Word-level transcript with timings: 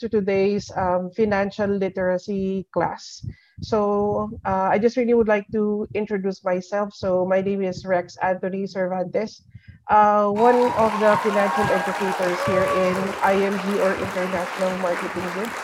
To 0.00 0.08
today's 0.08 0.70
um, 0.74 1.10
financial 1.14 1.70
literacy 1.70 2.66
class. 2.72 3.22
So 3.62 4.28
uh, 4.44 4.74
I 4.74 4.78
just 4.78 4.96
really 4.96 5.14
would 5.14 5.28
like 5.28 5.46
to 5.52 5.86
introduce 5.94 6.42
myself. 6.42 6.92
So 6.92 7.24
my 7.24 7.40
name 7.40 7.62
is 7.62 7.86
Rex 7.86 8.16
Anthony 8.18 8.66
Cervantes, 8.66 9.42
uh, 9.88 10.26
one 10.34 10.56
of 10.56 10.90
the 10.98 11.14
financial 11.22 11.66
educators 11.70 12.40
here 12.42 12.66
in 12.66 12.94
IMG 13.22 13.64
or 13.86 13.94
International 13.94 14.74
Marketing 14.82 15.30
Group. 15.30 15.54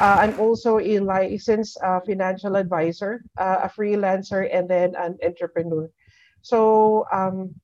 Uh, 0.00 0.16
I'm 0.28 0.38
also 0.40 0.78
a 0.78 0.98
licensed 1.00 1.78
uh, 1.82 2.00
financial 2.00 2.56
advisor, 2.56 3.24
uh, 3.38 3.64
a 3.64 3.68
freelancer, 3.68 4.48
and 4.52 4.68
then 4.68 4.94
an 4.96 5.16
entrepreneur. 5.24 5.88
So 6.42 7.06
um, 7.12 7.54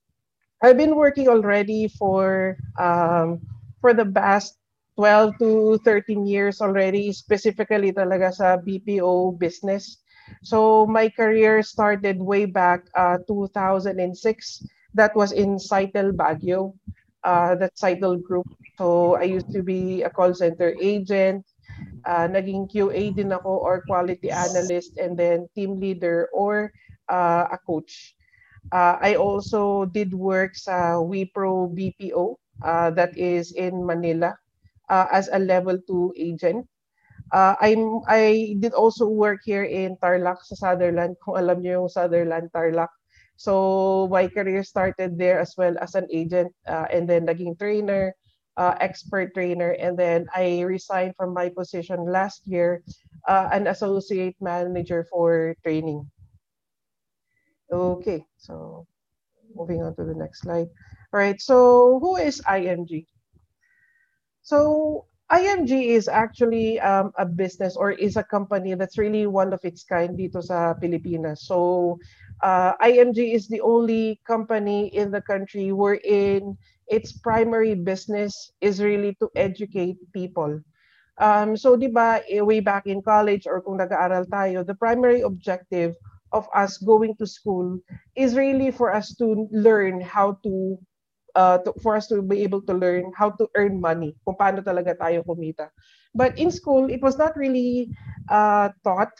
I've 0.63 0.77
been 0.77 0.95
working 0.95 1.27
already 1.29 1.87
for 1.87 2.57
um, 2.79 3.41
for 3.81 3.93
the 3.93 4.05
past 4.05 4.57
12 4.97 5.37
to 5.37 5.77
13 5.85 6.25
years 6.25 6.57
already, 6.59 7.13
specifically 7.13 7.93
talaga 7.93 8.33
sa 8.33 8.57
BPO 8.57 9.37
business. 9.37 10.01
So 10.41 10.89
my 10.89 11.07
career 11.07 11.61
started 11.61 12.17
way 12.17 12.49
back 12.49 12.81
uh, 12.97 13.21
2006. 13.29 13.93
That 14.97 15.13
was 15.13 15.31
in 15.31 15.61
Cytel 15.61 16.17
Baguio, 16.17 16.73
uh, 17.23 17.53
that 17.61 17.77
Cytel 17.77 18.17
group. 18.17 18.49
So 18.81 19.15
I 19.21 19.29
used 19.29 19.53
to 19.53 19.61
be 19.61 20.01
a 20.01 20.09
call 20.09 20.33
center 20.33 20.73
agent, 20.81 21.45
uh, 22.09 22.25
naging 22.25 22.65
QA 22.65 23.13
din 23.13 23.29
ako 23.31 23.61
or 23.61 23.85
quality 23.85 24.33
analyst 24.33 24.97
and 24.97 25.13
then 25.13 25.45
team 25.53 25.77
leader 25.77 26.25
or 26.33 26.73
uh, 27.05 27.45
a 27.53 27.57
coach. 27.61 28.17
Uh, 28.73 28.97
I 28.97 29.15
also 29.15 29.85
did 29.85 30.09
work 30.11 30.57
sa 30.57 30.97
Wipro 30.97 31.69
BPO 31.69 32.35
uh, 32.65 32.89
that 32.97 33.13
is 33.13 33.53
in 33.53 33.85
Manila 33.85 34.33
uh, 34.89 35.07
as 35.11 35.29
a 35.31 35.39
level 35.39 35.77
2 35.87 36.13
agent. 36.17 36.67
Uh, 37.31 37.55
I'm 37.59 37.99
I 38.07 38.55
did 38.59 38.71
also 38.71 39.07
work 39.07 39.43
here 39.43 39.67
in 39.67 39.99
Tarlac 39.99 40.39
sa 40.47 40.55
Sutherland 40.55 41.19
kung 41.19 41.35
alam 41.35 41.59
niyo 41.59 41.83
yung 41.83 41.91
Sutherland 41.91 42.47
Tarlac. 42.55 42.87
So 43.35 44.07
my 44.09 44.31
career 44.31 44.63
started 44.63 45.19
there 45.19 45.37
as 45.37 45.53
well 45.59 45.75
as 45.77 45.93
an 45.93 46.07
agent 46.09 46.49
uh, 46.65 46.87
and 46.89 47.05
then 47.05 47.27
naging 47.27 47.59
trainer, 47.59 48.15
uh, 48.55 48.73
expert 48.79 49.35
trainer 49.35 49.75
and 49.77 49.99
then 49.99 50.25
I 50.33 50.63
resigned 50.63 51.13
from 51.19 51.35
my 51.35 51.51
position 51.51 52.07
last 52.07 52.47
year 52.47 52.81
uh, 53.27 53.51
an 53.51 53.67
associate 53.67 54.39
manager 54.39 55.05
for 55.11 55.53
training. 55.61 56.07
Okay, 57.67 58.23
so 58.39 58.87
moving 59.53 59.83
on 59.83 59.95
to 59.99 60.03
the 60.07 60.15
next 60.15 60.47
slide. 60.47 60.71
All 61.11 61.19
right, 61.19 61.39
so 61.39 61.99
who 61.99 62.15
is 62.15 62.39
IMG? 62.47 63.05
So 64.47 65.03
IMG 65.27 65.91
is 65.91 66.07
actually 66.07 66.79
um, 66.79 67.11
a 67.19 67.25
business 67.25 67.75
or 67.75 67.91
is 67.91 68.15
a 68.15 68.23
company 68.23 68.75
that's 68.79 68.97
really 68.97 69.27
one 69.27 69.51
of 69.51 69.59
its 69.67 69.83
kind 69.83 70.15
dito 70.15 70.39
sa 70.39 70.71
Pilipinas. 70.71 71.43
So 71.43 71.99
uh, 72.39 72.71
IMG 72.79 73.35
is 73.35 73.51
the 73.51 73.59
only 73.59 74.23
company 74.23 74.87
in 74.95 75.11
the 75.11 75.19
country 75.19 75.75
wherein 75.75 76.55
its 76.87 77.11
primary 77.11 77.75
business 77.75 78.55
is 78.63 78.79
really 78.79 79.19
to 79.19 79.27
educate 79.35 79.99
people. 80.15 80.63
Um, 81.19 81.59
so 81.59 81.75
di 81.75 81.91
ba, 81.91 82.23
eh, 82.31 82.39
way 82.39 82.63
back 82.63 82.87
in 82.87 83.03
college 83.03 83.51
or 83.51 83.59
kung 83.59 83.83
nag-aaral 83.83 84.31
tayo, 84.31 84.63
the 84.63 84.79
primary 84.79 85.27
objective 85.27 85.91
of 86.31 86.47
us 86.55 86.79
going 86.79 87.19
to 87.19 87.27
school 87.27 87.75
is 88.15 88.39
really 88.39 88.71
for 88.71 88.95
us 88.95 89.11
to 89.19 89.43
learn 89.51 89.99
how 89.99 90.39
to 90.47 90.79
uh, 91.37 91.61
to, 91.61 91.69
for 91.85 91.95
us 91.95 92.09
to 92.09 92.25
be 92.25 92.41
able 92.41 92.61
to 92.65 92.73
learn 92.73 93.13
how 93.13 93.29
to 93.37 93.45
earn 93.53 93.77
money, 93.77 94.17
kung 94.25 94.33
paano 94.33 94.65
talaga 94.65 94.97
tayo 94.97 95.21
kumita. 95.21 95.69
But 96.17 96.33
in 96.41 96.49
school, 96.49 96.89
it 96.89 96.99
was 97.05 97.21
not 97.21 97.37
really 97.37 97.93
uh, 98.33 98.73
taught 98.81 99.13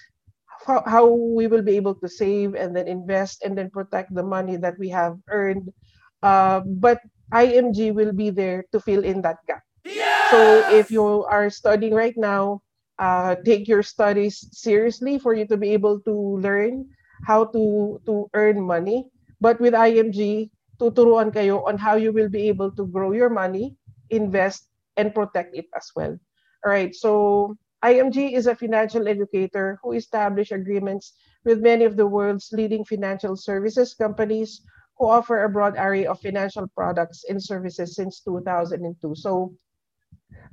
how, 0.66 0.82
how 0.90 1.06
we 1.06 1.46
will 1.46 1.62
be 1.62 1.78
able 1.78 1.94
to 2.02 2.10
save 2.10 2.58
and 2.58 2.74
then 2.74 2.90
invest 2.90 3.46
and 3.46 3.54
then 3.54 3.70
protect 3.70 4.10
the 4.18 4.26
money 4.26 4.58
that 4.58 4.74
we 4.82 4.90
have 4.90 5.22
earned. 5.30 5.70
Uh, 6.26 6.66
but 6.66 6.98
IMG 7.32 7.94
will 7.94 8.12
be 8.12 8.34
there 8.34 8.66
to 8.74 8.82
fill 8.82 9.06
in 9.06 9.22
that 9.22 9.38
gap. 9.46 9.62
Yes! 9.86 10.32
So 10.34 10.40
if 10.74 10.90
you 10.90 11.24
are 11.30 11.50
studying 11.54 11.94
right 11.94 12.18
now, 12.18 12.66
uh, 12.98 13.36
take 13.46 13.68
your 13.68 13.84
studies 13.84 14.50
seriously 14.52 15.20
for 15.20 15.38
you 15.38 15.46
to 15.46 15.58
be 15.58 15.70
able 15.70 16.02
to 16.02 16.42
learn 16.42 16.90
how 17.30 17.46
to 17.54 18.02
to 18.10 18.26
earn 18.34 18.58
money. 18.66 19.06
But 19.38 19.62
with 19.62 19.78
IMG, 19.78 20.50
tuturuan 20.80 21.34
kayo 21.34 21.66
on 21.68 21.78
how 21.78 21.96
you 21.96 22.14
will 22.14 22.30
be 22.30 22.48
able 22.48 22.72
to 22.72 22.86
grow 22.88 23.12
your 23.12 23.30
money, 23.30 23.76
invest, 24.10 24.70
and 24.98 25.14
protect 25.14 25.56
it 25.56 25.66
as 25.76 25.92
well. 25.96 26.18
All 26.66 26.72
right, 26.72 26.94
so 26.94 27.56
IMG 27.86 28.34
is 28.34 28.48
a 28.48 28.56
financial 28.56 29.08
educator 29.08 29.78
who 29.84 29.94
established 29.94 30.52
agreements 30.52 31.14
with 31.46 31.62
many 31.62 31.86
of 31.86 31.96
the 31.96 32.08
world's 32.08 32.50
leading 32.52 32.84
financial 32.84 33.36
services 33.38 33.94
companies 33.94 34.62
who 34.98 35.08
offer 35.08 35.44
a 35.44 35.50
broad 35.50 35.78
array 35.78 36.06
of 36.06 36.20
financial 36.20 36.68
products 36.74 37.24
and 37.30 37.42
services 37.42 37.96
since 37.96 38.22
2002. 38.22 39.14
So 39.16 39.54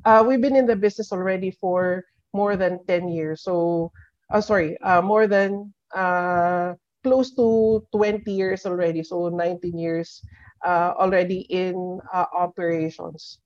uh, 0.05 0.25
we've 0.27 0.41
been 0.41 0.56
in 0.56 0.67
the 0.67 0.77
business 0.77 1.12
already 1.12 1.51
for 1.51 2.05
more 2.33 2.56
than 2.56 2.85
10 2.87 3.09
years. 3.09 3.43
So, 3.43 3.91
uh, 4.31 4.41
sorry, 4.41 4.77
uh, 4.83 5.01
more 5.01 5.27
than 5.27 5.73
uh, 5.95 6.75
close 7.04 7.31
to 7.37 7.84
20 7.92 8.32
years 8.32 8.66
already, 8.66 9.04
so 9.04 9.28
19 9.28 9.78
years 9.78 10.25
uh, 10.65 10.97
already 10.97 11.47
in 11.53 12.00
uh, 12.12 12.26
operations. 12.34 13.38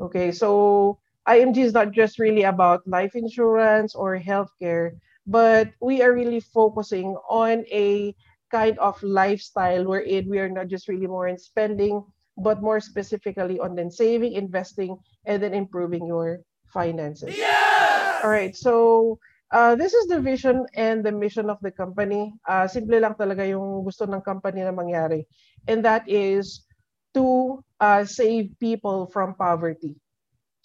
Okay, 0.00 0.32
so 0.32 0.98
IMG 1.28 1.64
is 1.64 1.72
not 1.72 1.92
just 1.92 2.18
really 2.18 2.42
about 2.44 2.82
life 2.86 3.14
insurance 3.14 3.94
or 3.94 4.18
healthcare, 4.18 4.98
but 5.26 5.70
we 5.80 6.02
are 6.02 6.12
really 6.12 6.40
focusing 6.40 7.16
on 7.30 7.64
a 7.70 8.14
kind 8.50 8.78
of 8.78 9.00
lifestyle 9.02 9.84
wherein 9.86 10.28
we 10.28 10.38
are 10.38 10.50
not 10.50 10.68
just 10.68 10.88
really 10.88 11.06
more 11.06 11.28
in 11.28 11.38
spending, 11.38 12.02
but 12.36 12.62
more 12.62 12.80
specifically 12.80 13.58
on 13.58 13.74
then 13.74 13.90
saving, 13.90 14.32
investing, 14.32 14.98
and 15.24 15.42
then 15.42 15.54
improving 15.54 16.06
your 16.06 16.40
finances. 16.66 17.36
Yes! 17.36 18.20
All 18.22 18.30
right, 18.30 18.54
so 18.54 19.18
Uh, 19.54 19.78
this 19.78 19.94
is 19.94 20.10
the 20.10 20.18
vision 20.18 20.66
and 20.74 21.06
the 21.06 21.14
mission 21.14 21.46
of 21.46 21.62
the 21.62 21.70
company. 21.70 22.34
Uh, 22.42 22.66
simple 22.66 22.98
lang 22.98 23.14
talaga 23.14 23.46
yung 23.46 23.86
gusto 23.86 24.02
ng 24.02 24.18
company 24.18 24.66
na 24.66 24.74
mangyari. 24.74 25.22
And 25.70 25.78
that 25.86 26.02
is 26.10 26.66
to 27.14 27.62
uh, 27.78 28.02
save 28.02 28.50
people 28.58 29.06
from 29.14 29.38
poverty. 29.38 29.94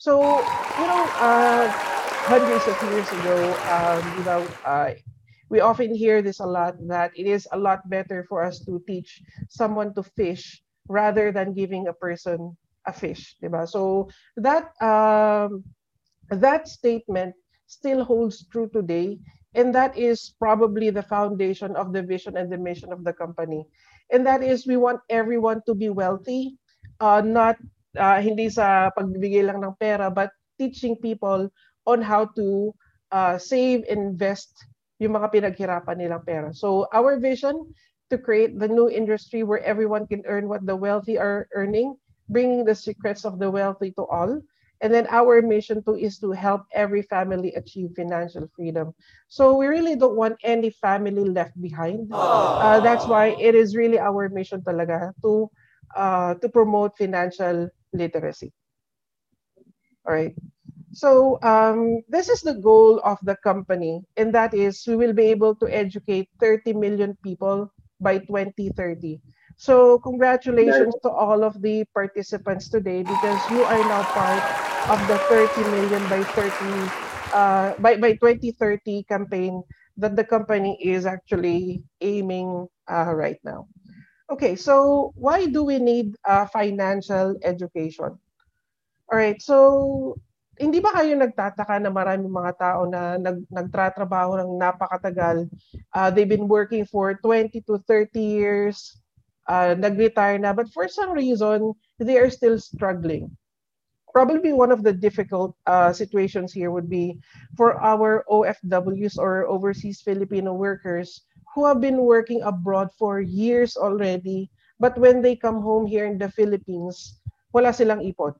So, 0.02 0.42
you 0.82 0.88
know, 0.90 1.06
uh, 1.22 1.70
hundreds 2.26 2.66
of 2.66 2.78
years 2.90 3.10
ago, 3.14 3.38
um, 3.70 4.02
you 4.18 4.26
know, 4.26 4.42
uh, 4.66 4.98
we 5.54 5.62
often 5.62 5.94
hear 5.94 6.26
this 6.26 6.42
a 6.42 6.50
lot 6.50 6.74
that 6.90 7.14
it 7.14 7.30
is 7.30 7.46
a 7.54 7.60
lot 7.62 7.86
better 7.94 8.26
for 8.26 8.42
us 8.42 8.58
to 8.66 8.82
teach 8.90 9.22
someone 9.50 9.94
to 9.94 10.04
fish 10.18 10.66
rather 10.90 11.30
than 11.30 11.54
giving 11.54 11.86
a 11.86 11.94
person 11.94 12.58
a 12.90 12.94
fish, 12.94 13.38
diba? 13.38 13.70
So 13.70 14.10
that 14.38 14.74
um, 14.82 15.62
that 16.34 16.66
statement 16.66 17.38
still 17.70 18.04
holds 18.04 18.50
true 18.50 18.68
today. 18.74 19.22
And 19.54 19.74
that 19.74 19.98
is 19.98 20.34
probably 20.42 20.90
the 20.90 21.06
foundation 21.06 21.78
of 21.78 21.94
the 21.94 22.02
vision 22.02 22.38
and 22.38 22.50
the 22.50 22.58
mission 22.58 22.92
of 22.92 23.06
the 23.06 23.14
company. 23.14 23.66
And 24.10 24.26
that 24.26 24.42
is 24.42 24.66
we 24.66 24.78
want 24.78 25.02
everyone 25.10 25.62
to 25.70 25.74
be 25.78 25.90
wealthy, 25.90 26.58
uh, 27.00 27.22
not 27.22 27.58
uh, 27.98 28.22
hindi 28.22 28.50
sa 28.50 28.90
pagbibigay 28.98 29.46
lang 29.46 29.62
ng 29.62 29.78
pera, 29.78 30.10
but 30.10 30.34
teaching 30.58 30.98
people 30.98 31.50
on 31.86 32.02
how 32.02 32.26
to 32.38 32.74
uh, 33.14 33.38
save, 33.38 33.86
invest 33.90 34.54
yung 35.00 35.16
mga 35.16 35.32
pinaghirapan 35.34 35.98
nilang 35.98 36.26
pera. 36.26 36.50
So 36.54 36.90
our 36.94 37.18
vision 37.18 37.70
to 38.10 38.18
create 38.18 38.58
the 38.58 38.68
new 38.68 38.90
industry 38.90 39.46
where 39.46 39.62
everyone 39.62 40.06
can 40.10 40.26
earn 40.26 40.50
what 40.50 40.66
the 40.66 40.76
wealthy 40.76 41.18
are 41.18 41.48
earning, 41.54 41.96
bringing 42.28 42.66
the 42.66 42.76
secrets 42.76 43.26
of 43.26 43.38
the 43.38 43.50
wealthy 43.50 43.94
to 43.98 44.06
all. 44.10 44.42
And 44.82 44.94
then 44.94 45.08
our 45.12 45.42
mission 45.42 45.84
too 45.84 45.96
is 45.96 46.20
to 46.20 46.32
help 46.32 46.64
every 46.72 47.02
family 47.04 47.52
achieve 47.56 47.92
financial 47.96 48.48
freedom. 48.56 48.96
So 49.28 49.56
we 49.56 49.68
really 49.68 49.96
don't 49.96 50.16
want 50.16 50.40
any 50.44 50.70
family 50.72 51.26
left 51.28 51.60
behind. 51.60 52.08
Uh, 52.12 52.80
that's 52.80 53.06
why 53.06 53.36
it 53.40 53.56
is 53.56 53.76
really 53.76 54.00
our 54.00 54.30
mission 54.30 54.62
talaga 54.62 55.12
to 55.24 55.52
uh, 55.96 56.36
to 56.40 56.48
promote 56.48 56.96
financial 56.96 57.68
literacy. 57.92 58.54
All 60.08 60.14
right. 60.16 60.36
So 60.92 61.38
um, 61.44 62.02
this 62.10 62.30
is 62.30 62.42
the 62.42 62.56
goal 62.56 63.00
of 63.06 63.20
the 63.22 63.36
company, 63.44 64.02
and 64.18 64.34
that 64.34 64.54
is 64.54 64.82
we 64.88 64.96
will 64.96 65.14
be 65.14 65.30
able 65.30 65.54
to 65.62 65.68
educate 65.70 66.30
30 66.40 66.74
million 66.74 67.18
people 67.22 67.72
by 68.02 68.18
2030. 68.18 69.22
So 69.60 70.00
congratulations 70.00 70.96
to 71.04 71.12
all 71.12 71.44
of 71.44 71.60
the 71.60 71.84
participants 71.92 72.72
today 72.72 73.04
because 73.04 73.44
you 73.52 73.60
are 73.68 73.84
now 73.92 74.08
part 74.16 74.40
of 74.88 75.00
the 75.12 75.20
30 75.28 75.52
million 75.76 76.00
by 76.08 76.24
30 76.32 76.48
uh, 77.36 77.76
by 77.84 78.00
by 78.00 78.16
2030 78.16 79.04
campaign 79.04 79.60
that 80.00 80.16
the 80.16 80.24
company 80.24 80.80
is 80.80 81.04
actually 81.04 81.84
aiming 82.00 82.72
uh, 82.88 83.12
right 83.12 83.36
now. 83.44 83.68
Okay, 84.32 84.56
so 84.56 85.12
why 85.20 85.44
do 85.44 85.68
we 85.68 85.76
need 85.76 86.16
uh, 86.24 86.48
financial 86.48 87.36
education? 87.44 88.16
All 89.12 89.18
right, 89.20 89.44
so 89.44 90.16
hindi 90.56 90.80
ba 90.80 90.96
kayo 90.96 91.20
nagtataka 91.20 91.84
na 91.84 91.92
maraming 91.92 92.32
mga 92.32 92.54
tao 92.56 92.88
na 92.88 93.20
nag, 93.20 93.44
nagtratrabaho 93.52 94.40
ng 94.40 94.56
napakatagal? 94.56 95.52
Uh, 95.92 96.08
they've 96.08 96.32
been 96.32 96.48
working 96.48 96.88
for 96.88 97.12
20 97.20 97.60
to 97.68 97.76
30 97.84 98.16
years, 98.24 98.96
uh, 99.50 99.76
nag-retire 99.78 100.38
na, 100.38 100.54
but 100.54 100.70
for 100.70 100.88
some 100.88 101.12
reason, 101.12 101.74
they 102.00 102.18
are 102.18 102.30
still 102.30 102.60
struggling. 102.60 103.28
Probably 104.14 104.54
one 104.54 104.72
of 104.72 104.82
the 104.82 104.94
difficult 104.94 105.54
uh, 105.66 105.94
situations 105.94 106.54
here 106.54 106.72
would 106.72 106.90
be 106.90 107.20
for 107.58 107.78
our 107.82 108.26
OFWs 108.30 109.18
or 109.18 109.46
overseas 109.46 110.02
Filipino 110.02 110.54
workers 110.54 111.26
who 111.54 111.66
have 111.66 111.82
been 111.82 111.98
working 111.98 112.42
abroad 112.42 112.90
for 112.98 113.22
years 113.22 113.78
already, 113.78 114.50
but 114.80 114.98
when 114.98 115.22
they 115.22 115.36
come 115.36 115.62
home 115.62 115.86
here 115.86 116.06
in 116.06 116.18
the 116.18 116.30
Philippines, 116.32 117.22
wala 117.54 117.74
silang 117.74 118.02
ipon 118.06 118.34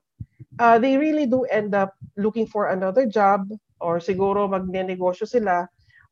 uh, 0.58 0.78
they 0.78 0.96
really 0.96 1.26
do 1.26 1.44
end 1.48 1.74
up 1.74 1.94
looking 2.16 2.46
for 2.46 2.68
another 2.70 3.06
job 3.06 3.48
or 3.80 3.98
siguro 3.98 4.48
magne-negosyo 4.48 5.28
sila. 5.28 5.68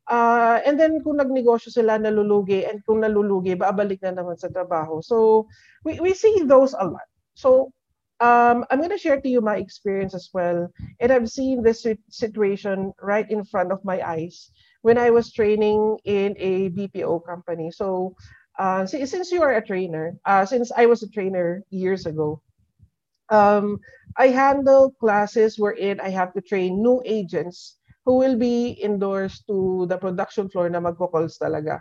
Uh, 0.09 0.61
and 0.65 0.81
then 0.81 1.05
kung 1.05 1.21
nagnegosyo 1.21 1.69
sila, 1.69 2.01
nalulugi, 2.01 2.65
and 2.65 2.81
kung 2.89 3.05
nalulugi, 3.05 3.53
babalik 3.53 4.01
na 4.01 4.17
naman 4.17 4.41
sa 4.41 4.49
trabaho. 4.49 5.05
So 5.05 5.47
we, 5.85 6.01
we 6.01 6.17
see 6.17 6.49
those 6.49 6.73
a 6.73 6.89
lot. 6.89 7.05
So 7.37 7.73
um, 8.21 8.65
I'm 8.71 8.79
going 8.81 8.91
to 8.91 8.99
share 8.99 9.21
to 9.21 9.29
you 9.29 9.41
my 9.41 9.57
experience 9.57 10.15
as 10.15 10.31
well. 10.33 10.73
And 11.01 11.13
I've 11.13 11.29
seen 11.29 11.63
this 11.63 11.87
situation 12.09 12.93
right 13.03 13.29
in 13.31 13.45
front 13.45 13.71
of 13.71 13.85
my 13.85 14.01
eyes 14.01 14.51
when 14.83 14.97
I 14.97 15.11
was 15.11 15.33
training 15.33 15.99
in 16.05 16.35
a 16.39 16.71
BPO 16.71 17.25
company. 17.27 17.71
So 17.71 18.17
uh, 18.59 18.87
since 18.87 19.31
you 19.31 19.43
are 19.43 19.55
a 19.55 19.65
trainer, 19.65 20.17
uh, 20.25 20.47
since 20.47 20.73
I 20.75 20.87
was 20.87 21.03
a 21.03 21.11
trainer 21.11 21.63
years 21.71 22.07
ago, 22.07 22.43
um, 23.31 23.79
I 24.17 24.29
handle 24.29 24.91
classes 24.99 25.59
wherein 25.59 26.01
I 26.01 26.09
have 26.09 26.33
to 26.35 26.41
train 26.41 26.83
new 26.83 27.03
agents 27.05 27.77
who 28.05 28.17
will 28.19 28.37
be 28.37 28.79
endorsed 28.83 29.47
to 29.47 29.87
the 29.89 29.97
production 29.97 30.49
floor 30.49 30.69
na 30.69 30.81
magko-calls 30.81 31.39
talaga. 31.39 31.81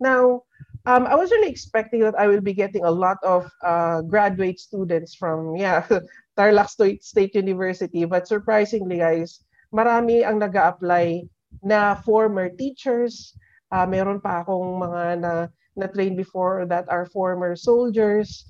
Now, 0.00 0.42
um, 0.86 1.06
I 1.06 1.14
was 1.14 1.30
really 1.30 1.50
expecting 1.50 2.00
that 2.00 2.18
I 2.18 2.26
will 2.26 2.40
be 2.40 2.54
getting 2.54 2.84
a 2.84 2.90
lot 2.90 3.18
of 3.22 3.50
uh, 3.62 4.02
graduate 4.02 4.58
students 4.60 5.14
from, 5.14 5.56
yeah, 5.56 5.86
Tarlac 6.38 6.70
State 7.02 7.34
University. 7.34 8.04
But 8.04 8.28
surprisingly, 8.28 8.98
guys, 8.98 9.42
marami 9.74 10.22
ang 10.22 10.38
nag 10.38 10.54
apply 10.54 11.26
na 11.62 11.98
former 12.02 12.48
teachers. 12.50 13.34
Uh, 13.70 13.84
meron 13.84 14.22
pa 14.22 14.46
akong 14.46 14.80
mga 14.80 15.02
na, 15.20 15.32
na-train 15.76 16.16
before 16.16 16.64
that 16.66 16.86
are 16.88 17.06
former 17.10 17.54
soldiers 17.54 18.48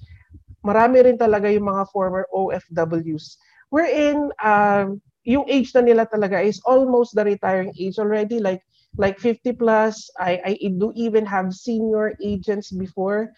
marami 0.64 1.00
rin 1.04 1.18
talaga 1.18 1.48
yung 1.50 1.70
mga 1.70 1.88
former 1.90 2.26
OFWs. 2.34 3.38
Wherein, 3.70 4.32
um, 4.42 5.00
yung 5.24 5.44
age 5.48 5.72
na 5.74 5.80
nila 5.82 6.06
talaga 6.06 6.42
is 6.42 6.60
almost 6.64 7.14
the 7.14 7.24
retiring 7.24 7.72
age 7.78 7.98
already, 7.98 8.40
like 8.40 8.62
like 8.96 9.18
50 9.18 9.52
plus. 9.52 10.10
I, 10.18 10.40
I 10.44 10.52
do 10.78 10.92
even 10.96 11.26
have 11.26 11.54
senior 11.54 12.14
agents 12.22 12.70
before. 12.72 13.30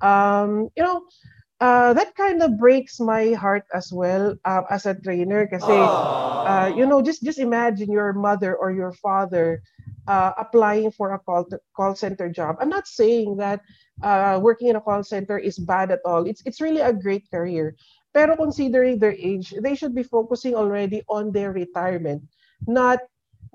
Um, 0.00 0.68
you 0.76 0.82
know, 0.84 1.02
uh, 1.60 1.92
that 1.94 2.14
kind 2.14 2.42
of 2.42 2.58
breaks 2.58 3.00
my 3.00 3.32
heart 3.32 3.64
as 3.74 3.92
well 3.92 4.34
uh, 4.44 4.62
as 4.70 4.86
a 4.86 4.94
trainer 4.94 5.46
kasi 5.46 5.72
uh, 6.46 6.70
you 6.74 6.86
know 6.86 7.02
just 7.02 7.22
just 7.22 7.38
imagine 7.38 7.90
your 7.90 8.12
mother 8.12 8.54
or 8.56 8.70
your 8.70 8.92
father 8.92 9.62
uh, 10.06 10.32
applying 10.38 10.90
for 10.90 11.12
a 11.12 11.18
call 11.18 11.46
call 11.76 11.94
center 11.94 12.28
job 12.28 12.56
i'm 12.60 12.68
not 12.68 12.86
saying 12.86 13.36
that 13.36 13.60
uh, 14.02 14.38
working 14.42 14.68
in 14.68 14.76
a 14.76 14.80
call 14.80 15.02
center 15.02 15.38
is 15.38 15.58
bad 15.58 15.90
at 15.90 15.98
all. 16.04 16.24
It's 16.26 16.42
it's 16.46 16.60
really 16.60 16.80
a 16.80 16.92
great 16.92 17.26
career. 17.30 17.74
Pero 18.12 18.36
considering 18.36 18.98
their 18.98 19.14
age, 19.14 19.54
they 19.60 19.74
should 19.74 19.94
be 19.94 20.02
focusing 20.02 20.54
already 20.54 21.02
on 21.08 21.30
their 21.30 21.52
retirement, 21.52 22.22
not 22.66 22.98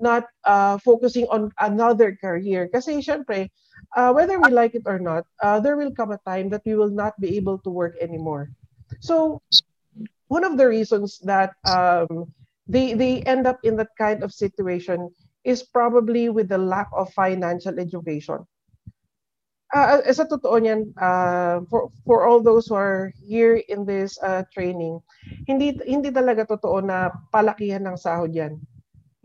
not 0.00 0.26
uh, 0.44 0.78
focusing 0.78 1.26
on 1.30 1.50
another 1.60 2.16
career. 2.18 2.66
Kasi 2.66 2.98
syempre, 2.98 3.50
uh, 3.94 4.10
whether 4.10 4.40
we 4.40 4.50
like 4.50 4.74
it 4.74 4.86
or 4.86 4.98
not, 4.98 5.26
uh, 5.42 5.60
there 5.60 5.76
will 5.76 5.94
come 5.94 6.10
a 6.10 6.20
time 6.26 6.48
that 6.50 6.62
we 6.66 6.74
will 6.74 6.90
not 6.90 7.14
be 7.20 7.36
able 7.36 7.58
to 7.62 7.70
work 7.70 7.94
anymore. 8.00 8.50
So 9.00 9.42
one 10.28 10.44
of 10.44 10.56
the 10.56 10.66
reasons 10.66 11.18
that 11.26 11.54
um, 11.66 12.32
they 12.66 12.94
they 12.94 13.22
end 13.22 13.46
up 13.46 13.60
in 13.62 13.76
that 13.76 13.92
kind 13.98 14.22
of 14.22 14.32
situation 14.32 15.10
is 15.44 15.62
probably 15.62 16.28
with 16.32 16.48
the 16.48 16.58
lack 16.58 16.88
of 16.96 17.12
financial 17.12 17.78
education 17.78 18.42
uh, 19.74 20.00
sa 20.14 20.24
totoo 20.24 20.56
niyan, 20.62 20.94
uh, 20.96 21.66
for, 21.66 21.90
for 22.06 22.24
all 22.24 22.38
those 22.38 22.70
who 22.70 22.78
are 22.78 23.10
here 23.18 23.58
in 23.66 23.82
this 23.84 24.16
uh, 24.22 24.46
training, 24.54 25.02
hindi 25.50 25.74
hindi 25.82 26.14
talaga 26.14 26.46
totoo 26.46 26.78
na 26.78 27.10
palakihan 27.34 27.82
ng 27.82 27.98
sahod 27.98 28.30
yan. 28.30 28.56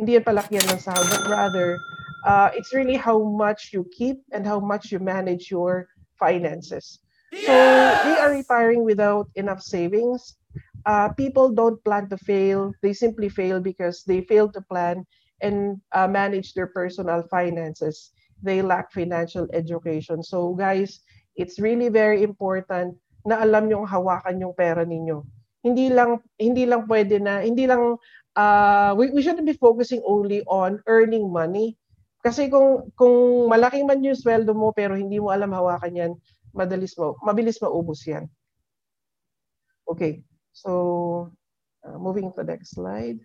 Hindi 0.01 0.17
yan 0.17 0.25
palakihan 0.25 0.65
ng 0.73 0.81
sahod, 0.81 1.05
but 1.13 1.29
rather, 1.29 1.77
uh, 2.25 2.49
it's 2.57 2.73
really 2.73 2.97
how 2.97 3.21
much 3.21 3.69
you 3.71 3.85
keep 3.93 4.25
and 4.33 4.43
how 4.43 4.57
much 4.57 4.89
you 4.89 4.97
manage 4.97 5.53
your 5.53 5.87
finances. 6.17 6.99
So 7.45 7.53
they 7.53 8.17
are 8.17 8.33
retiring 8.33 8.81
without 8.81 9.29
enough 9.37 9.61
savings. 9.61 10.35
Uh, 10.89 11.13
people 11.13 11.53
don't 11.53 11.77
plan 11.85 12.09
to 12.09 12.17
fail. 12.17 12.73
They 12.81 12.97
simply 12.97 13.29
fail 13.29 13.61
because 13.61 14.01
they 14.01 14.25
fail 14.25 14.49
to 14.49 14.61
plan 14.65 15.05
and 15.45 15.77
uh, 15.93 16.07
manage 16.07 16.57
their 16.57 16.67
personal 16.73 17.21
finances 17.29 18.11
they 18.43 18.61
lack 18.61 18.91
financial 18.91 19.47
education. 19.53 20.23
So 20.23 20.55
guys, 20.55 20.99
it's 21.35 21.59
really 21.59 21.89
very 21.89 22.23
important 22.23 22.95
na 23.27 23.43
alam 23.43 23.67
yung 23.67 23.83
hawakan 23.87 24.39
yung 24.39 24.55
pera 24.55 24.87
ninyo. 24.87 25.23
Hindi 25.63 25.91
lang 25.91 26.23
hindi 26.39 26.63
lang 26.63 26.87
pwede 26.87 27.19
na 27.19 27.43
hindi 27.43 27.67
lang 27.67 27.99
uh, 28.39 28.91
we, 28.95 29.11
we 29.11 29.19
shouldn't 29.19 29.47
be 29.47 29.55
focusing 29.55 29.99
only 30.07 30.43
on 30.47 30.79
earning 30.87 31.27
money. 31.27 31.75
Kasi 32.23 32.51
kung 32.51 32.91
kung 32.95 33.47
malaki 33.47 33.83
man 33.83 34.03
yung 34.03 34.15
sweldo 34.15 34.51
mo 34.55 34.71
pero 34.75 34.95
hindi 34.95 35.19
mo 35.19 35.31
alam 35.31 35.51
hawakan 35.51 35.95
yan, 35.95 36.11
madalis 36.55 36.95
mo 36.95 37.19
mabilis 37.23 37.59
maubos 37.59 38.03
yan. 38.07 38.27
Okay. 39.87 40.23
So 40.55 41.31
uh, 41.83 41.97
moving 41.99 42.31
to 42.35 42.43
the 42.43 42.55
next 42.55 42.75
slide. 42.75 43.19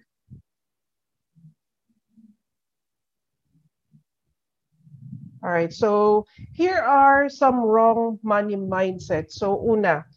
All 5.44 5.52
right, 5.52 5.68
so 5.68 6.24
here 6.56 6.80
are 6.80 7.28
some 7.28 7.60
wrong 7.60 8.16
money 8.24 8.56
mindsets. 8.56 9.36
So 9.36 9.60
una, 9.60 10.08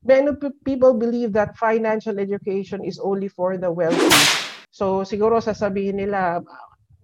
many 0.00 0.32
people 0.64 0.96
believe 0.96 1.36
that 1.36 1.60
financial 1.60 2.16
education 2.16 2.80
is 2.80 2.96
only 2.96 3.28
for 3.28 3.60
the 3.60 3.68
wealthy. 3.68 4.08
So 4.72 5.04
siguro 5.04 5.44
sasabihin 5.44 6.00
nila, 6.00 6.40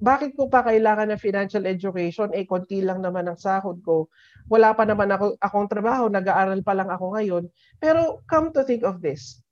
bakit 0.01 0.41
ko 0.41 0.49
pa 0.49 0.65
kailangan 0.65 1.13
ng 1.13 1.21
financial 1.21 1.69
education? 1.69 2.33
Eh, 2.33 2.49
konti 2.49 2.81
lang 2.81 3.05
naman 3.05 3.29
ang 3.29 3.37
sahod 3.37 3.85
ko. 3.85 4.09
Wala 4.49 4.73
pa 4.73 4.89
naman 4.89 5.13
ako, 5.13 5.37
akong 5.37 5.69
trabaho, 5.69 6.09
nag-aaral 6.09 6.65
pa 6.65 6.73
lang 6.73 6.89
ako 6.89 7.13
ngayon. 7.13 7.45
Pero 7.77 8.25
come 8.25 8.57
to 8.57 8.65
think 8.65 8.89
of 8.89 9.05
this, 9.05 9.45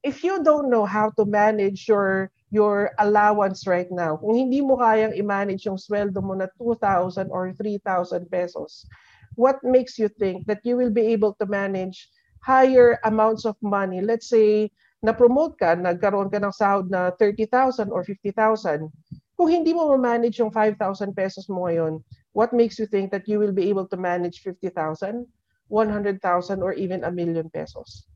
if 0.00 0.24
you 0.24 0.40
don't 0.40 0.72
know 0.72 0.88
how 0.88 1.12
to 1.12 1.28
manage 1.28 1.84
your 1.92 2.32
your 2.50 2.94
allowance 2.98 3.66
right 3.66 3.90
now, 3.90 4.16
kung 4.16 4.34
hindi 4.34 4.62
mo 4.62 4.78
kayang 4.78 5.14
i-manage 5.18 5.66
yung 5.66 5.78
sweldo 5.78 6.22
mo 6.22 6.38
na 6.38 6.46
2,000 6.58 7.26
or 7.30 7.50
3,000 7.52 8.30
pesos, 8.30 8.86
what 9.34 9.58
makes 9.66 9.98
you 9.98 10.08
think 10.08 10.46
that 10.46 10.62
you 10.62 10.78
will 10.78 10.92
be 10.92 11.10
able 11.10 11.34
to 11.36 11.46
manage 11.46 12.08
higher 12.40 12.98
amounts 13.04 13.44
of 13.44 13.58
money? 13.58 13.98
Let's 14.00 14.30
say, 14.30 14.70
na-promote 15.02 15.58
ka, 15.58 15.74
nagkaroon 15.74 16.30
ka 16.30 16.38
ng 16.38 16.54
sahod 16.54 16.86
na 16.88 17.10
30,000 17.18 17.90
or 17.90 18.06
50,000. 18.06 18.88
Kung 19.36 19.48
hindi 19.52 19.74
mo 19.76 19.92
ma-manage 19.92 20.40
yung 20.40 20.54
5,000 20.54 21.12
pesos 21.12 21.50
mo 21.50 21.66
ngayon, 21.66 22.00
what 22.32 22.54
makes 22.54 22.78
you 22.78 22.86
think 22.86 23.10
that 23.10 23.28
you 23.28 23.42
will 23.42 23.52
be 23.52 23.68
able 23.68 23.84
to 23.90 23.98
manage 23.98 24.40
50,000, 24.40 25.26
100,000, 25.68 26.62
or 26.62 26.72
even 26.72 27.04
a 27.04 27.12
million 27.12 27.50
pesos? 27.50 28.08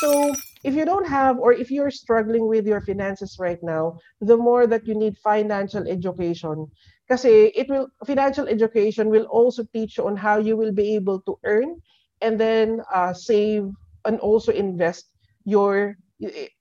So 0.00 0.34
if 0.64 0.74
you 0.74 0.84
don't 0.84 1.06
have 1.06 1.38
or 1.38 1.52
if 1.52 1.70
you're 1.70 1.90
struggling 1.90 2.48
with 2.48 2.66
your 2.66 2.80
finances 2.80 3.36
right 3.38 3.62
now, 3.62 3.98
the 4.20 4.36
more 4.36 4.66
that 4.66 4.86
you 4.86 4.94
need 4.94 5.16
financial 5.18 5.86
education. 5.86 6.66
Kasi 7.08 7.52
it 7.52 7.68
will 7.68 7.88
financial 8.06 8.48
education 8.48 9.12
will 9.12 9.28
also 9.28 9.62
teach 9.72 9.98
you 9.98 10.08
on 10.08 10.16
how 10.16 10.38
you 10.38 10.56
will 10.56 10.72
be 10.72 10.96
able 10.96 11.20
to 11.28 11.36
earn 11.44 11.76
and 12.22 12.40
then 12.40 12.80
uh, 12.92 13.12
save 13.12 13.68
and 14.08 14.18
also 14.20 14.52
invest 14.52 15.12
your 15.44 15.96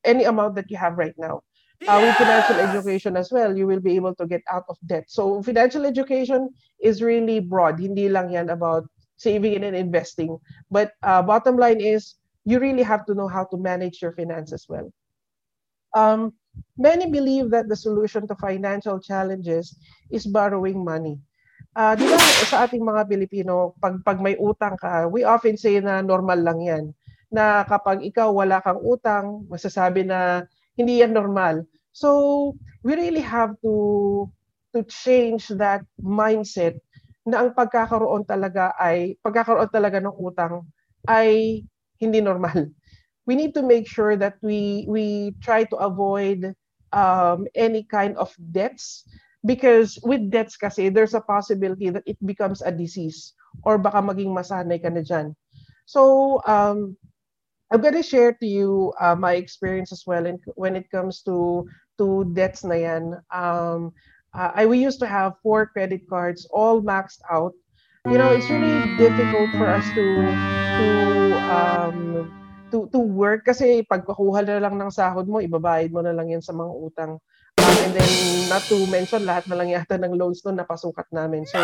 any 0.04 0.25
amount 0.25 0.56
that 0.56 0.70
you 0.70 0.75
have 0.75 0.98
right 0.98 1.16
now. 1.18 1.42
Uh, 1.88 2.00
with 2.00 2.16
financial 2.16 2.56
education 2.60 3.18
as 3.18 3.32
well, 3.32 3.58
you 3.58 3.68
will 3.68 3.80
be 3.80 3.96
able 3.96 4.16
to 4.16 4.25
get 4.28 4.42
out 4.52 4.63
of 4.70 4.78
debt. 4.88 5.04
So 5.08 5.44
financial 5.44 5.86
education 5.86 6.48
is 6.80 7.04
really 7.04 7.40
broad. 7.40 7.80
Hindi 7.80 8.08
lang 8.08 8.32
yan 8.32 8.50
about 8.50 8.88
saving 9.18 9.63
and 9.63 9.75
investing. 9.75 10.40
But 10.72 10.92
uh, 11.04 11.22
bottom 11.24 11.58
line 11.58 11.80
is 11.80 12.16
you 12.44 12.60
really 12.60 12.84
have 12.84 13.06
to 13.08 13.16
know 13.16 13.28
how 13.28 13.44
to 13.48 13.58
manage 13.58 14.02
your 14.02 14.12
finances 14.12 14.68
well. 14.68 14.92
Um, 15.94 16.34
many 16.78 17.10
believe 17.10 17.50
that 17.52 17.70
the 17.70 17.76
solution 17.76 18.28
to 18.28 18.36
financial 18.36 19.00
challenges 19.00 19.78
is 20.12 20.26
borrowing 20.26 20.84
money. 20.84 21.22
Uh, 21.74 21.98
di 21.98 22.06
ba 22.06 22.18
sa 22.46 22.70
ating 22.70 22.86
mga 22.86 23.10
Pilipino, 23.10 23.74
pag, 23.82 23.98
pag 24.06 24.22
may 24.22 24.38
utang 24.38 24.78
ka, 24.78 25.10
we 25.10 25.26
often 25.26 25.58
say 25.58 25.82
na 25.82 26.06
normal 26.06 26.38
lang 26.38 26.60
yan. 26.62 26.84
Na 27.34 27.66
kapag 27.66 28.06
ikaw 28.06 28.30
wala 28.30 28.62
kang 28.62 28.78
utang, 28.82 29.50
masasabi 29.50 30.06
na 30.06 30.46
hindi 30.78 31.02
yan 31.02 31.18
normal. 31.18 31.66
So 31.94 32.54
we 32.86 32.94
really 32.98 33.22
have 33.22 33.58
to 33.66 33.74
to 34.74 34.82
change 34.90 35.50
that 35.62 35.86
mindset 36.02 36.82
na 37.24 37.46
ang 37.46 37.54
pagkakaroon 37.54 38.26
talaga 38.26 38.74
ay 38.76 39.16
pagkakaroon 39.22 39.70
talaga 39.70 40.02
ng 40.02 40.18
utang 40.18 40.66
ay 41.06 41.62
hindi 42.04 42.20
normal. 42.22 42.68
We 43.24 43.40
need 43.40 43.56
to 43.56 43.64
make 43.64 43.88
sure 43.88 44.20
that 44.20 44.36
we 44.44 44.84
we 44.84 45.32
try 45.40 45.64
to 45.72 45.78
avoid 45.80 46.52
um, 46.92 47.48
any 47.56 47.88
kind 47.88 48.20
of 48.20 48.36
debts 48.52 49.08
because 49.48 49.96
with 50.04 50.28
debts 50.28 50.60
kasi 50.60 50.92
there's 50.92 51.16
a 51.16 51.24
possibility 51.24 51.90
that 51.90 52.04
it 52.04 52.20
becomes 52.28 52.60
a 52.60 52.72
disease 52.72 53.32
or 53.64 53.80
baka 53.80 54.04
maging 54.04 54.36
masanay 54.36 54.76
ka 54.76 54.92
na 54.92 55.04
dyan. 55.04 55.32
So 55.88 56.40
um, 56.48 56.96
I'm 57.72 57.82
gonna 57.82 58.04
share 58.04 58.34
to 58.34 58.46
you 58.48 58.94
uh, 59.00 59.16
my 59.16 59.36
experience 59.36 59.92
as 59.92 60.04
well 60.06 60.26
in, 60.26 60.40
when 60.56 60.76
it 60.76 60.92
comes 60.92 61.24
to 61.24 61.68
to 61.98 62.28
debts 62.36 62.64
na 62.64 62.76
yan. 62.76 63.06
Um, 63.32 63.92
uh, 64.34 64.52
I 64.56 64.66
we 64.66 64.80
used 64.80 65.00
to 65.00 65.10
have 65.10 65.40
four 65.44 65.68
credit 65.68 66.08
cards 66.08 66.48
all 66.52 66.82
maxed 66.82 67.24
out. 67.30 67.54
You 68.10 68.20
know, 68.20 68.32
it's 68.36 68.50
really 68.52 68.84
difficult 69.00 69.52
for 69.56 69.72
us 69.72 69.88
to 69.96 70.06
to 70.78 71.23
um 71.48 72.28
to 72.74 72.90
to 72.90 73.00
work 73.00 73.46
kasi 73.46 73.86
pagkukuha 73.86 74.42
na 74.46 74.58
lang 74.64 74.76
ng 74.80 74.90
sahod 74.90 75.30
mo, 75.30 75.38
ibabayad 75.44 75.94
mo 75.94 76.02
na 76.02 76.16
lang 76.16 76.32
yan 76.32 76.42
sa 76.42 76.56
mga 76.56 76.74
utang. 76.74 77.12
Um, 77.62 77.76
and 77.86 77.94
then 77.94 78.12
not 78.50 78.66
to 78.66 78.82
mention 78.90 79.30
lahat 79.30 79.46
na 79.46 79.62
lang 79.62 79.70
yata 79.70 79.96
ng 80.02 80.18
loans 80.18 80.42
noon 80.42 80.58
napasukat 80.58 81.06
namin. 81.14 81.46
So 81.46 81.62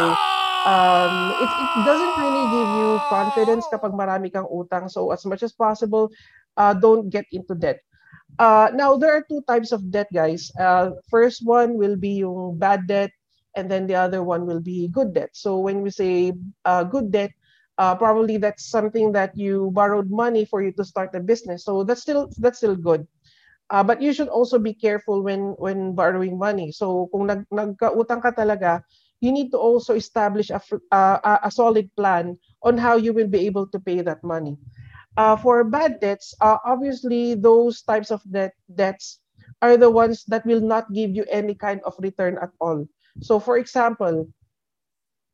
um 0.70 1.14
it 1.42 1.50
it 1.50 1.84
doesn't 1.88 2.16
really 2.20 2.46
give 2.54 2.72
you 2.78 2.90
confidence 3.10 3.66
kapag 3.74 3.98
marami 3.98 4.30
kang 4.30 4.46
utang. 4.48 4.86
So 4.86 5.10
as 5.10 5.26
much 5.26 5.42
as 5.42 5.56
possible, 5.56 6.14
uh, 6.60 6.78
don't 6.78 7.10
get 7.10 7.26
into 7.34 7.58
debt. 7.58 7.82
Uh, 8.38 8.70
now, 8.74 8.96
there 8.96 9.12
are 9.12 9.26
two 9.28 9.42
types 9.48 9.72
of 9.72 9.92
debt, 9.92 10.08
guys. 10.14 10.52
Uh, 10.60 10.96
first 11.10 11.44
one 11.44 11.76
will 11.76 11.96
be 11.96 12.24
yung 12.24 12.56
bad 12.56 12.88
debt, 12.88 13.12
and 13.56 13.72
then 13.72 13.88
the 13.88 13.96
other 13.96 14.22
one 14.24 14.46
will 14.46 14.62
be 14.62 14.88
good 14.94 15.12
debt. 15.12 15.34
So 15.34 15.60
when 15.60 15.82
we 15.82 15.90
say 15.90 16.32
uh, 16.64 16.84
good 16.84 17.12
debt, 17.12 17.32
uh, 17.80 17.96
probably 17.96 18.36
that's 18.38 18.68
something 18.68 19.12
that 19.16 19.32
you 19.34 19.72
borrowed 19.72 20.12
money 20.12 20.44
for 20.44 20.62
you 20.62 20.72
to 20.76 20.84
start 20.84 21.16
a 21.16 21.20
business. 21.24 21.64
So 21.64 21.84
that's 21.88 22.04
still 22.04 22.30
that's 22.38 22.60
still 22.60 22.76
good. 22.76 23.08
Uh, 23.72 23.84
but 23.84 24.02
you 24.02 24.12
should 24.12 24.28
also 24.28 24.60
be 24.60 24.76
careful 24.76 25.24
when 25.24 25.56
when 25.58 25.96
borrowing 25.96 26.38
money. 26.38 26.76
So 26.76 27.08
kung 27.16 27.32
nag 27.32 27.48
nagkautang 27.50 28.22
ka 28.22 28.36
talaga, 28.36 28.84
you 29.24 29.32
need 29.32 29.50
to 29.56 29.58
also 29.58 29.96
establish 29.96 30.52
a, 30.52 30.60
uh, 30.92 31.40
a 31.42 31.50
solid 31.50 31.88
plan 31.96 32.36
on 32.62 32.78
how 32.78 33.00
you 33.00 33.16
will 33.16 33.32
be 33.32 33.48
able 33.48 33.66
to 33.72 33.80
pay 33.80 34.04
that 34.04 34.20
money. 34.24 34.60
Uh, 35.16 35.36
for 35.36 35.64
bad 35.64 36.00
debts, 36.00 36.36
uh, 36.42 36.58
obviously 36.64 37.36
those 37.36 37.82
types 37.84 38.12
of 38.12 38.24
debt 38.32 38.56
debts 38.76 39.20
are 39.62 39.76
the 39.76 39.90
ones 39.90 40.24
that 40.28 40.46
will 40.46 40.64
not 40.64 40.88
give 40.94 41.12
you 41.12 41.24
any 41.32 41.54
kind 41.56 41.80
of 41.84 41.96
return 42.00 42.40
at 42.42 42.52
all. 42.60 42.88
So 43.20 43.40
for 43.40 43.60
example, 43.60 44.28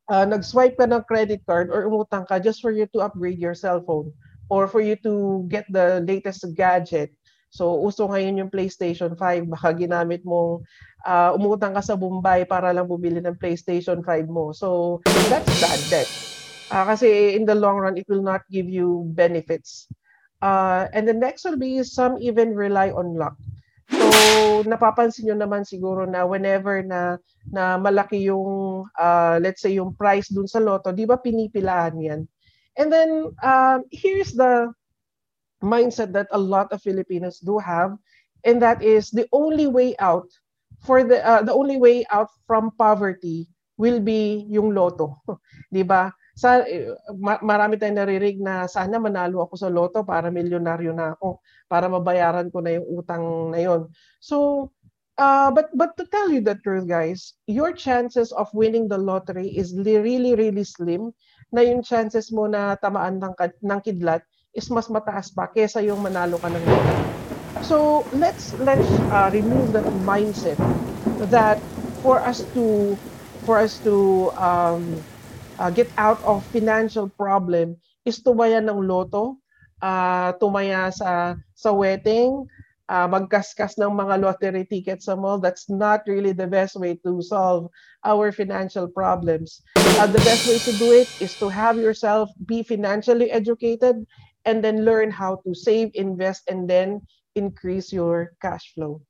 uh, 0.08 0.24
nag-swipe 0.26 0.78
ka 0.78 0.86
ng 0.86 1.04
credit 1.06 1.42
card 1.46 1.70
or 1.70 1.86
umutang 1.86 2.26
ka 2.26 2.38
just 2.38 2.62
for 2.62 2.70
you 2.70 2.86
to 2.90 3.02
upgrade 3.02 3.38
your 3.38 3.54
cell 3.54 3.82
phone 3.82 4.10
or 4.48 4.70
for 4.70 4.80
you 4.80 4.94
to 5.02 5.44
get 5.50 5.66
the 5.70 6.02
latest 6.06 6.46
gadget. 6.54 7.10
So 7.50 7.78
uso 7.80 8.06
ngayon 8.06 8.38
yung 8.38 8.52
PlayStation 8.52 9.16
5, 9.16 9.48
baka 9.48 9.72
ginamit 9.74 10.22
mong 10.22 10.62
uh, 11.06 11.30
umutang 11.34 11.74
ka 11.74 11.82
sa 11.82 11.96
Bombay 11.96 12.44
para 12.44 12.70
lang 12.74 12.86
bumili 12.86 13.22
ng 13.22 13.38
PlayStation 13.38 14.02
5 14.04 14.28
mo. 14.28 14.52
So 14.52 15.00
that's 15.30 15.48
bad 15.62 15.80
debt. 15.88 16.10
Uh, 16.70 16.84
kasi 16.84 17.38
in 17.38 17.46
the 17.46 17.54
long 17.54 17.78
run, 17.78 17.96
it 17.96 18.06
will 18.10 18.22
not 18.22 18.42
give 18.50 18.66
you 18.66 19.06
benefits. 19.14 19.86
Uh, 20.42 20.90
and 20.92 21.08
the 21.08 21.14
next 21.14 21.46
will 21.46 21.56
be 21.56 21.80
some 21.82 22.18
even 22.20 22.52
rely 22.52 22.90
on 22.90 23.14
luck. 23.14 23.38
So, 23.88 24.10
napapansin 24.64 25.28
nyo 25.28 25.36
naman 25.36 25.66
siguro 25.66 26.06
na 26.08 26.24
whenever 26.24 26.80
na, 26.80 27.20
na 27.50 27.76
malaki 27.76 28.24
yung, 28.30 28.86
uh, 28.96 29.36
let's 29.42 29.60
say, 29.60 29.76
yung 29.76 29.92
price 29.92 30.32
dun 30.32 30.48
sa 30.48 30.62
loto, 30.62 30.94
di 30.94 31.04
ba 31.04 31.20
pinipilaan 31.20 32.00
yan? 32.00 32.20
And 32.76 32.88
then, 32.92 33.32
um, 33.42 33.84
here's 33.90 34.32
the 34.32 34.72
mindset 35.64 36.12
that 36.12 36.28
a 36.32 36.38
lot 36.38 36.72
of 36.72 36.82
Filipinos 36.84 37.40
do 37.40 37.58
have, 37.58 37.96
and 38.44 38.60
that 38.60 38.82
is 38.84 39.10
the 39.10 39.26
only 39.32 39.66
way 39.66 39.96
out 39.98 40.28
for 40.84 41.02
the 41.02 41.24
uh, 41.24 41.42
the 41.42 41.52
only 41.52 41.80
way 41.80 42.04
out 42.12 42.28
from 42.46 42.70
poverty 42.76 43.48
will 43.80 44.00
be 44.00 44.44
yung 44.48 44.76
loto, 44.76 45.16
'di 45.72 45.82
ba? 45.88 46.12
Sa 46.36 46.60
marami 47.40 47.80
tayong 47.80 47.96
narinig 47.96 48.36
na 48.44 48.68
sana 48.68 49.00
manalo 49.00 49.40
ako 49.48 49.54
sa 49.56 49.72
loto 49.72 50.04
para 50.04 50.28
milyonaryo 50.28 50.92
na 50.92 51.16
ako 51.16 51.40
para 51.64 51.88
mabayaran 51.88 52.52
ko 52.52 52.60
na 52.60 52.76
yung 52.76 52.86
utang 53.00 53.48
na 53.48 53.58
yon. 53.64 53.88
So 54.20 54.68
uh, 55.16 55.48
but 55.48 55.72
but 55.72 55.96
to 55.96 56.04
tell 56.12 56.28
you 56.28 56.44
the 56.44 56.60
truth 56.60 56.84
guys, 56.84 57.40
your 57.48 57.72
chances 57.72 58.36
of 58.36 58.52
winning 58.52 58.84
the 58.84 59.00
lottery 59.00 59.48
is 59.48 59.72
really 59.80 60.36
really 60.36 60.60
slim 60.60 61.08
na 61.56 61.64
yung 61.64 61.80
chances 61.80 62.28
mo 62.28 62.44
na 62.44 62.76
tamaan 62.84 63.16
ng, 63.16 63.32
ng 63.40 63.80
kidlat 63.80 64.20
is 64.52 64.68
mas 64.68 64.92
mataas 64.92 65.32
pa 65.32 65.48
kesa 65.48 65.80
yung 65.80 66.04
manalo 66.04 66.36
ka 66.36 66.52
ng 66.52 66.64
lottery. 66.68 67.04
So 67.64 68.04
let's 68.12 68.52
let's 68.60 68.84
uh, 69.08 69.32
remove 69.32 69.72
that 69.72 69.88
mindset 70.04 70.60
that 71.32 71.56
for 72.04 72.20
us 72.20 72.44
to 72.52 72.92
for 73.48 73.56
us 73.56 73.80
to 73.88 74.28
um, 74.36 75.00
uh, 75.58 75.70
get 75.70 75.90
out 75.96 76.22
of 76.24 76.44
financial 76.52 77.08
problem 77.08 77.76
is 78.04 78.22
tumaya 78.22 78.62
ng 78.62 78.86
loto, 78.86 79.36
uh, 79.82 80.32
tumaya 80.38 80.92
sa 80.92 81.34
sa 81.54 81.70
wedding, 81.72 82.46
uh, 82.88 83.06
magkaskas 83.08 83.78
ng 83.78 83.90
mga 83.90 84.22
lottery 84.22 84.64
tickets 84.64 85.06
sa 85.06 85.16
mall. 85.16 85.38
That's 85.38 85.68
not 85.68 86.06
really 86.06 86.32
the 86.32 86.46
best 86.46 86.76
way 86.76 86.98
to 87.02 87.22
solve 87.22 87.68
our 88.04 88.30
financial 88.30 88.86
problems. 88.86 89.62
Uh, 89.98 90.06
the 90.06 90.22
best 90.22 90.46
way 90.46 90.58
to 90.62 90.72
do 90.78 90.92
it 90.92 91.08
is 91.20 91.34
to 91.40 91.48
have 91.48 91.76
yourself 91.76 92.30
be 92.46 92.62
financially 92.62 93.30
educated 93.30 94.06
and 94.46 94.62
then 94.62 94.84
learn 94.84 95.10
how 95.10 95.42
to 95.42 95.54
save, 95.54 95.90
invest, 95.94 96.46
and 96.46 96.70
then 96.70 97.02
increase 97.34 97.92
your 97.92 98.32
cash 98.40 98.72
flow. 98.74 99.02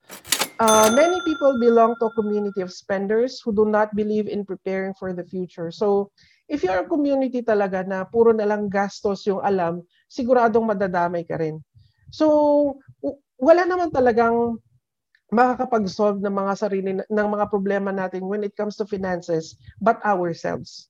Uh, 0.58 0.88
many 0.94 1.20
people 1.28 1.60
belong 1.60 1.94
to 2.00 2.06
a 2.06 2.14
community 2.16 2.62
of 2.64 2.72
spenders 2.72 3.42
who 3.44 3.52
do 3.52 3.68
not 3.68 3.94
believe 3.94 4.26
in 4.26 4.40
preparing 4.40 4.94
for 4.96 5.12
the 5.12 5.24
future. 5.24 5.70
So 5.70 6.10
if 6.46 6.62
you're 6.62 6.86
a 6.86 6.88
community 6.88 7.42
talaga 7.42 7.82
na 7.82 8.06
puro 8.06 8.30
na 8.30 8.46
lang 8.46 8.70
gastos 8.70 9.26
yung 9.26 9.42
alam, 9.42 9.82
siguradong 10.06 10.66
madadamay 10.66 11.26
ka 11.26 11.38
rin. 11.38 11.58
So, 12.14 12.78
wala 13.36 13.62
naman 13.66 13.90
talagang 13.90 14.58
makakapag-solve 15.34 16.22
ng 16.22 16.34
mga 16.34 16.52
sarili 16.54 16.90
ng 17.02 17.28
mga 17.34 17.50
problema 17.50 17.90
natin 17.90 18.30
when 18.30 18.46
it 18.46 18.54
comes 18.54 18.78
to 18.78 18.86
finances 18.86 19.58
but 19.82 19.98
ourselves. 20.06 20.86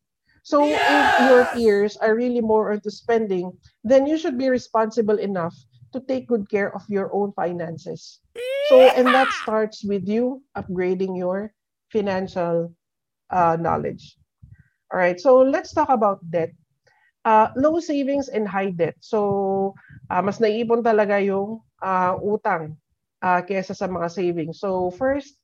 So 0.47 0.63
if 0.63 1.07
your 1.27 1.43
peers 1.57 1.97
are 1.99 2.15
really 2.15 2.45
more 2.45 2.71
into 2.71 2.93
spending, 2.93 3.51
then 3.83 4.07
you 4.07 4.15
should 4.15 4.39
be 4.39 4.47
responsible 4.47 5.19
enough 5.19 5.57
to 5.91 5.99
take 5.99 6.31
good 6.31 6.47
care 6.47 6.71
of 6.71 6.87
your 6.87 7.11
own 7.11 7.33
finances. 7.35 8.21
So 8.69 8.79
and 8.95 9.11
that 9.11 9.33
starts 9.43 9.83
with 9.83 10.07
you 10.07 10.45
upgrading 10.55 11.19
your 11.19 11.51
financial 11.91 12.71
uh, 13.33 13.57
knowledge. 13.59 14.21
All 14.93 14.99
right, 14.99 15.19
so 15.19 15.43
let's 15.43 15.73
talk 15.75 15.89
about 15.89 16.23
debt. 16.31 16.55
Uh, 17.25 17.51
low 17.57 17.81
savings 17.81 18.29
and 18.29 18.47
high 18.47 18.71
debt. 18.71 18.95
So, 19.01 19.75
uh, 20.11 20.23
mas 20.23 20.39
naiipon 20.39 20.87
talaga 20.87 21.19
yung 21.19 21.59
uh, 21.83 22.15
utang 22.23 22.79
uh, 23.19 23.43
kesa 23.43 23.75
sa 23.75 23.91
mga 23.91 24.07
savings. 24.15 24.63
So, 24.63 24.95
first, 24.95 25.43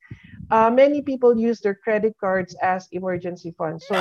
uh, 0.54 0.70
many 0.70 1.02
people 1.02 1.34
use 1.34 1.58
their 1.58 1.75
credit 1.75 2.14
cards 2.22 2.54
as 2.62 2.87
emergency 2.94 3.50
funds. 3.58 3.82
So, 3.90 3.99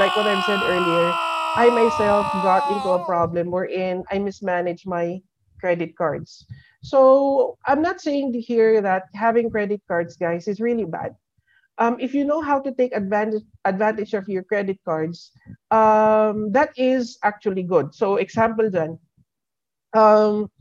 like 0.00 0.16
what 0.16 0.24
I've 0.24 0.44
said 0.48 0.64
earlier, 0.64 1.12
I 1.60 1.68
myself 1.68 2.24
got 2.40 2.64
into 2.72 2.88
a 2.96 3.04
problem 3.04 3.52
wherein 3.52 4.00
I 4.08 4.16
mismanaged 4.16 4.88
my 4.88 5.20
credit 5.60 5.92
cards. 6.00 6.48
So, 6.80 7.60
I'm 7.68 7.84
not 7.84 8.00
saying 8.00 8.32
here 8.32 8.80
that 8.80 9.12
having 9.12 9.52
credit 9.52 9.84
cards, 9.84 10.16
guys, 10.16 10.48
is 10.48 10.56
really 10.56 10.88
bad 10.88 11.12
um, 11.80 11.96
if 11.98 12.14
you 12.14 12.24
know 12.24 12.40
how 12.40 12.60
to 12.60 12.70
take 12.70 12.94
advantage 12.94 13.42
advantage 13.64 14.12
of 14.12 14.28
your 14.28 14.44
credit 14.44 14.78
cards, 14.84 15.32
um, 15.72 16.52
that 16.52 16.70
is 16.76 17.18
actually 17.24 17.64
good. 17.64 17.96
So 17.96 18.16
example 18.20 18.68
dyan, 18.68 19.00
um, 19.96 20.52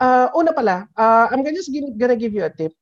uh, 0.00 0.32
una 0.34 0.52
pala, 0.56 0.88
uh, 0.96 1.28
I'm 1.30 1.44
just 1.44 1.70
gonna 1.70 2.16
give 2.16 2.32
you 2.32 2.44
a 2.48 2.50
tip. 2.50 2.72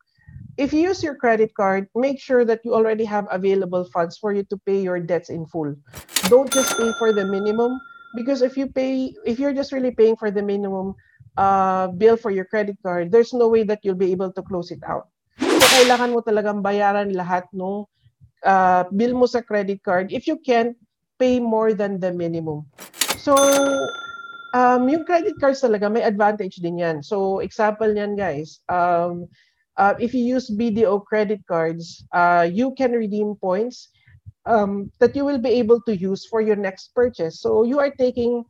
If 0.56 0.72
you 0.72 0.80
use 0.86 1.02
your 1.02 1.16
credit 1.18 1.50
card, 1.54 1.88
make 1.94 2.20
sure 2.20 2.44
that 2.44 2.62
you 2.64 2.74
already 2.74 3.04
have 3.04 3.26
available 3.30 3.84
funds 3.90 4.16
for 4.16 4.32
you 4.32 4.44
to 4.54 4.56
pay 4.64 4.80
your 4.80 5.00
debts 5.00 5.30
in 5.30 5.46
full. 5.46 5.74
Don't 6.30 6.52
just 6.52 6.76
pay 6.78 6.92
for 6.98 7.12
the 7.12 7.24
minimum 7.24 7.80
because 8.14 8.42
if 8.42 8.56
you 8.56 8.68
pay, 8.68 9.14
if 9.24 9.38
you're 9.38 9.54
just 9.54 9.72
really 9.72 9.90
paying 9.90 10.16
for 10.16 10.30
the 10.30 10.42
minimum 10.42 10.94
uh, 11.38 11.88
bill 11.96 12.16
for 12.16 12.30
your 12.30 12.44
credit 12.44 12.76
card, 12.82 13.10
there's 13.10 13.32
no 13.32 13.48
way 13.48 13.62
that 13.64 13.80
you'll 13.82 13.98
be 13.98 14.12
able 14.12 14.30
to 14.30 14.42
close 14.42 14.70
it 14.70 14.82
out 14.86 15.09
kailangan 15.70 16.12
mo 16.12 16.20
talagang 16.20 16.60
bayaran 16.60 17.14
lahat 17.14 17.46
no 17.54 17.86
uh, 18.42 18.84
bill 18.90 19.14
mo 19.14 19.26
sa 19.30 19.40
credit 19.40 19.80
card 19.86 20.10
if 20.10 20.26
you 20.26 20.36
can 20.42 20.74
pay 21.20 21.38
more 21.38 21.76
than 21.76 22.00
the 22.00 22.08
minimum. 22.10 22.64
So, 23.20 23.36
um, 24.56 24.88
yung 24.88 25.04
credit 25.04 25.36
cards 25.36 25.60
talaga 25.60 25.92
may 25.92 26.00
advantage 26.00 26.56
din 26.64 26.80
yan. 26.80 27.04
So, 27.04 27.44
example 27.44 27.92
niyan 27.92 28.16
guys, 28.16 28.64
um, 28.72 29.28
uh, 29.76 29.94
if 30.00 30.16
you 30.16 30.24
use 30.24 30.48
BDO 30.48 31.04
credit 31.04 31.44
cards, 31.44 32.04
uh, 32.12 32.48
you 32.48 32.72
can 32.72 32.92
redeem 32.92 33.36
points 33.36 33.92
um, 34.46 34.90
that 34.98 35.14
you 35.14 35.24
will 35.24 35.38
be 35.38 35.50
able 35.50 35.80
to 35.82 35.96
use 35.96 36.26
for 36.26 36.40
your 36.40 36.56
next 36.56 36.94
purchase. 36.94 37.40
So 37.40 37.64
you 37.64 37.78
are 37.78 37.90
taking 37.90 38.44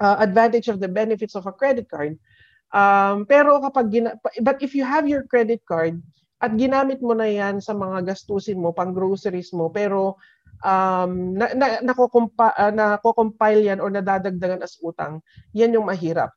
uh, 0.00 0.16
advantage 0.18 0.68
of 0.68 0.80
the 0.80 0.88
benefits 0.88 1.34
of 1.34 1.46
a 1.46 1.52
credit 1.52 1.88
card. 1.88 2.18
Um, 2.74 3.26
pero 3.26 3.62
kapag 3.62 3.90
gina- 3.90 4.18
but 4.42 4.58
if 4.62 4.74
you 4.74 4.82
have 4.82 5.06
your 5.06 5.22
credit 5.22 5.62
card 5.66 6.02
at 6.42 6.52
ginamit 6.58 7.00
mo 7.00 7.14
na 7.14 7.30
yan 7.30 7.62
sa 7.62 7.72
mga 7.72 8.04
gastusin 8.14 8.60
mo, 8.60 8.74
pang 8.74 8.92
groceries 8.92 9.54
mo, 9.54 9.70
pero 9.70 10.18
um, 10.64 11.36
na, 11.36 11.52
na, 11.54 11.66
nakokompa, 11.84 12.52
uh, 12.56 12.72
nakocompile 12.72 13.64
yan 13.64 13.78
or 13.78 13.92
nadadagdagan 13.92 14.64
as 14.64 14.76
utang, 14.82 15.22
yan 15.52 15.72
yung 15.72 15.86
mahirap. 15.86 16.32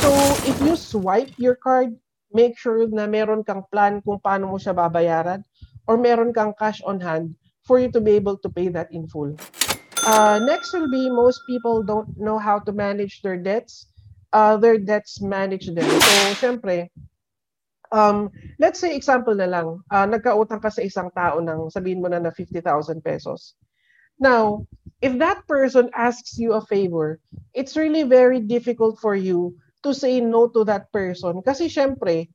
So, 0.00 0.10
if 0.48 0.56
you 0.64 0.76
swipe 0.76 1.32
your 1.36 1.56
card, 1.56 1.92
make 2.32 2.56
sure 2.56 2.86
na 2.88 3.04
meron 3.10 3.42
kang 3.42 3.66
plan 3.68 4.00
kung 4.00 4.22
paano 4.22 4.54
mo 4.54 4.56
siya 4.56 4.72
babayaran 4.72 5.42
or 5.90 5.98
meron 5.98 6.32
kang 6.32 6.54
cash 6.56 6.80
on 6.86 7.02
hand 7.02 7.34
for 7.66 7.76
you 7.82 7.90
to 7.90 8.00
be 8.00 8.14
able 8.14 8.38
to 8.38 8.48
pay 8.48 8.70
that 8.70 8.88
in 8.94 9.04
full. 9.10 9.34
Uh, 10.06 10.40
next 10.40 10.72
will 10.72 10.88
be 10.88 11.10
most 11.10 11.44
people 11.44 11.84
don't 11.84 12.08
know 12.16 12.40
how 12.40 12.56
to 12.56 12.72
manage 12.72 13.20
their 13.20 13.36
debts. 13.36 13.92
Uh, 14.32 14.56
their 14.56 14.78
debts 14.78 15.20
manage 15.20 15.68
them. 15.68 15.84
So, 15.84 16.16
syempre, 16.38 16.88
um, 17.90 18.30
let's 18.58 18.78
say 18.78 18.94
example 18.94 19.34
na 19.34 19.46
lang, 19.46 19.82
uh, 19.90 20.06
nagkautang 20.06 20.62
ka 20.62 20.70
sa 20.70 20.82
isang 20.82 21.10
tao 21.14 21.42
ng 21.42 21.70
sabihin 21.70 22.02
mo 22.02 22.08
na 22.08 22.22
na 22.22 22.30
50,000 22.32 22.62
pesos. 23.02 23.54
Now, 24.20 24.68
if 25.00 25.16
that 25.18 25.46
person 25.48 25.90
asks 25.96 26.38
you 26.38 26.54
a 26.54 26.64
favor, 26.64 27.18
it's 27.54 27.76
really 27.76 28.04
very 28.04 28.40
difficult 28.40 29.00
for 29.00 29.16
you 29.16 29.56
to 29.82 29.96
say 29.96 30.20
no 30.20 30.46
to 30.52 30.64
that 30.68 30.92
person. 30.92 31.40
Kasi 31.40 31.72
syempre, 31.72 32.28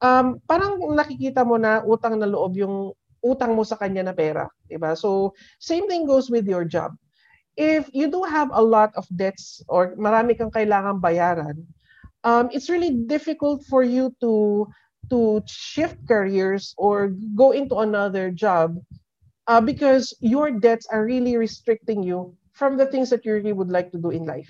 um, 0.00 0.40
parang 0.48 0.80
nakikita 0.96 1.44
mo 1.44 1.60
na 1.60 1.84
utang 1.84 2.16
na 2.16 2.26
loob 2.26 2.56
yung 2.56 2.96
utang 3.20 3.54
mo 3.54 3.62
sa 3.62 3.76
kanya 3.76 4.08
na 4.08 4.16
pera. 4.16 4.48
Diba? 4.66 4.96
So, 4.96 5.36
same 5.60 5.86
thing 5.86 6.08
goes 6.08 6.32
with 6.32 6.48
your 6.48 6.64
job. 6.64 6.96
If 7.54 7.92
you 7.92 8.08
do 8.08 8.24
have 8.24 8.48
a 8.48 8.64
lot 8.64 8.96
of 8.96 9.04
debts 9.12 9.60
or 9.68 9.92
marami 10.00 10.32
kang 10.32 10.50
kailangang 10.50 11.04
bayaran, 11.04 11.68
um, 12.24 12.48
it's 12.52 12.68
really 12.70 12.90
difficult 12.90 13.64
for 13.66 13.82
you 13.82 14.14
to 14.20 14.66
to 15.10 15.42
shift 15.46 15.98
careers 16.06 16.74
or 16.78 17.12
go 17.34 17.50
into 17.50 17.82
another 17.82 18.30
job 18.30 18.78
uh, 19.46 19.60
because 19.60 20.14
your 20.20 20.50
debts 20.50 20.86
are 20.86 21.04
really 21.04 21.36
restricting 21.36 22.02
you 22.02 22.34
from 22.52 22.76
the 22.76 22.86
things 22.86 23.10
that 23.10 23.24
you 23.24 23.34
really 23.34 23.52
would 23.52 23.70
like 23.70 23.90
to 23.90 23.98
do 23.98 24.10
in 24.10 24.24
life. 24.24 24.48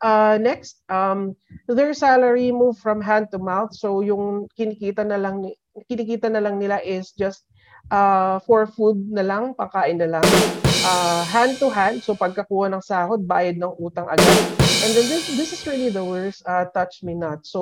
Uh, 0.00 0.38
next, 0.40 0.78
um, 0.88 1.34
their 1.66 1.92
salary 1.92 2.52
move 2.52 2.78
from 2.78 3.00
hand 3.00 3.26
to 3.32 3.38
mouth. 3.38 3.74
So 3.74 4.00
yung 4.00 4.46
kinikita 4.54 5.02
na 5.02 5.18
lang 5.18 5.50
kinikita 5.90 6.30
na 6.30 6.38
lang 6.38 6.58
nila 6.62 6.78
is 6.84 7.10
just 7.10 7.42
uh, 7.90 8.38
for 8.46 8.66
food 8.66 9.10
na 9.10 9.26
lang, 9.26 9.54
pakain 9.58 9.98
na 9.98 10.20
lang. 10.20 10.26
Uh, 10.86 11.24
hand 11.26 11.58
to 11.58 11.66
hand, 11.68 11.98
so 12.02 12.14
pagkakuha 12.14 12.70
ng 12.70 12.82
sahod, 12.82 13.26
bayad 13.26 13.58
ng 13.58 13.74
utang 13.82 14.06
agad. 14.06 14.38
And 14.86 14.94
then 14.94 15.06
this, 15.10 15.26
this 15.34 15.50
is 15.50 15.66
really 15.66 15.90
the 15.90 16.04
worst, 16.04 16.46
uh, 16.46 16.70
touch 16.70 17.02
me 17.02 17.18
not. 17.18 17.42
So 17.42 17.60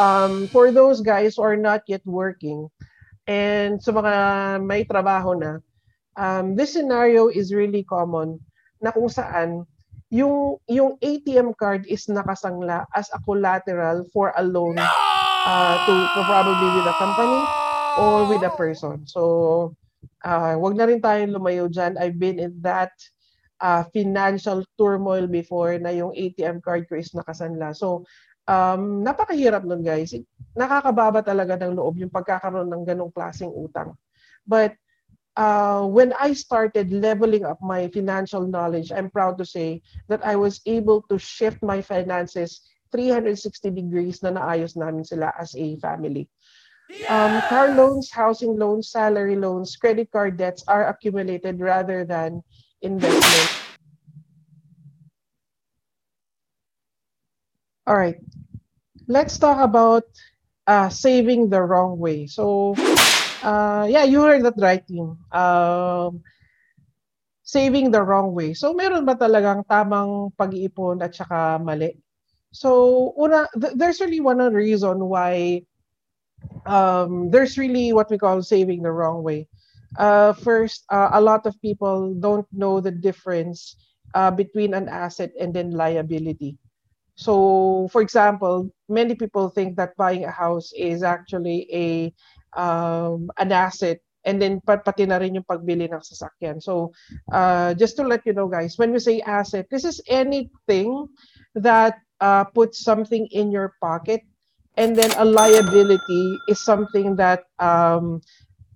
um, 0.00 0.48
for 0.48 0.72
those 0.72 1.00
guys 1.00 1.36
who 1.36 1.42
are 1.42 1.56
not 1.56 1.84
yet 1.88 2.00
working, 2.04 2.68
and 3.28 3.82
sa 3.82 3.92
mga 3.92 4.14
may 4.64 4.88
trabaho 4.88 5.36
na, 5.36 5.60
um, 6.16 6.56
this 6.56 6.72
scenario 6.72 7.28
is 7.28 7.52
really 7.52 7.84
common 7.84 8.40
na 8.80 8.92
kung 8.92 9.08
saan 9.12 9.68
yung 10.08 10.56
yung 10.70 10.94
ATM 11.02 11.58
card 11.58 11.82
is 11.90 12.06
nakasangla 12.06 12.86
as 12.94 13.10
a 13.10 13.18
collateral 13.26 14.06
for 14.14 14.30
a 14.38 14.42
loan 14.42 14.78
uh, 14.78 15.74
to, 15.84 15.94
to 16.14 16.20
probably 16.24 16.68
with 16.78 16.86
a 16.86 16.96
company 16.96 17.42
or 17.98 18.28
with 18.30 18.42
a 18.46 18.52
person. 18.54 19.06
So, 19.06 19.74
uh, 20.26 20.58
wag 20.58 20.74
na 20.74 20.90
rin 20.90 20.98
tayong 20.98 21.38
lumayo 21.38 21.70
dyan. 21.70 21.94
I've 21.94 22.18
been 22.18 22.42
in 22.42 22.58
that 22.66 22.90
uh, 23.62 23.86
financial 23.94 24.66
turmoil 24.74 25.30
before 25.30 25.78
na 25.78 25.94
yung 25.94 26.10
ATM 26.12 26.58
card 26.58 26.90
ko 26.90 26.98
is 26.98 27.14
nakasanla. 27.14 27.70
So, 27.78 28.02
um, 28.50 29.06
napakahirap 29.06 29.62
nun 29.62 29.86
guys. 29.86 30.12
Nakakababa 30.58 31.22
talaga 31.22 31.54
ng 31.62 31.78
loob 31.78 32.02
yung 32.02 32.10
pagkakaroon 32.10 32.66
ng 32.66 32.82
ganong 32.82 33.14
klaseng 33.14 33.54
utang. 33.54 33.94
But 34.42 34.74
uh, 35.38 35.86
when 35.86 36.10
I 36.18 36.34
started 36.34 36.90
leveling 36.90 37.46
up 37.46 37.62
my 37.62 37.86
financial 37.94 38.46
knowledge, 38.46 38.90
I'm 38.90 39.10
proud 39.10 39.38
to 39.38 39.46
say 39.46 39.82
that 40.10 40.26
I 40.26 40.34
was 40.34 40.58
able 40.66 41.06
to 41.06 41.18
shift 41.18 41.62
my 41.62 41.78
finances 41.78 42.66
360 42.94 43.70
degrees 43.74 44.22
na 44.22 44.32
naayos 44.32 44.78
namin 44.78 45.02
sila 45.02 45.34
as 45.36 45.52
a 45.58 45.76
family. 45.82 46.30
Um, 47.08 47.40
car 47.48 47.74
loans, 47.74 48.10
housing 48.10 48.58
loans, 48.58 48.90
salary 48.90 49.36
loans, 49.36 49.76
credit 49.76 50.10
card 50.10 50.36
debts 50.36 50.64
are 50.66 50.88
accumulated 50.88 51.60
rather 51.60 52.04
than 52.04 52.42
investment. 52.82 53.50
All 57.86 57.96
right, 57.96 58.18
let's 59.06 59.38
talk 59.38 59.62
about 59.62 60.04
uh, 60.66 60.88
saving 60.88 61.50
the 61.50 61.62
wrong 61.62 61.98
way. 61.98 62.26
So 62.26 62.74
uh, 63.42 63.86
yeah, 63.88 64.02
you 64.02 64.22
heard 64.22 64.42
that 64.44 64.58
right, 64.58 64.82
team. 64.86 65.18
Um, 65.30 66.22
saving 67.46 67.94
the 67.94 68.02
wrong 68.02 68.34
way. 68.34 68.52
So, 68.58 68.74
meron 68.74 69.06
ba 69.06 69.14
talagang 69.14 69.62
tamang 69.70 70.34
pag-iipon 70.34 70.98
at 70.98 71.14
saka 71.14 71.62
mali? 71.62 71.94
So, 72.50 73.14
una, 73.14 73.46
th- 73.54 73.78
there's 73.78 74.02
really 74.02 74.18
one 74.18 74.42
reason 74.50 74.98
why 75.06 75.62
um, 76.66 77.30
there's 77.30 77.58
really 77.58 77.92
what 77.92 78.10
we 78.10 78.18
call 78.18 78.42
saving 78.42 78.82
the 78.82 78.92
wrong 78.92 79.22
way. 79.22 79.48
Uh, 79.96 80.32
first, 80.32 80.84
uh, 80.90 81.10
a 81.12 81.20
lot 81.20 81.46
of 81.46 81.60
people 81.62 82.14
don't 82.14 82.46
know 82.52 82.80
the 82.80 82.90
difference 82.90 83.76
uh, 84.14 84.30
between 84.30 84.74
an 84.74 84.88
asset 84.88 85.30
and 85.40 85.54
then 85.54 85.70
liability. 85.70 86.56
So, 87.16 87.88
for 87.92 88.02
example, 88.02 88.68
many 88.88 89.14
people 89.14 89.48
think 89.48 89.76
that 89.76 89.96
buying 89.96 90.24
a 90.24 90.30
house 90.30 90.72
is 90.76 91.02
actually 91.02 91.66
a 91.72 92.12
um, 92.60 93.30
an 93.38 93.52
asset 93.52 94.00
and 94.24 94.42
then 94.42 94.60
pati 94.60 95.06
na 95.06 95.16
rin 95.16 95.38
yung 95.38 95.48
pagbili 95.48 95.88
ng 95.88 96.02
sasakyan. 96.02 96.60
So, 96.60 96.92
uh, 97.32 97.72
just 97.72 97.96
to 97.96 98.04
let 98.04 98.26
you 98.26 98.34
know 98.34 98.48
guys, 98.48 98.76
when 98.76 98.92
we 98.92 98.98
say 98.98 99.22
asset, 99.22 99.70
this 99.70 99.86
is 99.86 100.02
anything 100.10 101.08
that 101.54 102.02
uh, 102.20 102.44
puts 102.44 102.84
something 102.84 103.24
in 103.32 103.48
your 103.48 103.78
pocket 103.80 104.20
and 104.76 104.96
then 104.96 105.10
a 105.18 105.24
liability 105.24 106.38
is 106.48 106.60
something 106.60 107.16
that 107.16 107.44
um, 107.58 108.20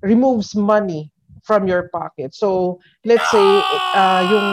removes 0.02 0.56
money 0.56 1.12
from 1.44 1.68
your 1.68 1.88
pocket. 1.92 2.34
So, 2.34 2.80
let's 3.04 3.24
say 3.30 3.48
uh, 3.96 4.22
yung 4.28 4.48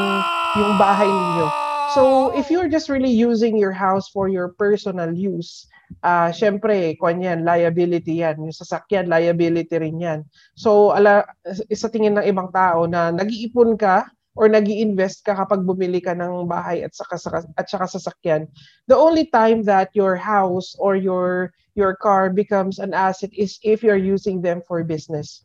yung 0.63 0.73
bahay 0.79 1.07
ninyo. 1.07 1.47
So, 1.95 2.31
if 2.35 2.51
you're 2.51 2.67
just 2.67 2.91
really 2.91 3.11
using 3.11 3.55
your 3.55 3.71
house 3.71 4.11
for 4.11 4.27
your 4.27 4.51
personal 4.59 5.15
use, 5.15 5.67
uh, 6.03 6.29
syempre, 6.35 6.99
kwan 6.99 7.23
yan, 7.23 7.47
liability 7.47 8.19
yan. 8.23 8.43
Yung 8.43 8.55
sasakyan, 8.55 9.07
liability 9.07 9.75
rin 9.79 9.99
yan. 9.99 10.19
So, 10.59 10.91
ala, 10.91 11.23
sa 11.71 11.87
tingin 11.87 12.19
ng 12.19 12.27
ibang 12.27 12.51
tao 12.51 12.85
na 12.85 13.11
nag-iipon 13.15 13.79
ka 13.79 14.07
or 14.37 14.45
nag 14.45 14.69
invest 14.69 15.25
ka 15.25 15.33
kapag 15.33 15.65
bumili 15.65 15.97
ka 15.97 16.13
ng 16.13 16.45
bahay 16.45 16.85
at 16.85 16.93
saka, 16.93 17.41
at 17.57 17.65
saka 17.65 17.89
sasakyan, 17.89 18.45
the 18.85 18.95
only 18.95 19.25
time 19.33 19.65
that 19.65 19.89
your 19.97 20.13
house 20.13 20.77
or 20.77 20.93
your 20.93 21.49
your 21.73 21.97
car 21.97 22.29
becomes 22.29 22.77
an 22.77 22.93
asset 22.93 23.33
is 23.33 23.57
if 23.65 23.81
you're 23.81 23.99
using 23.99 24.41
them 24.41 24.61
for 24.65 24.85
business. 24.85 25.41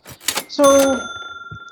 So, 0.49 0.65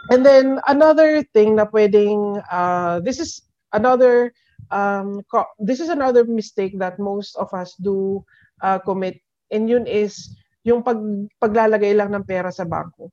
and 0.09 0.25
then 0.25 0.61
another 0.69 1.25
thing 1.37 1.57
na 1.61 1.69
pwedeng, 1.69 2.41
uh, 2.49 3.05
this 3.05 3.21
is 3.21 3.45
another 3.77 4.33
um, 4.73 5.21
this 5.61 5.81
is 5.81 5.93
another 5.93 6.25
mistake 6.25 6.77
that 6.81 7.01
most 7.01 7.37
of 7.37 7.53
us 7.53 7.77
do 7.77 8.25
uh, 8.65 8.81
commit. 8.81 9.21
And 9.53 9.69
yun 9.69 9.85
is 9.85 10.37
yung 10.63 10.85
pag, 10.85 11.01
paglalagay 11.43 11.97
lang 11.97 12.15
ng 12.15 12.25
pera 12.25 12.53
sa 12.53 12.65
bangko. 12.65 13.11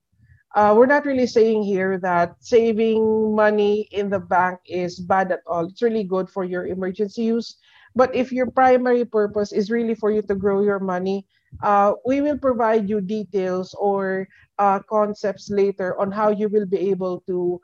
Uh, 0.55 0.73
we're 0.75 0.89
not 0.89 1.05
really 1.05 1.27
saying 1.27 1.63
here 1.63 1.99
that 1.99 2.35
saving 2.39 3.35
money 3.35 3.87
in 3.91 4.09
the 4.09 4.19
bank 4.19 4.59
is 4.65 4.99
bad 4.99 5.31
at 5.31 5.41
all. 5.45 5.67
It's 5.67 5.81
really 5.81 6.03
good 6.03 6.29
for 6.29 6.43
your 6.43 6.67
emergency 6.67 7.23
use. 7.23 7.57
But 7.95 8.15
if 8.15 8.31
your 8.31 8.49
primary 8.51 9.05
purpose 9.05 9.51
is 9.51 9.71
really 9.71 9.95
for 9.95 10.11
you 10.11 10.21
to 10.23 10.35
grow 10.35 10.61
your 10.61 10.79
money, 10.79 11.25
uh, 11.63 11.93
we 12.05 12.21
will 12.21 12.37
provide 12.37 12.89
you 12.89 13.01
details 13.01 13.73
or 13.77 14.27
uh, 14.59 14.79
concepts 14.89 15.49
later 15.49 15.99
on 15.99 16.11
how 16.11 16.29
you 16.29 16.49
will 16.49 16.65
be 16.65 16.89
able 16.89 17.21
to 17.27 17.59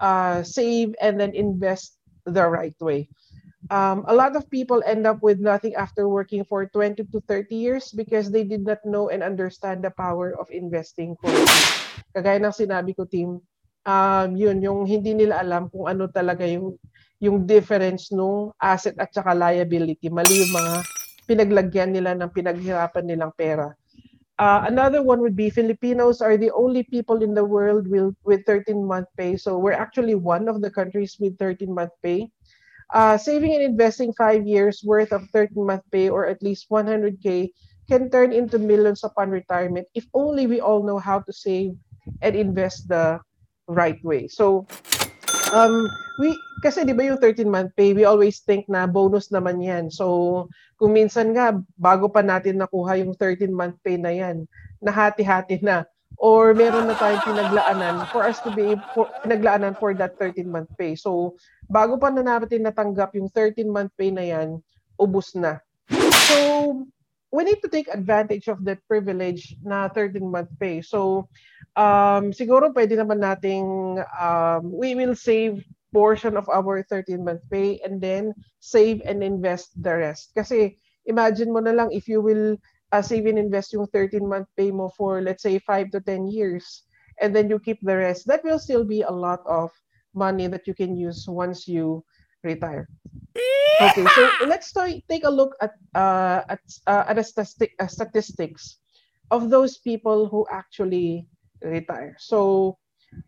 uh, 0.00 0.42
save 0.42 0.94
and 1.00 1.18
then 1.18 1.34
invest 1.34 1.98
the 2.26 2.46
right 2.46 2.74
way 2.80 3.08
um, 3.70 4.04
a 4.06 4.14
lot 4.14 4.36
of 4.36 4.48
people 4.50 4.82
end 4.86 5.06
up 5.06 5.22
with 5.22 5.40
nothing 5.40 5.74
after 5.74 6.08
working 6.08 6.44
for 6.44 6.66
20 6.66 7.04
to 7.04 7.20
30 7.26 7.54
years 7.54 7.90
because 7.90 8.30
they 8.30 8.44
did 8.44 8.64
not 8.64 8.78
know 8.84 9.08
and 9.08 9.22
understand 9.22 9.82
the 9.82 9.90
power 9.90 10.34
of 10.38 10.50
investing 10.50 11.16
correctly. 11.16 11.85
Kagaya 12.16 12.40
ng 12.40 12.56
sinabi 12.56 12.96
ko, 12.96 13.04
team, 13.04 13.44
um, 13.84 14.28
yun, 14.32 14.56
yung 14.64 14.88
hindi 14.88 15.12
nila 15.12 15.44
alam 15.44 15.68
kung 15.68 15.84
ano 15.84 16.08
talaga 16.08 16.48
yung, 16.48 16.80
yung 17.20 17.44
difference 17.44 18.08
nung 18.08 18.56
asset 18.56 18.96
at 18.96 19.12
saka 19.12 19.36
liability. 19.36 20.08
Mali 20.08 20.48
yung 20.48 20.52
mga 20.56 20.74
pinaglagyan 21.28 21.92
nila 21.92 22.16
ng 22.16 22.32
pinaghirapan 22.32 23.04
nilang 23.04 23.36
pera. 23.36 23.76
Uh, 24.36 24.64
another 24.68 25.00
one 25.00 25.20
would 25.20 25.36
be 25.36 25.48
Filipinos 25.48 26.20
are 26.20 26.36
the 26.36 26.52
only 26.52 26.84
people 26.88 27.20
in 27.20 27.32
the 27.32 27.44
world 27.44 27.88
with, 27.88 28.12
with 28.24 28.40
13 28.44 28.80
month 28.80 29.08
pay. 29.16 29.36
So 29.36 29.56
we're 29.56 29.76
actually 29.76 30.14
one 30.14 30.48
of 30.48 30.60
the 30.60 30.72
countries 30.72 31.16
with 31.20 31.36
13 31.36 31.72
month 31.72 31.92
pay. 32.00 32.28
Uh, 32.92 33.16
saving 33.16 33.52
and 33.52 33.64
investing 33.64 34.12
five 34.12 34.46
years 34.46 34.84
worth 34.84 35.12
of 35.12 35.24
13 35.32 35.56
month 35.56 35.82
pay 35.90 36.08
or 36.08 36.24
at 36.24 36.40
least 36.42 36.68
100K 36.70 37.50
can 37.88 38.10
turn 38.10 38.32
into 38.32 38.58
millions 38.58 39.02
upon 39.02 39.30
retirement 39.30 39.86
if 39.94 40.06
only 40.14 40.46
we 40.46 40.60
all 40.60 40.82
know 40.82 40.98
how 40.98 41.18
to 41.18 41.32
save 41.32 41.74
and 42.22 42.34
invest 42.34 42.88
the 42.88 43.18
right 43.66 43.98
way. 44.04 44.28
So 44.28 44.66
um, 45.52 45.86
we, 46.18 46.34
kasi 46.64 46.82
di 46.82 46.96
ba 46.96 47.04
yung 47.06 47.20
13-month 47.20 47.76
pay, 47.76 47.92
we 47.92 48.08
always 48.08 48.40
think 48.42 48.66
na 48.66 48.88
bonus 48.88 49.28
naman 49.30 49.60
yan. 49.60 49.92
So, 49.92 50.46
kung 50.80 50.96
minsan 50.96 51.36
nga, 51.36 51.54
bago 51.76 52.08
pa 52.08 52.24
natin 52.24 52.58
nakuha 52.58 52.98
yung 52.98 53.14
13-month 53.14 53.76
pay 53.84 54.00
na 54.00 54.10
yan, 54.10 54.48
nahati-hati 54.80 55.60
na. 55.62 55.84
Or 56.16 56.56
meron 56.56 56.88
na 56.88 56.96
tayong 56.96 57.28
pinaglaanan 57.28 58.08
for 58.08 58.24
us 58.24 58.40
to 58.40 58.50
be, 58.56 58.72
for, 58.96 59.04
pinaglaanan 59.20 59.76
for 59.76 59.92
that 59.92 60.16
13-month 60.16 60.72
pay. 60.80 60.96
So, 60.96 61.36
bago 61.68 62.00
pa 62.00 62.08
na 62.08 62.24
natin 62.24 62.64
natanggap 62.64 63.12
yung 63.20 63.28
13-month 63.28 63.92
pay 64.00 64.08
na 64.08 64.24
yan, 64.24 64.56
ubus 64.96 65.36
na. 65.36 65.60
So, 66.26 66.36
we 67.32 67.44
need 67.44 67.60
to 67.62 67.68
take 67.68 67.88
advantage 67.88 68.48
of 68.48 68.64
that 68.64 68.78
privilege 68.86 69.56
na 69.62 69.88
13-month 69.88 70.50
pay. 70.60 70.80
So, 70.80 71.28
um, 71.74 72.30
siguro 72.30 72.70
pwede 72.72 72.94
naman 72.94 73.20
nating, 73.20 74.00
um, 74.14 74.62
we 74.70 74.94
will 74.94 75.14
save 75.14 75.62
portion 75.92 76.36
of 76.36 76.48
our 76.48 76.84
13-month 76.86 77.42
pay 77.50 77.80
and 77.84 78.00
then 78.00 78.34
save 78.60 79.02
and 79.04 79.22
invest 79.22 79.74
the 79.82 79.94
rest. 79.94 80.32
Kasi 80.34 80.78
imagine 81.06 81.50
mo 81.50 81.60
na 81.60 81.74
lang 81.74 81.90
if 81.90 82.06
you 82.06 82.20
will 82.22 82.54
uh, 82.92 83.02
save 83.02 83.26
and 83.26 83.38
invest 83.38 83.72
yung 83.72 83.86
13-month 83.90 84.46
pay 84.54 84.70
mo 84.70 84.90
for 84.94 85.20
let's 85.20 85.42
say 85.42 85.58
5 85.58 85.90
to 85.90 86.00
10 86.00 86.30
years 86.30 86.86
and 87.20 87.34
then 87.34 87.48
you 87.48 87.58
keep 87.58 87.80
the 87.82 87.96
rest, 87.96 88.26
that 88.26 88.44
will 88.44 88.60
still 88.60 88.84
be 88.84 89.02
a 89.02 89.10
lot 89.10 89.40
of 89.48 89.72
money 90.14 90.46
that 90.46 90.66
you 90.66 90.74
can 90.74 90.96
use 90.96 91.24
once 91.28 91.68
you 91.68 92.04
retire. 92.46 92.86
Okay, 93.82 94.06
so 94.06 94.22
let's 94.48 94.72
take 94.72 95.26
a 95.26 95.32
look 95.32 95.52
at 95.60 95.76
uh, 95.92 96.46
at 96.48 96.62
uh, 96.88 97.04
at 97.10 97.20
a 97.20 97.24
statistic, 97.26 97.76
uh, 97.76 97.90
statistics 97.90 98.80
of 99.28 99.50
those 99.52 99.76
people 99.82 100.30
who 100.30 100.46
actually 100.48 101.28
retire. 101.60 102.16
So 102.16 102.78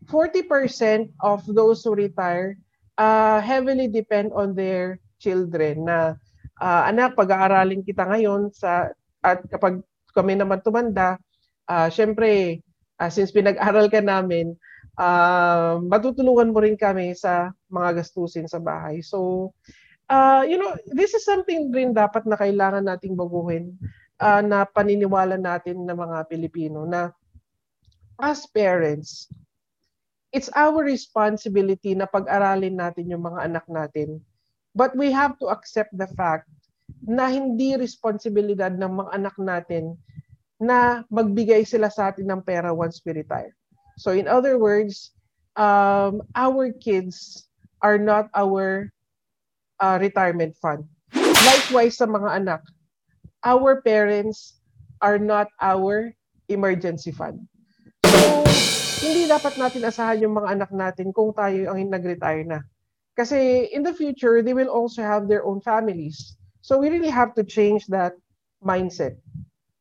40% 0.09 1.13
of 1.21 1.45
those 1.45 1.85
who 1.85 1.93
retire 1.93 2.57
uh, 2.97 3.41
heavily 3.41 3.87
depend 3.87 4.33
on 4.33 4.57
their 4.57 4.97
children 5.21 5.85
na 5.85 6.17
uh, 6.57 6.81
anak 6.89 7.13
pag-aaralin 7.13 7.85
kita 7.85 8.07
ngayon 8.09 8.49
sa 8.49 8.89
at 9.21 9.43
kapag 9.51 9.83
kami 10.15 10.33
naman 10.33 10.63
tumanda, 10.63 11.19
uh, 11.69 11.91
syempre 11.91 12.63
uh, 12.97 13.11
since 13.11 13.29
pinag-aral 13.29 13.91
ka 13.91 14.01
namin, 14.01 14.55
uh, 14.99 15.79
matutulungan 15.79 16.51
mo 16.51 16.59
rin 16.59 16.75
kami 16.75 17.15
sa 17.15 17.55
mga 17.71 18.03
gastusin 18.03 18.45
sa 18.51 18.59
bahay. 18.59 18.99
So 18.99 19.51
uh, 20.11 20.43
you 20.43 20.59
know, 20.59 20.75
this 20.91 21.15
is 21.15 21.23
something 21.23 21.71
rin 21.71 21.95
dapat 21.95 22.27
na 22.27 22.35
kailangan 22.35 22.83
nating 22.83 23.15
baguhin 23.15 23.79
uh, 24.19 24.43
na 24.43 24.67
paniniwala 24.67 25.39
natin 25.39 25.87
ng 25.87 25.95
mga 25.95 26.27
Pilipino 26.27 26.83
na 26.83 27.13
as 28.19 28.43
parents, 28.51 29.31
it's 30.35 30.51
our 30.53 30.83
responsibility 30.83 31.95
na 31.95 32.05
pag-aralin 32.05 32.75
natin 32.75 33.07
yung 33.07 33.23
mga 33.23 33.47
anak 33.47 33.65
natin. 33.71 34.19
But 34.75 34.93
we 34.93 35.09
have 35.09 35.39
to 35.41 35.49
accept 35.49 35.95
the 35.95 36.05
fact 36.13 36.45
na 37.01 37.31
hindi 37.31 37.79
responsibilidad 37.79 38.75
ng 38.75 38.91
mga 39.01 39.11
anak 39.15 39.35
natin 39.39 39.97
na 40.59 41.07
magbigay 41.07 41.63
sila 41.63 41.87
sa 41.87 42.11
atin 42.11 42.27
ng 42.27 42.41
pera 42.43 42.75
once 42.75 42.99
we 43.07 43.15
retire. 43.15 43.55
So 43.99 44.15
in 44.15 44.31
other 44.31 44.55
words, 44.55 45.11
um, 45.59 46.23
our 46.33 46.71
kids 46.71 47.45
are 47.83 47.99
not 47.99 48.31
our 48.31 48.87
uh, 49.83 49.99
retirement 49.99 50.55
fund. 50.55 50.87
Likewise 51.13 51.99
sa 51.99 52.07
mga 52.07 52.29
anak, 52.39 52.61
our 53.43 53.83
parents 53.83 54.63
are 55.03 55.19
not 55.19 55.51
our 55.59 56.15
emergency 56.47 57.11
fund. 57.11 57.43
So, 58.07 58.43
hindi 59.03 59.27
dapat 59.27 59.55
natin 59.55 59.87
asahan 59.87 60.23
yung 60.23 60.35
mga 60.35 60.59
anak 60.59 60.71
natin 60.75 61.15
kung 61.15 61.31
tayo 61.31 61.71
ang 61.71 61.87
nag-retire 61.87 62.43
na. 62.43 62.59
Kasi 63.15 63.67
in 63.75 63.83
the 63.83 63.91
future, 63.91 64.39
they 64.39 64.55
will 64.55 64.71
also 64.71 65.03
have 65.03 65.27
their 65.27 65.43
own 65.43 65.59
families. 65.59 66.39
So 66.63 66.79
we 66.79 66.87
really 66.87 67.11
have 67.11 67.35
to 67.35 67.43
change 67.43 67.87
that 67.91 68.15
mindset. 68.63 69.19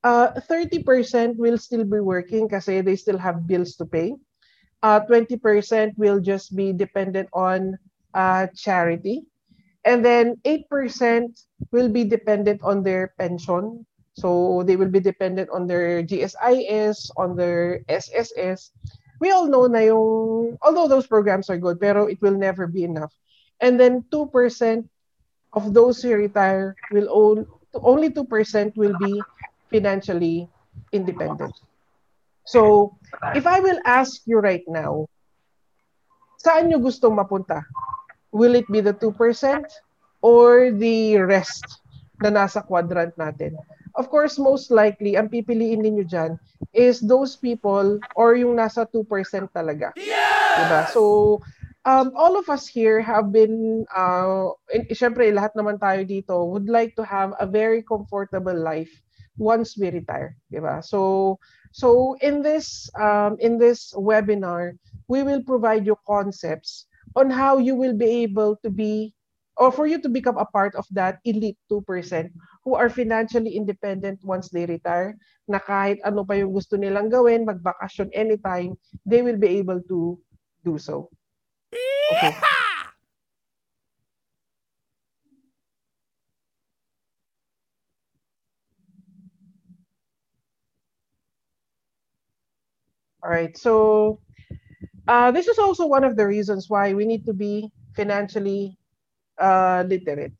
Uh, 0.05 0.31
30% 0.49 1.37
will 1.37 1.59
still 1.59 1.85
be 1.85 2.01
working 2.01 2.49
kasi 2.49 2.81
they 2.81 2.97
still 2.97 3.19
have 3.19 3.47
bills 3.47 3.75
to 3.77 3.85
pay. 3.85 4.15
Uh, 4.83 5.01
20% 5.11 5.99
will 5.99 6.21
just 6.21 6.55
be 6.55 6.73
dependent 6.73 7.29
on 7.35 7.77
uh, 8.15 8.47
charity 8.55 9.27
And 9.89 10.05
then 10.05 10.37
8% 10.45 11.33
will 11.73 11.89
be 11.89 12.05
dependent 12.05 12.61
on 12.63 12.83
their 12.83 13.15
pension. 13.19 13.87
So 14.13 14.63
they 14.67 14.77
will 14.77 14.93
be 14.93 15.01
dependent 15.01 15.49
on 15.49 15.67
their 15.67 16.03
GSIS, 16.03 17.11
on 17.17 17.37
their 17.37 17.81
SSS. 17.89 18.69
We 19.21 19.31
all 19.31 19.47
know 19.47 19.67
na 19.67 19.89
yung, 19.89 20.59
although 20.63 20.89
those 20.89 21.07
programs 21.07 21.49
are 21.49 21.57
good, 21.57 21.81
pero 21.81 22.05
it 22.05 22.21
will 22.21 22.37
never 22.37 22.67
be 22.67 22.85
enough. 22.85 23.15
And 23.61 23.79
then 23.79 24.05
2% 24.11 24.85
of 25.55 25.73
those 25.73 26.03
who 26.03 26.15
retire 26.15 26.77
will 26.93 27.09
own, 27.11 27.47
only 27.75 28.11
2% 28.11 28.77
will 28.77 28.95
be 28.99 29.23
financially 29.69 30.49
independent. 30.93 31.55
So, 32.49 32.97
if 33.37 33.45
I 33.47 33.61
will 33.61 33.79
ask 33.85 34.25
you 34.25 34.41
right 34.41 34.65
now, 34.69 35.07
saan 36.41 36.73
nyo 36.73 36.81
gustong 36.81 37.13
mapunta? 37.13 37.61
will 38.33 38.55
it 38.55 38.69
be 38.71 38.81
the 38.81 38.95
2% 38.95 39.65
or 40.23 40.71
the 40.73 41.19
rest 41.19 41.65
na 42.21 42.31
nasa 42.31 42.65
quadrant 42.65 43.17
natin? 43.17 43.57
Of 43.97 44.11
course, 44.11 44.39
most 44.39 44.71
likely, 44.71 45.17
ang 45.17 45.29
pipiliin 45.33 45.83
ninyo 45.83 46.07
dyan 46.07 46.39
is 46.71 47.01
those 47.03 47.35
people 47.35 47.99
or 48.15 48.39
yung 48.39 48.55
nasa 48.55 48.87
2% 48.87 49.03
talaga. 49.51 49.91
Yes! 49.99 50.55
Diba? 50.55 50.81
So, 50.95 51.03
um, 51.83 52.15
all 52.15 52.39
of 52.39 52.47
us 52.47 52.69
here 52.69 53.01
have 53.03 53.35
been, 53.35 53.87
uh, 53.91 54.55
in, 54.71 54.87
syempre, 54.95 55.27
lahat 55.35 55.57
naman 55.59 55.83
tayo 55.83 56.07
dito 56.07 56.47
would 56.47 56.71
like 56.71 56.95
to 56.95 57.03
have 57.03 57.35
a 57.43 57.47
very 57.49 57.83
comfortable 57.83 58.55
life 58.55 58.93
once 59.39 59.79
we 59.79 59.91
retire, 59.91 60.37
diba? 60.53 60.85
So, 60.85 61.39
so 61.73 62.19
in 62.21 62.43
this 62.43 62.91
um, 62.99 63.39
in 63.41 63.59
this 63.59 63.95
webinar, 63.95 64.77
we 65.07 65.23
will 65.23 65.43
provide 65.43 65.87
you 65.87 65.97
concepts 66.07 66.87
on 67.17 67.31
how 67.31 67.59
you 67.59 67.75
will 67.75 67.95
be 67.97 68.27
able 68.27 68.59
to 68.63 68.71
be 68.71 69.15
or 69.59 69.73
for 69.75 69.87
you 69.87 69.99
to 69.99 70.09
become 70.09 70.39
a 70.39 70.47
part 70.47 70.75
of 70.77 70.87
that 70.95 71.19
elite 71.27 71.59
2% 71.71 71.83
who 72.63 72.75
are 72.79 72.89
financially 72.89 73.59
independent 73.59 74.23
once 74.23 74.49
they 74.49 74.65
retire, 74.65 75.19
na 75.51 75.59
kahit 75.59 75.99
ano 76.07 76.23
pa 76.23 76.39
yung 76.39 76.55
gusto 76.55 76.79
nilang 76.79 77.11
gawin, 77.11 77.43
magbakasyon 77.43 78.09
anytime, 78.15 78.79
they 79.03 79.21
will 79.21 79.37
be 79.37 79.59
able 79.59 79.83
to 79.91 80.15
do 80.63 80.79
so. 80.79 81.11
Okay. 82.09 82.33
All 93.29 93.37
right, 93.37 93.53
so 93.61 94.25
uh, 95.05 95.29
this 95.29 95.53
is 95.53 95.61
also 95.61 95.85
one 95.85 96.01
of 96.01 96.17
the 96.17 96.25
reasons 96.25 96.73
why 96.73 96.97
we 96.97 97.05
need 97.05 97.29
to 97.29 97.37
be 97.37 97.69
financially 97.93 98.81
uh, 99.37 99.85
literate. 99.85 100.33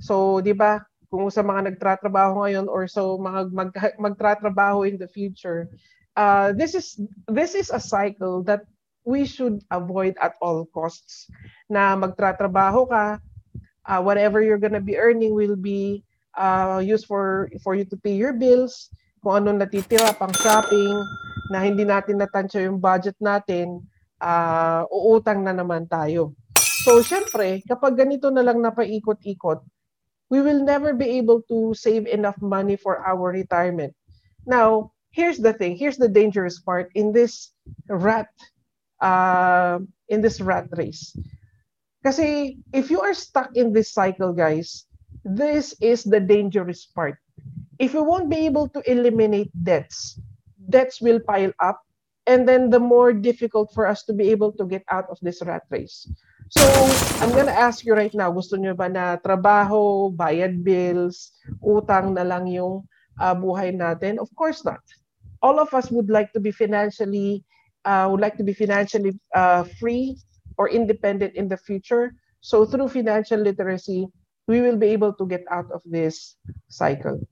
So, 0.00 0.40
di 0.40 0.56
ba, 0.56 0.80
kung 1.12 1.28
sa 1.28 1.44
mga 1.44 1.76
nagtratrabaho 1.76 2.40
ngayon 2.40 2.72
or 2.72 2.88
so 2.88 3.20
mga 3.20 3.52
mag, 3.52 3.76
magtratrabaho 4.00 4.88
in 4.88 4.96
the 4.96 5.04
future, 5.12 5.68
uh, 6.16 6.56
this 6.56 6.72
is 6.72 6.96
this 7.28 7.52
is 7.52 7.68
a 7.68 7.76
cycle 7.76 8.40
that 8.48 8.64
we 9.04 9.28
should 9.28 9.60
avoid 9.68 10.16
at 10.16 10.32
all 10.40 10.64
costs. 10.72 11.28
Na 11.68 11.92
magtratrabaho 12.00 12.88
ka, 12.88 13.20
uh, 13.84 14.00
whatever 14.00 14.40
you're 14.40 14.56
gonna 14.56 14.80
be 14.80 14.96
earning 14.96 15.36
will 15.36 15.60
be 15.60 16.00
uh, 16.40 16.80
used 16.80 17.04
for 17.04 17.52
for 17.60 17.76
you 17.76 17.84
to 17.84 18.00
pay 18.00 18.16
your 18.16 18.32
bills, 18.32 18.88
kung 19.22 19.38
ano 19.38 19.54
natitira 19.54 20.10
pang 20.18 20.34
shopping, 20.34 20.98
na 21.48 21.62
hindi 21.62 21.86
natin 21.86 22.18
natansya 22.18 22.66
yung 22.66 22.82
budget 22.82 23.16
natin, 23.22 23.80
uh, 24.18 24.82
uutang 24.90 25.46
na 25.46 25.54
naman 25.54 25.86
tayo. 25.86 26.34
So, 26.82 26.98
syempre, 27.00 27.62
kapag 27.64 27.94
ganito 27.94 28.26
na 28.34 28.42
lang 28.42 28.58
napaikot-ikot, 28.58 29.62
we 30.32 30.40
will 30.40 30.64
never 30.64 30.96
be 30.96 31.20
able 31.22 31.44
to 31.46 31.76
save 31.76 32.08
enough 32.08 32.40
money 32.40 32.74
for 32.74 33.04
our 33.04 33.30
retirement. 33.30 33.92
Now, 34.48 34.90
here's 35.12 35.38
the 35.38 35.52
thing, 35.52 35.76
here's 35.76 36.00
the 36.00 36.08
dangerous 36.08 36.58
part 36.58 36.90
in 36.96 37.12
this 37.12 37.52
rat, 37.86 38.32
uh, 38.98 39.78
in 40.08 40.24
this 40.24 40.40
rat 40.40 40.66
race. 40.74 41.14
Kasi 42.02 42.58
if 42.72 42.90
you 42.90 42.98
are 42.98 43.14
stuck 43.14 43.54
in 43.54 43.70
this 43.70 43.94
cycle, 43.94 44.32
guys, 44.32 44.88
this 45.22 45.76
is 45.78 46.02
the 46.02 46.18
dangerous 46.18 46.88
part. 46.90 47.20
If 47.78 47.94
we 47.94 48.00
won't 48.00 48.28
be 48.28 48.44
able 48.46 48.68
to 48.68 48.80
eliminate 48.90 49.50
debts, 49.62 50.20
debts 50.68 51.00
will 51.00 51.20
pile 51.20 51.52
up 51.60 51.80
and 52.26 52.48
then 52.48 52.70
the 52.70 52.78
more 52.78 53.12
difficult 53.12 53.72
for 53.74 53.86
us 53.86 54.04
to 54.04 54.12
be 54.12 54.30
able 54.30 54.52
to 54.52 54.64
get 54.64 54.84
out 54.90 55.06
of 55.10 55.18
this 55.22 55.42
rat 55.42 55.62
race. 55.70 56.06
So, 56.50 56.62
I'm 57.24 57.32
gonna 57.32 57.54
ask 57.54 57.84
you 57.84 57.94
right 57.94 58.12
now, 58.12 58.30
gusto 58.30 58.56
nyo 58.56 58.76
ba 58.76 58.88
na 58.88 59.16
trabaho, 59.16 60.12
bayad 60.12 60.62
bills, 60.62 61.32
utang 61.64 62.12
na 62.12 62.22
lang 62.22 62.46
yung 62.46 62.84
uh, 63.18 63.34
buhay 63.34 63.72
natin? 63.72 64.20
Of 64.20 64.28
course 64.36 64.62
not. 64.64 64.84
All 65.40 65.58
of 65.58 65.72
us 65.74 65.90
would 65.90 66.12
like 66.12 66.30
to 66.36 66.40
be 66.40 66.52
financially, 66.52 67.42
uh, 67.88 68.06
would 68.12 68.20
like 68.20 68.36
to 68.36 68.44
be 68.44 68.52
financially 68.52 69.16
uh, 69.34 69.64
free 69.80 70.20
or 70.60 70.68
independent 70.68 71.34
in 71.34 71.48
the 71.48 71.56
future. 71.56 72.14
So, 72.44 72.66
through 72.68 72.92
financial 72.92 73.40
literacy, 73.40 74.06
we 74.46 74.60
will 74.60 74.76
be 74.76 74.92
able 74.92 75.14
to 75.14 75.24
get 75.26 75.42
out 75.50 75.70
of 75.72 75.80
this 75.86 76.36
cycle. 76.68 77.22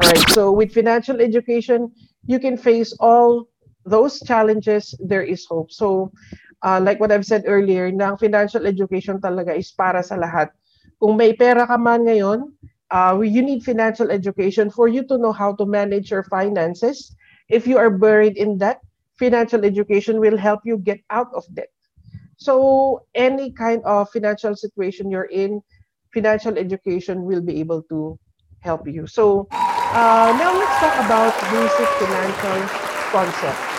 All 0.00 0.08
right, 0.08 0.28
so 0.30 0.50
with 0.52 0.72
financial 0.72 1.20
education, 1.20 1.92
you 2.26 2.38
can 2.38 2.56
face 2.56 2.92
all 3.00 3.48
those 3.84 4.20
challenges, 4.20 4.94
there 5.00 5.22
is 5.22 5.46
hope. 5.46 5.70
So, 5.72 6.12
uh, 6.62 6.80
like 6.82 7.00
what 7.00 7.12
I've 7.12 7.26
said 7.26 7.44
earlier, 7.46 7.90
na 7.90 8.16
financial 8.16 8.66
education 8.66 9.20
talaga 9.20 9.56
is 9.56 9.72
para 9.72 10.02
sa 10.02 10.16
lahat. 10.16 10.50
Kung 11.00 11.16
may 11.16 11.32
pera 11.32 11.66
ka 11.66 11.76
man 11.80 12.04
ngayon, 12.04 12.52
uh, 12.90 13.18
you 13.22 13.42
need 13.42 13.64
financial 13.64 14.10
education 14.10 14.68
for 14.70 14.88
you 14.88 15.06
to 15.08 15.16
know 15.16 15.32
how 15.32 15.54
to 15.56 15.64
manage 15.64 16.10
your 16.10 16.24
finances. 16.24 17.16
If 17.48 17.66
you 17.66 17.78
are 17.78 17.90
buried 17.90 18.36
in 18.36 18.58
debt, 18.58 18.80
financial 19.16 19.64
education 19.64 20.20
will 20.20 20.36
help 20.36 20.60
you 20.64 20.76
get 20.76 21.00
out 21.10 21.32
of 21.34 21.44
debt. 21.54 21.72
So, 22.36 23.04
any 23.14 23.52
kind 23.52 23.84
of 23.84 24.08
financial 24.10 24.56
situation 24.56 25.10
you're 25.10 25.28
in, 25.28 25.60
financial 26.12 26.56
education 26.56 27.24
will 27.24 27.40
be 27.40 27.60
able 27.60 27.82
to 27.92 28.18
help 28.60 28.86
you. 28.86 29.06
So, 29.06 29.48
uh, 29.50 30.30
now 30.38 30.54
let's 30.54 30.76
talk 30.78 30.96
about 31.04 31.34
basic 31.50 31.88
financial 31.98 32.60
concepts. 33.10 33.70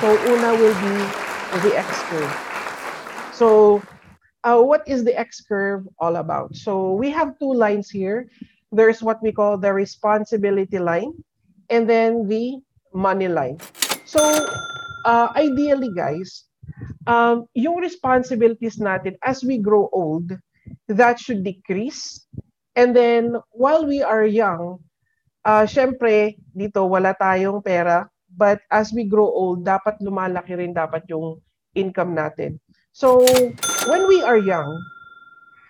So 0.00 0.12
una 0.28 0.52
will 0.52 0.76
be 0.76 0.96
the 1.64 1.72
X 1.72 1.88
curve. 2.12 2.34
So 3.32 3.80
uh, 4.44 4.60
what 4.60 4.86
is 4.86 5.04
the 5.04 5.16
X 5.16 5.40
curve 5.40 5.88
all 5.98 6.16
about? 6.16 6.54
So 6.54 6.92
we 6.92 7.08
have 7.10 7.38
two 7.38 7.52
lines 7.52 7.88
here. 7.88 8.28
There's 8.72 9.02
what 9.02 9.22
we 9.22 9.32
call 9.32 9.56
the 9.56 9.72
responsibility 9.72 10.78
line 10.78 11.12
and 11.70 11.88
then 11.88 12.28
the 12.28 12.60
money 12.92 13.28
line. 13.28 13.56
So 14.04 14.20
uh, 15.06 15.32
ideally 15.34 15.90
guys, 15.96 16.44
um, 17.06 17.48
yung 17.54 17.80
responsibilities 17.80 18.76
natin 18.76 19.16
as 19.24 19.42
we 19.42 19.56
grow 19.56 19.88
old, 19.92 20.28
that 20.88 21.18
should 21.18 21.42
decrease. 21.42 22.26
And 22.76 22.92
then 22.92 23.40
while 23.56 23.88
we 23.88 24.04
are 24.04 24.28
young, 24.28 24.84
uh, 25.42 25.64
syempre 25.64 26.36
dito 26.52 26.84
wala 26.84 27.16
tayong 27.16 27.64
pera, 27.64 28.04
But 28.36 28.60
as 28.70 28.92
we 28.92 29.08
grow 29.08 29.32
old, 29.32 29.64
dapat 29.64 29.96
lumalaki 30.04 30.60
rin 30.60 30.76
dapat 30.76 31.08
yung 31.08 31.40
income 31.72 32.12
natin. 32.12 32.60
So, 32.92 33.24
when 33.88 34.04
we 34.08 34.20
are 34.20 34.36
young, 34.36 34.76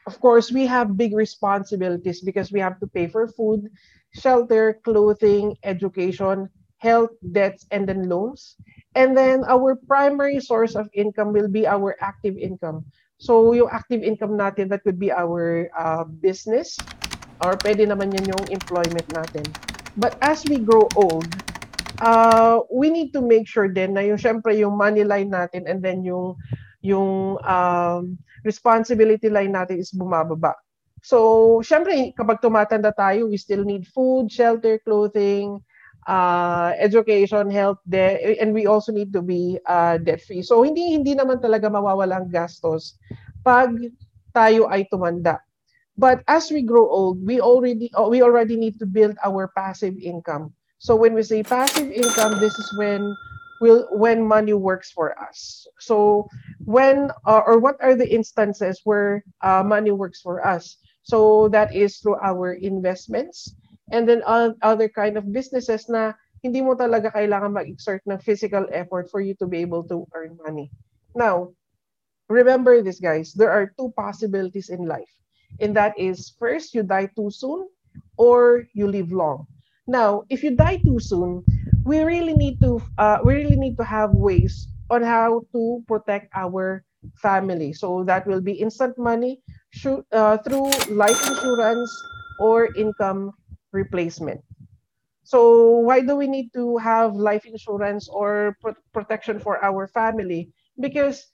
of 0.06 0.18
course, 0.18 0.50
we 0.50 0.66
have 0.66 0.98
big 0.98 1.14
responsibilities 1.14 2.22
because 2.22 2.50
we 2.50 2.58
have 2.58 2.78
to 2.82 2.90
pay 2.90 3.06
for 3.06 3.30
food, 3.30 3.70
shelter, 4.14 4.82
clothing, 4.82 5.54
education, 5.62 6.50
health, 6.78 7.14
debts, 7.34 7.66
and 7.70 7.86
then 7.86 8.10
loans. 8.10 8.58
And 8.98 9.14
then 9.14 9.46
our 9.46 9.78
primary 9.86 10.42
source 10.42 10.74
of 10.74 10.90
income 10.94 11.30
will 11.30 11.50
be 11.50 11.66
our 11.66 11.94
active 12.02 12.38
income. 12.38 12.86
So 13.18 13.54
yung 13.54 13.70
active 13.70 14.02
income 14.02 14.38
natin, 14.38 14.68
that 14.70 14.82
could 14.82 14.98
be 14.98 15.10
our 15.10 15.70
uh, 15.72 16.04
business 16.04 16.76
or 17.44 17.58
pwede 17.64 17.84
naman 17.84 18.14
yan 18.14 18.32
yung 18.32 18.44
employment 18.48 19.06
natin. 19.12 19.44
But 19.96 20.20
as 20.20 20.44
we 20.44 20.60
grow 20.60 20.88
old, 20.96 21.28
uh, 22.00 22.60
we 22.68 22.92
need 22.92 23.12
to 23.16 23.24
make 23.24 23.48
sure 23.48 23.68
din 23.68 23.96
na 23.96 24.04
yung 24.04 24.20
syempre 24.20 24.56
yung 24.56 24.76
money 24.76 25.04
line 25.04 25.32
natin 25.32 25.64
and 25.64 25.80
then 25.80 26.04
yung 26.04 26.36
yung 26.84 27.40
um, 27.42 28.20
responsibility 28.44 29.26
line 29.32 29.52
natin 29.56 29.80
is 29.80 29.90
bumababa. 29.90 30.54
So, 31.06 31.62
syempre, 31.62 32.14
kapag 32.18 32.42
tumatanda 32.42 32.90
tayo, 32.90 33.30
we 33.30 33.38
still 33.38 33.62
need 33.62 33.86
food, 33.86 34.26
shelter, 34.26 34.82
clothing, 34.82 35.62
uh, 36.06 36.74
education, 36.78 37.46
health, 37.46 37.78
de- 37.86 38.38
and 38.42 38.50
we 38.50 38.66
also 38.66 38.90
need 38.90 39.14
to 39.14 39.22
be 39.22 39.58
uh, 39.70 39.98
debt-free. 40.02 40.42
So, 40.42 40.66
hindi 40.66 40.98
hindi 40.98 41.14
naman 41.14 41.38
talaga 41.38 41.70
mawawalang 41.70 42.26
gastos 42.30 42.98
pag 43.46 43.70
tayo 44.34 44.66
ay 44.66 44.90
tumanda. 44.90 45.45
But 45.98 46.22
as 46.28 46.50
we 46.50 46.62
grow 46.62 46.88
old, 46.88 47.24
we 47.24 47.40
already 47.40 47.90
we 48.08 48.20
already 48.22 48.56
need 48.56 48.78
to 48.80 48.86
build 48.86 49.16
our 49.24 49.48
passive 49.56 49.96
income. 49.96 50.52
So 50.78 50.94
when 50.94 51.14
we 51.14 51.22
say 51.22 51.42
passive 51.42 51.90
income, 51.90 52.38
this 52.38 52.52
is 52.58 52.68
when 52.76 53.16
will 53.60 53.88
when 53.90 54.20
money 54.26 54.52
works 54.52 54.92
for 54.92 55.16
us. 55.18 55.66
So 55.80 56.28
when 56.64 57.10
uh, 57.24 57.42
or 57.46 57.58
what 57.58 57.76
are 57.80 57.96
the 57.96 58.08
instances 58.08 58.80
where 58.84 59.24
uh, 59.40 59.64
money 59.64 59.90
works 59.90 60.20
for 60.20 60.44
us? 60.46 60.76
So 61.02 61.48
that 61.54 61.74
is 61.74 61.98
through 61.98 62.20
our 62.20 62.54
investments 62.54 63.54
and 63.92 64.08
then 64.08 64.22
other 64.26 64.88
kind 64.88 65.16
of 65.16 65.32
businesses 65.32 65.88
na 65.88 66.12
hindi 66.42 66.60
mo 66.60 66.74
talaga 66.74 67.14
kailangan 67.14 67.54
mag-exert 67.54 68.02
ng 68.04 68.18
physical 68.18 68.66
effort 68.74 69.08
for 69.08 69.22
you 69.22 69.32
to 69.38 69.46
be 69.46 69.62
able 69.62 69.86
to 69.86 70.04
earn 70.12 70.36
money. 70.42 70.68
Now, 71.14 71.54
remember 72.28 72.82
this 72.82 72.98
guys, 72.98 73.32
there 73.32 73.50
are 73.54 73.72
two 73.78 73.94
possibilities 73.94 74.68
in 74.68 74.84
life. 74.84 75.10
And 75.60 75.74
that 75.76 75.98
is 75.98 76.34
first 76.38 76.74
you 76.74 76.82
die 76.82 77.08
too 77.16 77.30
soon 77.30 77.68
or 78.16 78.64
you 78.74 78.86
live 78.86 79.12
long. 79.12 79.46
Now, 79.86 80.24
if 80.28 80.42
you 80.42 80.56
die 80.56 80.78
too 80.82 80.98
soon, 80.98 81.44
we 81.84 82.02
really 82.02 82.34
need 82.34 82.60
to 82.60 82.82
uh, 82.98 83.18
we 83.24 83.34
really 83.34 83.56
need 83.56 83.76
to 83.78 83.84
have 83.84 84.10
ways 84.12 84.68
on 84.90 85.02
how 85.02 85.42
to 85.52 85.82
protect 85.86 86.30
our 86.34 86.84
family. 87.22 87.72
So 87.72 88.04
that 88.04 88.26
will 88.26 88.40
be 88.40 88.52
instant 88.52 88.98
money 88.98 89.42
shoot, 89.70 90.04
uh, 90.12 90.38
through 90.38 90.70
life 90.90 91.18
insurance 91.28 91.90
or 92.40 92.74
income 92.74 93.32
replacement. 93.72 94.40
So 95.24 95.82
why 95.82 96.00
do 96.00 96.16
we 96.16 96.26
need 96.26 96.52
to 96.54 96.78
have 96.78 97.14
life 97.14 97.44
insurance 97.46 98.08
or 98.08 98.56
pro- 98.60 98.78
protection 98.92 99.38
for 99.38 99.62
our 99.62 99.86
family? 99.88 100.50
Because 100.80 101.26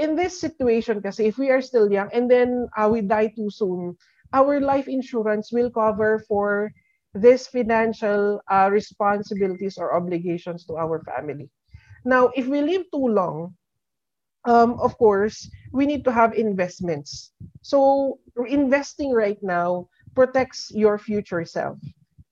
in 0.00 0.16
this 0.16 0.40
situation, 0.40 1.04
kasi 1.04 1.28
if 1.28 1.36
we 1.36 1.52
are 1.52 1.60
still 1.60 1.92
young 1.92 2.08
and 2.16 2.24
then 2.24 2.66
uh, 2.72 2.88
we 2.88 3.04
die 3.04 3.28
too 3.36 3.52
soon, 3.52 3.94
our 4.32 4.58
life 4.58 4.88
insurance 4.88 5.52
will 5.52 5.68
cover 5.68 6.24
for 6.24 6.72
these 7.12 7.46
financial 7.46 8.40
uh, 8.48 8.72
responsibilities 8.72 9.76
or 9.76 9.92
obligations 9.92 10.64
to 10.64 10.80
our 10.80 11.04
family. 11.04 11.52
Now, 12.04 12.32
if 12.32 12.48
we 12.48 12.62
live 12.64 12.88
too 12.88 13.12
long, 13.12 13.54
um, 14.48 14.80
of 14.80 14.96
course, 14.96 15.44
we 15.72 15.84
need 15.84 16.04
to 16.04 16.12
have 16.12 16.32
investments. 16.32 17.32
So, 17.60 18.18
investing 18.48 19.12
right 19.12 19.38
now 19.42 19.88
protects 20.14 20.72
your 20.72 20.96
future 20.96 21.44
self. 21.44 21.76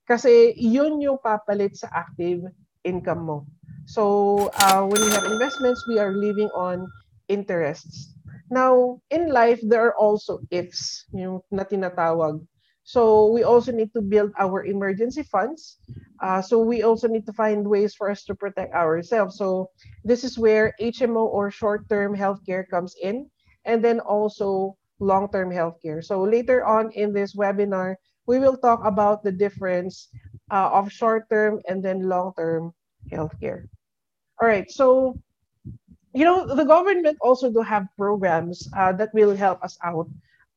Kasi 0.09 0.57
yun 0.57 0.97
yung 0.97 1.21
papalit 1.21 1.77
sa 1.77 1.93
active 1.93 2.41
income 2.81 3.29
mo. 3.29 3.45
So, 3.85 4.49
uh, 4.65 4.81
when 4.89 5.01
we 5.05 5.11
have 5.13 5.29
investments, 5.29 5.85
we 5.85 6.01
are 6.01 6.17
living 6.17 6.49
on 6.57 6.89
interests. 7.29 8.13
Now, 8.49 8.99
in 9.09 9.29
life, 9.29 9.61
there 9.61 9.85
are 9.85 9.97
also 9.97 10.41
ifs, 10.49 11.05
yung 11.13 11.39
na 11.53 11.63
tinatawag. 11.63 12.41
So 12.89 13.29
we 13.29 13.45
also 13.45 13.71
need 13.71 13.93
to 13.93 14.01
build 14.01 14.33
our 14.41 14.65
emergency 14.65 15.21
funds. 15.21 15.77
Uh, 16.19 16.41
so 16.41 16.57
we 16.57 16.81
also 16.81 17.07
need 17.07 17.29
to 17.29 17.33
find 17.33 17.61
ways 17.61 17.93
for 17.93 18.09
us 18.09 18.25
to 18.25 18.33
protect 18.33 18.73
ourselves. 18.73 19.37
So 19.37 19.69
this 20.03 20.25
is 20.25 20.41
where 20.41 20.73
HMO 20.81 21.29
or 21.29 21.53
short-term 21.53 22.17
healthcare 22.17 22.67
comes 22.67 22.97
in, 22.97 23.29
and 23.65 23.85
then 23.85 24.01
also 24.01 24.73
long-term 24.97 25.53
healthcare. 25.53 26.03
So 26.03 26.25
later 26.25 26.65
on 26.65 26.89
in 26.97 27.13
this 27.13 27.37
webinar, 27.37 27.93
we 28.25 28.41
will 28.41 28.57
talk 28.57 28.81
about 28.83 29.21
the 29.21 29.31
difference 29.31 30.09
uh, 30.49 30.73
of 30.73 30.91
short-term 30.91 31.61
and 31.69 31.85
then 31.85 32.09
long-term 32.09 32.73
healthcare. 33.13 33.69
All 34.41 34.47
right, 34.47 34.65
so 34.65 35.13
you 36.13 36.25
know 36.25 36.45
the 36.55 36.65
government 36.65 37.17
also 37.21 37.51
do 37.51 37.61
have 37.61 37.87
programs 37.97 38.67
uh, 38.77 38.91
that 38.91 39.13
will 39.13 39.35
help 39.35 39.61
us 39.63 39.77
out 39.83 40.07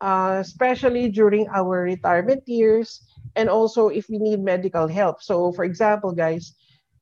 uh, 0.02 0.38
especially 0.42 1.08
during 1.08 1.46
our 1.54 1.82
retirement 1.86 2.42
years 2.46 3.06
and 3.36 3.48
also 3.48 3.88
if 3.88 4.08
we 4.10 4.18
need 4.18 4.42
medical 4.42 4.86
help. 4.86 5.22
So 5.22 5.52
for 5.52 5.64
example, 5.64 6.12
guys, 6.12 6.52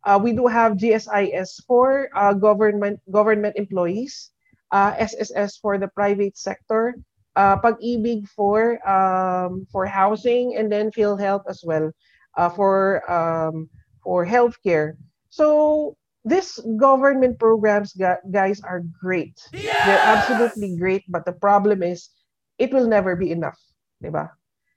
uh, 0.05 0.21
we 0.23 0.33
do 0.33 0.47
have 0.47 0.77
GSIS 0.77 1.65
for 1.67 2.09
uh, 2.15 2.33
government 2.35 3.01
government 3.11 3.57
employees, 3.57 4.31
uh, 4.71 4.95
SSS 4.99 5.57
for 5.57 5.79
the 5.79 5.89
private 5.89 6.37
sector, 6.39 6.95
uh, 7.37 7.57
Pag-ibig 7.59 8.29
for 8.29 8.79
um, 8.89 9.67
for 9.73 9.87
housing, 9.87 10.57
and 10.57 10.71
then 10.71 10.91
PhilHealth 10.93 11.45
as 11.49 11.65
well 11.65 11.91
uh, 12.37 12.49
for 12.49 13.05
um, 13.11 13.69
for 14.05 14.25
healthcare. 14.25 14.97
So 15.29 15.97
these 16.25 16.61
government 16.77 17.39
programs, 17.39 17.97
guys, 18.31 18.61
are 18.61 18.85
great. 19.01 19.41
Yes! 19.53 19.87
They're 19.87 20.05
absolutely 20.05 20.77
great, 20.77 21.05
but 21.09 21.25
the 21.25 21.33
problem 21.33 21.83
is 21.83 22.11
it 22.59 22.73
will 22.73 22.87
never 22.87 23.17
be 23.17 23.31
enough. 23.31 23.59
Di 24.03 24.11
ba? 24.11 24.33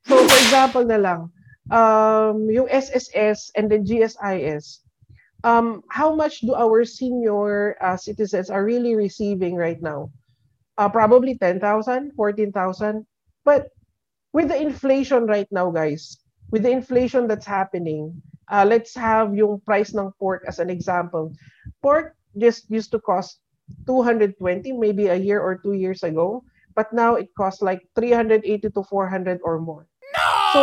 So, 0.07 0.19
for 0.27 0.39
example 0.39 0.83
na 0.83 0.99
lang, 0.99 1.21
um, 1.71 2.47
yung 2.51 2.67
SSS 2.67 3.51
and 3.55 3.71
then 3.71 3.87
GSIS, 3.87 4.83
um, 5.43 5.83
how 5.91 6.15
much 6.15 6.41
do 6.41 6.55
our 6.55 6.83
senior 6.83 7.75
uh, 7.83 7.95
citizens 7.95 8.49
are 8.49 8.63
really 8.63 8.95
receiving 8.95 9.55
right 9.55 9.81
now? 9.81 10.11
Uh, 10.77 10.89
probably 10.89 11.37
10,000, 11.37 11.59
14,000. 12.15 13.05
But 13.45 13.67
with 14.31 14.47
the 14.47 14.59
inflation 14.59 15.27
right 15.27 15.47
now, 15.51 15.71
guys, 15.71 16.17
with 16.51 16.63
the 16.63 16.71
inflation 16.71 17.27
that's 17.27 17.45
happening, 17.45 18.21
uh, 18.51 18.65
let's 18.67 18.95
have 18.95 19.35
yung 19.35 19.61
price 19.61 19.93
ng 19.93 20.11
pork 20.19 20.43
as 20.47 20.59
an 20.59 20.69
example. 20.69 21.31
Pork 21.81 22.15
just 22.37 22.69
used 22.69 22.91
to 22.91 22.99
cost 22.99 23.39
220 23.87 24.35
maybe 24.73 25.07
a 25.07 25.15
year 25.15 25.39
or 25.39 25.57
two 25.57 25.73
years 25.73 26.03
ago, 26.03 26.43
but 26.75 26.91
now 26.91 27.15
it 27.15 27.29
costs 27.37 27.61
like 27.61 27.85
380 27.95 28.43
to 28.69 28.83
400 28.83 29.39
or 29.43 29.59
more. 29.59 29.87
No! 30.13 30.27
So, 30.53 30.61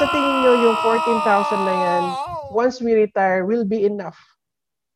sa 0.00 0.06
tingin 0.08 0.36
nyo 0.42 0.52
yung 0.56 0.78
14,000 0.82 1.68
na 1.68 1.74
yan, 1.76 2.04
once 2.50 2.80
we 2.80 2.94
retire, 2.94 3.44
will 3.44 3.64
be 3.64 3.84
enough 3.84 4.18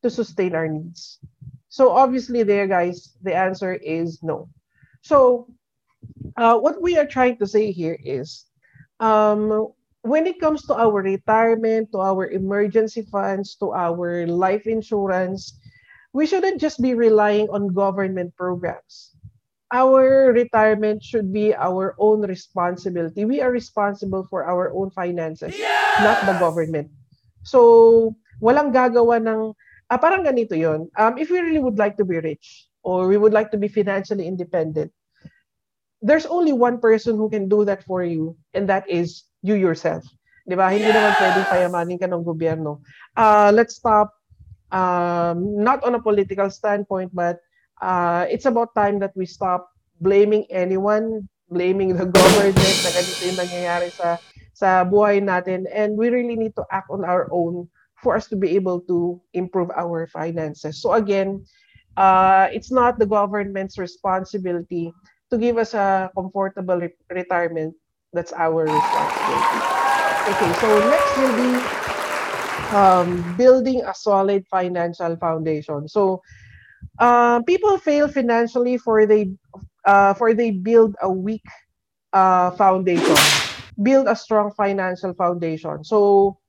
to 0.03 0.09
sustain 0.09 0.53
our 0.53 0.67
needs? 0.67 1.19
So 1.69 1.91
obviously 1.91 2.43
there, 2.43 2.67
guys, 2.67 3.17
the 3.21 3.35
answer 3.35 3.73
is 3.73 4.23
no. 4.23 4.47
So 5.01 5.51
uh, 6.37 6.57
what 6.57 6.81
we 6.81 6.97
are 6.97 7.05
trying 7.05 7.37
to 7.37 7.47
say 7.47 7.71
here 7.71 7.97
is, 7.99 8.45
um, 8.99 9.73
when 10.05 10.29
it 10.29 10.39
comes 10.39 10.61
to 10.69 10.77
our 10.77 11.01
retirement, 11.01 11.89
to 11.91 11.99
our 11.99 12.29
emergency 12.29 13.01
funds, 13.09 13.57
to 13.57 13.73
our 13.73 14.29
life 14.29 14.69
insurance, 14.69 15.57
we 16.13 16.29
shouldn't 16.29 16.61
just 16.61 16.79
be 16.79 16.93
relying 16.93 17.49
on 17.49 17.73
government 17.73 18.29
programs. 18.37 19.17
Our 19.73 20.31
retirement 20.31 21.01
should 21.01 21.33
be 21.33 21.57
our 21.57 21.97
own 21.97 22.21
responsibility. 22.21 23.25
We 23.25 23.41
are 23.41 23.49
responsible 23.49 24.29
for 24.29 24.45
our 24.45 24.69
own 24.77 24.93
finances, 24.93 25.57
yes! 25.57 25.73
not 26.05 26.21
the 26.29 26.37
government. 26.37 26.93
So, 27.41 28.13
walang 28.39 28.77
gagawa 28.77 29.17
ng, 29.25 29.57
ah, 29.89 29.97
parang 29.97 30.21
ganito 30.21 30.53
yon. 30.53 30.85
Um, 31.01 31.17
if 31.17 31.33
we 31.33 31.41
really 31.41 31.59
would 31.59 31.81
like 31.81 31.97
to 31.97 32.05
be 32.05 32.21
rich, 32.21 32.69
or 32.85 33.09
we 33.09 33.17
would 33.17 33.33
like 33.33 33.49
to 33.51 33.57
be 33.57 33.67
financially 33.67 34.29
independent, 34.29 34.93
there's 36.05 36.29
only 36.29 36.53
one 36.53 36.77
person 36.77 37.17
who 37.17 37.25
can 37.25 37.49
do 37.49 37.65
that 37.65 37.81
for 37.83 38.05
you, 38.05 38.37
and 38.53 38.69
that 38.69 38.85
is 38.85 39.25
you 39.45 39.53
yourself. 39.53 40.01
Di 40.49 40.57
ba? 40.57 40.73
Hindi 40.73 40.89
naman 40.89 41.13
pwedeng 41.21 41.47
payamanin 41.49 41.97
ka 42.01 42.09
ng 42.09 42.25
gobyerno. 42.25 42.81
Uh, 43.13 43.53
let's 43.53 43.77
stop, 43.77 44.13
um, 44.73 45.61
not 45.61 45.85
on 45.85 45.93
a 45.93 46.01
political 46.01 46.49
standpoint, 46.49 47.13
but 47.13 47.37
uh, 47.81 48.25
it's 48.29 48.45
about 48.49 48.73
time 48.73 48.97
that 49.01 49.13
we 49.13 49.25
stop 49.25 49.69
blaming 50.01 50.45
anyone, 50.49 51.29
blaming 51.49 51.93
the 51.93 52.05
government 52.17 52.57
na 52.57 52.89
ganito 52.93 53.21
yung 53.25 53.39
nangyayari 53.39 53.89
sa, 53.93 54.17
sa 54.57 54.81
buhay 54.85 55.21
natin. 55.21 55.69
And 55.69 55.93
we 55.97 56.09
really 56.09 56.37
need 56.37 56.57
to 56.57 56.65
act 56.73 56.89
on 56.89 57.05
our 57.05 57.29
own 57.29 57.69
for 58.01 58.17
us 58.17 58.27
to 58.29 58.37
be 58.37 58.53
able 58.57 58.81
to 58.89 59.21
improve 59.33 59.69
our 59.73 60.05
finances. 60.09 60.81
So 60.81 60.93
again, 60.93 61.45
uh, 61.97 62.49
it's 62.51 62.71
not 62.71 62.99
the 62.99 63.05
government's 63.07 63.77
responsibility 63.77 64.93
to 65.31 65.37
give 65.37 65.57
us 65.57 65.73
a 65.73 66.11
comfortable 66.15 66.77
re- 66.77 66.93
retirement, 67.09 67.73
that's 68.15 68.31
our 68.33 68.63
responsibility. 68.63 69.61
Okay, 70.31 70.51
so 70.63 70.79
next 70.89 71.11
will 71.19 71.35
be 71.35 71.51
um, 72.71 73.35
building 73.37 73.83
a 73.83 73.93
solid 73.93 74.47
financial 74.47 75.15
foundation. 75.17 75.87
So 75.87 76.23
uh, 76.97 77.43
people 77.43 77.77
fail 77.77 78.07
financially 78.07 78.77
for 78.77 79.05
they 79.05 79.29
uh, 79.85 80.13
for 80.15 80.33
they 80.33 80.51
build 80.51 80.95
a 81.01 81.11
weak 81.11 81.43
uh, 82.13 82.51
foundation, 82.51 83.17
build 83.83 84.07
a 84.07 84.15
strong 84.15 84.51
financial 84.55 85.13
foundation. 85.13 85.83
So 85.83 86.39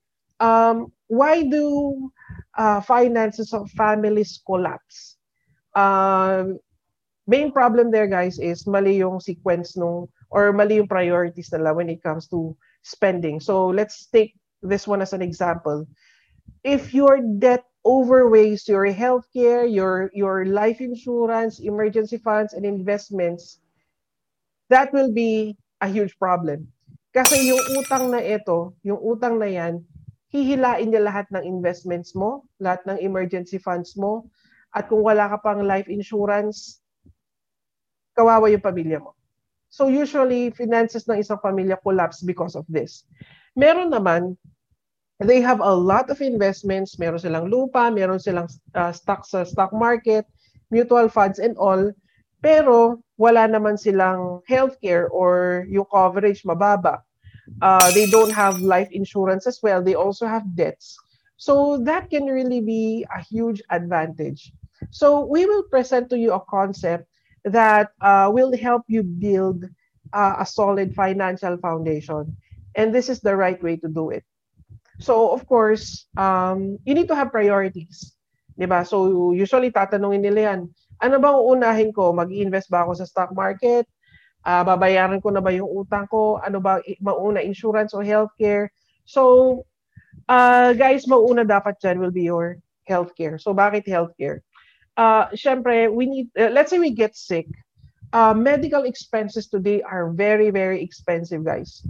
um, 0.41 0.93
why 1.09 1.43
do 1.43 2.11
uh, 2.57 2.81
finances 2.81 3.53
of 3.53 3.71
families 3.73 4.41
collapse? 4.47 5.17
Um, 5.75 6.59
main 7.27 7.53
problem 7.53 7.91
there 7.91 8.07
guys 8.07 8.39
is 8.39 8.67
mali 8.67 9.03
yung 9.05 9.21
sequence 9.21 9.77
nung 9.77 10.09
or 10.37 10.53
mali 10.53 10.77
yung 10.77 10.93
priorities 10.93 11.49
nila 11.49 11.73
when 11.73 11.89
it 11.89 12.05
comes 12.05 12.29
to 12.29 12.53
spending. 12.85 13.41
So 13.41 13.73
let's 13.73 14.13
take 14.13 14.37
this 14.61 14.85
one 14.85 15.01
as 15.01 15.17
an 15.17 15.25
example. 15.25 15.89
If 16.61 16.93
your 16.93 17.25
debt 17.41 17.65
overweighs 17.89 18.69
your 18.69 18.85
healthcare, 18.93 19.65
your 19.65 20.13
your 20.13 20.45
life 20.45 20.85
insurance, 20.85 21.65
emergency 21.65 22.21
funds 22.21 22.53
and 22.53 22.69
investments, 22.69 23.65
that 24.69 24.93
will 24.93 25.09
be 25.09 25.57
a 25.81 25.89
huge 25.89 26.13
problem. 26.21 26.69
Kasi 27.17 27.49
yung 27.49 27.63
utang 27.81 28.13
na 28.13 28.21
ito, 28.21 28.77
yung 28.85 29.01
utang 29.01 29.41
na 29.41 29.49
yan, 29.49 29.81
hihilain 30.29 30.93
niya 30.93 31.01
lahat 31.01 31.25
ng 31.33 31.49
investments 31.49 32.13
mo, 32.13 32.45
lahat 32.61 32.85
ng 32.85 33.01
emergency 33.01 33.57
funds 33.57 33.97
mo, 33.97 34.29
at 34.77 34.85
kung 34.93 35.01
wala 35.01 35.33
ka 35.33 35.41
pang 35.41 35.65
life 35.65 35.89
insurance, 35.89 36.85
kawawa 38.13 38.53
yung 38.53 38.61
pamilya 38.61 39.01
mo. 39.01 39.16
So 39.77 39.93
usually, 39.93 40.49
finances 40.57 41.05
ng 41.05 41.21
isang 41.21 41.37
pamilya 41.45 41.77
collapse 41.85 42.25
because 42.25 42.57
of 42.57 42.65
this. 42.65 43.05
Meron 43.53 43.93
naman, 43.93 44.41
they 45.21 45.45
have 45.45 45.61
a 45.61 45.69
lot 45.69 46.09
of 46.09 46.25
investments, 46.25 46.97
meron 46.97 47.21
silang 47.21 47.53
lupa, 47.53 47.93
meron 47.93 48.17
silang 48.17 48.49
uh, 48.73 48.89
stocks 48.89 49.37
sa 49.37 49.45
stock 49.45 49.77
market, 49.77 50.25
mutual 50.73 51.13
funds 51.13 51.37
and 51.37 51.61
all, 51.61 51.93
pero 52.41 53.05
wala 53.21 53.45
naman 53.45 53.77
silang 53.77 54.41
healthcare 54.49 55.13
or 55.13 55.69
yung 55.69 55.85
coverage 55.93 56.41
mababa. 56.49 57.05
Uh, 57.61 57.93
they 57.93 58.09
don't 58.09 58.33
have 58.33 58.57
life 58.65 58.89
insurance 58.97 59.45
as 59.45 59.61
well. 59.61 59.85
They 59.85 59.95
also 59.95 60.25
have 60.25 60.57
debts. 60.57 60.97
So 61.37 61.77
that 61.85 62.09
can 62.09 62.25
really 62.25 62.65
be 62.65 63.05
a 63.13 63.21
huge 63.21 63.61
advantage. 63.69 64.57
So 64.89 65.29
we 65.29 65.45
will 65.45 65.69
present 65.69 66.09
to 66.11 66.17
you 66.17 66.33
a 66.33 66.41
concept 66.49 67.13
that 67.47 67.95
uh, 68.03 68.29
will 68.35 68.51
help 68.59 68.83
you 68.91 69.07
build 69.07 69.65
uh, 70.13 70.37
a 70.43 70.47
solid 70.47 70.95
financial 70.95 71.57
foundation. 71.59 72.37
And 72.75 72.93
this 72.93 73.09
is 73.09 73.23
the 73.23 73.35
right 73.35 73.61
way 73.63 73.79
to 73.79 73.89
do 73.89 74.11
it. 74.11 74.27
So, 74.99 75.31
of 75.31 75.47
course, 75.47 76.07
um, 76.17 76.79
you 76.85 76.95
need 76.95 77.09
to 77.09 77.17
have 77.17 77.31
priorities. 77.31 78.17
Diba? 78.59 78.83
So, 78.83 79.33
usually 79.33 79.71
tatanungin 79.71 80.25
nila 80.25 80.41
yan, 80.53 80.61
ano 81.01 81.15
bang 81.21 81.37
uunahin 81.37 81.91
ko? 81.93 82.13
Mag-invest 82.13 82.73
ba 82.73 82.85
ako 82.85 82.97
sa 82.97 83.07
stock 83.09 83.31
market? 83.37 83.85
Uh, 84.47 84.65
babayaran 84.65 85.21
ko 85.21 85.29
na 85.29 85.45
ba 85.45 85.53
yung 85.53 85.69
utang 85.69 86.09
ko? 86.09 86.41
Ano 86.41 86.59
ba 86.59 86.81
mauna, 87.05 87.45
insurance 87.45 87.93
o 87.93 88.01
healthcare? 88.01 88.73
So, 89.05 89.63
uh, 90.27 90.73
guys, 90.73 91.05
mauna 91.05 91.45
dapat 91.45 91.77
dyan 91.79 92.01
will 92.01 92.15
be 92.15 92.25
your 92.27 92.57
healthcare. 92.89 93.37
So, 93.37 93.53
bakit 93.53 93.85
healthcare? 93.85 94.46
Uh, 94.97 95.29
syempre, 95.37 95.93
we 95.93 96.07
need, 96.07 96.29
uh, 96.39 96.49
let's 96.51 96.71
say 96.71 96.79
we 96.79 96.91
get 96.91 97.17
sick, 97.17 97.47
uh, 98.13 98.35
medical 98.35 98.85
expenses 98.85 99.49
today 99.49 99.83
are 99.83 100.11
very, 100.11 100.51
very 100.51 100.83
expensive, 100.83 101.45
guys. 101.45 101.87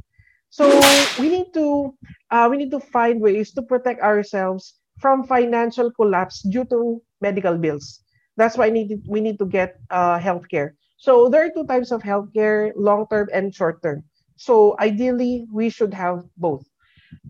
So 0.51 0.69
we 1.19 1.29
need 1.29 1.53
to, 1.55 1.95
uh, 2.31 2.49
we 2.51 2.57
need 2.57 2.71
to 2.71 2.81
find 2.81 3.21
ways 3.21 3.53
to 3.55 3.63
protect 3.63 4.01
ourselves 4.01 4.75
from 4.99 5.25
financial 5.25 5.91
collapse 5.93 6.43
due 6.43 6.65
to 6.67 7.03
medical 7.21 7.59
bills. 7.59 8.01
That's 8.37 8.57
why 8.57 8.71
we 8.71 8.85
need, 8.85 9.03
we 9.07 9.21
need 9.21 9.39
to 9.39 9.47
get 9.47 9.77
uh, 9.91 10.19
healthcare. 10.19 10.73
So 10.97 11.29
there 11.29 11.45
are 11.45 11.51
two 11.51 11.67
types 11.67 11.93
of 11.93 12.03
healthcare, 12.03 12.73
long-term 12.77 13.29
and 13.33 13.55
short-term. 13.55 14.05
So 14.37 14.77
ideally, 14.81 15.47
we 15.53 15.69
should 15.69 15.93
have 15.93 16.25
both. 16.37 16.65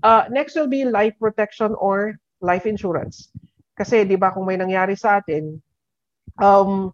Uh, 0.02 0.24
next 0.30 0.54
will 0.54 0.66
be 0.66 0.84
life 0.84 1.14
protection 1.18 1.74
or 1.78 2.18
life 2.40 2.66
insurance. 2.66 3.30
Kasi 3.76 4.04
'di 4.08 4.16
ba 4.16 4.32
kung 4.32 4.46
may 4.46 4.56
nangyari 4.56 4.96
sa 4.96 5.20
atin, 5.20 5.60
um, 6.38 6.92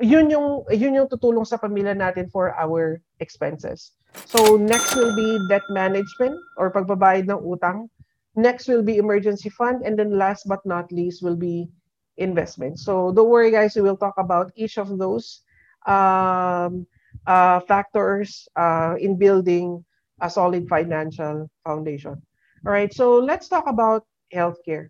yun 0.00 0.28
yung 0.28 0.64
yun 0.68 0.94
yung 0.94 1.08
tutulong 1.08 1.46
sa 1.48 1.56
pamilya 1.56 1.96
natin 1.96 2.28
for 2.28 2.52
our 2.54 3.00
expenses. 3.20 3.96
So 4.28 4.56
next 4.56 4.96
will 4.96 5.12
be 5.12 5.38
debt 5.48 5.64
management 5.68 6.36
or 6.56 6.72
pagbabayad 6.72 7.28
ng 7.28 7.42
utang. 7.44 7.88
Next 8.36 8.68
will 8.68 8.84
be 8.84 9.00
emergency 9.00 9.48
fund 9.48 9.84
and 9.84 9.96
then 9.96 10.16
last 10.16 10.44
but 10.44 10.60
not 10.68 10.92
least 10.92 11.24
will 11.24 11.36
be 11.36 11.68
investment. 12.16 12.78
So 12.78 13.12
don't 13.12 13.28
worry 13.28 13.50
guys, 13.50 13.76
we 13.76 13.84
will 13.84 13.96
talk 13.96 14.16
about 14.16 14.52
each 14.56 14.76
of 14.76 14.96
those 15.00 15.44
um, 15.88 16.86
uh, 17.26 17.60
factors 17.64 18.48
uh, 18.56 18.96
in 19.00 19.16
building 19.16 19.84
a 20.20 20.28
solid 20.28 20.68
financial 20.68 21.48
foundation. 21.64 22.20
All 22.64 22.72
right, 22.72 22.92
so 22.92 23.18
let's 23.18 23.48
talk 23.48 23.68
about 23.68 24.04
healthcare. 24.32 24.88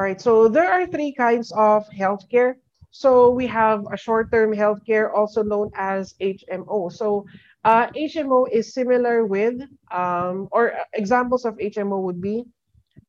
All 0.00 0.06
right, 0.06 0.20
so 0.20 0.48
there 0.48 0.70
are 0.72 0.86
three 0.86 1.12
kinds 1.12 1.52
of 1.52 1.84
healthcare. 1.90 2.54
So 2.92 3.30
we 3.30 3.46
have 3.46 3.84
a 3.92 3.96
short-term 3.96 4.52
healthcare, 4.52 5.12
also 5.12 5.42
known 5.42 5.70
as 5.76 6.14
HMO. 6.20 6.92
So 6.92 7.26
uh, 7.64 7.88
HMO 7.88 8.48
is 8.50 8.72
similar 8.72 9.24
with, 9.24 9.60
um, 9.90 10.48
or 10.50 10.72
examples 10.92 11.44
of 11.44 11.56
HMO 11.56 12.02
would 12.02 12.20
be, 12.20 12.44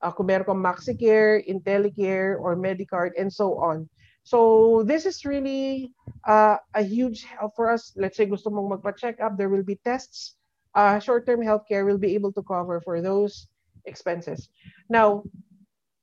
uh, 0.01 0.11
kung 0.11 0.27
kang 0.27 0.43
MaxiCare, 0.43 1.47
IntelliCare, 1.47 2.39
or 2.39 2.55
Medicard, 2.55 3.11
and 3.17 3.31
so 3.31 3.55
on. 3.59 3.88
So 4.23 4.84
this 4.84 5.05
is 5.05 5.23
really 5.25 5.91
uh, 6.27 6.57
a 6.75 6.84
huge 6.84 7.23
help 7.23 7.55
for 7.55 7.71
us. 7.71 7.91
Let's 7.95 8.15
say 8.15 8.25
gusto 8.25 8.51
mong 8.51 8.71
magpa-check 8.71 9.19
up, 9.19 9.38
there 9.38 9.49
will 9.49 9.63
be 9.63 9.79
tests. 9.84 10.36
Uh, 10.75 10.99
short-term 10.99 11.39
healthcare 11.39 11.86
will 11.86 11.99
be 11.99 12.15
able 12.15 12.31
to 12.34 12.43
cover 12.43 12.79
for 12.81 13.01
those 13.01 13.47
expenses. 13.86 14.49
Now, 14.89 15.23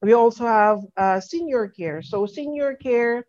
we 0.02 0.12
also 0.12 0.44
have 0.46 0.80
uh, 0.96 1.20
senior 1.20 1.68
care. 1.68 2.02
So 2.02 2.26
senior 2.26 2.74
care, 2.74 3.26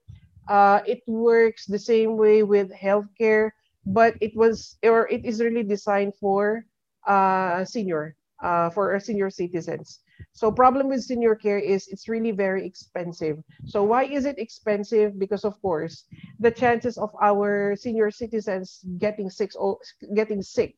uh, 0.47 0.81
it 0.85 1.01
works 1.07 1.65
the 1.65 1.79
same 1.79 2.17
way 2.17 2.43
with 2.43 2.71
healthcare, 2.71 3.51
but 3.85 4.15
it 4.21 4.35
was 4.35 4.77
or 4.83 5.07
it 5.09 5.25
is 5.25 5.41
really 5.41 5.63
designed 5.63 6.13
for 6.19 6.65
uh, 7.07 7.65
senior, 7.65 8.15
uh, 8.43 8.69
for 8.69 8.99
senior 8.99 9.29
citizens. 9.29 9.99
So 10.33 10.51
problem 10.51 10.87
with 10.87 11.01
senior 11.03 11.35
care 11.35 11.59
is 11.59 11.87
it's 11.87 12.07
really 12.07 12.31
very 12.31 12.65
expensive. 12.65 13.41
So 13.65 13.83
why 13.83 14.03
is 14.05 14.25
it 14.25 14.37
expensive? 14.39 15.17
Because 15.19 15.43
of 15.43 15.59
course, 15.61 16.05
the 16.39 16.51
chances 16.51 16.97
of 16.97 17.09
our 17.21 17.75
senior 17.75 18.11
citizens 18.11 18.85
getting 18.97 19.29
sick 19.29 19.51
or 19.57 19.79
getting 20.13 20.41
sick 20.41 20.77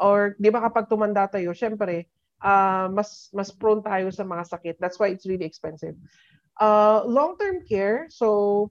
or 0.00 0.36
'di 0.40 0.50
ba 0.50 0.62
kapag 0.62 0.88
tumanda 0.90 1.26
tayo, 1.30 1.52
syempre, 1.54 2.06
uh, 2.44 2.86
mas 2.92 3.32
mas 3.32 3.50
prone 3.50 3.82
tayo 3.82 4.12
sa 4.12 4.22
mga 4.22 4.44
sakit. 4.46 4.74
That's 4.78 5.00
why 5.00 5.08
it's 5.08 5.26
really 5.26 5.48
expensive. 5.48 5.96
Uh, 6.60 7.02
long-term 7.08 7.66
care, 7.66 8.06
so 8.12 8.70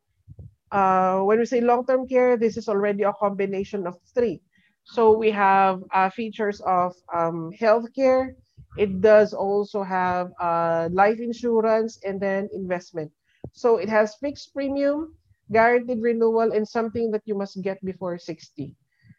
uh, 0.71 1.19
when 1.25 1.39
we 1.39 1.45
say 1.45 1.59
long-term 1.59 2.07
care, 2.07 2.37
this 2.37 2.55
is 2.55 2.69
already 2.69 3.03
a 3.03 3.11
combination 3.19 3.83
of 3.83 3.97
three. 4.15 4.39
So 4.85 5.15
we 5.15 5.31
have 5.31 5.83
uh, 5.91 6.09
features 6.09 6.61
of 6.61 6.95
um, 7.13 7.51
healthcare. 7.59 8.35
It 8.77 9.01
does 9.01 9.33
also 9.33 9.83
have 9.83 10.31
uh, 10.39 10.89
life 10.91 11.19
insurance 11.19 11.99
and 12.03 12.19
then 12.19 12.49
investment. 12.53 13.11
So 13.53 13.77
it 13.77 13.87
has 13.89 14.15
fixed 14.15 14.53
premium, 14.53 15.15
guaranteed 15.51 16.01
renewal, 16.01 16.51
and 16.51 16.67
something 16.67 17.11
that 17.11 17.21
you 17.25 17.35
must 17.35 17.61
get 17.61 17.83
before 17.85 18.17
60. 18.17 18.75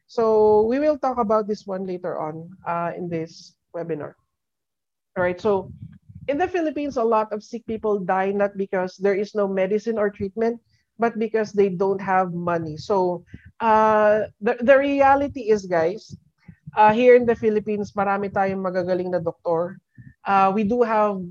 So 0.06 0.62
we 0.66 0.78
will 0.78 0.98
talk 0.98 1.18
about 1.18 1.46
this 1.46 1.66
one 1.66 1.86
later 1.86 2.18
on 2.18 2.50
uh, 2.66 2.92
in 2.96 3.08
this 3.08 3.54
webinar. 3.74 4.14
Right. 5.16 5.40
So 5.40 5.70
in 6.26 6.38
the 6.38 6.48
Philippines, 6.48 6.96
a 6.96 7.04
lot 7.04 7.32
of 7.32 7.42
sick 7.42 7.66
people 7.66 8.00
die 8.00 8.32
not 8.32 8.56
because 8.56 8.96
there 8.96 9.14
is 9.14 9.34
no 9.34 9.46
medicine 9.46 9.98
or 9.98 10.10
treatment, 10.10 10.58
but 10.98 11.18
because 11.18 11.52
they 11.52 11.68
don't 11.68 12.00
have 12.02 12.34
money. 12.34 12.76
So 12.76 13.24
uh, 13.60 14.26
the, 14.40 14.58
the 14.60 14.76
reality 14.78 15.54
is, 15.54 15.66
guys, 15.66 16.16
uh, 16.76 16.92
here 16.92 17.14
in 17.14 17.26
the 17.26 17.36
Philippines, 17.36 17.92
marami 17.92 18.32
tayong 18.32 18.66
magagaling 18.66 19.14
na 19.14 19.22
doktor. 19.22 19.78
Uh, 20.26 20.50
we 20.54 20.64
do 20.64 20.82
have 20.82 21.22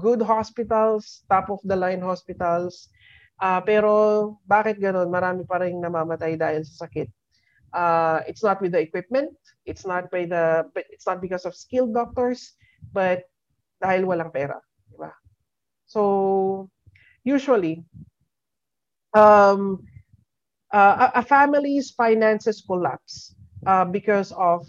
good 0.00 0.22
hospitals, 0.22 1.24
top 1.28 1.50
of 1.50 1.60
the 1.64 1.76
line 1.76 2.00
hospitals. 2.00 2.88
Uh, 3.44 3.60
pero 3.60 4.40
bakit 4.48 4.80
ganun? 4.80 5.12
Marami 5.12 5.44
pa 5.44 5.60
rin 5.60 5.76
namamatay 5.78 6.40
dahil 6.40 6.64
sa 6.64 6.88
sakit. 6.88 7.12
Uh, 7.76 8.24
it's 8.24 8.40
not 8.40 8.56
with 8.64 8.72
the 8.72 8.80
equipment. 8.80 9.36
It's 9.68 9.84
not 9.84 10.08
by 10.08 10.24
the. 10.24 10.64
It's 10.88 11.04
not 11.04 11.20
because 11.20 11.44
of 11.44 11.52
skilled 11.52 11.92
doctors 11.92 12.56
but 12.92 13.26
dahil 13.78 14.06
walang 14.06 14.34
pera, 14.34 14.58
di 14.90 14.96
ba? 14.98 15.10
So, 15.86 16.68
usually, 17.24 17.84
um, 19.14 19.82
uh, 20.72 21.10
a, 21.14 21.20
a 21.20 21.22
family's 21.22 21.94
finances 21.94 22.60
collapse 22.60 23.34
uh, 23.66 23.84
because 23.84 24.32
of 24.36 24.66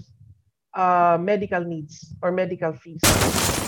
uh, 0.74 1.18
medical 1.20 1.64
needs 1.64 2.16
or 2.22 2.32
medical 2.32 2.74
fees. 2.74 3.02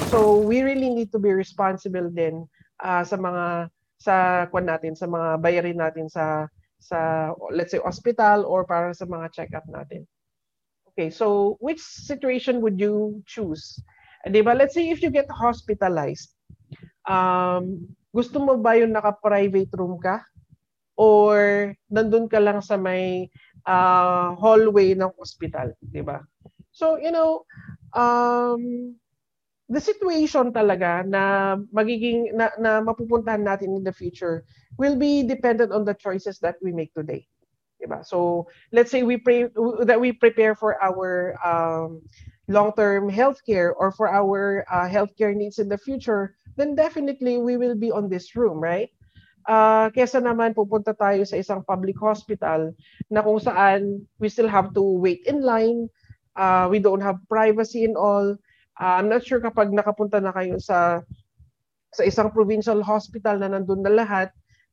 So, 0.10 0.40
we 0.40 0.62
really 0.62 0.90
need 0.90 1.12
to 1.12 1.20
be 1.20 1.32
responsible 1.34 2.10
din 2.10 2.46
uh, 2.84 3.04
sa 3.04 3.18
mga 3.18 3.70
sa 4.02 4.46
kwan 4.50 4.66
natin, 4.66 4.98
sa 4.98 5.06
mga 5.06 5.38
bayarin 5.42 5.78
natin 5.78 6.10
sa 6.10 6.50
sa 6.82 7.30
let's 7.54 7.70
say 7.70 7.78
hospital 7.78 8.50
or 8.50 8.66
para 8.66 8.90
sa 8.98 9.06
mga 9.06 9.30
check-up 9.30 9.66
natin. 9.70 10.10
Okay, 10.92 11.14
so 11.14 11.56
which 11.62 11.80
situation 11.80 12.60
would 12.60 12.82
you 12.82 13.22
choose? 13.30 13.78
Di 14.28 14.42
ba? 14.46 14.54
Let's 14.54 14.78
say 14.78 14.90
if 14.90 15.02
you 15.02 15.10
get 15.10 15.30
hospitalized, 15.32 16.34
um, 17.08 17.88
gusto 18.14 18.38
mo 18.38 18.60
ba 18.60 18.78
yung 18.78 18.94
naka-private 18.94 19.72
room 19.80 19.98
ka? 19.98 20.22
Or 21.00 21.72
nandun 21.90 22.30
ka 22.30 22.38
lang 22.38 22.62
sa 22.62 22.78
may 22.78 23.32
uh, 23.66 24.38
hallway 24.38 24.94
ng 24.94 25.10
hospital, 25.18 25.74
di 25.82 26.04
ba? 26.06 26.22
So, 26.70 27.02
you 27.02 27.10
know, 27.10 27.48
um, 27.98 28.94
the 29.72 29.80
situation 29.80 30.52
talaga 30.52 31.08
na 31.08 31.56
magiging 31.72 32.36
na, 32.36 32.52
na 32.60 32.84
mapupuntahan 32.84 33.42
natin 33.42 33.72
in 33.72 33.84
the 33.88 33.96
future 33.96 34.44
will 34.76 35.00
be 35.00 35.24
dependent 35.24 35.72
on 35.72 35.88
the 35.88 35.96
choices 35.96 36.44
that 36.44 36.60
we 36.60 36.76
make 36.76 36.92
today. 36.92 37.24
Diba? 37.82 38.06
So, 38.06 38.46
let's 38.72 38.92
say 38.94 39.02
we 39.02 39.18
pray 39.18 39.50
that 39.90 40.00
we 40.00 40.14
prepare 40.14 40.54
for 40.54 40.78
our 40.78 41.34
um, 41.42 42.06
long-term 42.48 43.10
healthcare 43.10 43.74
or 43.74 43.92
for 43.92 44.12
our 44.12 44.66
uh, 44.70 44.86
healthcare 44.86 45.34
needs 45.34 45.58
in 45.58 45.68
the 45.68 45.78
future, 45.78 46.36
then 46.58 46.76
definitely 46.76 47.38
we 47.42 47.58
will 47.58 47.76
be 47.76 47.92
on 47.92 48.10
this 48.10 48.36
room, 48.36 48.60
right? 48.60 48.92
Uh, 49.50 49.90
kesa 49.98 50.22
naman 50.22 50.54
pupunta 50.54 50.94
tayo 50.94 51.26
sa 51.26 51.40
isang 51.42 51.66
public 51.66 51.98
hospital 51.98 52.70
na 53.10 53.26
kung 53.26 53.42
saan 53.42 54.06
we 54.22 54.30
still 54.30 54.46
have 54.46 54.70
to 54.78 54.86
wait 55.02 55.26
in 55.26 55.42
line, 55.42 55.90
uh, 56.38 56.70
we 56.70 56.78
don't 56.78 57.02
have 57.02 57.18
privacy 57.26 57.82
and 57.82 57.98
all. 57.98 58.38
Uh, 58.78 58.94
I'm 59.02 59.10
not 59.10 59.26
sure 59.26 59.42
kapag 59.42 59.74
nakapunta 59.74 60.22
na 60.22 60.30
kayo 60.30 60.62
sa 60.62 61.02
sa 61.92 62.04
isang 62.06 62.30
provincial 62.30 62.86
hospital 62.86 63.42
na 63.42 63.50
nandun 63.50 63.82
na 63.82 63.92
lahat, 63.92 64.30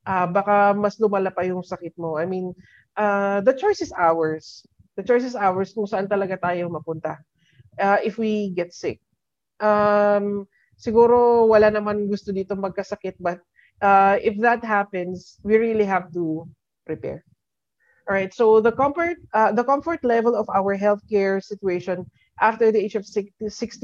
uh, 0.07 0.27
baka 0.29 0.77
mas 0.77 1.01
lumala 1.01 1.33
pa 1.33 1.43
yung 1.43 1.65
sakit 1.65 1.97
mo. 1.99 2.21
I 2.21 2.27
mean, 2.29 2.55
uh, 2.95 3.41
the 3.43 3.55
choice 3.55 3.81
is 3.81 3.95
ours. 3.97 4.63
The 4.99 5.07
choice 5.07 5.25
is 5.25 5.39
ours 5.39 5.73
kung 5.75 5.87
saan 5.87 6.11
talaga 6.11 6.39
tayo 6.39 6.67
mapunta 6.71 7.23
uh, 7.79 7.99
if 8.03 8.19
we 8.19 8.51
get 8.55 8.75
sick. 8.75 8.99
Um, 9.59 10.47
siguro 10.79 11.47
wala 11.47 11.71
naman 11.71 12.07
gusto 12.07 12.31
dito 12.31 12.55
magkasakit 12.55 13.19
but 13.19 13.43
uh, 13.83 14.19
if 14.23 14.39
that 14.43 14.63
happens, 14.63 15.39
we 15.43 15.59
really 15.59 15.87
have 15.87 16.11
to 16.15 16.47
prepare. 16.87 17.25
All 18.09 18.15
right. 18.15 18.33
So 18.33 18.61
the 18.61 18.73
comfort 18.73 19.19
uh, 19.35 19.53
the 19.53 19.65
comfort 19.65 20.01
level 20.03 20.35
of 20.35 20.49
our 20.49 20.79
healthcare 20.79 21.45
situation 21.45 22.09
after 22.41 22.73
the 22.73 22.81
age 22.81 22.95
of 22.95 23.05
60 23.05 23.37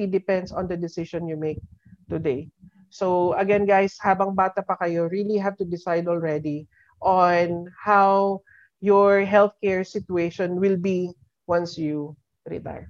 depends 0.07 0.51
on 0.51 0.67
the 0.67 0.77
decision 0.77 1.29
you 1.29 1.37
make 1.37 1.61
today. 2.09 2.49
So 2.95 3.35
again, 3.35 3.67
guys, 3.67 3.99
habang 3.99 4.39
bata 4.39 4.63
pa 4.63 4.79
kayo, 4.79 5.11
really 5.11 5.35
have 5.35 5.59
to 5.59 5.67
decide 5.67 6.07
already 6.07 6.71
on 7.03 7.67
how 7.75 8.39
your 8.79 9.27
healthcare 9.27 9.83
situation 9.83 10.63
will 10.63 10.79
be 10.79 11.11
once 11.51 11.75
you 11.75 12.15
retire. 12.47 12.87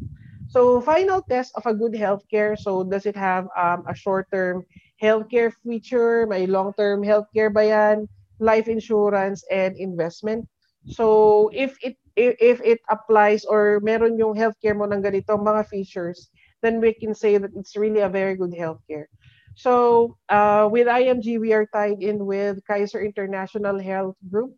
So 0.53 0.85
final 0.85 1.25
test 1.25 1.57
of 1.57 1.65
a 1.65 1.73
good 1.73 1.97
healthcare. 1.97 2.53
So 2.53 2.85
does 2.85 3.09
it 3.09 3.17
have 3.17 3.49
um, 3.57 3.89
a 3.89 3.97
short-term 3.97 4.69
healthcare 5.01 5.57
feature? 5.65 6.29
May 6.29 6.45
long-term 6.45 7.01
healthcare 7.01 7.49
ba 7.49 7.65
yan? 7.65 8.05
Life 8.45 8.69
insurance 8.69 9.41
and 9.49 9.73
investment. 9.81 10.45
So 10.85 11.49
if 11.57 11.81
it 11.81 11.97
if 12.13 12.61
it 12.61 12.85
applies 12.93 13.49
or 13.49 13.81
meron 13.81 14.21
yung 14.21 14.37
healthcare 14.37 14.77
mo 14.77 14.85
ng 14.85 15.01
ganito 15.01 15.33
mga 15.33 15.65
features, 15.65 16.29
then 16.61 16.77
we 16.77 16.93
can 16.93 17.17
say 17.17 17.41
that 17.41 17.57
it's 17.57 17.73
really 17.73 18.05
a 18.05 18.13
very 18.13 18.37
good 18.37 18.53
healthcare. 18.53 19.09
So 19.55 20.17
uh, 20.29 20.69
with 20.71 20.87
IMG, 20.87 21.41
we 21.41 21.53
are 21.53 21.67
tied 21.67 22.03
in 22.03 22.27
with 22.27 22.65
Kaiser 22.67 23.03
International 23.03 23.79
Health 23.81 24.17
Group. 24.31 24.55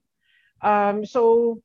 Um, 0.63 1.05
so 1.05 1.61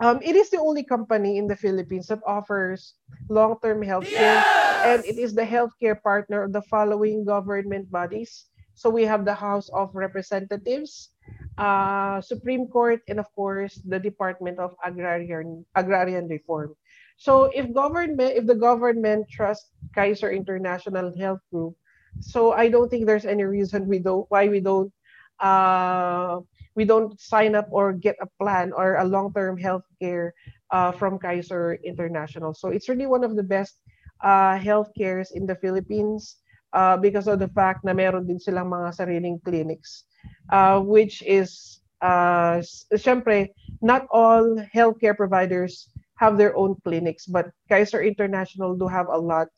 um, 0.00 0.20
it 0.22 0.36
is 0.36 0.50
the 0.50 0.58
only 0.58 0.84
company 0.84 1.38
in 1.38 1.46
the 1.46 1.56
Philippines 1.56 2.06
that 2.08 2.20
offers 2.26 2.94
long-term 3.28 3.82
healthcare, 3.82 4.38
yes! 4.38 4.84
and 4.86 5.04
it 5.04 5.18
is 5.18 5.34
the 5.34 5.42
healthcare 5.42 6.00
partner 6.00 6.44
of 6.44 6.52
the 6.52 6.62
following 6.62 7.24
government 7.24 7.90
bodies. 7.90 8.46
So 8.74 8.88
we 8.90 9.02
have 9.04 9.24
the 9.24 9.34
House 9.34 9.68
of 9.74 9.90
Representatives, 9.94 11.10
uh, 11.58 12.20
Supreme 12.20 12.68
Court, 12.68 13.02
and 13.08 13.18
of 13.18 13.26
course 13.34 13.82
the 13.82 13.98
Department 13.98 14.60
of 14.60 14.76
Agrarian 14.86 15.66
Agrarian 15.74 16.28
Reform. 16.28 16.76
So 17.18 17.50
if 17.50 17.74
government, 17.74 18.38
if 18.38 18.46
the 18.46 18.54
government 18.54 19.26
trusts 19.28 19.74
Kaiser 19.94 20.30
International 20.30 21.10
Health 21.18 21.42
Group, 21.50 21.74
so 22.20 22.52
I 22.52 22.68
don't 22.68 22.88
think 22.88 23.06
there's 23.06 23.26
any 23.26 23.44
reason 23.44 23.86
we 23.86 23.98
don't 23.98 24.26
why 24.28 24.48
we 24.48 24.60
don't 24.60 24.92
uh, 25.40 26.40
we 26.74 26.84
don't 26.84 27.18
sign 27.20 27.54
up 27.54 27.66
or 27.70 27.92
get 27.92 28.16
a 28.22 28.28
plan 28.38 28.72
or 28.72 28.96
a 28.96 29.04
long-term 29.04 29.58
health 29.58 29.82
care 30.00 30.34
uh, 30.70 30.92
from 30.92 31.18
Kaiser 31.18 31.74
International. 31.84 32.54
So 32.54 32.68
it's 32.68 32.88
really 32.88 33.06
one 33.06 33.24
of 33.24 33.34
the 33.34 33.42
best 33.42 33.80
uh, 34.22 34.58
health 34.58 34.90
cares 34.96 35.32
in 35.32 35.46
the 35.46 35.56
Philippines 35.56 36.36
uh, 36.72 36.96
because 36.96 37.26
of 37.26 37.38
the 37.38 37.48
fact 37.48 37.84
na 37.84 37.92
meron 37.92 38.26
din 38.26 38.38
silang 38.38 38.70
mga 38.70 38.94
sariling 38.94 39.40
clinics, 39.44 40.04
uh, 40.50 40.78
which 40.80 41.22
is, 41.26 41.80
uh, 42.02 42.62
syempre, 42.94 43.48
not 43.82 44.06
all 44.10 44.56
healthcare 44.74 45.16
providers 45.16 45.90
have 46.14 46.36
their 46.36 46.54
own 46.56 46.74
clinics, 46.84 47.26
but 47.26 47.50
Kaiser 47.68 48.02
International 48.02 48.74
do 48.74 48.86
have 48.86 49.06
a 49.08 49.18
lot 49.18 49.48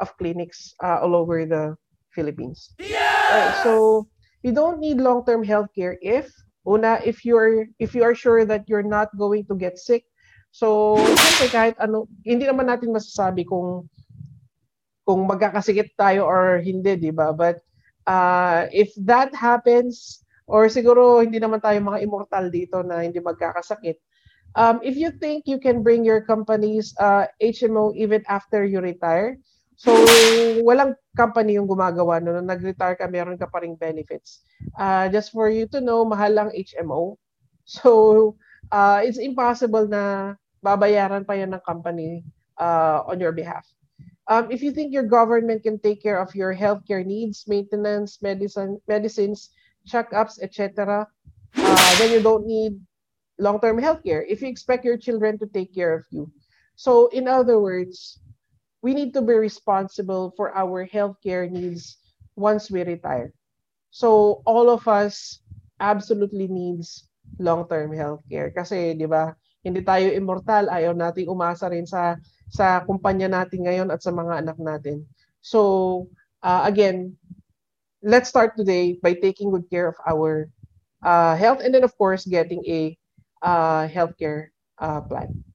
of 0.00 0.12
clinics 0.16 0.74
uh, 0.82 1.00
all 1.00 1.14
over 1.14 1.44
the 1.46 1.76
Philippines. 2.16 2.72
Yes! 2.80 2.96
Right, 3.28 3.54
so 3.60 4.08
you 4.40 4.56
don't 4.56 4.80
need 4.80 4.96
long-term 4.96 5.44
healthcare 5.44 6.00
if 6.00 6.32
Una, 6.66 6.98
if 7.06 7.22
you're 7.22 7.70
if 7.78 7.94
you 7.94 8.02
are 8.02 8.14
sure 8.14 8.42
that 8.42 8.66
you're 8.66 8.82
not 8.82 9.14
going 9.14 9.46
to 9.46 9.54
get 9.54 9.78
sick, 9.78 10.02
so 10.50 10.98
siyempre 10.98 11.46
kahit 11.54 11.74
ano, 11.78 12.10
hindi 12.26 12.42
naman 12.42 12.66
natin 12.66 12.90
masasabi 12.90 13.46
kung 13.46 13.86
kung 15.06 15.30
magkakasikit 15.30 15.94
tayo 15.94 16.26
or 16.26 16.58
hindi, 16.58 16.98
di 16.98 17.14
ba? 17.14 17.30
But 17.30 17.62
uh, 18.10 18.66
if 18.74 18.90
that 19.06 19.30
happens, 19.30 20.26
or 20.50 20.66
siguro 20.66 21.22
hindi 21.22 21.38
naman 21.38 21.62
tayo 21.62 21.78
mga 21.78 22.02
immortal 22.02 22.50
dito 22.50 22.82
na 22.82 23.06
hindi 23.06 23.22
magkakasakit, 23.22 24.02
um, 24.58 24.82
if 24.82 24.98
you 24.98 25.14
think 25.14 25.46
you 25.46 25.62
can 25.62 25.86
bring 25.86 26.02
your 26.02 26.18
company's 26.26 26.90
uh, 26.98 27.30
HMO 27.38 27.94
even 27.94 28.26
after 28.26 28.66
you 28.66 28.82
retire, 28.82 29.38
so 29.76 29.92
walang 30.64 30.96
company 31.12 31.60
yung 31.60 31.68
gumagawa 31.68 32.20
no, 32.20 32.40
nag-retire 32.40 32.96
ka, 32.96 33.06
meron 33.08 33.36
ka 33.36 33.46
pa 33.46 33.60
ring 33.60 33.76
benefits. 33.76 34.40
Uh, 34.76 35.08
just 35.12 35.32
for 35.32 35.52
you 35.52 35.68
to 35.68 35.80
know, 35.80 36.04
mahal 36.04 36.32
lang 36.32 36.50
HMO. 36.56 37.20
So 37.66 38.36
uh, 38.72 39.02
it's 39.04 39.18
impossible 39.18 39.86
na 39.86 40.34
babayaran 40.64 41.26
pa 41.26 41.36
yan 41.36 41.54
ng 41.54 41.62
company 41.62 42.24
uh, 42.58 43.04
on 43.06 43.20
your 43.20 43.32
behalf. 43.32 43.66
Um, 44.26 44.50
if 44.50 44.62
you 44.62 44.72
think 44.74 44.90
your 44.90 45.06
government 45.06 45.62
can 45.62 45.78
take 45.78 46.02
care 46.02 46.18
of 46.18 46.34
your 46.34 46.50
healthcare 46.50 47.06
needs, 47.06 47.46
maintenance, 47.46 48.18
medicine, 48.22 48.82
medicines, 48.88 49.54
checkups, 49.86 50.42
etc., 50.42 51.06
uh, 51.56 51.98
then 51.98 52.10
you 52.10 52.20
don't 52.20 52.46
need 52.46 52.74
long-term 53.38 53.78
healthcare. 53.78 54.26
If 54.26 54.42
you 54.42 54.48
expect 54.48 54.84
your 54.84 54.98
children 54.98 55.38
to 55.38 55.46
take 55.46 55.70
care 55.74 55.94
of 55.94 56.04
you, 56.10 56.26
so 56.74 57.06
in 57.14 57.28
other 57.28 57.60
words, 57.60 58.18
we 58.86 58.94
need 58.94 59.10
to 59.10 59.18
be 59.18 59.34
responsible 59.34 60.30
for 60.38 60.54
our 60.54 60.86
healthcare 60.86 61.50
needs 61.50 61.98
once 62.38 62.70
we 62.70 62.86
retire. 62.86 63.34
So 63.90 64.46
all 64.46 64.70
of 64.70 64.86
us 64.86 65.42
absolutely 65.82 66.46
needs 66.46 67.10
long-term 67.42 67.90
healthcare 67.90 68.54
kasi 68.54 68.94
'di 68.94 69.10
ba? 69.10 69.34
Hindi 69.66 69.82
tayo 69.82 70.14
immortal, 70.14 70.70
ayaw 70.70 70.94
nating 70.94 71.26
umasa 71.26 71.66
rin 71.66 71.82
sa 71.82 72.14
sa 72.46 72.86
kumpanya 72.86 73.26
natin 73.26 73.66
ngayon 73.66 73.90
at 73.90 74.06
sa 74.06 74.14
mga 74.14 74.46
anak 74.46 74.58
natin. 74.62 75.02
So, 75.42 76.06
uh, 76.46 76.62
again, 76.62 77.18
let's 78.06 78.30
start 78.30 78.54
today 78.54 79.02
by 79.02 79.18
taking 79.18 79.50
good 79.50 79.66
care 79.66 79.90
of 79.90 79.98
our 80.06 80.46
uh, 81.02 81.34
health 81.34 81.58
and 81.58 81.74
then, 81.74 81.82
of 81.82 81.94
course, 81.98 82.22
getting 82.22 82.62
a 82.70 82.94
uh, 83.42 83.90
healthcare 83.90 84.54
uh, 84.78 85.02
plan. 85.02 85.45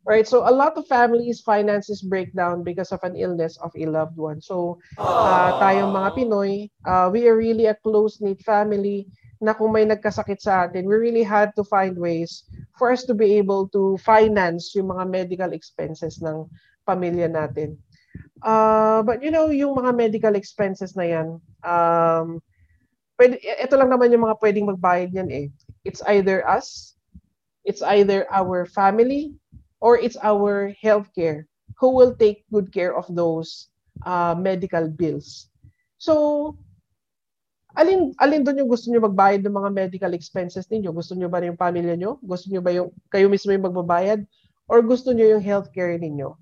Right, 0.00 0.24
so 0.24 0.48
a 0.48 0.50
lot 0.50 0.80
of 0.80 0.88
families' 0.88 1.44
finances 1.44 2.00
break 2.00 2.32
down 2.32 2.64
because 2.64 2.88
of 2.88 3.04
an 3.04 3.20
illness 3.20 3.60
of 3.60 3.68
a 3.76 3.84
loved 3.84 4.16
one. 4.16 4.40
So, 4.40 4.80
uh, 4.96 5.60
tayong 5.60 5.92
mga 5.92 6.10
Pinoy, 6.16 6.72
uh, 6.88 7.12
we 7.12 7.28
are 7.28 7.36
really 7.36 7.68
a 7.68 7.76
close-knit 7.76 8.40
family 8.40 9.12
na 9.40 9.52
kung 9.52 9.72
may 9.72 9.84
nagkasakit 9.84 10.40
sa 10.40 10.68
atin, 10.68 10.88
we 10.88 10.96
really 10.96 11.24
had 11.24 11.52
to 11.56 11.64
find 11.64 11.96
ways 11.96 12.44
for 12.76 12.92
us 12.92 13.08
to 13.08 13.16
be 13.16 13.36
able 13.40 13.68
to 13.72 13.96
finance 14.00 14.76
yung 14.76 14.92
mga 14.92 15.04
medical 15.08 15.52
expenses 15.52 16.20
ng 16.20 16.44
pamilya 16.84 17.28
natin. 17.28 17.76
Uh, 18.44 19.00
but 19.04 19.24
you 19.24 19.32
know, 19.32 19.48
yung 19.48 19.72
mga 19.76 19.96
medical 19.96 20.36
expenses 20.36 20.92
na 20.92 21.08
yan, 21.08 21.28
um, 21.64 22.40
pwede, 23.16 23.40
ito 23.40 23.74
lang 23.80 23.88
naman 23.88 24.12
yung 24.12 24.28
mga 24.28 24.36
pwedeng 24.40 24.68
magbayad 24.68 25.12
yan 25.12 25.28
eh. 25.32 25.46
It's 25.84 26.04
either 26.04 26.44
us, 26.44 26.96
it's 27.64 27.80
either 27.80 28.28
our 28.28 28.68
family, 28.68 29.32
or 29.80 29.96
it's 29.96 30.16
our 30.22 30.72
healthcare 30.76 31.48
who 31.80 31.96
will 31.96 32.12
take 32.14 32.44
good 32.52 32.68
care 32.72 32.92
of 32.94 33.08
those 33.08 33.72
uh, 34.04 34.36
medical 34.36 34.88
bills. 34.88 35.48
So, 35.96 36.56
alin 37.76 38.12
alin 38.20 38.44
doon 38.44 38.64
yung 38.64 38.70
gusto 38.70 38.90
niyo 38.90 39.04
magbayad 39.04 39.40
ng 39.44 39.56
mga 39.56 39.70
medical 39.72 40.12
expenses 40.12 40.68
ninyo? 40.68 40.92
Gusto 40.92 41.16
niyo 41.16 41.32
ba 41.32 41.40
yung 41.40 41.58
pamilya 41.58 41.96
niyo? 41.96 42.20
Gusto 42.20 42.52
niyo 42.52 42.60
ba 42.60 42.72
yung 42.74 42.92
kayo 43.08 43.26
mismo 43.32 43.52
yung 43.54 43.66
magbabayad 43.66 44.24
or 44.68 44.84
gusto 44.84 45.16
niyo 45.16 45.36
yung 45.36 45.44
healthcare 45.44 45.96
ninyo? 45.96 46.36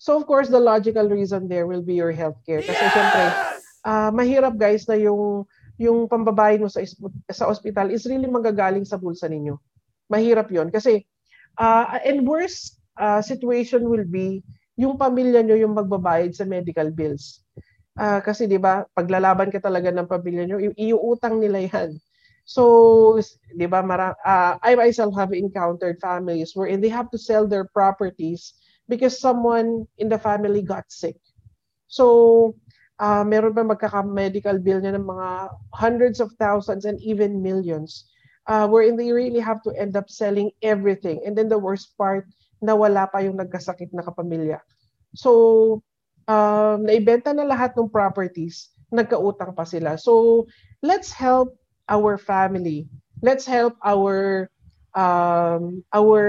So 0.00 0.16
of 0.16 0.24
course, 0.24 0.48
the 0.48 0.60
logical 0.60 1.06
reason 1.12 1.44
there 1.46 1.68
will 1.68 1.84
be 1.84 1.94
your 1.94 2.12
healthcare 2.12 2.64
kasi 2.64 2.80
yes! 2.80 2.94
syempre 2.96 3.24
uh, 3.84 4.10
mahirap 4.10 4.56
guys 4.56 4.88
na 4.88 4.96
yung 4.96 5.44
yung 5.80 6.08
pambabayad 6.08 6.60
mo 6.60 6.68
sa 6.68 6.80
sa 7.28 7.48
ospital 7.48 7.92
is 7.92 8.04
really 8.08 8.28
manggagaling 8.28 8.84
sa 8.84 8.96
bulsa 8.96 9.28
ninyo. 9.28 9.60
Mahirap 10.08 10.48
'yon 10.48 10.72
kasi 10.72 11.04
uh, 11.60 12.00
and 12.00 12.24
worst 12.24 12.79
uh, 13.00 13.20
situation 13.24 13.88
will 13.88 14.04
be 14.04 14.44
yung 14.76 15.00
pamilya 15.00 15.40
nyo 15.40 15.56
yung 15.56 15.72
magbabayad 15.76 16.36
sa 16.36 16.44
medical 16.44 16.92
bills. 16.92 17.40
Uh, 17.96 18.20
kasi 18.20 18.46
'di 18.48 18.60
ba, 18.60 18.84
paglalaban 18.96 19.48
ka 19.52 19.60
talaga 19.60 19.88
ng 19.92 20.08
pamilya 20.08 20.44
nyo, 20.46 20.58
iuutang 20.76 21.40
nila 21.40 21.64
'yan. 21.64 21.96
So, 22.44 23.16
'di 23.56 23.66
ba, 23.68 23.80
mara- 23.80 24.16
uh, 24.24 24.56
I 24.60 24.76
myself 24.76 25.16
have 25.16 25.32
encountered 25.32 26.00
families 26.00 26.52
where 26.54 26.70
they 26.76 26.92
have 26.92 27.10
to 27.12 27.20
sell 27.20 27.48
their 27.48 27.68
properties 27.72 28.54
because 28.88 29.16
someone 29.20 29.86
in 30.00 30.08
the 30.08 30.20
family 30.20 30.60
got 30.64 30.88
sick. 30.92 31.16
So, 31.90 32.54
uh, 33.00 33.24
meron 33.26 33.56
pa 33.56 33.64
magkaka-medical 33.66 34.62
bill 34.62 34.80
niya 34.80 34.94
ng 34.98 35.06
mga 35.06 35.28
hundreds 35.74 36.18
of 36.22 36.32
thousands 36.38 36.86
and 36.86 37.00
even 37.02 37.42
millions 37.42 38.10
uh, 38.46 38.66
wherein 38.68 38.96
they 38.96 39.12
really 39.12 39.40
have 39.40 39.62
to 39.62 39.74
end 39.78 39.96
up 39.96 40.10
selling 40.10 40.50
everything. 40.62 41.22
And 41.26 41.36
then 41.38 41.48
the 41.48 41.58
worst 41.58 41.96
part, 41.98 42.26
na 42.60 42.76
wala 42.76 43.08
pa 43.08 43.24
yung 43.24 43.40
nagkasakit 43.40 43.90
na 43.90 44.04
kapamilya. 44.04 44.60
So, 45.16 45.82
um, 46.28 46.86
naibenta 46.86 47.34
na 47.34 47.48
lahat 47.48 47.74
ng 47.74 47.90
properties, 47.90 48.70
nagkautang 48.92 49.56
pa 49.56 49.64
sila. 49.64 49.96
So, 49.96 50.44
let's 50.84 51.10
help 51.10 51.56
our 51.88 52.20
family. 52.20 52.86
Let's 53.24 53.44
help 53.44 53.74
our 53.82 54.48
um, 54.94 55.82
our 55.92 56.22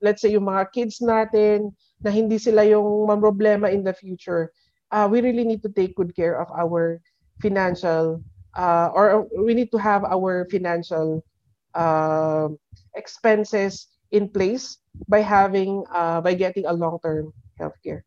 let's 0.00 0.22
say 0.22 0.32
yung 0.34 0.46
mga 0.46 0.72
kids 0.72 1.02
natin 1.02 1.74
na 2.00 2.10
hindi 2.10 2.38
sila 2.38 2.64
yung 2.64 3.10
problema 3.20 3.68
in 3.68 3.84
the 3.84 3.92
future. 3.92 4.52
Uh, 4.90 5.06
we 5.10 5.20
really 5.20 5.44
need 5.44 5.62
to 5.62 5.70
take 5.70 5.94
good 5.94 6.14
care 6.16 6.40
of 6.40 6.48
our 6.54 6.98
financial 7.38 8.22
uh, 8.56 8.88
or 8.94 9.28
we 9.38 9.54
need 9.54 9.70
to 9.70 9.78
have 9.78 10.04
our 10.04 10.46
financial 10.50 11.22
uh, 11.74 12.48
expenses 12.94 13.86
in 14.10 14.28
place 14.28 14.78
by 15.08 15.20
having 15.20 15.84
uh, 15.94 16.20
by 16.20 16.34
getting 16.34 16.66
a 16.66 16.74
long-term 16.74 17.32
healthcare. 17.58 18.02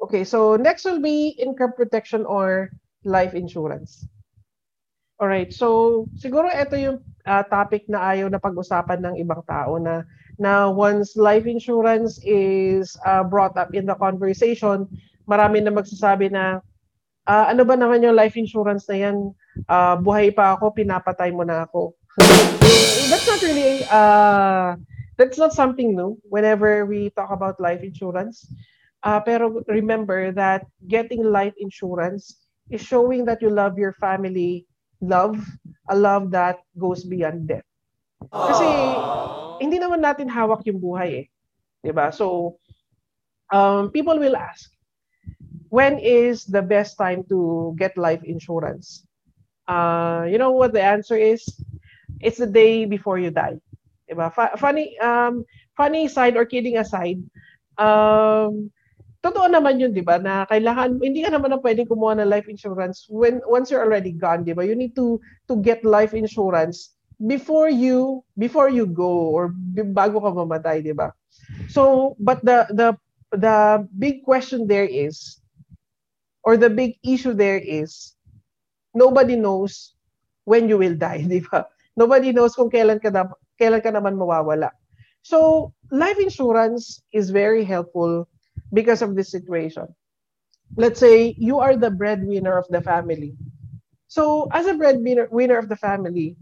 Okay, 0.00 0.24
so 0.24 0.56
next 0.56 0.84
will 0.84 1.00
be 1.00 1.36
income 1.36 1.76
protection 1.76 2.24
or 2.24 2.72
life 3.04 3.34
insurance. 3.34 4.08
All 5.20 5.28
right, 5.28 5.52
so 5.52 6.08
siguro 6.16 6.48
ito 6.48 6.80
yung 6.80 7.04
uh, 7.28 7.44
topic 7.44 7.84
na 7.92 8.00
ayaw 8.16 8.32
na 8.32 8.40
pag-usapan 8.40 9.04
ng 9.04 9.14
ibang 9.20 9.44
tao 9.44 9.76
na 9.76 10.08
na 10.40 10.72
once 10.72 11.20
life 11.20 11.44
insurance 11.44 12.16
is 12.24 12.96
uh, 13.04 13.20
brought 13.20 13.52
up 13.60 13.76
in 13.76 13.84
the 13.84 13.92
conversation, 14.00 14.88
marami 15.28 15.60
na 15.60 15.68
magsasabi 15.68 16.32
na 16.32 16.64
uh, 17.28 17.52
ano 17.52 17.68
ba 17.68 17.76
naman 17.76 18.00
yung 18.00 18.16
life 18.16 18.40
insurance 18.40 18.88
na 18.88 18.96
yan? 18.96 19.36
Uh, 19.68 19.96
buhay 19.98 20.32
pa 20.32 20.56
ako, 20.56 20.72
pinapatay 20.72 21.32
mo 21.34 21.42
na 21.44 21.66
ako. 21.66 21.96
that's 23.10 23.26
not 23.26 23.40
really 23.42 23.82
uh, 23.90 24.76
that's 25.18 25.38
not 25.38 25.52
something 25.52 25.96
new 25.96 26.16
whenever 26.28 26.86
we 26.86 27.10
talk 27.12 27.30
about 27.30 27.58
life 27.60 27.82
insurance. 27.82 28.46
Uh, 29.02 29.20
pero 29.20 29.64
remember 29.68 30.30
that 30.32 30.68
getting 30.88 31.24
life 31.24 31.56
insurance 31.56 32.46
is 32.68 32.80
showing 32.84 33.24
that 33.24 33.40
you 33.40 33.48
love 33.48 33.80
your 33.80 33.96
family, 33.96 34.66
love, 35.00 35.40
a 35.88 35.96
love 35.96 36.30
that 36.30 36.60
goes 36.76 37.04
beyond 37.04 37.48
death. 37.48 37.66
Kasi 38.28 38.68
hindi 39.58 39.80
naman 39.80 40.04
natin 40.04 40.28
hawak 40.28 40.62
yung 40.68 40.78
buhay 40.78 41.24
eh. 41.24 41.26
'Di 41.80 41.92
ba? 41.96 42.12
So 42.12 42.56
um, 43.50 43.90
people 43.90 44.16
will 44.20 44.36
ask, 44.36 44.70
when 45.72 45.98
is 45.98 46.44
the 46.44 46.62
best 46.62 46.96
time 46.96 47.24
to 47.32 47.72
get 47.76 47.96
life 47.96 48.22
insurance? 48.24 49.04
Uh, 49.70 50.26
you 50.26 50.34
know 50.34 50.50
what 50.50 50.74
the 50.74 50.82
answer 50.82 51.14
is? 51.14 51.46
It's 52.18 52.42
the 52.42 52.50
day 52.50 52.90
before 52.90 53.22
you 53.22 53.30
die. 53.30 53.62
Diba? 54.10 54.34
funny 54.58 54.98
um 54.98 55.46
funny 55.78 56.10
side 56.10 56.34
or 56.34 56.42
kidding 56.42 56.82
aside, 56.82 57.22
um 57.78 58.74
totoo 59.20 59.46
naman 59.52 59.78
yun, 59.78 59.92
di 59.92 60.00
ba, 60.00 60.16
na 60.16 60.48
kailangan, 60.48 60.96
hindi 60.98 61.20
ka 61.22 61.30
naman 61.30 61.52
na 61.52 61.60
pwedeng 61.60 61.88
kumuha 61.88 62.16
ng 62.18 62.28
life 62.32 62.48
insurance 62.48 63.04
when, 63.12 63.40
once 63.46 63.68
you're 63.70 63.84
already 63.84 64.12
gone, 64.12 64.42
di 64.44 64.56
ba? 64.56 64.64
You 64.64 64.74
need 64.74 64.96
to, 64.96 65.20
to 65.48 65.60
get 65.60 65.84
life 65.84 66.16
insurance 66.16 66.96
before 67.28 67.68
you, 67.68 68.24
before 68.40 68.72
you 68.72 68.88
go 68.88 69.28
or 69.30 69.52
bago 69.92 70.24
ka 70.24 70.32
mamatay, 70.32 70.80
di 70.80 70.96
ba? 70.96 71.12
So, 71.68 72.16
but 72.18 72.40
the, 72.44 72.66
the, 72.72 72.96
the 73.36 73.86
big 74.00 74.24
question 74.24 74.66
there 74.66 74.88
is, 74.88 75.38
or 76.42 76.56
the 76.56 76.72
big 76.72 76.96
issue 77.04 77.36
there 77.36 77.60
is, 77.60 78.16
nobody 78.94 79.36
knows 79.36 79.94
when 80.44 80.68
you 80.68 80.78
will 80.78 80.94
die, 80.96 81.22
di 81.30 81.40
ba? 81.50 81.66
Nobody 81.96 82.32
knows 82.32 82.54
kung 82.56 82.70
kailan 82.70 83.00
ka, 83.02 83.10
na, 83.10 83.28
kailan 83.60 83.82
ka 83.82 83.90
naman 83.92 84.16
mawawala. 84.16 84.70
So, 85.22 85.72
life 85.90 86.18
insurance 86.18 87.02
is 87.12 87.30
very 87.30 87.64
helpful 87.64 88.28
because 88.72 89.02
of 89.02 89.14
this 89.16 89.30
situation. 89.30 89.88
let's 90.76 91.00
say 91.00 91.34
you 91.38 91.58
are 91.58 91.76
the 91.76 91.90
breadwinner 91.90 92.56
of 92.58 92.66
the 92.68 92.80
family. 92.82 93.34
So 94.08 94.48
as 94.52 94.66
a 94.66 94.74
breadwinner 94.74 95.28
winner 95.30 95.58
of 95.58 95.68
the 95.68 95.76
family, 95.76 96.36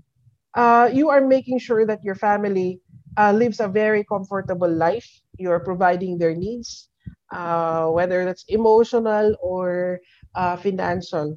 uh, 0.55 0.91
you 0.93 1.09
are 1.11 1.21
making 1.21 1.59
sure 1.59 1.87
that 1.87 2.03
your 2.05 2.15
family 2.15 2.81
uh, 3.17 3.33
lives 3.33 3.61
a 3.61 3.69
very 3.69 4.05
comfortable 4.05 4.71
life. 4.71 5.07
You 5.39 5.51
are 5.51 5.61
providing 5.61 6.19
their 6.19 6.35
needs, 6.35 6.89
uh, 7.33 7.87
whether 7.89 8.25
that's 8.25 8.45
emotional 8.49 9.37
or 9.41 10.01
uh, 10.35 10.57
financial. 10.57 11.37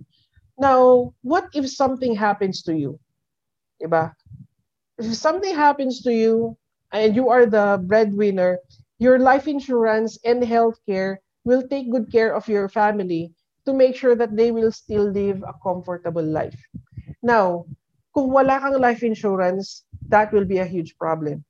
Now, 0.62 1.18
what 1.26 1.50
if 1.58 1.66
something 1.66 2.14
happens 2.14 2.62
to 2.70 2.78
you? 2.78 3.02
Diba? 3.82 4.14
If 5.02 5.18
something 5.18 5.58
happens 5.58 6.06
to 6.06 6.14
you 6.14 6.54
and 6.94 7.18
you 7.18 7.34
are 7.34 7.50
the 7.50 7.82
breadwinner, 7.82 8.62
your 9.02 9.18
life 9.18 9.50
insurance 9.50 10.22
and 10.22 10.46
healthcare 10.46 11.18
will 11.50 11.66
take 11.66 11.90
good 11.90 12.14
care 12.14 12.38
of 12.38 12.46
your 12.46 12.70
family 12.70 13.34
to 13.66 13.74
make 13.74 13.98
sure 13.98 14.14
that 14.14 14.38
they 14.38 14.54
will 14.54 14.72
still 14.72 15.10
live 15.10 15.42
a 15.42 15.58
comfortable 15.66 16.22
life. 16.22 16.62
Now, 17.26 17.66
kung 18.14 18.30
wala 18.30 18.62
kang 18.62 18.78
life 18.78 19.02
insurance, 19.02 19.90
that 20.14 20.30
will 20.30 20.46
be 20.46 20.62
a 20.62 20.70
huge 20.70 20.94
problem. 21.02 21.42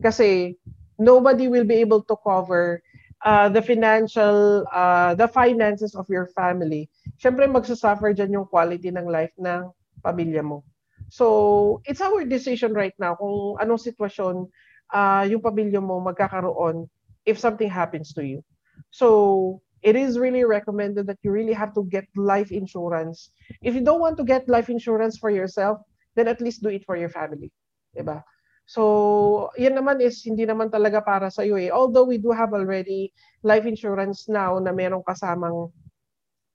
Kasi 0.00 0.56
nobody 0.96 1.52
will 1.52 1.68
be 1.68 1.76
able 1.84 2.00
to 2.08 2.16
cover 2.24 2.80
uh, 3.26 3.48
the 3.50 3.60
financial, 3.60 4.64
uh, 4.70 5.12
the 5.18 5.26
finances 5.26 5.98
of 5.98 6.06
your 6.08 6.30
family. 6.38 6.88
Siyempre, 7.18 7.50
magsasuffer 7.50 8.14
dyan 8.14 8.38
yung 8.38 8.46
quality 8.46 8.94
ng 8.94 9.10
life 9.10 9.34
ng 9.42 9.66
pamilya 10.00 10.46
mo. 10.46 10.62
So, 11.10 11.82
it's 11.84 12.00
our 12.00 12.22
decision 12.22 12.72
right 12.72 12.94
now 13.02 13.18
kung 13.18 13.58
anong 13.58 13.82
sitwasyon 13.82 14.46
uh, 14.94 15.24
yung 15.26 15.42
pamilya 15.42 15.82
mo 15.82 15.98
magkakaroon 15.98 16.86
if 17.26 17.36
something 17.42 17.68
happens 17.68 18.14
to 18.14 18.22
you. 18.22 18.46
So, 18.94 19.60
it 19.82 19.98
is 19.98 20.18
really 20.18 20.46
recommended 20.46 21.06
that 21.10 21.18
you 21.26 21.34
really 21.34 21.54
have 21.54 21.74
to 21.74 21.84
get 21.90 22.06
life 22.14 22.54
insurance. 22.54 23.30
If 23.62 23.74
you 23.74 23.82
don't 23.82 24.00
want 24.00 24.16
to 24.18 24.24
get 24.24 24.48
life 24.48 24.70
insurance 24.70 25.18
for 25.18 25.30
yourself, 25.30 25.82
then 26.14 26.30
at 26.30 26.40
least 26.40 26.62
do 26.62 26.70
it 26.70 26.86
for 26.86 26.96
your 26.96 27.10
family. 27.10 27.50
Diba? 27.94 28.22
So, 28.66 29.54
yan 29.54 29.78
naman 29.78 30.02
is 30.02 30.26
hindi 30.26 30.42
naman 30.42 30.74
talaga 30.74 30.98
para 30.98 31.30
sa 31.30 31.46
iyo 31.46 31.54
eh. 31.54 31.70
Although 31.70 32.10
we 32.10 32.18
do 32.18 32.34
have 32.34 32.50
already 32.50 33.14
life 33.46 33.62
insurance 33.62 34.26
now 34.26 34.58
na 34.58 34.74
merong 34.74 35.06
kasamang 35.06 35.70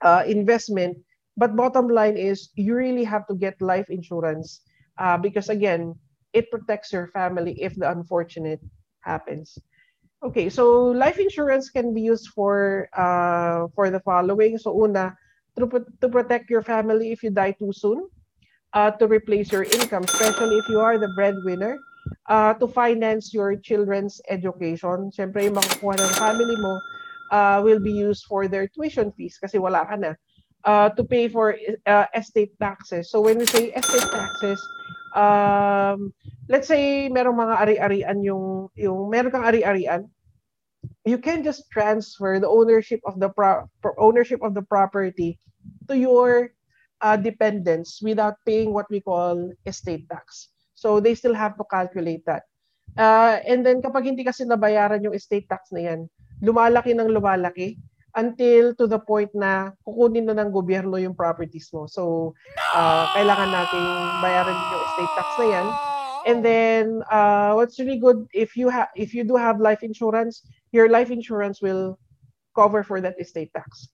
uh, 0.04 0.24
investment, 0.28 1.00
but 1.40 1.56
bottom 1.56 1.88
line 1.88 2.20
is 2.20 2.52
you 2.60 2.76
really 2.76 3.08
have 3.08 3.24
to 3.32 3.36
get 3.36 3.56
life 3.64 3.88
insurance 3.88 4.68
uh, 5.00 5.16
because 5.16 5.48
again, 5.48 5.96
it 6.36 6.52
protects 6.52 6.92
your 6.92 7.08
family 7.16 7.56
if 7.64 7.76
the 7.80 7.88
unfortunate 7.88 8.60
happens. 9.08 9.56
Okay, 10.22 10.52
so 10.52 10.94
life 10.94 11.18
insurance 11.18 11.72
can 11.72 11.96
be 11.96 12.02
used 12.04 12.30
for 12.36 12.92
uh, 12.94 13.72
for 13.74 13.90
the 13.90 14.04
following. 14.04 14.60
So 14.60 14.76
una, 14.76 15.18
to, 15.58 15.66
to 16.02 16.08
protect 16.10 16.52
your 16.52 16.62
family 16.62 17.12
if 17.12 17.24
you 17.24 17.32
die 17.32 17.56
too 17.58 17.74
soon, 17.74 18.06
uh, 18.74 18.92
to 19.00 19.08
replace 19.08 19.52
your 19.52 19.64
income, 19.64 20.04
especially 20.04 20.60
if 20.60 20.68
you 20.70 20.80
are 20.80 21.00
the 21.00 21.10
breadwinner, 21.16 21.80
uh, 22.28 22.54
to 22.56 22.68
finance 22.68 23.34
your 23.34 23.56
children's 23.56 24.22
education. 24.30 25.12
Siyempre, 25.12 25.46
yung 25.48 25.58
makukuha 25.58 26.00
ng 26.00 26.12
family 26.18 26.58
mo 26.60 26.74
uh, 27.32 27.60
will 27.64 27.80
be 27.80 27.92
used 27.92 28.26
for 28.26 28.48
their 28.48 28.68
tuition 28.68 29.12
fees 29.14 29.38
kasi 29.38 29.58
wala 29.58 29.86
ka 29.86 29.96
na. 29.96 30.14
Uh, 30.62 30.94
to 30.94 31.02
pay 31.02 31.26
for 31.26 31.58
uh, 31.90 32.06
estate 32.14 32.54
taxes. 32.62 33.10
So 33.10 33.18
when 33.18 33.42
we 33.42 33.50
say 33.50 33.74
estate 33.74 34.06
taxes, 34.14 34.62
um, 35.18 36.14
let's 36.46 36.70
say 36.70 37.10
merong 37.10 37.42
mga 37.42 37.56
ari-arian 37.66 38.22
yung 38.22 38.70
yung 38.78 39.10
meron 39.10 39.34
kang 39.34 39.42
ari-arian 39.42 40.06
you 41.06 41.18
can 41.18 41.44
just 41.44 41.70
transfer 41.72 42.40
the 42.40 42.50
ownership 42.50 43.00
of 43.06 43.20
the 43.20 43.30
pro- 43.30 43.70
ownership 43.98 44.42
of 44.42 44.54
the 44.54 44.62
property 44.62 45.40
to 45.88 45.98
your 45.98 46.54
uh, 47.02 47.18
dependents 47.18 48.02
without 48.02 48.36
paying 48.46 48.74
what 48.74 48.90
we 48.90 49.02
call 49.02 49.52
estate 49.66 50.08
tax. 50.10 50.50
So 50.82 50.98
they 50.98 51.14
still 51.14 51.38
have 51.38 51.54
to 51.62 51.66
calculate 51.70 52.26
that. 52.26 52.50
Uh, 52.98 53.38
and 53.46 53.62
then 53.62 53.86
kapag 53.86 54.10
hindi 54.10 54.26
kasi 54.26 54.44
nabayaran 54.44 55.06
yung 55.06 55.14
estate 55.14 55.46
tax 55.46 55.70
na 55.70 55.94
yan, 55.94 56.10
lumalaki 56.42 56.98
ng 56.98 57.14
lumalaki 57.14 57.78
until 58.18 58.74
to 58.76 58.90
the 58.90 58.98
point 58.98 59.30
na 59.38 59.72
kukunin 59.86 60.26
na 60.26 60.36
ng 60.42 60.50
gobyerno 60.50 60.98
yung 60.98 61.14
properties 61.14 61.70
mo. 61.72 61.86
So, 61.86 62.34
uh, 62.74 63.06
kailangan 63.14 63.54
nating 63.54 63.88
bayaran 64.20 64.58
yung 64.58 64.84
estate 64.90 65.14
tax 65.16 65.30
na 65.38 65.48
yan. 65.48 65.68
And 66.22 66.40
then 66.46 66.86
uh, 67.10 67.54
what's 67.54 67.80
really 67.80 67.98
good 67.98 68.30
if 68.34 68.54
you 68.54 68.70
have 68.70 68.94
if 68.94 69.14
you 69.14 69.24
do 69.24 69.38
have 69.38 69.62
life 69.62 69.82
insurance, 69.82 70.46
your 70.74 70.90
life 70.90 71.10
insurance 71.10 71.62
will 71.62 71.98
cover 72.54 72.84
for 72.84 73.02
that 73.02 73.18
estate 73.22 73.54
tax. 73.54 73.90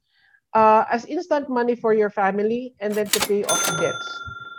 Uh, 0.56 0.84
as 0.92 1.06
instant 1.06 1.48
money 1.48 1.76
for 1.76 1.94
your 1.94 2.10
family 2.10 2.74
and 2.80 2.96
then 2.96 3.06
to 3.08 3.20
pay 3.28 3.44
off 3.46 3.64
debts. 3.80 4.08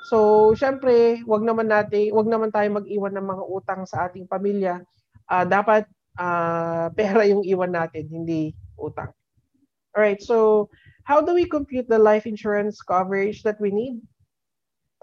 So, 0.08 0.50
syempre, 0.56 1.20
wag 1.28 1.44
naman 1.44 1.68
natin, 1.68 2.16
wag 2.16 2.24
naman 2.24 2.48
tayo 2.48 2.68
mag-iwan 2.72 3.12
ng 3.12 3.26
mga 3.28 3.44
utang 3.44 3.80
sa 3.84 4.08
ating 4.08 4.24
pamilya. 4.24 4.80
Uh, 5.28 5.44
dapat 5.44 5.84
uh, 6.16 6.88
pera 6.98 7.28
yung 7.28 7.44
iwan 7.44 7.76
natin, 7.76 8.08
hindi 8.08 8.56
utang. 8.80 9.12
All 9.92 10.00
right. 10.00 10.20
So, 10.24 10.68
how 11.04 11.20
do 11.20 11.36
we 11.36 11.44
compute 11.44 11.88
the 11.92 12.00
life 12.00 12.24
insurance 12.24 12.80
coverage 12.80 13.44
that 13.44 13.60
we 13.60 13.68
need? 13.68 14.00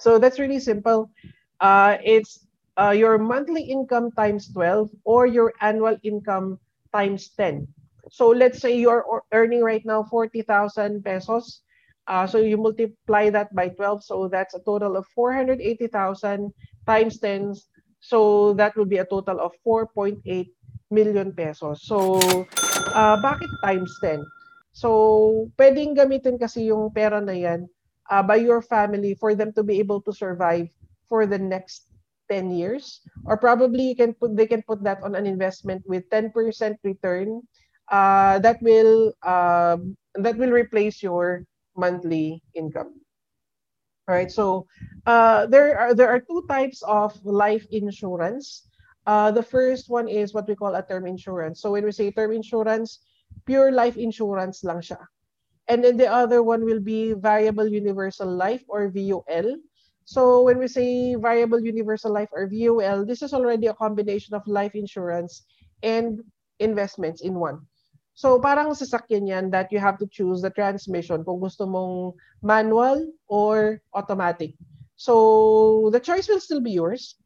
So, 0.02 0.18
that's 0.18 0.42
really 0.42 0.60
simple. 0.60 1.14
Uh, 1.62 2.02
it's 2.02 2.46
uh, 2.78 2.92
your 2.92 3.18
monthly 3.22 3.64
income 3.64 4.12
times 4.12 4.50
12 4.52 4.90
or 5.06 5.26
your 5.26 5.54
annual 5.62 5.98
income 6.04 6.60
times 6.92 7.30
10. 7.38 7.68
So 8.10 8.30
let's 8.30 8.60
say 8.60 8.78
you're 8.78 9.06
earning 9.32 9.64
right 9.64 9.84
now 9.86 10.04
40,000 10.04 11.04
pesos. 11.04 11.62
Uh, 12.08 12.28
so 12.28 12.38
you 12.38 12.58
multiply 12.58 13.30
that 13.30 13.54
by 13.54 13.70
12. 13.70 14.04
So 14.04 14.28
that's 14.28 14.54
a 14.54 14.62
total 14.62 14.96
of 14.96 15.06
480,000 15.16 16.54
times 16.86 17.20
10. 17.20 17.56
So 18.00 18.54
that 18.54 18.76
will 18.76 18.86
be 18.86 18.98
a 18.98 19.06
total 19.06 19.40
of 19.40 19.54
4.8 19.66 20.22
million 20.92 21.34
pesos. 21.34 21.82
So 21.84 22.22
uh, 22.94 23.18
bakit 23.22 23.50
times 23.64 23.98
10? 24.02 24.22
So 24.76 25.50
pwedeng 25.58 25.98
gamitin 25.98 26.38
kasi 26.38 26.70
yung 26.70 26.92
pera 26.92 27.24
na 27.24 27.34
yan 27.34 27.66
uh, 28.12 28.22
by 28.22 28.38
your 28.38 28.62
family 28.62 29.16
for 29.16 29.34
them 29.34 29.56
to 29.56 29.64
be 29.64 29.80
able 29.80 30.04
to 30.04 30.14
survive 30.14 30.68
for 31.08 31.26
the 31.26 31.40
next 31.40 31.88
10 32.30 32.52
years 32.52 33.02
or 33.26 33.38
probably 33.38 33.94
you 33.94 33.96
can 33.96 34.14
put 34.18 34.34
they 34.36 34.50
can 34.50 34.62
put 34.66 34.82
that 34.82 34.98
on 35.06 35.14
an 35.14 35.30
investment 35.30 35.86
with 35.86 36.04
10% 36.10 36.34
return 36.84 37.42
uh, 37.88 38.40
that 38.40 38.58
will 38.62 39.14
uh, 39.22 39.78
that 40.18 40.36
will 40.38 40.52
replace 40.52 41.02
your 41.06 41.46
monthly 41.76 42.42
income. 42.54 43.02
All 44.08 44.16
right? 44.16 44.32
So 44.32 44.68
uh, 45.06 45.46
there 45.48 45.78
are 45.78 45.94
there 45.94 46.10
are 46.10 46.20
two 46.20 46.46
types 46.48 46.82
of 46.84 47.14
life 47.26 47.66
insurance. 47.72 48.68
Uh, 49.06 49.30
the 49.30 49.44
first 49.44 49.90
one 49.90 50.08
is 50.08 50.34
what 50.34 50.48
we 50.48 50.56
call 50.56 50.74
a 50.76 50.82
term 50.82 51.06
insurance. 51.06 51.62
So 51.62 51.72
when 51.72 51.86
we 51.86 51.92
say 51.92 52.12
term 52.12 52.32
insurance 52.32 53.06
pure 53.46 53.72
life 53.72 53.98
insurance 53.98 54.64
lang 54.64 54.82
siya. 54.82 55.02
And 55.68 55.84
then 55.84 55.98
the 55.98 56.06
other 56.06 56.44
one 56.46 56.64
will 56.64 56.80
be 56.80 57.14
variable 57.14 57.68
universal 57.68 58.30
life 58.30 58.62
or 58.70 58.90
VUL 58.90 59.58
so 60.06 60.44
when 60.44 60.60
we 60.60 60.68
say 60.70 61.16
variable 61.16 61.60
universal 61.60 62.14
life 62.14 62.30
or 62.32 62.48
VUL, 62.48 63.06
this 63.06 63.24
is 63.24 63.34
already 63.34 63.68
a 63.68 63.74
combination 63.74 64.36
of 64.36 64.46
life 64.46 64.76
insurance 64.76 65.44
and 65.82 66.22
investments 66.60 67.22
in 67.22 67.34
one. 67.34 67.66
So 68.16 68.40
parang 68.40 68.72
sasakyan 68.72 69.28
yan 69.28 69.46
that 69.52 69.76
you 69.76 69.80
have 69.84 70.00
to 70.00 70.08
choose 70.08 70.40
the 70.40 70.50
transmission 70.50 71.28
kung 71.28 71.44
gusto 71.44 71.68
mong 71.68 72.16
manual 72.40 73.12
or 73.28 73.84
automatic. 73.92 74.56
So 74.96 75.92
the 75.92 76.00
choice 76.00 76.32
will 76.32 76.40
still 76.40 76.64
be 76.64 76.72
yours. 76.72 77.20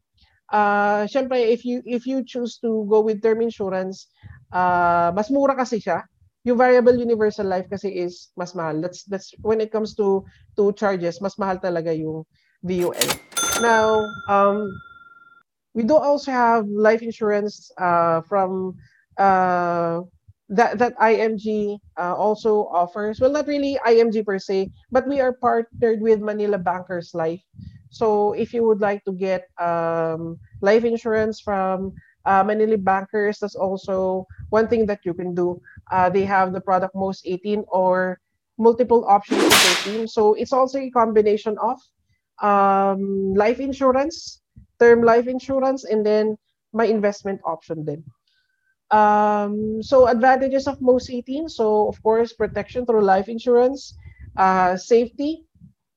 Uh, 0.50 1.06
Siyempre, 1.06 1.38
if 1.38 1.62
you 1.62 1.78
if 1.86 2.10
you 2.10 2.26
choose 2.26 2.58
to 2.66 2.82
go 2.90 2.98
with 2.98 3.22
term 3.22 3.38
insurance, 3.38 4.10
uh, 4.50 5.14
mas 5.14 5.30
mura 5.30 5.54
kasi 5.54 5.78
siya. 5.78 6.02
Yung 6.42 6.58
variable 6.58 6.98
universal 6.98 7.46
life 7.46 7.70
kasi 7.70 7.86
is 7.94 8.34
mas 8.34 8.58
mahal. 8.58 8.82
That's 8.82 9.06
that's 9.06 9.30
when 9.46 9.62
it 9.62 9.70
comes 9.70 9.94
to 10.02 10.26
to 10.58 10.74
charges, 10.74 11.22
mas 11.22 11.38
mahal 11.38 11.62
talaga 11.62 11.94
yung 11.94 12.26
VUL. 12.66 13.10
Now, 13.62 14.10
um, 14.26 14.66
we 15.70 15.86
do 15.86 15.94
also 15.94 16.34
have 16.34 16.66
life 16.66 17.06
insurance 17.06 17.70
uh, 17.78 18.26
from 18.26 18.74
uh, 19.20 20.02
that 20.50 20.78
that 20.78 20.98
IMG 20.98 21.78
uh, 21.96 22.14
also 22.14 22.66
offers. 22.74 23.20
Well, 23.20 23.30
not 23.30 23.46
really 23.46 23.78
IMG 23.86 24.26
per 24.26 24.38
se, 24.38 24.70
but 24.90 25.06
we 25.06 25.20
are 25.20 25.32
partnered 25.32 26.02
with 26.02 26.20
Manila 26.20 26.58
Bankers 26.58 27.14
Life. 27.14 27.40
So 27.90 28.32
if 28.34 28.52
you 28.52 28.64
would 28.66 28.80
like 28.80 29.04
to 29.04 29.12
get 29.12 29.46
um, 29.58 30.38
life 30.60 30.84
insurance 30.84 31.40
from 31.40 31.94
uh, 32.26 32.42
Manila 32.42 32.78
Bankers, 32.78 33.38
that's 33.38 33.54
also 33.54 34.26
one 34.50 34.68
thing 34.68 34.86
that 34.86 35.00
you 35.04 35.14
can 35.14 35.34
do. 35.34 35.60
Uh, 35.90 36.10
they 36.10 36.24
have 36.24 36.52
the 36.52 36.60
product 36.60 36.94
most 36.94 37.22
18 37.26 37.64
or 37.68 38.20
multiple 38.58 39.06
options 39.06 39.42
for 39.42 39.90
13. 39.90 40.06
So 40.06 40.34
it's 40.34 40.52
also 40.52 40.78
a 40.78 40.90
combination 40.90 41.56
of 41.58 41.78
um, 42.42 43.34
life 43.34 43.58
insurance, 43.58 44.40
term 44.78 45.02
life 45.02 45.26
insurance, 45.26 45.84
and 45.84 46.06
then 46.06 46.36
my 46.72 46.84
investment 46.84 47.40
option 47.44 47.84
then. 47.84 48.04
Um, 48.90 49.82
so 49.82 50.08
advantages 50.08 50.66
of 50.66 50.82
most 50.82 51.10
18. 51.10 51.48
So 51.48 51.88
of 51.88 52.02
course, 52.02 52.32
protection 52.32 52.86
through 52.86 53.02
life 53.02 53.28
insurance, 53.28 53.94
uh, 54.36 54.76
safety, 54.76 55.46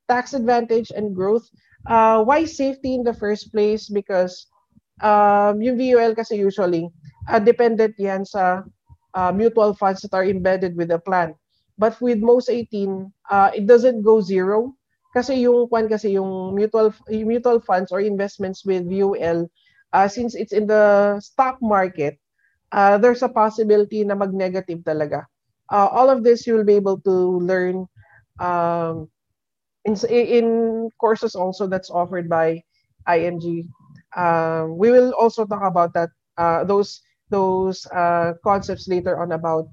tax 0.07 0.33
advantage, 0.33 0.91
and 0.95 1.15
growth. 1.15 1.49
Uh, 1.89 2.23
why 2.23 2.45
safety 2.45 2.95
in 2.95 3.03
the 3.03 3.13
first 3.13 3.51
place? 3.51 3.89
Because 3.89 4.47
um, 5.01 5.61
yung 5.61 5.77
VUL 5.77 6.15
kasi 6.15 6.37
usually, 6.37 6.87
uh, 7.27 7.39
dependent 7.39 7.97
yan 7.97 8.23
sa 8.25 8.63
uh, 9.13 9.31
mutual 9.31 9.73
funds 9.73 10.01
that 10.01 10.13
are 10.13 10.25
embedded 10.25 10.77
with 10.77 10.89
the 10.89 10.99
plan. 10.99 11.33
But 11.77 11.99
with 12.01 12.21
most 12.21 12.49
18, 12.49 13.11
uh, 13.29 13.51
it 13.55 13.65
doesn't 13.65 14.03
go 14.03 14.21
zero. 14.21 14.77
Kasi 15.13 15.45
yung 15.45 15.69
kwan 15.69 15.89
kasi 15.89 16.17
yung 16.17 16.57
mutual 16.57 16.89
mutual 17.09 17.61
funds 17.61 17.93
or 17.93 18.01
investments 18.01 18.65
with 18.65 18.89
VUL, 18.89 19.45
uh, 19.93 20.07
since 20.09 20.33
it's 20.33 20.53
in 20.53 20.65
the 20.65 21.17
stock 21.21 21.61
market, 21.61 22.17
uh, 22.73 22.97
there's 22.97 23.21
a 23.21 23.29
possibility 23.29 24.03
na 24.03 24.17
mag-negative 24.17 24.81
talaga. 24.81 25.23
Uh, 25.71 25.87
all 25.93 26.09
of 26.09 26.25
this 26.25 26.45
you 26.45 26.57
will 26.57 26.67
be 26.67 26.75
able 26.75 26.99
to 26.99 27.39
learn 27.39 27.87
um, 28.41 29.07
in, 29.85 29.95
in 30.09 30.89
courses 30.99 31.35
also 31.35 31.67
that's 31.67 31.89
offered 31.89 32.27
by 32.27 32.61
IMG. 33.07 33.69
Um, 34.17 34.77
we 34.77 34.91
will 34.91 35.13
also 35.13 35.45
talk 35.45 35.63
about 35.63 35.93
that 35.93 36.09
uh, 36.37 36.63
those 36.63 37.01
those 37.29 37.85
uh, 37.93 38.33
concepts 38.43 38.87
later 38.87 39.21
on 39.21 39.31
about 39.31 39.65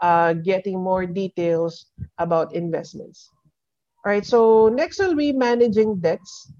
uh, 0.00 0.34
getting 0.34 0.78
more 0.78 1.06
details 1.06 1.86
about 2.18 2.54
investments. 2.54 3.30
All 4.04 4.12
right, 4.12 4.24
so 4.24 4.68
next 4.68 4.98
will 4.98 5.16
be 5.16 5.32
managing 5.32 5.98
debts. 5.98 6.52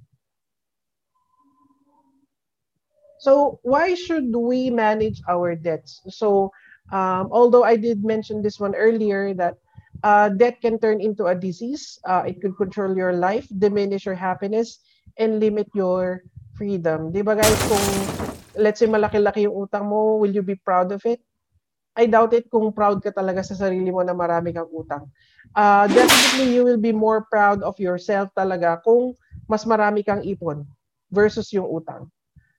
So 3.19 3.59
why 3.63 3.95
should 3.95 4.31
we 4.35 4.71
manage 4.71 5.23
our 5.29 5.55
debts? 5.55 6.03
So 6.09 6.51
um, 6.93 7.29
although 7.31 7.65
I 7.65 7.77
did 7.77 8.05
mention 8.05 8.43
this 8.43 8.59
one 8.59 8.75
earlier 8.75 9.35
that 9.35 9.59
uh, 10.03 10.29
debt 10.29 10.61
can 10.61 10.79
turn 10.79 11.01
into 11.01 11.27
a 11.27 11.35
disease. 11.35 11.99
Uh, 12.05 12.23
it 12.27 12.41
could 12.41 12.57
control 12.57 12.97
your 12.97 13.13
life, 13.13 13.47
diminish 13.59 14.07
your 14.07 14.15
happiness, 14.15 14.81
and 15.19 15.41
limit 15.41 15.67
your 15.75 16.23
freedom. 16.55 17.11
Di 17.11 17.23
ba 17.23 17.35
guys, 17.35 17.59
kung 17.67 17.87
let's 18.59 18.79
say 18.79 18.91
malaki-laki 18.91 19.47
yung 19.47 19.55
utang 19.55 19.87
mo, 19.87 20.19
will 20.19 20.31
you 20.31 20.43
be 20.43 20.59
proud 20.59 20.91
of 20.91 21.03
it? 21.07 21.23
I 21.99 22.07
doubt 22.07 22.31
it 22.31 22.47
kung 22.47 22.71
proud 22.71 23.03
ka 23.03 23.11
talaga 23.11 23.43
sa 23.43 23.59
sarili 23.59 23.91
mo 23.91 24.07
na 24.07 24.15
marami 24.15 24.55
kang 24.55 24.71
utang. 24.71 25.11
Uh, 25.51 25.91
definitely, 25.91 26.55
you 26.55 26.63
will 26.63 26.79
be 26.79 26.95
more 26.95 27.27
proud 27.27 27.59
of 27.67 27.75
yourself 27.83 28.31
talaga 28.39 28.79
kung 28.87 29.19
mas 29.51 29.67
marami 29.67 30.07
kang 30.07 30.23
ipon 30.23 30.63
versus 31.11 31.51
yung 31.51 31.67
utang. 31.67 32.07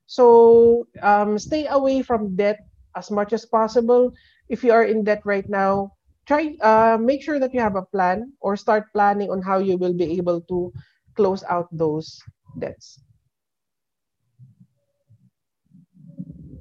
So, 0.10 0.89
um, 1.05 1.38
stay 1.38 1.70
away 1.70 2.01
from 2.01 2.34
debt 2.36 2.66
as 2.97 3.12
much 3.14 3.32
as 3.32 3.45
possible. 3.45 4.10
If 4.49 4.66
you 4.66 4.74
are 4.74 4.84
in 4.84 5.05
debt 5.05 5.22
right 5.22 5.45
now, 5.47 5.93
try 6.26 6.57
uh, 6.66 6.97
make 6.97 7.22
sure 7.22 7.38
that 7.38 7.53
you 7.53 7.62
have 7.62 7.78
a 7.78 7.86
plan 7.86 8.34
or 8.41 8.57
start 8.57 8.89
planning 8.89 9.30
on 9.30 9.45
how 9.45 9.62
you 9.62 9.78
will 9.78 9.93
be 9.93 10.18
able 10.18 10.41
to 10.49 10.74
close 11.14 11.45
out 11.45 11.70
those 11.70 12.18
debts. 12.57 12.97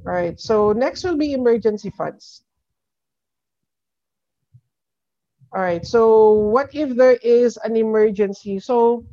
All 0.05 0.13
right, 0.13 0.39
so 0.39 0.73
next 0.73 1.05
will 1.05 1.17
be 1.17 1.33
emergency 1.33 1.89
funds. 1.89 2.45
All 5.57 5.65
right, 5.65 5.85
so 5.85 6.33
what 6.53 6.69
if 6.77 6.93
there 6.97 7.17
is 7.25 7.57
an 7.65 7.77
emergency? 7.77 8.61
So 8.61 9.09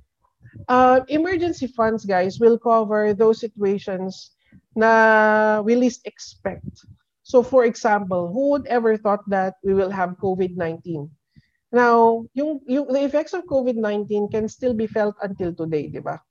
uh, 0.67 1.01
emergency 1.07 1.67
funds, 1.67 2.05
guys, 2.05 2.39
will 2.39 2.57
cover 2.57 3.13
those 3.13 3.39
situations 3.39 4.31
na 4.75 5.61
we 5.61 5.75
least 5.75 6.05
expect. 6.05 6.85
So 7.23 7.41
for 7.41 7.65
example, 7.65 8.29
who 8.29 8.51
would 8.51 8.67
ever 8.67 8.97
thought 8.97 9.25
that 9.29 9.55
we 9.63 9.73
will 9.73 9.89
have 9.89 10.21
COVID-19? 10.21 11.09
Now, 11.71 12.23
yung, 12.33 12.61
yung, 12.67 12.87
the 12.87 13.03
effects 13.03 13.33
of 13.33 13.49
COVID-19 13.49 14.31
can 14.31 14.47
still 14.47 14.73
be 14.73 14.87
felt 14.87 15.15
until 15.21 15.51
today, 15.51 15.89
di 15.89 15.99
ba? 15.99 16.21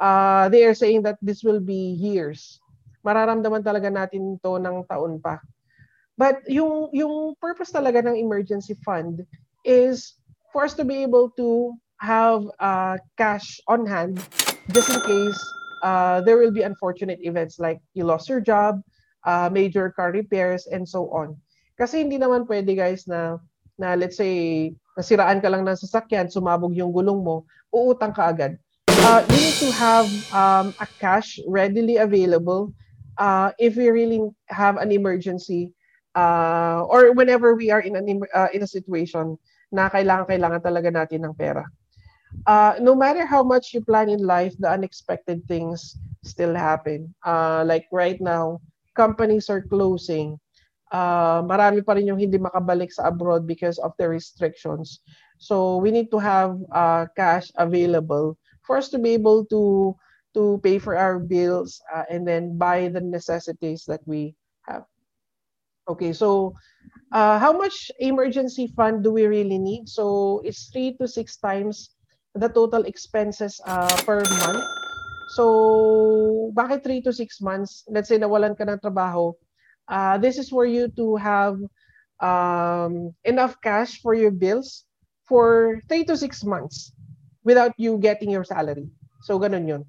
Uh, 0.00 0.48
they 0.48 0.64
are 0.64 0.74
saying 0.74 1.02
that 1.02 1.18
this 1.20 1.44
will 1.44 1.60
be 1.60 1.94
years. 1.94 2.58
Mararamdaman 3.04 3.62
talaga 3.62 3.92
natin 3.92 4.40
to 4.42 4.56
ng 4.58 4.82
taon 4.88 5.20
pa. 5.20 5.38
But 6.18 6.42
yung, 6.50 6.90
yung 6.90 7.38
purpose 7.38 7.70
talaga 7.70 8.02
ng 8.02 8.18
emergency 8.18 8.74
fund 8.82 9.22
is 9.62 10.18
for 10.50 10.64
us 10.64 10.74
to 10.74 10.82
be 10.82 11.04
able 11.06 11.30
to 11.38 11.76
have 11.98 12.46
uh, 12.58 12.96
cash 13.16 13.60
on 13.66 13.86
hand 13.86 14.22
just 14.70 14.90
in 14.90 15.00
case 15.02 15.38
uh, 15.82 16.20
there 16.22 16.38
will 16.38 16.50
be 16.50 16.62
unfortunate 16.62 17.18
events 17.22 17.58
like 17.58 17.80
you 17.94 18.04
lost 18.04 18.28
your 18.28 18.40
job, 18.40 18.80
uh, 19.26 19.48
major 19.52 19.90
car 19.90 20.12
repairs, 20.12 20.66
and 20.66 20.86
so 20.86 21.10
on. 21.10 21.36
Kasi 21.78 22.02
hindi 22.02 22.18
naman 22.18 22.46
pwede 22.46 22.74
guys 22.74 23.06
na, 23.06 23.38
na 23.78 23.94
let's 23.94 24.18
say, 24.18 24.74
nasiraan 24.98 25.38
ka 25.38 25.48
lang 25.48 25.62
ng 25.62 25.78
sasakyan, 25.78 26.26
sumabog 26.26 26.74
yung 26.74 26.90
gulong 26.90 27.22
mo, 27.22 27.46
uutang 27.70 28.14
ka 28.14 28.30
agad. 28.30 28.58
Uh, 29.06 29.22
you 29.30 29.38
need 29.38 29.58
to 29.62 29.70
have 29.70 30.10
um, 30.34 30.74
a 30.82 30.86
cash 30.98 31.38
readily 31.46 32.02
available 32.02 32.74
uh, 33.16 33.54
if 33.56 33.78
we 33.78 33.88
really 33.88 34.20
have 34.50 34.76
an 34.76 34.90
emergency 34.90 35.70
uh, 36.18 36.82
or 36.82 37.14
whenever 37.14 37.54
we 37.54 37.70
are 37.70 37.80
in, 37.80 37.94
an, 37.94 38.20
uh, 38.34 38.50
in 38.52 38.62
a 38.62 38.66
situation 38.66 39.38
na 39.70 39.86
kailangan 39.86 40.26
kailangan 40.26 40.60
talaga 40.64 40.90
natin 40.90 41.22
ng 41.24 41.34
pera 41.36 41.62
uh, 42.46 42.74
no 42.80 42.94
matter 42.94 43.26
how 43.26 43.42
much 43.42 43.72
you 43.74 43.80
plan 43.80 44.08
in 44.08 44.20
life, 44.24 44.54
the 44.58 44.68
unexpected 44.68 45.46
things 45.46 45.96
still 46.24 46.54
happen. 46.54 47.14
Uh, 47.24 47.64
like 47.66 47.86
right 47.92 48.20
now, 48.20 48.60
companies 48.94 49.48
are 49.50 49.62
closing. 49.62 50.38
Uh, 50.90 51.44
marami 51.44 51.84
pa 51.84 51.92
rin 51.92 52.08
yung 52.08 52.18
hindi 52.18 52.40
makabalik 52.40 52.88
sa 52.88 53.12
abroad 53.12 53.46
because 53.46 53.76
of 53.84 53.92
the 54.00 54.08
restrictions. 54.08 55.00
So 55.38 55.76
we 55.76 55.92
need 55.92 56.10
to 56.10 56.18
have 56.18 56.56
uh, 56.72 57.06
cash 57.14 57.52
available 57.56 58.36
for 58.64 58.76
us 58.76 58.88
to 58.90 58.98
be 58.98 59.12
able 59.12 59.44
to 59.52 59.94
to 60.36 60.60
pay 60.64 60.78
for 60.78 60.96
our 60.96 61.18
bills 61.20 61.80
uh, 61.92 62.04
and 62.08 62.26
then 62.26 62.56
buy 62.56 62.88
the 62.88 63.00
necessities 63.00 63.84
that 63.88 64.00
we 64.04 64.34
have. 64.68 64.84
Okay, 65.88 66.12
so 66.12 66.52
uh, 67.12 67.38
how 67.40 67.52
much 67.52 67.90
emergency 67.98 68.68
fund 68.76 69.02
do 69.04 69.12
we 69.12 69.24
really 69.24 69.58
need? 69.58 69.88
So 69.88 70.40
it's 70.44 70.68
three 70.68 70.96
to 71.00 71.08
six 71.08 71.36
times 71.36 71.96
the 72.40 72.48
total 72.48 72.84
expenses 72.86 73.60
uh, 73.66 73.90
per 74.06 74.22
month. 74.46 74.64
So, 75.36 76.52
bakit 76.56 76.84
3 76.84 77.02
to 77.04 77.12
6 77.12 77.40
months? 77.42 77.84
Let's 77.90 78.08
say 78.08 78.16
nawalan 78.16 78.56
ka 78.56 78.64
ng 78.64 78.80
trabaho. 78.80 79.36
Uh, 79.84 80.16
this 80.16 80.38
is 80.38 80.48
for 80.48 80.64
you 80.64 80.88
to 80.96 81.16
have 81.16 81.60
um, 82.20 83.12
enough 83.24 83.60
cash 83.60 84.00
for 84.00 84.14
your 84.14 84.32
bills 84.32 84.88
for 85.28 85.80
3 85.88 86.08
to 86.08 86.16
6 86.16 86.44
months 86.48 86.96
without 87.44 87.76
you 87.76 88.00
getting 88.00 88.32
your 88.32 88.44
salary. 88.44 88.88
So, 89.28 89.36
ganun 89.36 89.68
yun. 89.68 89.82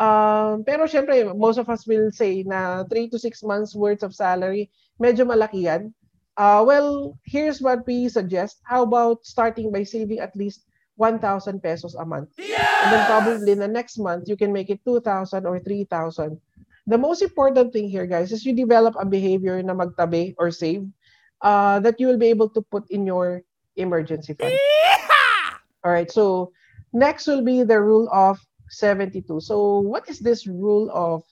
Um, 0.00 0.64
pero 0.64 0.88
syempre, 0.88 1.28
most 1.36 1.60
of 1.60 1.68
us 1.68 1.86
will 1.86 2.10
say 2.10 2.42
na 2.42 2.82
3 2.88 3.12
to 3.12 3.18
6 3.20 3.44
months 3.44 3.76
worth 3.76 4.02
of 4.02 4.16
salary, 4.16 4.72
medyo 4.98 5.28
malaki 5.28 5.68
yan. 5.68 5.92
Uh, 6.40 6.64
well, 6.64 7.18
here's 7.28 7.60
what 7.60 7.84
we 7.84 8.08
suggest. 8.08 8.64
How 8.64 8.82
about 8.82 9.28
starting 9.28 9.68
by 9.68 9.84
saving 9.84 10.24
at 10.24 10.32
least 10.32 10.64
1,000 11.00 11.64
pesos 11.64 11.96
a 11.96 12.04
month. 12.04 12.28
Yes! 12.36 12.60
And 12.84 12.92
then 12.92 13.02
probably 13.08 13.52
in 13.56 13.58
the 13.58 13.72
next 13.72 13.96
month, 13.96 14.28
you 14.28 14.36
can 14.36 14.52
make 14.52 14.68
it 14.68 14.84
2,000 14.84 15.48
or 15.48 15.58
3,000. 15.58 15.88
The 16.86 16.98
most 17.00 17.24
important 17.24 17.72
thing 17.72 17.88
here, 17.88 18.04
guys, 18.04 18.30
is 18.32 18.44
you 18.44 18.52
develop 18.52 18.94
a 19.00 19.08
behavior 19.08 19.56
na 19.64 19.72
magtabi 19.72 20.36
or 20.36 20.52
save 20.52 20.84
uh, 21.40 21.80
that 21.80 21.96
you 21.96 22.06
will 22.06 22.20
be 22.20 22.28
able 22.28 22.52
to 22.52 22.60
put 22.60 22.84
in 22.92 23.08
your 23.08 23.40
emergency 23.80 24.36
fund. 24.36 24.52
Yeah! 24.52 25.56
All 25.80 25.92
right, 25.92 26.12
so 26.12 26.52
next 26.92 27.24
will 27.24 27.40
be 27.40 27.64
the 27.64 27.80
rule 27.80 28.04
of 28.12 28.36
72. 28.68 29.24
So 29.40 29.80
what 29.80 30.04
is 30.04 30.20
this 30.20 30.44
rule 30.46 30.92
of 30.92 31.24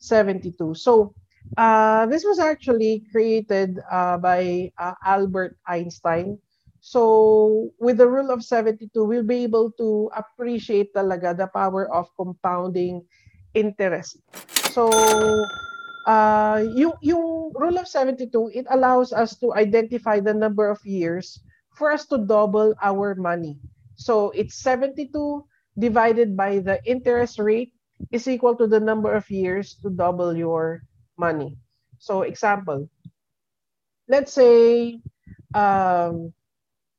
72? 0.00 0.74
So 0.80 1.12
uh, 1.60 2.06
this 2.06 2.24
was 2.24 2.40
actually 2.40 3.04
created 3.12 3.76
uh, 3.90 4.16
by 4.16 4.72
uh, 4.80 4.96
Albert 5.04 5.60
Einstein 5.68 6.40
So 6.80 7.70
with 7.78 7.98
the 7.98 8.08
rule 8.08 8.30
of 8.30 8.42
72, 8.42 8.88
we'll 9.04 9.22
be 9.22 9.44
able 9.44 9.70
to 9.76 10.10
appreciate 10.16 10.94
talaga 10.96 11.36
the 11.36 11.46
power 11.46 11.92
of 11.92 12.08
compounding 12.16 13.04
interest. 13.52 14.20
So 14.72 14.88
uh, 16.06 16.64
yung, 16.72 16.96
yung 17.00 17.52
rule 17.52 17.78
of 17.78 17.88
72, 17.88 18.32
it 18.54 18.66
allows 18.70 19.12
us 19.12 19.36
to 19.40 19.52
identify 19.54 20.20
the 20.20 20.34
number 20.34 20.68
of 20.68 20.80
years 20.84 21.38
for 21.76 21.92
us 21.92 22.06
to 22.06 22.18
double 22.18 22.74
our 22.82 23.14
money. 23.14 23.60
So 23.96 24.30
it's 24.30 24.56
72 24.56 25.12
divided 25.78 26.36
by 26.36 26.58
the 26.60 26.80
interest 26.84 27.38
rate 27.38 27.72
is 28.10 28.26
equal 28.26 28.56
to 28.56 28.66
the 28.66 28.80
number 28.80 29.12
of 29.12 29.28
years 29.28 29.76
to 29.82 29.90
double 29.90 30.36
your 30.36 30.82
money. 31.18 31.56
So 31.98 32.22
example, 32.22 32.88
let's 34.08 34.32
say 34.32 35.00
um, 35.54 36.32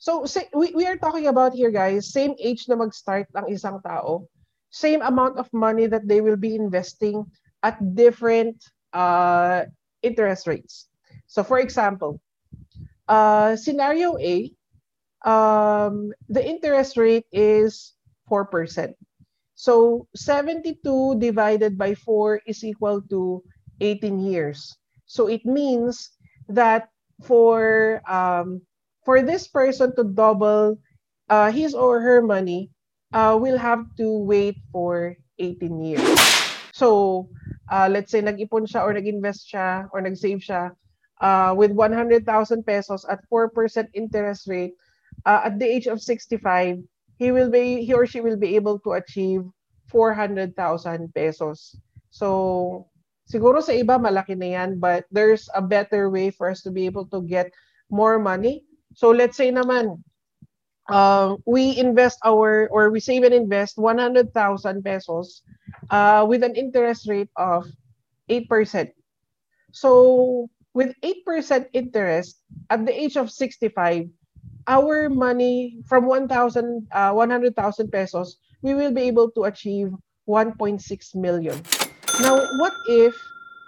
So 0.02 0.26
say, 0.26 0.50
we, 0.52 0.74
we 0.74 0.88
are 0.90 0.98
talking 0.98 1.28
about 1.28 1.54
here 1.54 1.70
guys, 1.70 2.10
same 2.10 2.34
age 2.42 2.66
na 2.66 2.74
mag-start 2.74 3.30
ang 3.38 3.46
isang 3.54 3.78
tao, 3.86 4.26
same 4.74 5.06
amount 5.06 5.38
of 5.38 5.46
money 5.54 5.86
that 5.86 6.10
they 6.10 6.26
will 6.26 6.42
be 6.42 6.58
investing 6.58 7.22
at 7.62 7.78
different 7.94 8.58
uh, 8.98 9.70
interest 10.02 10.50
rates. 10.50 10.90
So 11.30 11.46
for 11.46 11.62
example, 11.62 12.18
uh, 13.06 13.54
scenario 13.54 14.18
A, 14.18 14.50
um, 15.22 16.10
the 16.34 16.42
interest 16.42 16.98
rate 16.98 17.30
is 17.30 17.94
4%. 18.26 18.98
So 19.54 20.10
72 20.18 20.82
divided 21.22 21.78
by 21.78 21.94
4 21.94 22.42
is 22.50 22.66
equal 22.66 23.06
to 23.14 23.46
18 23.78 24.18
years. 24.18 24.74
So 25.06 25.30
it 25.30 25.46
means 25.46 26.10
that 26.50 26.90
for 27.22 28.02
um, 28.10 28.66
for 29.04 29.22
this 29.22 29.48
person 29.48 29.96
to 29.96 30.04
double 30.04 30.78
uh, 31.30 31.52
his 31.52 31.74
or 31.74 32.02
her 32.02 32.22
money, 32.22 32.70
uh, 33.14 33.38
will 33.40 33.58
have 33.58 33.84
to 33.98 34.18
wait 34.24 34.58
for 34.72 35.16
18 35.40 35.84
years. 35.84 36.06
So, 36.74 37.30
uh, 37.70 37.90
let's 37.92 38.12
say 38.12 38.22
nag-ipon 38.22 38.68
siya 38.68 38.84
or 38.84 38.94
nag-invest 38.94 39.52
siya 39.52 39.88
or 39.92 40.02
nag-save 40.02 40.40
siya 40.40 40.72
uh, 41.22 41.54
with 41.56 41.72
100,000 41.72 42.26
pesos 42.66 43.06
at 43.06 43.20
4% 43.30 43.54
interest 43.94 44.48
rate, 44.48 44.74
uh, 45.26 45.42
at 45.46 45.60
the 45.60 45.66
age 45.66 45.88
of 45.88 46.02
65, 46.02 46.82
he 47.18 47.32
will 47.32 47.50
be 47.50 47.86
he 47.86 47.94
or 47.94 48.10
she 48.10 48.20
will 48.20 48.38
be 48.38 48.56
able 48.56 48.80
to 48.82 48.98
achieve 48.98 49.46
400,000 49.94 51.14
pesos. 51.14 51.78
So, 52.10 52.90
siguro 53.30 53.62
sa 53.62 53.78
iba 53.78 54.02
malaki 54.02 54.34
na 54.34 54.58
yan, 54.58 54.82
but 54.82 55.06
there's 55.14 55.46
a 55.54 55.62
better 55.62 56.10
way 56.10 56.34
for 56.34 56.50
us 56.50 56.66
to 56.66 56.72
be 56.74 56.90
able 56.90 57.06
to 57.14 57.22
get 57.22 57.54
more 57.94 58.18
money. 58.18 58.66
So, 58.94 59.12
let's 59.12 59.38
say 59.38 59.52
naman, 59.52 60.04
uh, 60.90 61.36
we 61.46 61.78
invest 61.78 62.20
our, 62.26 62.68
or 62.70 62.90
we 62.90 63.00
save 63.00 63.24
and 63.24 63.34
invest 63.34 63.78
100,000 63.78 64.84
pesos 64.84 65.42
uh, 65.90 66.26
with 66.28 66.44
an 66.44 66.56
interest 66.56 67.08
rate 67.08 67.30
of 67.38 67.68
8%. 68.30 68.92
So, 69.72 70.50
with 70.74 70.96
8% 71.04 71.66
interest 71.74 72.42
at 72.70 72.86
the 72.86 72.92
age 72.92 73.18
of 73.18 73.32
65, 73.32 74.08
our 74.68 75.10
money 75.10 75.80
from 75.88 76.06
1,000, 76.06 76.88
uh, 76.92 77.12
100,000 77.12 77.92
pesos, 77.92 78.38
we 78.62 78.74
will 78.74 78.92
be 78.92 79.02
able 79.02 79.32
to 79.32 79.46
achieve 79.46 79.92
1.6 80.28 81.16
million. 81.16 81.62
Now, 82.22 82.46
what 82.60 82.74
if 82.88 83.16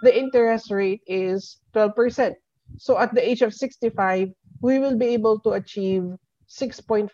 the 0.02 0.16
interest 0.16 0.70
rate 0.70 1.02
is 1.06 1.58
12%? 1.74 2.34
So 2.78 2.98
at 2.98 3.14
the 3.14 3.22
age 3.22 3.42
of 3.42 3.54
65, 3.54 4.30
we 4.64 4.80
will 4.80 4.96
be 4.96 5.12
able 5.12 5.36
to 5.44 5.60
achieve 5.60 6.08
6.4 6.48 7.12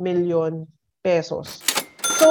million 0.00 0.64
pesos. 1.04 1.60
So, 2.16 2.28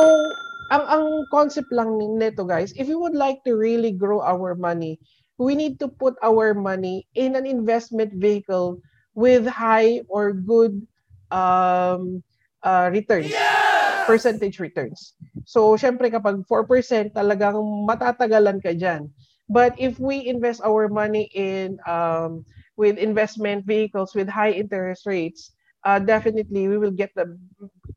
ang 0.74 0.84
ang 0.90 1.06
concept 1.30 1.70
lang 1.70 2.02
nito 2.18 2.42
guys, 2.42 2.74
if 2.74 2.90
we 2.90 2.98
would 2.98 3.14
like 3.14 3.46
to 3.46 3.54
really 3.54 3.94
grow 3.94 4.18
our 4.26 4.58
money, 4.58 4.98
we 5.38 5.54
need 5.54 5.78
to 5.78 5.86
put 5.86 6.18
our 6.26 6.58
money 6.58 7.06
in 7.14 7.38
an 7.38 7.46
investment 7.46 8.18
vehicle 8.18 8.82
with 9.14 9.46
high 9.46 10.02
or 10.10 10.34
good 10.34 10.82
um, 11.30 12.26
uh, 12.66 12.90
returns, 12.90 13.30
yes! 13.30 14.10
percentage 14.10 14.58
returns. 14.58 15.14
So, 15.46 15.78
syempre 15.78 16.10
kapag 16.10 16.50
4%, 16.50 17.14
talagang 17.14 17.62
matatagalan 17.86 18.58
ka 18.58 18.74
dyan. 18.74 19.14
But 19.52 19.78
if 19.78 20.00
we 20.02 20.26
invest 20.26 20.64
our 20.64 20.88
money 20.88 21.28
in 21.36 21.78
um, 21.84 22.48
with 22.82 22.98
investment 22.98 23.70
vehicles 23.70 24.18
with 24.18 24.26
high 24.26 24.50
interest 24.50 25.06
rates, 25.06 25.54
uh, 25.86 26.02
definitely 26.02 26.66
we 26.66 26.82
will 26.82 26.92
get 26.92 27.14
the 27.14 27.38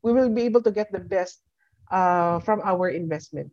we 0.05 0.13
will 0.13 0.29
be 0.29 0.45
able 0.45 0.61
to 0.61 0.69
get 0.69 0.93
the 0.93 1.01
best 1.01 1.41
uh, 1.89 2.37
from 2.45 2.61
our 2.61 2.93
investment. 2.93 3.49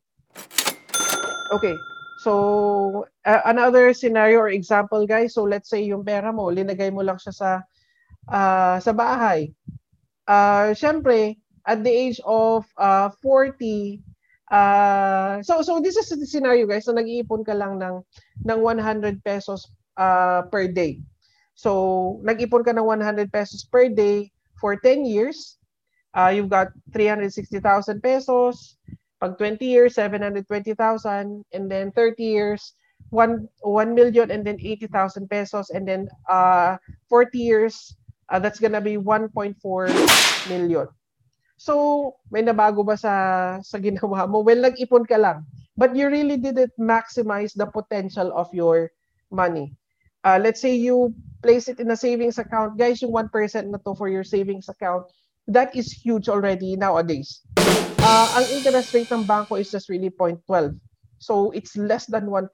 Okay, 1.52 1.76
So, 2.22 3.06
uh, 3.26 3.42
another 3.50 3.90
scenario 3.90 4.38
or 4.46 4.54
example 4.54 5.10
guys, 5.10 5.34
so 5.34 5.42
let's 5.42 5.66
say 5.66 5.82
yung 5.82 6.06
pera 6.06 6.30
mo, 6.30 6.54
linagay 6.54 6.94
mo 6.94 7.02
lang 7.02 7.18
siya 7.18 7.34
sa 7.34 7.50
uh, 8.30 8.78
sa 8.78 8.92
bahay. 8.94 9.50
Uh, 10.30 10.70
Siyempre, 10.70 11.42
at 11.66 11.82
the 11.82 11.90
age 11.90 12.22
of 12.22 12.62
uh, 12.78 13.10
40, 13.18 13.98
uh, 14.54 15.42
so 15.42 15.66
so 15.66 15.82
this 15.82 15.98
is 15.98 16.14
the 16.14 16.22
scenario 16.22 16.62
guys, 16.62 16.86
so 16.86 16.94
nag-iipon 16.94 17.42
ka 17.42 17.58
lang 17.58 17.82
ng 17.82 18.06
ng 18.46 18.58
100 18.62 19.18
pesos 19.26 19.66
uh, 19.98 20.46
per 20.46 20.70
day. 20.70 21.02
So, 21.62 22.18
nag-ipon 22.26 22.66
ka 22.66 22.74
ng 22.74 22.82
100 22.82 23.30
pesos 23.30 23.62
per 23.62 23.86
day 23.86 24.34
for 24.58 24.74
10 24.74 25.06
years. 25.06 25.62
Uh, 26.10 26.34
you've 26.34 26.50
got 26.50 26.74
360,000 26.90 27.62
pesos. 28.02 28.82
Pag 29.22 29.38
20 29.38 29.62
years, 29.62 29.94
720,000. 29.94 30.74
And 31.54 31.64
then 31.70 31.94
30 31.94 32.18
years, 32.18 32.74
1, 33.14 33.46
1 33.62 33.94
million 33.94 34.34
and 34.34 34.42
then 34.42 34.58
80,000 34.58 35.30
pesos. 35.30 35.70
And 35.70 35.86
then 35.86 36.10
uh, 36.26 36.82
40 37.06 37.38
years, 37.38 37.94
uh, 38.26 38.42
that's 38.42 38.58
gonna 38.58 38.82
be 38.82 38.98
1.4 38.98 39.30
million. 40.50 40.90
So, 41.62 42.18
may 42.34 42.42
nabago 42.42 42.82
ba 42.82 42.98
sa, 42.98 43.14
sa 43.62 43.78
ginawa 43.78 44.26
mo? 44.26 44.42
Well, 44.42 44.66
nag-ipon 44.66 45.06
ka 45.06 45.14
lang. 45.14 45.46
But 45.78 45.94
you 45.94 46.10
really 46.10 46.42
didn't 46.42 46.74
maximize 46.74 47.54
the 47.54 47.70
potential 47.70 48.34
of 48.34 48.50
your 48.50 48.90
money. 49.30 49.78
Uh, 50.22 50.38
let's 50.42 50.60
say 50.62 50.74
you 50.74 51.14
place 51.42 51.66
it 51.66 51.80
in 51.82 51.90
a 51.90 51.98
savings 51.98 52.38
account. 52.38 52.78
Guys, 52.78 53.02
yung 53.02 53.10
1% 53.10 53.30
na 53.68 53.78
to 53.82 53.94
for 53.94 54.06
your 54.08 54.22
savings 54.22 54.70
account, 54.70 55.06
that 55.50 55.74
is 55.74 55.90
huge 55.90 56.30
already 56.30 56.78
nowadays 56.78 57.42
uh, 58.02 58.28
ang 58.36 58.44
interest 58.50 58.90
rate 58.92 59.10
ng 59.10 59.24
banko 59.24 59.56
is 59.56 59.70
just 59.70 59.88
really 59.88 60.10
0.12. 60.10 60.76
So 61.22 61.54
it's 61.54 61.78
less 61.78 62.06
than 62.10 62.26
1%. 62.26 62.50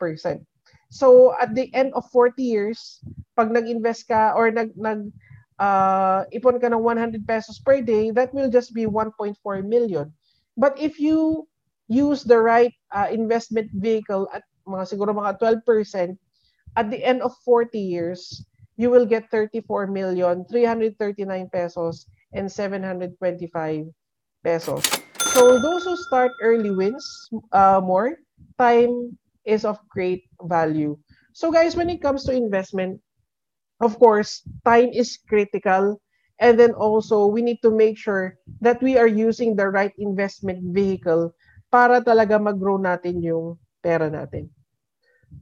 So 0.92 1.34
at 1.40 1.56
the 1.56 1.72
end 1.74 1.92
of 1.96 2.04
40 2.12 2.40
years, 2.40 3.00
pag 3.36 3.52
nag-invest 3.52 4.08
ka 4.08 4.32
or 4.36 4.52
nag 4.52 4.72
nag 4.76 5.08
uh, 5.60 6.24
ipon 6.32 6.60
ka 6.60 6.68
ng 6.68 6.80
100 6.80 7.24
pesos 7.28 7.60
per 7.60 7.80
day, 7.80 8.12
that 8.12 8.32
will 8.32 8.48
just 8.52 8.72
be 8.72 8.84
1.4 8.84 9.36
million. 9.64 10.12
But 10.56 10.76
if 10.76 11.00
you 11.00 11.48
use 11.88 12.24
the 12.24 12.40
right 12.40 12.72
uh, 12.92 13.08
investment 13.08 13.72
vehicle 13.72 14.28
at 14.32 14.44
mga 14.68 14.84
siguro 14.88 15.12
mga 15.16 15.40
12%, 15.40 16.16
at 16.78 16.94
the 16.94 17.02
end 17.02 17.26
of 17.26 17.34
40 17.42 17.74
years, 17.74 18.46
you 18.78 18.86
will 18.86 19.04
get 19.04 19.26
34 19.34 19.90
million 19.90 20.46
339 20.46 21.50
pesos 21.50 22.06
and 22.30 22.46
725 22.46 23.18
pesos. 24.46 24.84
So 25.34 25.58
those 25.58 25.82
who 25.82 25.98
start 26.06 26.30
early 26.40 26.70
wins 26.70 27.02
uh, 27.50 27.82
more. 27.82 28.22
Time 28.58 29.18
is 29.42 29.66
of 29.66 29.82
great 29.90 30.30
value. 30.46 30.94
So 31.34 31.50
guys, 31.50 31.74
when 31.74 31.90
it 31.90 31.98
comes 31.98 32.22
to 32.30 32.32
investment, 32.32 33.02
of 33.82 33.98
course, 33.98 34.46
time 34.64 34.94
is 34.94 35.18
critical. 35.28 35.98
And 36.38 36.54
then 36.54 36.70
also, 36.78 37.26
we 37.26 37.42
need 37.42 37.58
to 37.66 37.74
make 37.74 37.98
sure 37.98 38.38
that 38.62 38.78
we 38.78 38.94
are 38.94 39.10
using 39.10 39.58
the 39.58 39.66
right 39.66 39.90
investment 39.98 40.62
vehicle 40.70 41.34
para 41.66 41.98
talaga 41.98 42.38
mag-grow 42.38 42.78
natin 42.78 43.18
yung 43.18 43.58
pera 43.82 44.06
natin. 44.06 44.46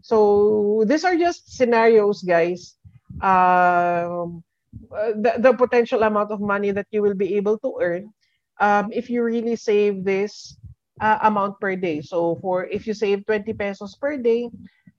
So, 0.02 0.84
these 0.86 1.04
are 1.04 1.16
just 1.16 1.56
scenarios, 1.56 2.22
guys. 2.22 2.76
Um, 3.20 4.44
the, 4.90 5.34
the 5.38 5.52
potential 5.52 6.02
amount 6.02 6.30
of 6.30 6.40
money 6.40 6.70
that 6.70 6.86
you 6.90 7.02
will 7.02 7.14
be 7.14 7.36
able 7.36 7.58
to 7.58 7.78
earn 7.80 8.12
um, 8.60 8.90
if 8.92 9.08
you 9.10 9.22
really 9.22 9.56
save 9.56 10.04
this 10.04 10.56
uh, 11.00 11.18
amount 11.22 11.58
per 11.60 11.76
day. 11.76 12.00
So 12.00 12.36
for 12.40 12.66
if 12.66 12.86
you 12.86 12.94
save 12.94 13.26
20 13.26 13.52
pesos 13.54 13.96
per 13.96 14.16
day, 14.16 14.48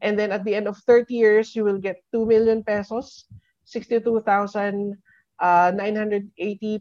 and 0.01 0.17
then 0.17 0.31
at 0.31 0.43
the 0.45 0.55
end 0.55 0.67
of 0.67 0.77
30 0.85 1.13
years, 1.13 1.55
you 1.55 1.63
will 1.63 1.79
get 1.79 2.03
2 2.13 2.25
million 2.25 2.63
pesos, 2.63 3.25
62,980 3.65 4.97
uh, 5.39 5.71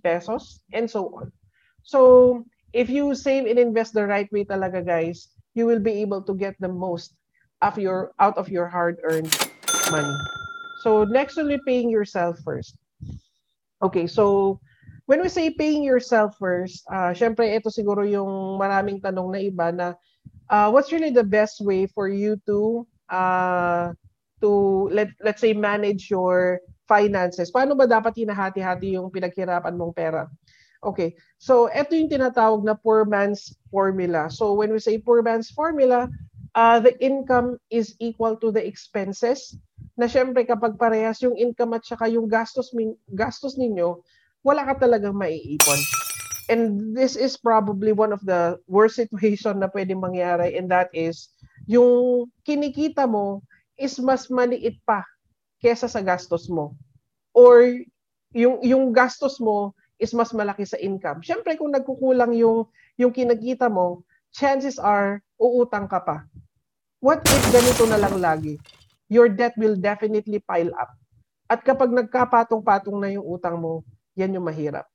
pesos, 0.02 0.60
and 0.72 0.90
so 0.90 1.06
on. 1.16 1.32
So 1.82 2.44
if 2.72 2.90
you 2.90 3.14
save 3.14 3.46
and 3.46 3.58
invest 3.58 3.94
the 3.94 4.06
right 4.06 4.30
way 4.32 4.44
talaga, 4.44 4.84
guys, 4.84 5.28
you 5.54 5.64
will 5.64 5.80
be 5.80 6.04
able 6.04 6.20
to 6.22 6.34
get 6.34 6.56
the 6.60 6.68
most 6.68 7.15
of 7.62 7.78
your 7.78 8.12
out 8.20 8.36
of 8.36 8.48
your 8.48 8.68
hard-earned 8.68 9.32
money. 9.90 10.16
So 10.82 11.04
next 11.04 11.36
will 11.36 11.48
be 11.48 11.60
paying 11.66 11.90
yourself 11.90 12.38
first. 12.44 12.76
Okay, 13.82 14.06
so 14.06 14.58
when 15.06 15.22
we 15.22 15.28
say 15.28 15.50
paying 15.50 15.82
yourself 15.82 16.36
first, 16.38 16.84
uh, 16.90 17.14
syempre 17.14 17.48
ito 17.54 17.70
siguro 17.70 18.02
yung 18.04 18.58
maraming 18.60 19.00
tanong 19.00 19.28
na 19.32 19.40
iba 19.40 19.66
na 19.72 19.86
uh, 20.50 20.68
what's 20.70 20.92
really 20.92 21.10
the 21.10 21.24
best 21.24 21.60
way 21.62 21.86
for 21.86 22.08
you 22.08 22.36
to 22.46 22.86
uh, 23.10 23.92
to 24.40 24.50
let 24.92 25.08
let's 25.22 25.40
say 25.40 25.54
manage 25.54 26.10
your 26.10 26.60
finances? 26.86 27.50
Paano 27.50 27.74
ba 27.74 27.86
dapat 27.88 28.14
hinahati-hati 28.14 28.94
yung 28.98 29.10
pinaghirapan 29.10 29.74
mong 29.74 29.94
pera? 29.94 30.28
Okay. 30.84 31.16
So 31.42 31.66
ito 31.72 31.96
yung 31.96 32.12
tinatawag 32.12 32.62
na 32.62 32.78
poor 32.78 33.02
man's 33.02 33.54
formula. 33.72 34.30
So 34.30 34.54
when 34.54 34.70
we 34.70 34.78
say 34.78 34.98
poor 35.02 35.22
man's 35.22 35.50
formula, 35.50 36.06
uh, 36.56 36.80
the 36.80 36.96
income 37.04 37.60
is 37.68 37.94
equal 38.00 38.34
to 38.40 38.48
the 38.50 38.64
expenses 38.64 39.54
na 39.94 40.08
syempre 40.08 40.42
kapag 40.48 40.80
parehas 40.80 41.20
yung 41.20 41.36
income 41.36 41.76
at 41.76 41.84
saka 41.84 42.08
yung 42.08 42.26
gastos 42.26 42.72
gastos 43.12 43.60
ninyo 43.60 44.00
wala 44.40 44.62
ka 44.62 44.86
talagang 44.86 45.18
maiipon. 45.18 45.80
And 46.46 46.94
this 46.94 47.18
is 47.18 47.34
probably 47.34 47.90
one 47.90 48.14
of 48.14 48.22
the 48.22 48.62
worst 48.70 48.94
situation 48.94 49.58
na 49.58 49.66
pwedeng 49.74 49.98
mangyari 49.98 50.54
and 50.54 50.70
that 50.70 50.86
is 50.94 51.34
yung 51.66 52.30
kinikita 52.46 53.10
mo 53.10 53.42
is 53.74 53.98
mas 53.98 54.30
maliit 54.30 54.78
pa 54.86 55.02
kesa 55.58 55.90
sa 55.90 55.98
gastos 55.98 56.46
mo. 56.46 56.78
Or 57.34 57.66
yung 58.30 58.62
yung 58.62 58.94
gastos 58.94 59.42
mo 59.42 59.74
is 59.98 60.14
mas 60.14 60.30
malaki 60.30 60.62
sa 60.62 60.78
income. 60.78 61.26
Syempre 61.26 61.58
kung 61.58 61.74
nagkukulang 61.74 62.30
yung 62.38 62.70
yung 62.94 63.10
kinakita 63.10 63.66
mo, 63.66 64.06
chances 64.30 64.78
are 64.78 65.18
uutang 65.42 65.90
ka 65.90 65.98
pa. 65.98 66.22
What 67.06 67.22
if 67.22 67.54
ganito 67.54 67.86
na 67.86 68.02
lang 68.02 68.18
lagi? 68.18 68.58
Your 69.06 69.30
debt 69.30 69.54
will 69.54 69.78
definitely 69.78 70.42
pile 70.42 70.74
up. 70.74 70.90
At 71.46 71.62
kapag 71.62 71.94
nagkapatong-patong 71.94 72.98
na 72.98 73.14
yung 73.14 73.22
utang 73.22 73.62
mo, 73.62 73.86
yan 74.18 74.34
yung 74.34 74.42
mahirap. 74.42 74.90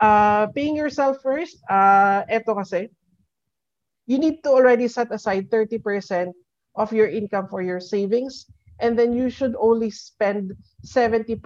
Uh, 0.00 0.48
paying 0.56 0.72
yourself 0.72 1.20
first, 1.20 1.60
uh, 1.68 2.24
eto 2.32 2.56
kasi, 2.56 2.88
you 4.08 4.16
need 4.16 4.40
to 4.40 4.48
already 4.48 4.88
set 4.88 5.12
aside 5.12 5.52
30% 5.52 6.32
of 6.80 6.88
your 6.96 7.12
income 7.12 7.44
for 7.52 7.60
your 7.60 7.76
savings 7.76 8.48
and 8.80 8.96
then 8.96 9.12
you 9.12 9.28
should 9.28 9.52
only 9.60 9.92
spend 9.92 10.56
70% 10.80 11.36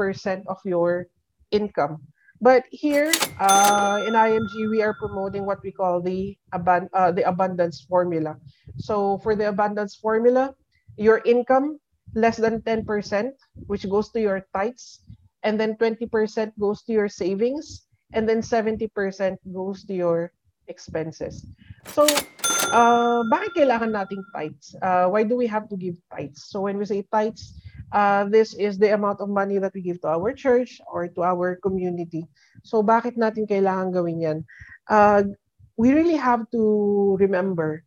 of 0.47 0.63
your 0.63 1.11
income. 1.51 1.99
But 2.43 2.67
here 2.75 3.15
uh, 3.39 4.03
in 4.03 4.19
IMG, 4.19 4.69
we 4.69 4.83
are 4.83 4.99
promoting 4.99 5.47
what 5.47 5.63
we 5.63 5.71
call 5.71 6.03
the, 6.03 6.37
aban- 6.53 6.91
uh, 6.93 7.13
the 7.13 7.23
abundance 7.23 7.87
formula. 7.89 8.35
So 8.79 9.19
for 9.23 9.37
the 9.37 9.49
abundance 9.49 9.95
formula, 9.95 10.53
your 10.99 11.23
income 11.25 11.79
less 12.15 12.37
than 12.37 12.61
10%, 12.63 13.31
which 13.71 13.89
goes 13.89 14.11
to 14.11 14.21
your 14.21 14.45
tithes, 14.53 15.07
and 15.45 15.59
then 15.59 15.77
20% 15.77 16.11
goes 16.59 16.83
to 16.83 16.93
your 16.93 17.09
savings, 17.09 17.87
and 18.13 18.29
then 18.29 18.43
70% 18.43 18.91
goes 19.55 19.85
to 19.85 19.95
your 19.95 20.33
expenses. 20.67 21.47
So 21.95 22.11
uh, 22.75 23.23
bakit 23.31 23.55
kailangan 23.55 23.95
nating 23.95 24.23
tithes? 24.35 24.75
Uh, 24.83 25.07
why 25.15 25.23
do 25.23 25.39
we 25.39 25.47
have 25.47 25.71
to 25.71 25.77
give 25.79 25.95
tithes? 26.11 26.51
So 26.51 26.67
when 26.67 26.77
we 26.77 26.85
say 26.91 27.07
tithes, 27.07 27.55
uh, 27.93 28.25
this 28.25 28.55
is 28.55 28.79
the 28.79 28.93
amount 28.93 29.21
of 29.21 29.29
money 29.29 29.59
that 29.59 29.73
we 29.75 29.81
give 29.81 30.01
to 30.03 30.09
our 30.09 30.33
church 30.33 30.81
or 30.91 31.07
to 31.09 31.23
our 31.23 31.57
community. 31.63 32.27
So 32.65 32.83
bakit 32.83 33.17
natin 33.17 33.47
kailangan 33.47 33.93
gawin 33.93 34.21
yan? 34.21 34.39
Uh, 34.89 35.23
we 35.77 35.93
really 35.93 36.17
have 36.17 36.49
to 36.53 37.17
remember 37.21 37.85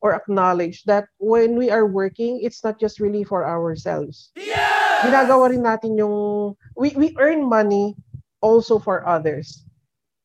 or 0.00 0.14
acknowledge 0.14 0.84
that 0.84 1.06
when 1.18 1.58
we 1.58 1.70
are 1.70 1.86
working, 1.86 2.38
it's 2.42 2.62
not 2.62 2.78
just 2.78 3.00
really 3.00 3.24
for 3.24 3.46
ourselves. 3.46 4.30
Yeah! 4.38 4.66
Ginagawa 5.02 5.50
rin 5.50 5.62
natin 5.62 5.98
yung, 5.98 6.54
we, 6.78 6.94
we 6.94 7.14
earn 7.18 7.42
money 7.46 7.94
also 8.40 8.78
for 8.78 9.06
others. 9.06 9.66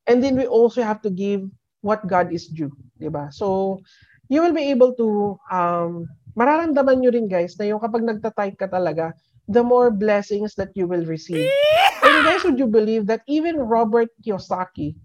And 0.05 0.21
then 0.21 0.35
we 0.35 0.45
also 0.45 0.81
have 0.81 1.01
to 1.01 1.09
give 1.09 1.49
what 1.81 2.05
God 2.07 2.33
is 2.33 2.47
due, 2.47 2.71
di 2.99 3.09
ba? 3.09 3.29
So, 3.31 3.79
you 4.29 4.41
will 4.41 4.53
be 4.53 4.69
able 4.69 4.93
to, 4.95 5.37
um, 5.49 6.07
mararamdaman 6.33 7.01
nyo 7.01 7.11
rin 7.13 7.29
guys 7.29 7.57
na 7.57 7.69
yung 7.69 7.81
kapag 7.81 8.05
nagtatype 8.05 8.57
ka 8.57 8.67
talaga, 8.69 9.13
the 9.47 9.63
more 9.63 9.91
blessings 9.91 10.55
that 10.55 10.71
you 10.75 10.87
will 10.87 11.03
receive. 11.05 11.49
And 12.03 12.23
guys, 12.23 12.43
would 12.43 12.59
you 12.59 12.67
believe 12.67 13.07
that 13.07 13.23
even 13.27 13.59
Robert 13.59 14.09
Kiyosaki 14.23 14.95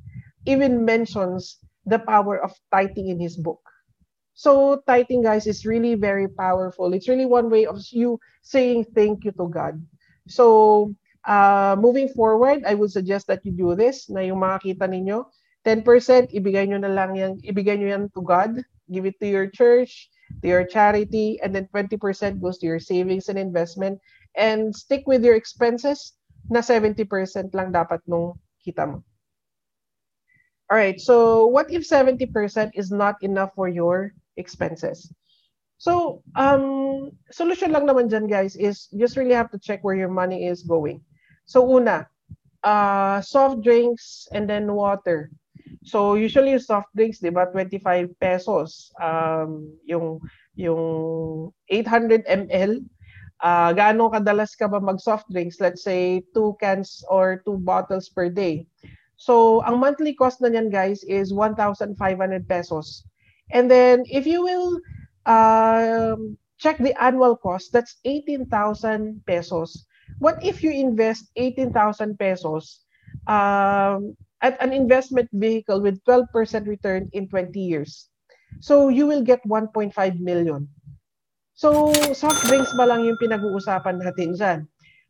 even 0.47 0.85
mentions 0.85 1.59
the 1.87 1.99
power 1.99 2.39
of 2.39 2.55
tithing 2.71 3.09
in 3.09 3.19
his 3.19 3.37
book? 3.37 3.61
So 4.39 4.83
tithing, 4.87 5.27
guys, 5.27 5.51
is 5.51 5.67
really 5.67 5.99
very 5.99 6.31
powerful. 6.31 6.95
It's 6.95 7.11
really 7.11 7.27
one 7.27 7.51
way 7.51 7.67
of 7.67 7.83
you 7.91 8.23
saying 8.43 8.95
thank 8.95 9.27
you 9.27 9.35
to 9.35 9.51
God. 9.51 9.83
So 10.31 10.95
uh, 11.27 11.75
moving 11.79 12.09
forward, 12.15 12.63
I 12.63 12.75
would 12.75 12.95
suggest 12.95 13.27
that 13.27 13.43
you 13.43 13.51
do 13.51 13.75
this 13.75 14.07
na 14.07 14.23
yung 14.23 14.39
makakita 14.39 14.87
ninyo, 14.87 15.27
10% 15.67 16.31
ibigay 16.31 16.71
nyo 16.71 16.79
na 16.79 16.93
lang 16.95 17.19
yan, 17.19 17.43
ibigay 17.43 17.77
nyo 17.77 17.89
yan 17.91 18.05
to 18.15 18.23
God, 18.23 18.63
give 18.87 19.05
it 19.11 19.19
to 19.19 19.27
your 19.27 19.51
church, 19.51 20.07
to 20.43 20.49
your 20.49 20.65
charity, 20.65 21.41
and 21.43 21.55
then 21.55 21.69
20% 21.75 22.41
goes 22.41 22.59
to 22.59 22.67
your 22.67 22.81
savings 22.81 23.29
and 23.29 23.39
investment. 23.39 24.01
And 24.37 24.75
stick 24.75 25.05
with 25.07 25.25
your 25.25 25.35
expenses 25.35 26.15
na 26.49 26.61
70% 26.61 27.05
lang 27.55 27.73
dapat 27.73 28.01
nung 28.07 28.39
kita 28.63 28.87
mo. 28.87 29.05
All 30.69 30.77
right, 30.77 31.01
so 31.01 31.47
what 31.49 31.73
if 31.73 31.89
70% 31.89 32.29
is 32.77 32.93
not 32.93 33.17
enough 33.25 33.57
for 33.57 33.69
your 33.69 34.13
expenses? 34.37 35.09
So, 35.79 36.23
um, 36.35 37.15
solution 37.31 37.73
lang 37.73 37.87
naman 37.87 38.11
dyan, 38.11 38.29
guys, 38.29 38.59
is 38.59 38.91
just 38.99 39.17
really 39.17 39.33
have 39.33 39.49
to 39.55 39.63
check 39.63 39.81
where 39.81 39.97
your 39.97 40.13
money 40.13 40.45
is 40.45 40.67
going. 40.67 41.01
So, 41.47 41.65
una, 41.65 42.11
uh, 42.63 43.23
soft 43.23 43.63
drinks 43.63 44.29
and 44.35 44.51
then 44.51 44.75
water. 44.75 45.31
So 45.85 46.15
usually 46.15 46.57
soft 46.59 46.93
drinks, 46.95 47.19
'di 47.21 47.33
ba, 47.33 47.49
25 47.51 48.13
pesos. 48.21 48.93
Um 49.01 49.73
yung 49.87 50.21
yung 50.59 51.51
800 51.71 52.27
ml 52.27 52.83
uh, 53.43 53.71
gaano 53.75 54.11
kadalas 54.11 54.55
ka 54.59 54.67
ba 54.67 54.83
mag 54.83 55.01
soft 55.01 55.27
drinks? 55.31 55.61
Let's 55.61 55.83
say 55.83 56.23
2 56.35 56.59
cans 56.61 57.05
or 57.07 57.43
2 57.47 57.63
bottles 57.63 58.11
per 58.11 58.29
day. 58.29 58.67
So 59.19 59.63
ang 59.67 59.83
monthly 59.83 60.15
cost 60.15 60.39
na 60.43 60.51
niyan 60.51 60.71
guys 60.71 61.03
is 61.07 61.35
1,500 61.35 61.95
pesos. 62.47 63.07
And 63.51 63.71
then 63.71 64.07
if 64.07 64.27
you 64.27 64.45
will 64.45 64.79
um, 65.27 66.39
check 66.59 66.79
the 66.79 66.95
annual 67.03 67.35
cost, 67.35 67.73
that's 67.73 67.99
18,000 68.05 68.47
pesos. 69.27 69.87
What 70.19 70.39
if 70.43 70.63
you 70.63 70.71
invest 70.71 71.31
18,000 71.37 72.19
pesos 72.19 72.83
um, 73.27 74.15
at 74.43 74.61
an 74.63 74.73
investment 74.73 75.29
vehicle 75.33 75.83
with 75.83 76.03
12% 76.05 76.31
return 76.67 77.11
in 77.13 77.29
20 77.29 77.59
years. 77.59 78.09
So 78.61 78.89
you 78.89 79.07
will 79.07 79.23
get 79.23 79.43
1.5 79.47 79.93
million. 80.21 80.69
So 81.59 81.91
soft 82.15 82.47
drinks 82.47 82.71
ba 82.79 82.87
lang 82.87 83.03
yung 83.03 83.19
pinag-uusapan 83.19 83.99
natin 83.99 84.39
dyan? 84.39 84.59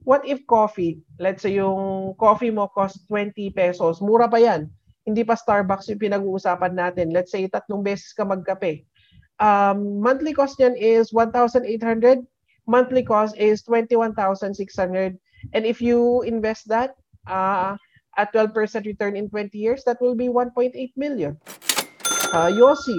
What 0.08 0.24
if 0.24 0.40
coffee? 0.48 1.04
Let's 1.20 1.44
say 1.44 1.60
yung 1.60 2.16
coffee 2.16 2.48
mo 2.48 2.72
cost 2.72 3.04
20 3.10 3.52
pesos. 3.52 4.00
Mura 4.00 4.30
pa 4.30 4.40
yan. 4.40 4.72
Hindi 5.04 5.24
pa 5.24 5.36
Starbucks 5.36 5.92
yung 5.92 6.00
pinag-uusapan 6.00 6.72
natin. 6.72 7.12
Let's 7.12 7.32
say 7.32 7.44
tatlong 7.48 7.84
beses 7.84 8.16
ka 8.16 8.24
magkape. 8.24 8.88
Um, 9.38 10.00
monthly 10.00 10.32
cost 10.32 10.56
niyan 10.56 10.76
is 10.80 11.12
1,800. 11.12 12.24
Monthly 12.68 13.04
cost 13.04 13.36
is 13.36 13.60
21,600. 13.64 15.20
And 15.52 15.62
if 15.64 15.80
you 15.80 16.22
invest 16.24 16.68
that, 16.68 16.96
uh, 17.28 17.76
at 18.18 18.34
12% 18.34 18.50
return 18.84 19.14
in 19.14 19.30
20 19.30 19.56
years, 19.56 19.86
that 19.86 20.02
will 20.02 20.18
be 20.18 20.26
1.8 20.26 20.74
million. 20.98 21.38
Uh, 22.34 22.50
Yossi, 22.50 22.98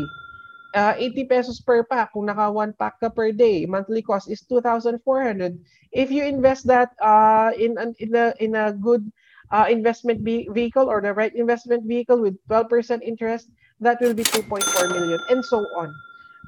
uh, 0.73 0.95
80 0.97 1.25
pesos 1.25 1.59
per 1.59 1.83
pack. 1.83 2.15
Kung 2.15 2.25
naka 2.25 2.49
one 2.49 2.73
pack 2.73 3.03
ka 3.03 3.11
per 3.11 3.35
day, 3.35 3.67
monthly 3.67 4.01
cost 4.01 4.31
is 4.31 4.41
2,400. 4.47 5.59
If 5.91 6.09
you 6.09 6.23
invest 6.23 6.65
that 6.67 6.95
uh, 7.03 7.51
in, 7.59 7.75
in, 7.99 8.15
a, 8.15 8.33
in 8.39 8.55
a 8.55 8.71
good 8.71 9.11
uh, 9.51 9.67
investment 9.69 10.23
vehicle 10.23 10.87
or 10.87 11.01
the 11.01 11.13
right 11.13 11.35
investment 11.35 11.83
vehicle 11.83 12.21
with 12.21 12.39
12% 12.47 13.03
interest, 13.03 13.51
that 13.81 13.99
will 14.01 14.13
be 14.13 14.23
2.4 14.23 14.63
million 14.89 15.19
and 15.29 15.43
so 15.43 15.67
on. 15.75 15.93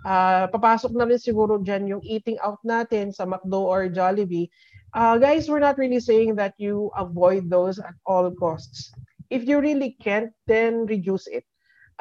Uh, 0.01 0.49
papasok 0.49 0.97
na 0.97 1.05
rin 1.05 1.21
siguro 1.21 1.61
dyan 1.61 1.85
yung 1.85 2.01
eating 2.01 2.33
out 2.41 2.57
natin 2.65 3.13
sa 3.13 3.21
McDo 3.21 3.61
or 3.61 3.85
Jollibee 3.85 4.49
uh, 4.93 5.17
guys, 5.17 5.49
we're 5.49 5.63
not 5.63 5.77
really 5.77 5.99
saying 5.99 6.35
that 6.35 6.53
you 6.57 6.91
avoid 6.97 7.49
those 7.49 7.79
at 7.79 7.95
all 8.05 8.31
costs. 8.31 8.91
If 9.29 9.47
you 9.47 9.59
really 9.59 9.95
can't, 10.01 10.31
then 10.47 10.85
reduce 10.85 11.27
it. 11.27 11.45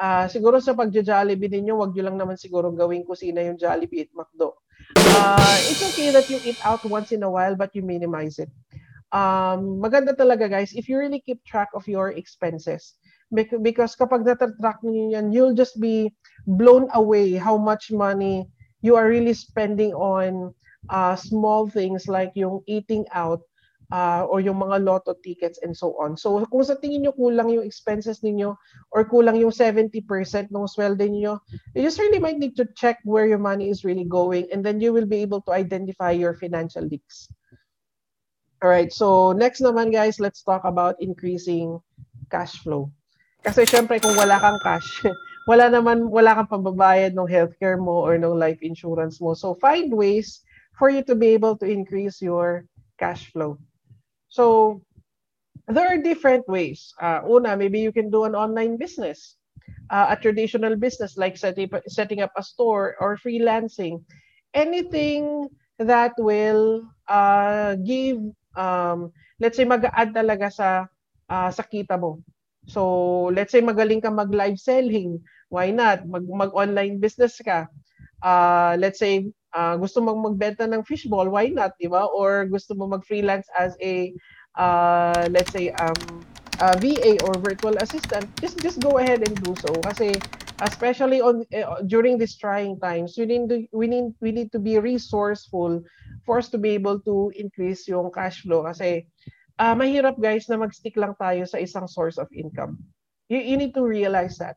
Uh, 0.01 0.25
siguro 0.25 0.57
sa 0.57 0.73
pagja-Jollibee 0.73 1.51
ninyo, 1.51 1.77
wag 1.77 1.93
nyo 1.93 2.03
lang 2.09 2.17
naman 2.17 2.35
siguro 2.35 2.73
gawing 2.73 3.05
kusina 3.05 3.45
yung 3.45 3.61
Jollibee 3.61 4.09
at 4.09 4.11
McDo. 4.17 4.57
Uh, 4.97 5.57
it's 5.69 5.85
okay 5.93 6.09
that 6.09 6.25
you 6.27 6.41
eat 6.43 6.57
out 6.65 6.81
once 6.89 7.13
in 7.13 7.21
a 7.21 7.29
while, 7.29 7.55
but 7.55 7.69
you 7.77 7.85
minimize 7.85 8.41
it. 8.41 8.49
Um, 9.11 9.77
maganda 9.77 10.15
talaga 10.15 10.49
guys, 10.49 10.73
if 10.73 10.89
you 10.89 10.97
really 10.97 11.19
keep 11.19 11.43
track 11.45 11.69
of 11.75 11.85
your 11.85 12.15
expenses, 12.15 12.95
because 13.35 13.95
kapag 13.95 14.25
natatrack 14.25 14.81
niyo 14.81 15.13
yan, 15.13 15.29
you'll 15.29 15.53
just 15.53 15.79
be 15.79 16.09
blown 16.47 16.87
away 16.97 17.35
how 17.35 17.55
much 17.55 17.91
money 17.91 18.47
you 18.81 18.95
are 18.97 19.07
really 19.07 19.35
spending 19.35 19.93
on 19.93 20.55
uh, 20.89 21.15
small 21.15 21.69
things 21.69 22.07
like 22.07 22.31
yung 22.33 22.63
eating 22.65 23.05
out 23.13 23.41
uh, 23.91 24.23
or 24.25 24.39
yung 24.39 24.57
mga 24.57 24.81
lotto 24.81 25.13
tickets 25.21 25.59
and 25.61 25.75
so 25.75 25.93
on. 25.99 26.15
So 26.15 26.41
kung 26.47 26.63
sa 26.63 26.79
tingin 26.79 27.05
nyo 27.05 27.13
kulang 27.13 27.51
yung 27.51 27.67
expenses 27.67 28.23
ninyo 28.23 28.55
or 28.95 29.01
kulang 29.05 29.37
yung 29.37 29.51
70% 29.51 30.01
ng 30.49 30.67
sweldo 30.67 31.03
niyo, 31.05 31.43
you 31.75 31.83
just 31.83 31.99
really 31.99 32.19
might 32.19 32.39
need 32.39 32.55
to 32.55 32.65
check 32.73 32.97
where 33.03 33.27
your 33.27 33.41
money 33.41 33.69
is 33.69 33.83
really 33.83 34.07
going 34.07 34.47
and 34.49 34.63
then 34.63 34.79
you 34.79 34.95
will 34.95 35.07
be 35.07 35.21
able 35.21 35.43
to 35.43 35.51
identify 35.51 36.09
your 36.09 36.33
financial 36.33 36.83
leaks. 36.87 37.27
All 38.61 38.69
right, 38.69 38.93
so 38.93 39.33
next 39.33 39.59
naman 39.59 39.91
guys, 39.91 40.21
let's 40.21 40.45
talk 40.45 40.63
about 40.63 40.95
increasing 41.01 41.81
cash 42.29 42.61
flow. 42.63 42.93
Kasi 43.41 43.65
syempre 43.65 43.97
kung 43.97 44.13
wala 44.13 44.37
kang 44.37 44.61
cash, 44.61 45.01
wala 45.49 45.65
naman 45.67 46.13
wala 46.13 46.37
kang 46.37 46.61
pambabayad 46.61 47.17
ng 47.17 47.25
healthcare 47.25 47.81
mo 47.81 48.05
or 48.05 48.15
ng 48.21 48.37
life 48.37 48.61
insurance 48.61 49.17
mo. 49.17 49.33
So 49.33 49.57
find 49.57 49.89
ways 49.89 50.45
for 50.81 50.89
you 50.89 51.05
to 51.05 51.13
be 51.13 51.29
able 51.37 51.53
to 51.53 51.69
increase 51.69 52.25
your 52.25 52.65
cash 52.97 53.29
flow. 53.29 53.61
So 54.33 54.81
there 55.69 55.85
are 55.85 56.01
different 56.01 56.49
ways. 56.49 56.89
Uh, 56.97 57.21
una, 57.29 57.53
maybe 57.53 57.77
you 57.77 57.93
can 57.93 58.09
do 58.09 58.25
an 58.25 58.33
online 58.33 58.81
business, 58.81 59.37
uh, 59.93 60.09
a 60.09 60.17
traditional 60.17 60.73
business 60.73 61.21
like 61.21 61.37
setting, 61.37 61.69
setting 61.85 62.25
up 62.25 62.33
a 62.33 62.41
store 62.41 62.97
or 62.97 63.13
freelancing. 63.13 64.01
Anything 64.57 65.53
that 65.77 66.17
will 66.17 66.81
uh, 67.05 67.77
give, 67.85 68.17
um, 68.57 69.13
let's 69.37 69.61
say, 69.61 69.69
mag-add 69.69 70.17
talaga 70.17 70.49
sa, 70.49 70.89
uh, 71.29 71.53
sa 71.53 71.61
kita 71.61 71.93
mo. 71.93 72.25
So, 72.65 73.29
let's 73.37 73.53
say 73.53 73.61
magaling 73.61 74.01
ka 74.01 74.09
mag-live 74.09 74.57
selling. 74.57 75.21
Why 75.53 75.69
not? 75.69 76.09
Mag, 76.09 76.25
mag-online 76.25 76.97
business 76.97 77.37
ka. 77.37 77.69
Uh, 78.25 78.81
let's 78.81 78.97
say, 78.97 79.29
uh, 79.53 79.75
gusto 79.77 80.01
mong 80.01 80.21
magbenta 80.21 80.67
ng 80.67 80.83
fishball, 80.83 81.29
why 81.29 81.47
not, 81.51 81.75
di 81.79 81.87
ba? 81.87 82.07
Or 82.07 82.45
gusto 82.47 82.75
mo 82.75 82.87
mag-freelance 82.87 83.47
as 83.57 83.75
a, 83.81 84.13
uh, 84.57 85.27
let's 85.31 85.51
say, 85.51 85.71
um, 85.79 86.23
uh, 86.61 86.75
VA 86.77 87.17
or 87.25 87.33
virtual 87.41 87.75
assistant, 87.81 88.29
just 88.39 88.61
just 88.61 88.79
go 88.79 89.01
ahead 89.01 89.25
and 89.25 89.33
do 89.41 89.57
so. 89.57 89.73
Kasi 89.81 90.13
especially 90.61 91.19
on 91.19 91.41
uh, 91.51 91.81
during 91.89 92.17
these 92.17 92.37
trying 92.37 92.77
times, 92.79 93.17
we 93.17 93.25
need 93.25 93.49
to, 93.49 93.65
we 93.73 93.89
need 93.89 94.13
we 94.21 94.31
need 94.31 94.53
to 94.53 94.59
be 94.61 94.77
resourceful 94.77 95.81
for 96.23 96.37
us 96.37 96.49
to 96.53 96.61
be 96.61 96.77
able 96.77 97.01
to 97.01 97.33
increase 97.33 97.89
yung 97.89 98.13
cash 98.13 98.45
flow. 98.45 98.61
Kasi 98.63 99.09
uh, 99.57 99.73
mahirap 99.73 100.21
guys 100.21 100.45
na 100.47 100.61
mag-stick 100.61 100.95
lang 100.95 101.17
tayo 101.17 101.43
sa 101.49 101.57
isang 101.57 101.89
source 101.89 102.21
of 102.21 102.29
income. 102.31 102.77
You, 103.27 103.41
you 103.41 103.57
need 103.57 103.73
to 103.73 103.83
realize 103.83 104.37
that. 104.37 104.55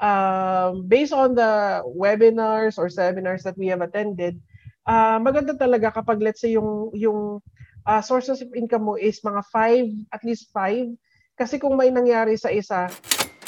Um, 0.00 0.88
based 0.88 1.12
on 1.12 1.36
the 1.36 1.84
webinars 1.84 2.80
or 2.80 2.88
seminars 2.88 3.44
that 3.44 3.56
we 3.60 3.68
have 3.68 3.84
attended, 3.84 4.40
uh, 4.88 5.20
maganda 5.20 5.52
talaga 5.52 5.92
kapag 5.92 6.24
let's 6.24 6.40
say 6.40 6.56
yung 6.56 6.88
yung 6.96 7.44
uh, 7.84 8.00
sources 8.00 8.40
of 8.40 8.48
income 8.56 8.88
mo 8.88 8.94
is 8.96 9.20
mga 9.20 9.44
five, 9.52 9.86
at 10.12 10.24
least 10.24 10.48
five. 10.56 10.88
Kasi 11.36 11.60
kung 11.60 11.76
may 11.76 11.92
nangyari 11.92 12.36
sa 12.36 12.52
isa, 12.52 12.88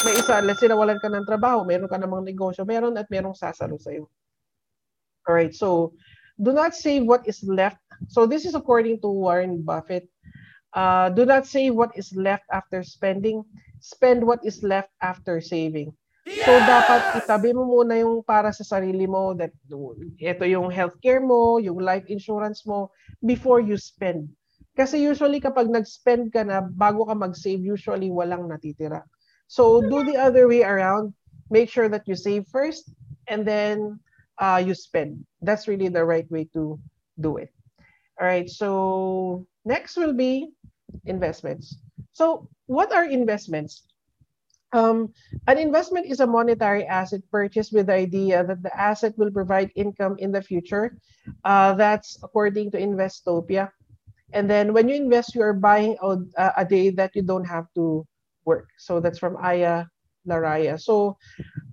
may 0.05 0.13
isa, 0.17 0.41
let's 0.41 0.61
say 0.61 0.69
nawalan 0.69 0.97
ka 1.01 1.09
ng 1.09 1.25
trabaho, 1.25 1.65
meron 1.65 1.89
ka 1.89 1.97
namang 1.97 2.25
negosyo, 2.25 2.65
meron 2.65 2.97
at 2.97 3.09
merong 3.09 3.37
sasalo 3.37 3.77
sa'yo. 3.77 4.09
Alright, 5.23 5.53
so 5.53 5.93
do 6.41 6.51
not 6.51 6.73
save 6.73 7.05
what 7.05 7.23
is 7.29 7.41
left. 7.45 7.79
So 8.09 8.25
this 8.25 8.45
is 8.45 8.57
according 8.57 8.99
to 9.01 9.09
Warren 9.09 9.61
Buffett. 9.61 10.09
Uh, 10.73 11.13
do 11.13 11.23
not 11.23 11.45
save 11.45 11.77
what 11.77 11.93
is 11.93 12.11
left 12.17 12.43
after 12.49 12.81
spending. 12.81 13.45
Spend 13.79 14.25
what 14.25 14.41
is 14.41 14.65
left 14.65 14.89
after 15.01 15.39
saving. 15.39 15.93
So 16.23 16.51
dapat 16.63 17.19
itabi 17.19 17.51
mo 17.51 17.67
muna 17.67 17.99
yung 17.99 18.23
para 18.23 18.55
sa 18.55 18.63
sarili 18.63 19.03
mo 19.03 19.35
that 19.35 19.51
ito 20.19 20.45
yung 20.47 20.71
healthcare 20.71 21.19
mo, 21.19 21.59
yung 21.59 21.83
life 21.83 22.07
insurance 22.07 22.63
mo 22.63 22.95
before 23.27 23.59
you 23.59 23.75
spend. 23.75 24.31
Kasi 24.73 25.03
usually 25.03 25.43
kapag 25.43 25.69
nag-spend 25.69 26.31
ka 26.33 26.41
na 26.47 26.63
bago 26.63 27.05
ka 27.05 27.13
mag-save, 27.13 27.61
usually 27.61 28.09
walang 28.09 28.47
natitira. 28.47 29.03
So 29.51 29.83
do 29.83 30.01
the 30.07 30.17
other 30.17 30.47
way 30.47 30.63
around. 30.63 31.13
Make 31.51 31.69
sure 31.69 31.91
that 31.91 32.07
you 32.07 32.15
save 32.15 32.47
first 32.49 32.89
and 33.27 33.45
then 33.45 33.99
uh, 34.39 34.63
you 34.63 34.73
spend. 34.73 35.21
That's 35.43 35.67
really 35.67 35.91
the 35.91 36.07
right 36.07 36.25
way 36.31 36.49
to 36.57 36.79
do 37.19 37.37
it. 37.37 37.51
All 38.17 38.25
right. 38.25 38.49
So 38.49 39.45
next 39.67 39.99
will 39.99 40.15
be 40.15 40.55
investments. 41.05 41.77
So 42.15 42.49
what 42.65 42.89
are 42.95 43.05
investments? 43.05 43.85
Um, 44.73 45.13
an 45.47 45.57
investment 45.57 46.07
is 46.09 46.19
a 46.19 46.27
monetary 46.27 46.85
asset 46.85 47.21
purchased 47.31 47.71
with 47.71 47.87
the 47.87 47.93
idea 47.93 48.43
that 48.43 48.63
the 48.63 48.73
asset 48.73 49.13
will 49.17 49.31
provide 49.31 49.71
income 49.75 50.17
in 50.17 50.31
the 50.31 50.41
future. 50.41 50.97
Uh, 51.45 51.73
that's 51.73 52.17
according 52.23 52.71
to 52.71 52.81
Investopia. 52.81 53.69
And 54.33 54.49
then 54.49 54.73
when 54.73 54.89
you 54.89 54.95
invest, 54.95 55.35
you 55.35 55.41
are 55.41 55.53
buying 55.53 55.95
a, 56.01 56.17
a 56.57 56.65
day 56.65 56.89
that 56.89 57.15
you 57.15 57.21
don't 57.21 57.45
have 57.45 57.69
to 57.75 58.05
work. 58.45 58.67
So 58.77 58.99
that's 58.99 59.19
from 59.19 59.37
Aya 59.37 59.85
Laraya. 60.27 60.79
So, 60.81 61.17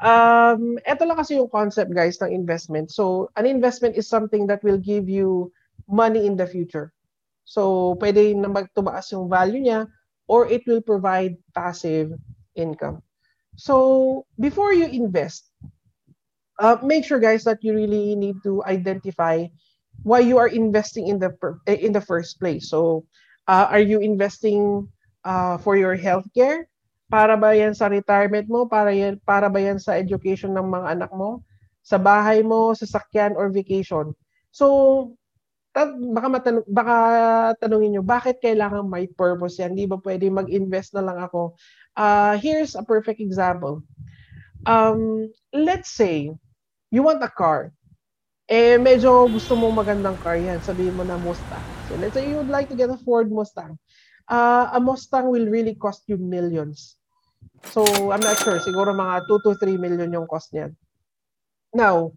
um, 0.05 0.77
ito 0.85 1.03
lang 1.07 1.17
kasi 1.17 1.39
yung 1.39 1.49
concept, 1.49 1.95
guys, 1.95 2.21
ng 2.21 2.35
investment. 2.35 2.91
So, 2.91 3.31
an 3.39 3.47
investment 3.47 3.97
is 3.97 4.11
something 4.11 4.47
that 4.51 4.63
will 4.63 4.79
give 4.79 5.09
you 5.09 5.53
money 5.89 6.27
in 6.27 6.37
the 6.37 6.47
future. 6.47 6.93
So, 7.47 7.95
pwede 8.03 8.35
na 8.37 8.51
magtumaas 8.51 9.11
yung 9.15 9.31
value 9.31 9.63
niya 9.63 9.87
or 10.27 10.47
it 10.47 10.67
will 10.67 10.83
provide 10.83 11.39
passive 11.55 12.15
income. 12.55 13.03
So 13.57 14.27
before 14.39 14.73
you 14.73 14.87
invest, 14.87 15.51
uh, 16.59 16.77
make 16.83 17.05
sure 17.05 17.19
guys 17.19 17.45
that 17.45 17.63
you 17.63 17.75
really 17.75 18.15
need 18.17 18.43
to 18.45 18.63
identify 18.65 19.47
why 20.03 20.21
you 20.21 20.39
are 20.39 20.49
investing 20.49 21.09
in 21.09 21.19
the 21.19 21.35
eh, 21.67 21.81
in 21.81 21.93
the 21.93 22.01
first 22.01 22.41
place. 22.41 22.71
So 22.71 23.05
uh, 23.49 23.69
are 23.69 23.83
you 23.83 24.01
investing 24.01 24.89
uh, 25.25 25.59
for 25.59 25.77
your 25.77 25.97
healthcare? 25.97 26.71
Para 27.11 27.35
ba 27.35 27.59
yan 27.59 27.75
sa 27.75 27.91
retirement 27.91 28.47
mo? 28.47 28.71
Para, 28.71 28.95
yan, 28.95 29.19
para 29.27 29.51
ba 29.51 29.59
yan 29.59 29.83
sa 29.83 29.99
education 29.99 30.55
ng 30.55 30.71
mga 30.71 30.95
anak 30.95 31.11
mo? 31.11 31.43
Sa 31.83 31.99
bahay 31.99 32.47
mo, 32.47 32.71
sa 32.71 32.87
sakyan, 32.87 33.35
or 33.35 33.51
vacation? 33.51 34.15
So, 34.55 35.11
baka 35.75 36.29
matanong, 36.31 36.67
baka 36.71 36.97
tanungin 37.59 37.99
nyo, 37.99 38.03
bakit 38.07 38.39
kailangan 38.39 38.87
may 38.87 39.11
purpose 39.11 39.59
yan? 39.59 39.75
Di 39.75 39.91
ba 39.91 39.99
pwede 39.99 40.31
mag-invest 40.31 40.95
na 40.95 41.03
lang 41.03 41.19
ako 41.19 41.59
Uh, 41.97 42.39
here's 42.39 42.75
a 42.75 42.83
perfect 42.83 43.21
example. 43.21 43.83
Um, 44.67 45.33
let's 45.53 45.91
say, 45.91 46.31
you 46.91 47.03
want 47.03 47.25
a 47.25 47.29
car. 47.29 47.73
Eh, 48.51 48.77
medyo 48.83 49.31
gusto 49.31 49.55
mo 49.55 49.71
magandang 49.71 50.19
car 50.21 50.35
yan. 50.35 50.59
Sabihin 50.61 50.99
mo 50.99 51.07
na 51.07 51.15
Mustang. 51.23 51.63
So, 51.87 51.95
let's 52.03 52.19
say 52.19 52.27
you 52.27 52.37
would 52.43 52.51
like 52.51 52.67
to 52.69 52.75
get 52.75 52.91
a 52.91 52.99
Ford 53.07 53.31
Mustang. 53.31 53.79
Uh, 54.27 54.71
a 54.75 54.81
Mustang 54.83 55.31
will 55.31 55.47
really 55.47 55.75
cost 55.79 56.03
you 56.11 56.19
millions. 56.19 56.99
So, 57.71 57.87
I'm 58.11 58.23
not 58.23 58.43
sure. 58.43 58.59
Siguro 58.59 58.91
mga 58.91 59.31
2 59.31 59.47
to 59.47 59.51
3 59.55 59.79
million 59.79 60.11
yung 60.11 60.27
cost 60.27 60.51
niyan. 60.51 60.75
Now, 61.71 62.11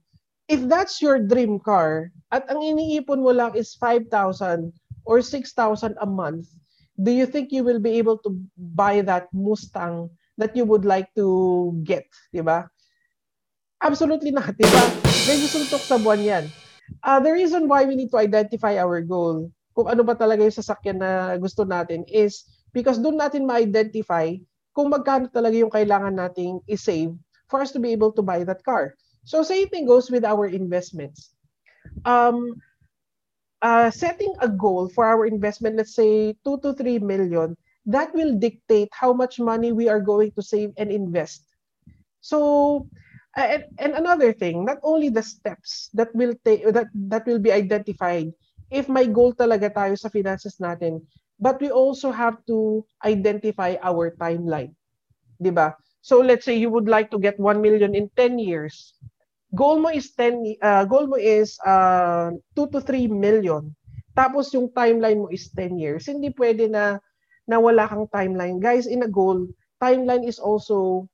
if 0.49 0.65
that's 0.65 1.01
your 1.01 1.21
dream 1.21 1.61
car, 1.61 2.09
at 2.33 2.49
ang 2.49 2.65
iniipon 2.65 3.21
mo 3.21 3.29
lang 3.29 3.53
is 3.53 3.77
5,000 3.77 4.09
or 5.05 5.21
6,000 5.21 5.53
a 6.01 6.07
month, 6.09 6.49
do 6.97 7.11
you 7.11 7.25
think 7.25 7.51
you 7.51 7.63
will 7.63 7.79
be 7.79 7.97
able 7.97 8.17
to 8.21 8.29
buy 8.57 9.01
that 9.01 9.29
Mustang 9.33 10.09
that 10.37 10.55
you 10.57 10.65
would 10.65 10.85
like 10.85 11.09
to 11.13 11.73
get, 11.85 12.05
di 12.33 12.41
ba? 12.41 12.69
Absolutely 13.81 14.31
not, 14.31 14.53
di 14.55 14.65
ba? 14.65 14.83
Medyo 15.29 15.47
suntok 15.49 15.83
sa 15.83 15.97
buwan 15.97 16.21
yan. 16.21 16.45
Uh, 17.01 17.19
the 17.19 17.31
reason 17.31 17.67
why 17.67 17.85
we 17.85 17.95
need 17.95 18.11
to 18.11 18.19
identify 18.19 18.77
our 18.77 19.01
goal, 19.01 19.49
kung 19.73 19.87
ano 19.89 20.05
ba 20.05 20.13
talaga 20.13 20.45
yung 20.45 20.53
sasakyan 20.53 21.01
na 21.01 21.37
gusto 21.37 21.65
natin, 21.65 22.05
is 22.09 22.45
because 22.73 22.97
doon 22.97 23.17
natin 23.17 23.45
ma-identify 23.45 24.33
kung 24.73 24.89
magkano 24.89 25.29
talaga 25.29 25.55
yung 25.57 25.73
kailangan 25.73 26.17
nating 26.17 26.61
i-save 26.65 27.13
for 27.45 27.61
us 27.61 27.69
to 27.69 27.77
be 27.77 27.93
able 27.93 28.09
to 28.09 28.25
buy 28.25 28.41
that 28.41 28.65
car. 28.65 28.97
So 29.23 29.45
same 29.45 29.69
thing 29.69 29.85
goes 29.85 30.09
with 30.09 30.25
our 30.25 30.49
investments. 30.49 31.31
Um, 32.03 32.57
uh, 33.63 33.89
setting 33.89 34.35
a 34.43 34.47
goal 34.47 34.91
for 34.91 35.07
our 35.07 35.25
investment, 35.25 35.77
let's 35.79 35.95
say 35.95 36.35
2 36.43 36.59
to 36.59 36.73
3 36.75 36.99
million, 36.99 37.55
that 37.87 38.13
will 38.13 38.35
dictate 38.35 38.89
how 38.91 39.13
much 39.15 39.39
money 39.39 39.71
we 39.71 39.87
are 39.87 40.03
going 40.03 40.31
to 40.35 40.43
save 40.43 40.71
and 40.77 40.91
invest. 40.91 41.47
So, 42.19 42.87
and, 43.35 43.65
and 43.79 43.93
another 43.95 44.31
thing, 44.33 44.65
not 44.65 44.77
only 44.83 45.09
the 45.09 45.23
steps 45.23 45.89
that 45.95 46.13
will 46.13 46.35
take 46.45 46.63
that 46.71 46.87
that 47.09 47.25
will 47.25 47.39
be 47.39 47.51
identified 47.51 48.31
if 48.71 48.87
my 48.87 49.05
goal 49.05 49.33
talaga 49.33 49.73
tayo 49.73 49.97
sa 49.97 50.07
finances 50.07 50.59
natin, 50.59 51.01
but 51.39 51.59
we 51.59 51.71
also 51.71 52.11
have 52.11 52.39
to 52.47 52.85
identify 53.03 53.75
our 53.83 54.15
timeline. 54.15 54.71
'Di 55.39 55.51
ba? 55.51 55.75
So 56.03 56.19
let's 56.19 56.43
say 56.43 56.55
you 56.55 56.69
would 56.71 56.87
like 56.87 57.11
to 57.11 57.19
get 57.19 57.39
1 57.39 57.63
million 57.63 57.95
in 57.95 58.11
10 58.15 58.39
years 58.39 58.95
goal 59.53 59.77
mo 59.79 59.89
is 59.93 60.11
10 60.17 60.57
uh, 60.59 60.83
goal 60.89 61.05
mo 61.05 61.17
is 61.17 61.55
uh, 61.63 62.33
2 62.57 62.73
to 62.73 62.79
3 62.81 63.07
million. 63.09 63.69
Tapos 64.13 64.53
yung 64.53 64.69
timeline 64.73 65.25
mo 65.25 65.29
is 65.29 65.49
10 65.53 65.77
years. 65.77 66.09
Hindi 66.09 66.33
pwede 66.33 66.69
na 66.69 66.97
na 67.45 67.61
wala 67.61 67.85
kang 67.85 68.09
timeline. 68.09 68.57
Guys, 68.57 68.89
in 68.89 69.05
a 69.05 69.09
goal, 69.09 69.45
timeline 69.77 70.25
is 70.25 70.41
also 70.41 71.05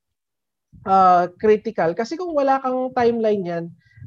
uh, 0.88 1.28
critical 1.36 1.92
kasi 1.92 2.16
kung 2.16 2.32
wala 2.32 2.60
kang 2.64 2.92
timeline 2.96 3.44
yan, 3.44 3.64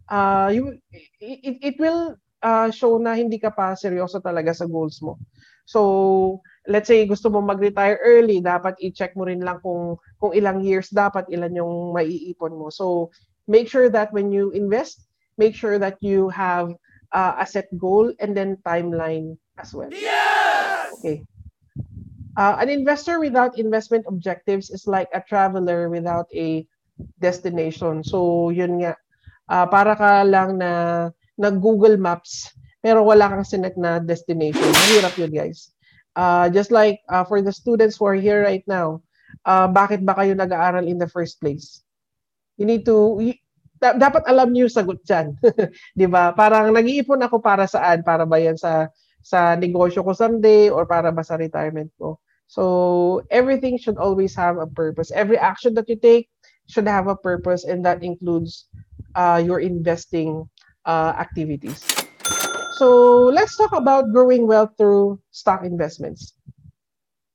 uh, 0.10 0.49
you, 0.49 0.77
it, 1.22 1.57
it 1.61 1.76
will 1.77 2.18
uh, 2.41 2.69
show 2.73 2.97
na 2.97 3.14
hindi 3.14 3.38
ka 3.38 3.53
pa 3.53 3.77
seryoso 3.77 4.19
talaga 4.23 4.51
sa 4.55 4.65
goals 4.65 4.99
mo. 5.03 5.19
So, 5.64 6.43
let's 6.68 6.91
say 6.91 7.07
gusto 7.07 7.31
mo 7.31 7.39
mag-retire 7.39 7.95
early, 8.03 8.43
dapat 8.43 8.76
i-check 8.84 9.15
mo 9.15 9.23
rin 9.23 9.39
lang 9.39 9.64
kung 9.64 9.95
kung 10.19 10.35
ilang 10.35 10.60
years 10.60 10.91
dapat 10.91 11.27
ilan 11.31 11.55
yung 11.55 11.95
maiipon 11.95 12.55
mo. 12.55 12.68
So, 12.68 13.15
make 13.48 13.68
sure 13.68 13.90
that 13.90 14.14
when 14.14 14.32
you 14.32 14.52
invest, 14.52 15.07
make 15.38 15.56
sure 15.56 15.80
that 15.80 15.98
you 16.02 16.30
have 16.30 16.74
uh, 17.11 17.36
a 17.40 17.45
set 17.45 17.68
goal 17.78 18.11
and 18.20 18.36
then 18.36 18.57
timeline 18.65 19.38
as 19.57 19.74
well. 19.74 19.90
Yes! 19.91 20.94
Okay. 20.99 21.24
Uh, 22.36 22.57
an 22.60 22.70
investor 22.70 23.20
without 23.20 23.60
investment 23.60 24.06
objectives 24.07 24.70
is 24.72 24.88
like 24.88 25.07
a 25.14 25.22
traveler 25.22 25.90
without 25.90 26.26
a 26.34 26.65
destination. 27.22 28.03
So, 28.03 28.49
yun 28.49 28.82
nga. 28.82 28.98
Uh, 29.49 29.68
para 29.68 29.94
ka 29.94 30.24
lang 30.26 30.57
na 30.57 31.11
nag-Google 31.38 31.98
Maps, 31.98 32.49
pero 32.82 33.03
wala 33.03 33.30
kang 33.30 33.45
sinet 33.45 33.78
na 33.78 33.99
destination. 33.99 34.65
Mahirap 34.65 35.14
yun, 35.18 35.30
guys. 35.30 35.74
Uh, 36.15 36.49
just 36.49 36.72
like 36.72 37.02
uh, 37.10 37.24
for 37.26 37.41
the 37.41 37.53
students 37.53 37.98
who 37.98 38.06
are 38.06 38.18
here 38.18 38.41
right 38.41 38.65
now, 38.65 39.02
uh, 39.45 39.68
bakit 39.70 40.02
ba 40.02 40.18
kayo 40.18 40.34
nag-aaral 40.34 40.90
in 40.90 40.98
the 40.98 41.10
first 41.10 41.38
place? 41.38 41.86
You 42.57 42.65
need 42.69 42.85
to, 42.85 43.19
da- 43.84 43.99
dapat 43.99 44.23
alam 44.31 44.55
niyo 44.55 44.71
yung 44.71 44.77
sagot 44.80 44.99
diyan. 45.03 45.35
'Di 45.99 46.07
ba? 46.07 46.31
Parang 46.31 46.71
nag-iipon 46.71 47.19
ako 47.27 47.43
para 47.43 47.67
saan? 47.67 47.99
Para 48.07 48.23
ba 48.23 48.39
yan 48.39 48.55
sa 48.55 48.88
sa 49.19 49.59
negosyo 49.59 50.03
ko 50.07 50.15
someday 50.15 50.71
or 50.71 50.88
para 50.88 51.11
ba 51.11 51.23
sa 51.23 51.35
retirement 51.35 51.91
ko? 51.99 52.15
So 52.47 53.23
everything 53.34 53.75
should 53.81 53.97
always 53.97 54.31
have 54.39 54.61
a 54.61 54.69
purpose. 54.69 55.11
Every 55.11 55.41
action 55.41 55.73
that 55.75 55.89
you 55.89 55.97
take 55.97 56.30
should 56.69 56.88
have 56.88 57.11
a 57.11 57.17
purpose 57.17 57.65
and 57.65 57.84
that 57.84 58.03
includes 58.05 58.69
uh, 59.15 59.41
your 59.43 59.59
investing 59.59 60.47
uh, 60.85 61.17
activities. 61.17 61.81
So 62.77 63.30
let's 63.30 63.57
talk 63.57 63.73
about 63.73 64.11
growing 64.11 64.45
wealth 64.45 64.75
through 64.77 65.19
stock 65.31 65.65
investments. 65.65 66.34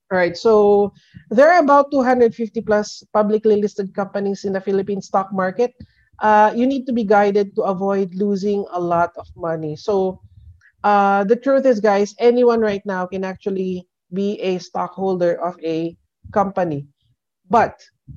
Right, 0.09 0.37
so 0.41 0.93
there 1.29 1.53
are 1.53 1.61
about 1.61 1.93
250 1.93 2.33
plus 2.65 3.05
publicly 3.13 3.61
listed 3.61 3.93
companies 3.93 4.45
in 4.49 4.57
the 4.57 4.61
Philippine 4.61 5.03
stock 5.05 5.29
market. 5.37 5.77
Uh, 6.25 6.51
you 6.57 6.67
need 6.67 6.89
to 6.89 6.97
be 6.97 7.05
guided 7.05 7.55
to 7.57 7.63
avoid 7.69 8.15
losing 8.17 8.65
a 8.73 8.81
lot 8.81 9.13
of 9.21 9.29
money. 9.37 9.77
So 9.77 10.25
uh, 10.83 11.25
the 11.25 11.37
truth 11.37 11.67
is, 11.67 11.79
guys, 11.79 12.15
anyone 12.19 12.61
right 12.61 12.81
now 12.87 13.05
can 13.05 13.23
actually 13.23 13.85
be 14.15 14.41
a 14.41 14.57
stockholder 14.57 15.37
of 15.45 15.61
a 15.61 15.93
company. 16.33 16.89
But 17.51 17.77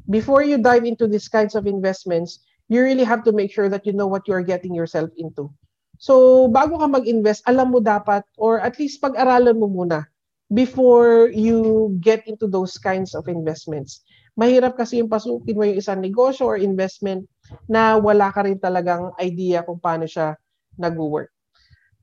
before 0.10 0.44
you 0.44 0.64
dive 0.64 0.86
into 0.86 1.08
these 1.12 1.28
kinds 1.28 1.56
of 1.56 1.68
investments, 1.68 2.40
you 2.70 2.82
really 2.82 3.04
have 3.04 3.24
to 3.26 3.36
make 3.36 3.52
sure 3.52 3.68
that 3.68 3.86
you 3.86 3.92
know 3.92 4.08
what 4.08 4.30
you 4.30 4.34
are 4.34 4.48
getting 4.48 4.74
yourself 4.74 5.12
into. 5.18 5.52
So 6.00 6.48
bago 6.48 6.80
ka 6.80 6.88
mag-invest, 6.88 7.44
alam 7.52 7.76
mo 7.76 7.84
dapat 7.84 8.24
or 8.40 8.64
at 8.64 8.80
least 8.80 9.04
pag-aralan 9.04 9.60
mo 9.60 9.68
muna 9.68 10.08
before 10.52 11.32
you 11.32 11.92
get 12.04 12.28
into 12.28 12.46
those 12.46 12.76
kinds 12.78 13.16
of 13.16 13.28
investments. 13.32 14.04
Mahirap 14.36 14.76
kasi 14.76 15.00
yung 15.00 15.12
pasukin 15.12 15.56
mo 15.56 15.64
yung 15.64 15.80
isang 15.80 16.04
negosyo 16.04 16.52
or 16.52 16.58
investment 16.60 17.28
na 17.68 17.96
wala 17.96 18.32
ka 18.32 18.44
rin 18.44 18.60
talagang 18.60 19.12
idea 19.20 19.64
kung 19.64 19.80
paano 19.80 20.08
siya 20.08 20.36
nag-work. 20.76 21.32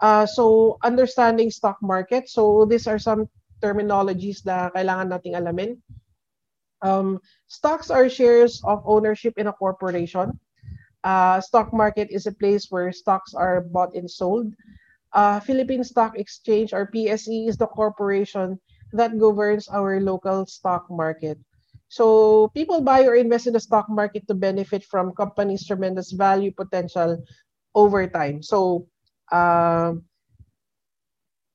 Uh, 0.00 0.24
so, 0.24 0.76
understanding 0.84 1.50
stock 1.50 1.76
market. 1.82 2.28
So, 2.28 2.64
these 2.64 2.86
are 2.86 3.00
some 3.00 3.26
terminologies 3.58 4.46
na 4.46 4.70
kailangan 4.70 5.10
nating 5.10 5.34
alamin. 5.34 5.80
Um, 6.80 7.18
stocks 7.50 7.90
are 7.90 8.06
shares 8.06 8.62
of 8.62 8.86
ownership 8.86 9.34
in 9.36 9.50
a 9.50 9.56
corporation. 9.56 10.38
Uh, 11.02 11.40
stock 11.40 11.74
market 11.74 12.08
is 12.10 12.26
a 12.26 12.34
place 12.34 12.70
where 12.70 12.92
stocks 12.92 13.34
are 13.34 13.60
bought 13.60 13.94
and 13.98 14.06
sold. 14.06 14.54
Uh, 15.12 15.40
Philippine 15.40 15.85
Stock 15.85 16.18
Exchange 16.18 16.72
or 16.72 16.90
PSE 16.90 17.48
is 17.48 17.56
the 17.56 17.66
corporation 17.66 18.59
that 18.93 19.18
governs 19.18 19.68
our 19.68 20.01
local 20.01 20.47
stock 20.47 20.89
market. 20.90 21.39
So 21.89 22.48
people 22.52 22.80
buy 22.80 23.05
or 23.09 23.16
invest 23.16 23.47
in 23.47 23.56
the 23.56 23.60
stock 23.60 23.89
market 23.89 24.28
to 24.28 24.35
benefit 24.35 24.85
from 24.85 25.16
companies' 25.16 25.66
tremendous 25.66 26.12
value 26.12 26.52
potential 26.52 27.16
over 27.74 28.06
time. 28.06 28.43
So 28.43 28.89
um, 29.32 30.05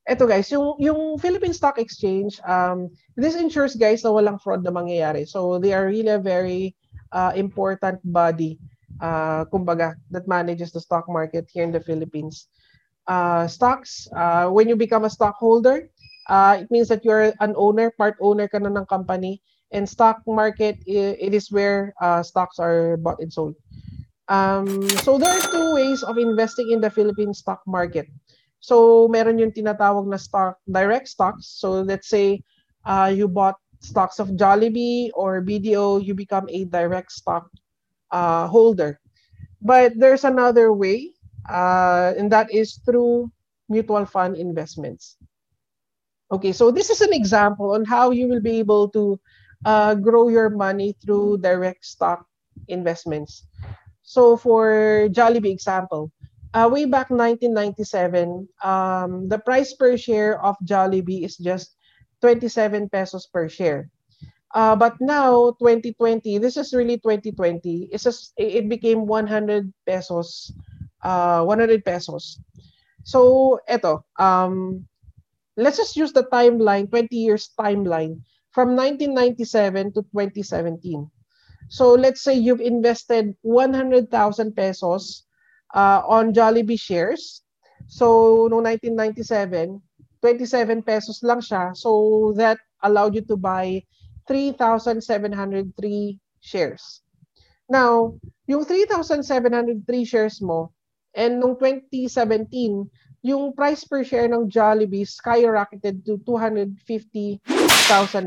eto 0.10 0.26
guys, 0.26 0.50
yung 0.50 0.74
yung 0.82 1.18
Philippine 1.22 1.54
Stock 1.54 1.78
Exchange, 1.78 2.42
um, 2.50 2.90
this 3.14 3.38
ensures 3.38 3.78
guys 3.78 4.02
na 4.02 4.10
walang 4.10 4.42
fraud 4.42 4.66
na 4.66 4.74
mangyayari. 4.74 5.30
So 5.30 5.62
they 5.62 5.74
are 5.74 5.86
really 5.86 6.18
a 6.18 6.22
very 6.22 6.74
uh, 7.14 7.34
important 7.38 8.02
body, 8.02 8.58
uh, 9.02 9.46
kumbaga, 9.54 9.94
that 10.10 10.26
manages 10.26 10.74
the 10.74 10.82
stock 10.82 11.06
market 11.06 11.46
here 11.54 11.64
in 11.64 11.72
the 11.72 11.82
Philippines 11.82 12.50
uh, 13.08 13.48
stocks. 13.48 14.08
Uh, 14.16 14.50
when 14.50 14.70
you 14.70 14.76
become 14.76 15.04
a 15.06 15.10
stockholder, 15.10 15.90
uh, 16.30 16.58
it 16.62 16.72
means 16.72 16.88
that 16.88 17.04
you're 17.04 17.34
an 17.40 17.54
owner, 17.58 17.92
part 17.92 18.16
owner 18.22 18.48
ka 18.48 18.60
na 18.60 18.70
ng 18.70 18.86
company. 18.86 19.42
And 19.74 19.90
stock 19.90 20.22
market, 20.28 20.78
it 20.86 21.34
is 21.34 21.50
where 21.52 21.96
uh, 22.00 22.22
stocks 22.22 22.60
are 22.60 22.98
bought 22.98 23.18
and 23.20 23.34
sold. 23.34 23.56
Um, 24.30 24.88
so 25.02 25.18
there 25.18 25.34
are 25.34 25.52
two 25.52 25.74
ways 25.74 26.04
of 26.04 26.18
investing 26.18 26.72
in 26.72 26.80
the 26.80 26.90
Philippine 26.90 27.34
stock 27.34 27.62
market. 27.66 28.08
So 28.60 29.08
meron 29.10 29.42
yung 29.42 29.52
tinatawag 29.52 30.08
na 30.08 30.16
stock 30.16 30.62
direct 30.70 31.10
stocks. 31.10 31.50
So 31.60 31.82
let's 31.82 32.08
say 32.08 32.46
uh, 32.86 33.12
you 33.12 33.28
bought 33.28 33.58
stocks 33.82 34.20
of 34.20 34.40
Jollibee 34.40 35.12
or 35.14 35.42
BDO, 35.42 36.06
you 36.06 36.14
become 36.16 36.48
a 36.48 36.64
direct 36.66 37.12
stock 37.12 37.50
uh, 38.12 38.48
holder. 38.48 39.02
But 39.60 40.00
there's 40.00 40.24
another 40.24 40.72
way 40.72 41.12
uh, 41.49 42.14
and 42.18 42.32
that 42.32 42.52
is 42.52 42.80
through 42.86 43.32
mutual 43.70 44.06
fund 44.06 44.38
investments. 44.38 45.18
Okay, 46.32 46.52
so 46.52 46.72
this 46.72 46.90
is 46.90 47.02
an 47.02 47.14
example 47.14 47.74
on 47.74 47.86
how 47.86 48.11
you 48.11 48.28
will 48.28 48.41
be 48.41 48.57
able 48.60 48.90
to 48.90 49.20
uh, 49.65 49.95
grow 49.95 50.30
your 50.30 50.49
money 50.49 50.95
through 51.03 51.38
direct 51.40 51.86
stock 51.86 52.26
investments. 52.68 53.45
So 54.02 54.36
for 54.38 55.07
Jollibee 55.11 55.52
example, 55.52 56.11
uh, 56.53 56.70
way 56.72 56.86
back 56.86 57.10
1997, 57.10 58.48
um, 58.64 59.28
the 59.30 59.40
price 59.40 59.74
per 59.74 59.98
share 59.98 60.41
of 60.44 60.56
Jollibee 60.65 61.24
is 61.24 61.38
just 61.38 61.76
27 62.22 62.90
pesos 62.90 63.28
per 63.28 63.48
share. 63.49 63.90
Uh, 64.53 64.76
but 64.76 64.94
now 65.02 65.53
2020, 65.57 66.38
this 66.38 66.57
is 66.57 66.74
really 66.74 66.98
2020. 66.98 67.90
It's 67.91 68.03
just, 68.03 68.34
it 68.38 68.70
became 68.70 69.07
100 69.07 69.74
pesos 69.86 70.52
uh, 71.04 71.44
100 71.44 71.86
pesos. 71.86 72.40
So, 73.04 73.60
eto, 73.70 74.04
um, 74.18 74.88
let's 75.58 75.78
just 75.78 75.96
use 75.96 76.12
the 76.12 76.24
timeline, 76.32 76.90
20 76.90 77.16
years 77.16 77.52
timeline 77.60 78.24
from 78.52 78.76
1997 78.76 79.94
to 79.94 80.02
2017. 80.16 81.12
So, 81.70 81.94
let's 81.94 82.24
say 82.24 82.34
you've 82.34 82.62
invested 82.64 83.36
100,000 83.42 84.08
pesos 84.56 85.26
uh, 85.76 86.02
on 86.08 86.34
Jollibee 86.34 86.80
shares. 86.80 87.44
So, 87.88 88.48
no 88.48 88.64
1997, 88.64 89.82
27 90.22 90.84
pesos 90.84 91.24
lang 91.24 91.44
siya. 91.44 91.76
So, 91.76 92.34
that 92.38 92.58
allowed 92.82 93.16
you 93.16 93.22
to 93.28 93.36
buy 93.36 93.84
3,703 94.28 96.20
shares. 96.40 97.04
Now, 97.68 98.16
yung 98.48 98.64
3,703 98.64 99.84
shares 100.06 100.40
mo, 100.40 100.72
And 101.14 101.40
nung 101.40 101.56
2017, 101.57 102.90
yung 103.23 103.56
price 103.56 103.88
per 103.88 104.03
share 104.03 104.27
ng 104.27 104.52
Jollibee 104.52 105.07
skyrocketed 105.07 106.03
to 106.03 106.19
250,000 106.27 107.40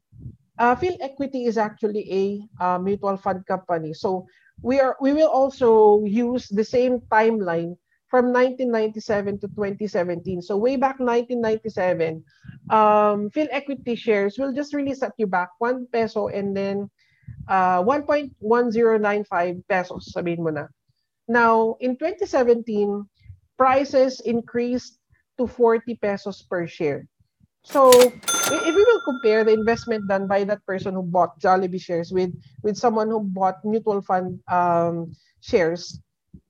Uh, 0.59 0.75
Phil 0.75 0.97
Equity 1.01 1.45
is 1.45 1.59
actually 1.59 2.05
a 2.09 2.25
uh, 2.65 2.79
mutual 2.79 3.17
fund 3.17 3.45
company. 3.47 3.93
So, 3.93 4.27
we 4.63 4.81
are 4.81 4.97
we 5.01 5.13
will 5.13 5.29
also 5.29 6.03
use 6.05 6.49
the 6.49 6.65
same 6.65 7.01
timeline 7.13 7.77
from 8.09 8.33
1997 8.33 9.41
to 9.41 9.49
2017. 9.49 10.41
So 10.43 10.57
way 10.57 10.77
back 10.77 10.99
1997, 11.01 12.23
um, 12.71 13.31
Phil 13.31 13.49
Equity 13.51 13.95
shares 13.95 14.39
will 14.39 14.53
just 14.53 14.75
really 14.75 14.95
set 14.95 15.13
you 15.19 15.27
back 15.27 15.51
1 15.59 15.89
peso 15.93 16.29
and 16.29 16.57
then 16.57 16.89
uh, 17.49 17.83
1.1095 17.83 19.63
pesos, 19.69 20.13
sabihin 20.15 20.39
mo 20.39 20.51
na. 20.55 20.67
Now, 21.27 21.75
in 21.83 21.99
2017, 21.99 23.03
prices 23.59 24.23
increased 24.23 25.03
to 25.39 25.47
40 25.47 25.95
pesos 25.97 26.43
per 26.43 26.67
share. 26.67 27.07
So, 27.67 27.91
if 27.91 28.75
we 28.75 28.85
will 28.85 29.03
compare 29.03 29.43
the 29.43 29.53
investment 29.53 30.07
done 30.07 30.29
by 30.29 30.45
that 30.45 30.65
person 30.65 30.95
who 30.95 31.03
bought 31.03 31.41
Jollibee 31.41 31.83
shares 31.83 32.13
with 32.13 32.31
with 32.63 32.79
someone 32.79 33.11
who 33.11 33.21
bought 33.21 33.65
mutual 33.65 34.03
fund 34.03 34.39
um, 34.47 35.11
shares 35.43 35.99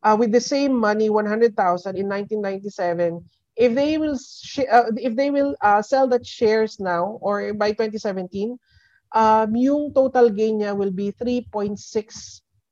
uh, 0.03 0.17
with 0.19 0.31
the 0.31 0.41
same 0.41 0.77
money, 0.77 1.09
100,000 1.09 1.51
in 1.97 2.07
1997, 2.09 3.25
if 3.57 3.75
they 3.75 3.97
will 3.99 4.19
uh, 4.71 4.93
if 5.01 5.17
they 5.17 5.31
will 5.31 5.57
uh, 5.61 5.81
sell 5.81 6.07
that 6.09 6.27
shares 6.27 6.79
now 6.79 7.19
or 7.25 7.55
by 7.55 7.73
2017, 7.73 8.59
um, 9.17 9.57
yung 9.57 9.93
total 9.95 10.29
gain 10.29 10.61
niya 10.61 10.77
will 10.77 10.93
be 10.93 11.13
3.6 11.17 11.81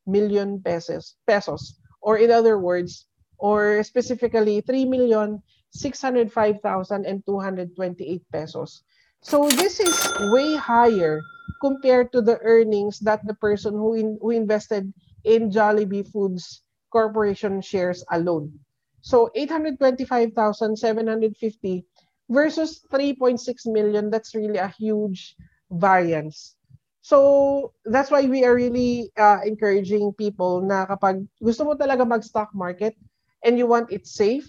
million 0.05 0.61
pesos 0.61 1.17
pesos 1.25 1.81
or 2.05 2.21
in 2.21 2.29
other 2.29 2.61
words 2.61 3.09
or 3.41 3.83
specifically 3.83 4.61
3 4.61 4.85
million 4.85 5.41
605,228 5.75 8.23
pesos. 8.33 8.85
So 9.23 9.49
this 9.49 9.81
is 9.81 10.13
way 10.31 10.55
higher 10.55 11.21
compared 11.61 12.13
to 12.13 12.23
the 12.23 12.39
earnings 12.43 13.01
that 13.01 13.27
the 13.27 13.35
person 13.35 13.75
who 13.75 13.95
in, 13.95 14.17
who 14.21 14.31
invested 14.31 14.95
in 15.25 15.51
Jollibee 15.51 16.07
Foods 16.07 16.63
Corporation 16.93 17.61
shares 17.61 18.05
alone. 18.13 18.53
So 19.01 19.31
825,750 19.35 21.85
versus 22.31 22.87
3.6 22.93 23.67
million, 23.67 24.11
that's 24.11 24.33
really 24.35 24.59
a 24.59 24.69
huge 24.69 25.35
variance. 25.71 26.55
So 27.05 27.75
that's 27.85 28.11
why 28.11 28.25
we 28.25 28.45
are 28.45 28.55
really 28.55 29.13
uh, 29.19 29.41
encouraging 29.45 30.17
people 30.17 30.65
na 30.65 30.89
kapag 30.89 31.29
gusto 31.37 31.69
mo 31.69 31.77
talaga 31.77 32.09
mag-stock 32.09 32.49
market 32.57 32.97
and 33.45 33.61
you 33.61 33.69
want 33.69 33.93
it 33.93 34.09
safe, 34.09 34.49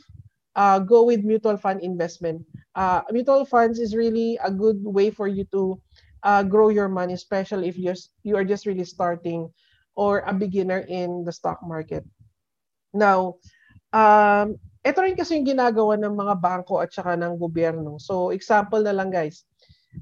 uh, 0.55 0.79
go 0.79 1.03
with 1.03 1.23
mutual 1.23 1.57
fund 1.57 1.81
investment. 1.81 2.41
Uh, 2.75 3.01
mutual 3.11 3.45
funds 3.45 3.79
is 3.79 3.95
really 3.95 4.39
a 4.43 4.51
good 4.51 4.83
way 4.83 5.11
for 5.11 5.27
you 5.27 5.45
to 5.51 5.79
uh, 6.23 6.43
grow 6.43 6.69
your 6.69 6.89
money, 6.89 7.13
especially 7.13 7.67
if 7.67 7.77
you're, 7.77 7.95
you 8.23 8.35
are 8.35 8.43
just 8.43 8.65
really 8.65 8.83
starting 8.83 9.49
or 9.95 10.19
a 10.27 10.33
beginner 10.33 10.83
in 10.87 11.23
the 11.23 11.31
stock 11.31 11.59
market. 11.63 12.03
Now, 12.93 13.35
um, 13.93 14.59
ito 14.85 15.01
rin 15.01 15.15
kasi 15.15 15.39
yung 15.39 15.47
ginagawa 15.47 15.97
ng 15.97 16.13
mga 16.13 16.35
bangko 16.39 16.83
at 16.83 16.91
saka 16.93 17.15
ng 17.15 17.39
gobyerno. 17.39 17.99
So, 17.99 18.29
example 18.31 18.83
na 18.83 18.93
lang 18.93 19.09
guys. 19.11 19.43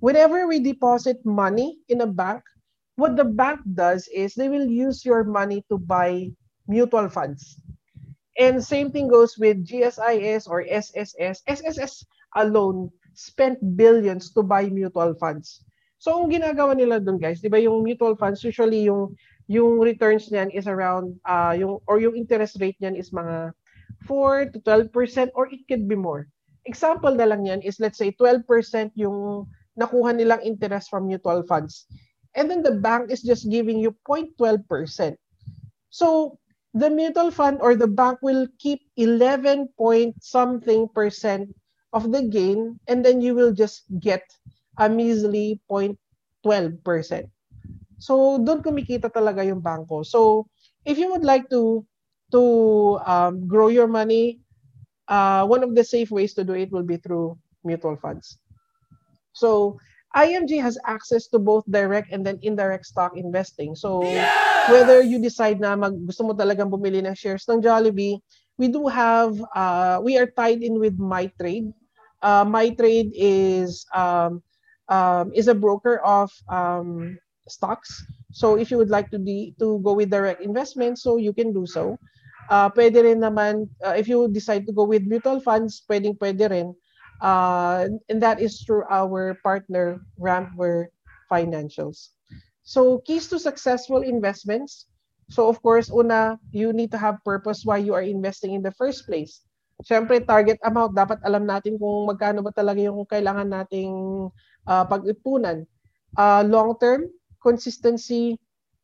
Whenever 0.02 0.50
we 0.50 0.58
deposit 0.58 1.22
money 1.22 1.78
in 1.88 2.02
a 2.02 2.10
bank, 2.10 2.42
what 2.98 3.16
the 3.16 3.26
bank 3.26 3.62
does 3.78 4.10
is 4.10 4.34
they 4.34 4.50
will 4.50 4.66
use 4.66 5.06
your 5.06 5.24
money 5.24 5.62
to 5.70 5.78
buy 5.78 6.30
mutual 6.68 7.10
funds. 7.10 7.62
And 8.40 8.58
same 8.58 8.90
thing 8.90 9.08
goes 9.08 9.38
with 9.38 9.62
GSIS 9.62 10.50
or 10.50 10.66
SSS. 10.66 11.46
SSS 11.46 12.06
alone 12.36 12.90
spent 13.14 13.62
billions 13.78 14.34
to 14.34 14.42
buy 14.42 14.66
mutual 14.70 15.14
funds. 15.22 15.62
So, 16.02 16.18
ang 16.18 16.34
ginagawa 16.34 16.76
nila 16.76 17.00
doon 17.00 17.22
guys, 17.22 17.40
di 17.40 17.48
ba 17.48 17.62
yung 17.62 17.86
mutual 17.86 18.18
funds, 18.18 18.44
usually 18.44 18.90
yung 18.90 19.16
yung 19.48 19.80
returns 19.80 20.32
niyan 20.32 20.50
is 20.56 20.68
around, 20.68 21.16
uh, 21.28 21.54
yung, 21.56 21.80
or 21.88 22.00
yung 22.00 22.16
interest 22.16 22.58
rate 22.60 22.80
niyan 22.80 22.96
is 22.96 23.12
mga 23.12 23.52
4 24.08 24.52
to 24.52 24.60
12% 24.64 25.32
or 25.36 25.48
it 25.52 25.64
could 25.68 25.88
be 25.88 25.96
more. 25.96 26.28
Example 26.66 27.12
na 27.12 27.28
lang 27.28 27.46
yan 27.46 27.60
is 27.62 27.80
let's 27.80 28.00
say 28.00 28.12
12% 28.16 28.48
yung 28.96 29.48
nakuha 29.76 30.16
nilang 30.16 30.44
interest 30.44 30.88
from 30.90 31.08
mutual 31.08 31.44
funds. 31.44 31.88
And 32.36 32.50
then 32.50 32.64
the 32.64 32.80
bank 32.80 33.12
is 33.12 33.22
just 33.22 33.52
giving 33.52 33.78
you 33.78 33.94
0.12%. 34.08 35.16
So, 35.94 36.40
the 36.74 36.90
mutual 36.90 37.30
fund 37.30 37.62
or 37.62 37.76
the 37.76 37.88
bank 37.88 38.20
will 38.22 38.48
keep 38.58 38.82
11 38.98 39.70
point 39.78 40.18
something 40.22 40.90
percent 40.90 41.54
of 41.94 42.12
the 42.12 42.24
gain 42.26 42.80
and 42.88 43.06
then 43.06 43.22
you 43.22 43.36
will 43.36 43.54
just 43.54 43.86
get 44.00 44.26
a 44.80 44.90
measly 44.90 45.62
0.12 45.70 45.98
percent. 46.84 47.30
So 48.02 48.42
doon 48.42 48.66
kumikita 48.66 49.14
talaga 49.14 49.46
yung 49.46 49.62
bangko. 49.62 50.02
So 50.04 50.50
if 50.84 50.98
you 50.98 51.14
would 51.14 51.24
like 51.24 51.48
to 51.54 51.86
to 52.34 52.42
um, 53.06 53.46
grow 53.46 53.70
your 53.70 53.88
money, 53.88 54.42
uh, 55.08 55.46
one 55.46 55.62
of 55.62 55.78
the 55.78 55.86
safe 55.86 56.10
ways 56.10 56.34
to 56.34 56.44
do 56.44 56.58
it 56.58 56.74
will 56.74 56.84
be 56.84 56.98
through 56.98 57.38
mutual 57.64 57.96
funds. 58.02 58.42
So 59.38 59.78
IMG 60.16 60.62
has 60.62 60.78
access 60.86 61.28
to 61.34 61.40
both 61.40 61.66
direct 61.70 62.12
and 62.12 62.26
then 62.26 62.38
indirect 62.42 62.86
stock 62.86 63.18
investing. 63.18 63.76
So 63.76 64.04
yes! 64.04 64.30
whether 64.70 65.02
you 65.02 65.18
decide 65.18 65.60
na 65.60 65.76
mag, 65.76 65.98
gusto 66.06 66.24
mo 66.24 66.34
talagang 66.38 66.70
bumili 66.70 67.02
ng 67.02 67.18
shares 67.18 67.50
ng 67.50 67.62
Jollibee, 67.62 68.22
we 68.58 68.70
do 68.70 68.86
have, 68.86 69.34
uh, 69.56 69.98
we 70.04 70.18
are 70.18 70.30
tied 70.30 70.62
in 70.62 70.78
with 70.80 70.98
MyTrade. 71.02 71.74
Uh, 72.22 72.46
MyTrade 72.46 73.12
is 73.18 73.86
um, 73.94 74.42
um, 74.88 75.32
is 75.34 75.48
a 75.48 75.58
broker 75.58 76.00
of 76.06 76.32
um, 76.48 77.18
stocks. 77.48 78.06
So 78.32 78.56
if 78.56 78.72
you 78.72 78.78
would 78.78 78.90
like 78.90 79.10
to 79.12 79.20
be 79.20 79.56
to 79.60 79.80
go 79.84 79.94
with 79.94 80.10
direct 80.10 80.42
investment, 80.42 81.00
so 81.00 81.18
you 81.18 81.34
can 81.34 81.54
do 81.54 81.66
so. 81.66 81.98
Uh, 82.50 82.70
pwede 82.70 83.02
rin 83.04 83.24
naman, 83.24 83.70
uh, 83.84 83.96
if 83.96 84.08
you 84.08 84.28
decide 84.28 84.68
to 84.68 84.74
go 84.76 84.84
with 84.84 85.04
mutual 85.08 85.40
funds, 85.40 85.84
pwedeng 85.88 86.20
pwede 86.20 86.52
rin. 86.52 86.76
Uh, 87.22 87.88
and 88.10 88.22
that 88.22 88.40
is 88.42 88.62
through 88.62 88.84
our 88.90 89.38
partner, 89.44 90.02
Rampware 90.20 90.88
Financials. 91.32 92.14
So 92.64 93.00
keys 93.04 93.28
to 93.30 93.40
successful 93.40 94.02
investments. 94.02 94.88
So 95.30 95.48
of 95.48 95.62
course, 95.62 95.92
una, 95.92 96.40
you 96.52 96.74
need 96.74 96.92
to 96.92 97.00
have 97.00 97.24
purpose 97.24 97.64
why 97.64 97.78
you 97.78 97.94
are 97.94 98.04
investing 98.04 98.54
in 98.54 98.62
the 98.62 98.72
first 98.76 99.08
place. 99.08 99.42
Siyempre, 99.84 100.22
target 100.24 100.62
amount, 100.64 100.96
dapat 100.96 101.20
alam 101.26 101.44
natin 101.44 101.76
kung 101.76 102.08
magkano 102.08 102.40
ba 102.46 102.54
talaga 102.56 102.88
yung 102.88 103.04
kailangan 103.04 103.50
nating 103.50 104.30
uh, 104.70 104.86
pag-ipunan. 104.86 105.66
Uh, 106.16 106.46
long 106.46 106.78
term, 106.78 107.10
consistency, 107.42 108.38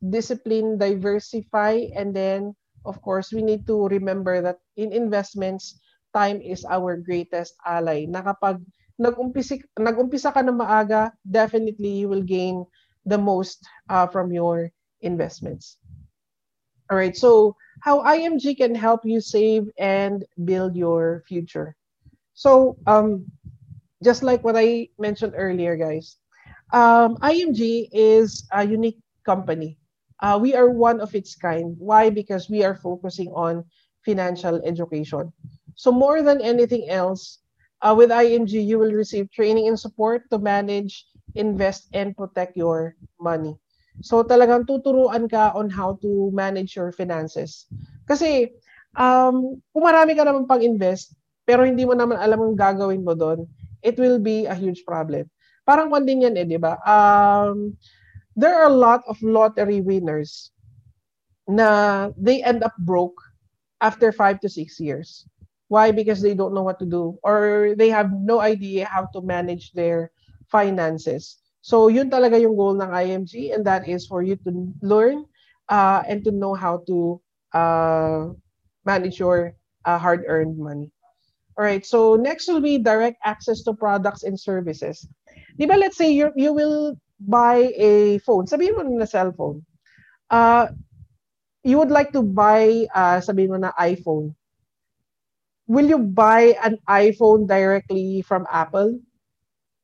discipline, 0.10 0.76
diversify, 0.76 1.88
and 1.96 2.12
then, 2.12 2.52
of 2.84 3.00
course, 3.06 3.32
we 3.32 3.46
need 3.46 3.64
to 3.70 3.88
remember 3.88 4.42
that 4.42 4.60
in 4.76 4.92
investments, 4.92 5.78
time 6.14 6.42
is 6.42 6.66
our 6.66 6.98
greatest 6.98 7.56
ally. 7.66 8.06
Na 8.06 8.22
kapag 8.22 8.62
nag-umpisa, 9.00 9.60
nag-umpisa 9.80 10.34
ka 10.34 10.42
na 10.44 10.52
maaga, 10.52 11.12
definitely 11.24 12.04
you 12.04 12.10
will 12.10 12.24
gain 12.24 12.66
the 13.06 13.18
most 13.18 13.64
uh, 13.90 14.06
from 14.08 14.32
your 14.32 14.70
investments. 15.02 15.78
All 16.90 16.98
right, 16.98 17.16
so 17.16 17.56
how 17.82 18.02
IMG 18.02 18.58
can 18.58 18.74
help 18.74 19.06
you 19.06 19.22
save 19.22 19.70
and 19.78 20.26
build 20.44 20.76
your 20.76 21.24
future. 21.30 21.76
So, 22.34 22.78
um, 22.88 23.30
just 24.04 24.24
like 24.24 24.44
what 24.44 24.56
I 24.58 24.90
mentioned 24.98 25.34
earlier, 25.36 25.76
guys, 25.78 26.18
um, 26.74 27.18
IMG 27.22 27.90
is 27.92 28.48
a 28.52 28.66
unique 28.66 29.00
company. 29.26 29.78
Uh, 30.20 30.40
we 30.42 30.56
are 30.56 30.70
one 30.70 31.00
of 31.00 31.16
its 31.16 31.36
kind. 31.36 31.76
Why? 31.78 32.10
Because 32.10 32.50
we 32.50 32.64
are 32.64 32.76
focusing 32.76 33.30
on 33.36 33.64
financial 34.06 34.60
education. 34.66 35.32
So 35.80 35.96
more 35.96 36.20
than 36.20 36.44
anything 36.44 36.92
else, 36.92 37.40
uh, 37.80 37.96
with 37.96 38.12
IMG, 38.12 38.60
you 38.60 38.76
will 38.76 38.92
receive 38.92 39.32
training 39.32 39.72
and 39.72 39.80
support 39.80 40.28
to 40.28 40.36
manage, 40.36 41.08
invest, 41.40 41.88
and 41.96 42.12
protect 42.20 42.60
your 42.60 43.00
money. 43.16 43.56
So 44.04 44.20
talagang 44.20 44.68
tuturuan 44.68 45.32
ka 45.32 45.56
on 45.56 45.72
how 45.72 45.96
to 46.04 46.32
manage 46.36 46.76
your 46.76 46.92
finances. 46.92 47.72
Kasi 48.12 48.52
um, 49.00 49.56
kung 49.72 49.84
marami 49.88 50.20
ka 50.20 50.28
naman 50.28 50.52
pang-invest, 50.52 51.16
pero 51.48 51.64
hindi 51.64 51.88
mo 51.88 51.96
naman 51.96 52.20
alam 52.20 52.44
ang 52.44 52.60
gagawin 52.60 53.08
mo 53.08 53.16
doon, 53.16 53.48
it 53.80 53.96
will 53.96 54.20
be 54.20 54.52
a 54.52 54.56
huge 54.56 54.84
problem. 54.84 55.32
Parang 55.64 55.88
kwan 55.88 56.04
din 56.04 56.28
yan 56.28 56.36
eh, 56.36 56.44
di 56.44 56.60
ba? 56.60 56.76
Um, 56.84 57.80
there 58.36 58.52
are 58.52 58.68
a 58.68 58.76
lot 58.76 59.00
of 59.08 59.16
lottery 59.24 59.80
winners 59.80 60.52
na 61.48 62.12
they 62.20 62.44
end 62.44 62.68
up 62.68 62.76
broke 62.84 63.16
after 63.80 64.12
five 64.12 64.44
to 64.44 64.52
six 64.52 64.76
years. 64.76 65.24
Why? 65.70 65.94
Because 65.94 66.22
they 66.22 66.34
don't 66.34 66.54
know 66.54 66.66
what 66.66 66.82
to 66.82 66.86
do 66.90 67.18
or 67.24 67.74
they 67.78 67.90
have 67.90 68.12
no 68.12 68.42
idea 68.42 68.86
how 68.86 69.06
to 69.14 69.22
manage 69.22 69.72
their 69.74 70.12
finances. 70.50 71.38
So 71.62 71.88
yun 71.88 72.10
talaga 72.10 72.42
yung 72.42 72.58
goal 72.58 72.82
ng 72.82 72.90
IMG 72.90 73.54
and 73.54 73.62
that 73.70 73.88
is 73.88 74.10
for 74.10 74.26
you 74.26 74.36
to 74.44 74.50
learn 74.82 75.26
uh, 75.70 76.02
and 76.10 76.26
to 76.26 76.32
know 76.34 76.58
how 76.58 76.82
to 76.90 77.22
uh, 77.54 78.34
manage 78.86 79.22
your 79.22 79.54
uh, 79.86 79.98
hard-earned 79.98 80.58
money. 80.58 80.90
All 81.58 81.66
right, 81.66 81.86
so 81.86 82.16
next 82.16 82.48
will 82.48 82.62
be 82.62 82.80
direct 82.80 83.20
access 83.24 83.62
to 83.68 83.74
products 83.74 84.24
and 84.24 84.40
services. 84.40 85.06
Di 85.60 85.68
ba, 85.68 85.76
let's 85.76 86.00
say 86.00 86.08
you 86.10 86.32
you 86.40 86.56
will 86.56 86.96
buy 87.20 87.76
a 87.76 88.18
phone. 88.24 88.48
Sabihin 88.48 88.80
mo 88.80 88.88
na 88.88 89.04
cellphone. 89.04 89.60
Uh, 90.32 90.72
you 91.68 91.76
would 91.76 91.92
like 91.92 92.16
to 92.16 92.24
buy, 92.24 92.88
uh, 92.96 93.20
sabihin 93.20 93.52
mo 93.52 93.60
na 93.60 93.76
iPhone. 93.76 94.32
Will 95.70 95.86
you 95.86 96.02
buy 96.02 96.58
an 96.66 96.82
iPhone 96.90 97.46
directly 97.46 98.26
from 98.26 98.50
Apple? 98.50 98.98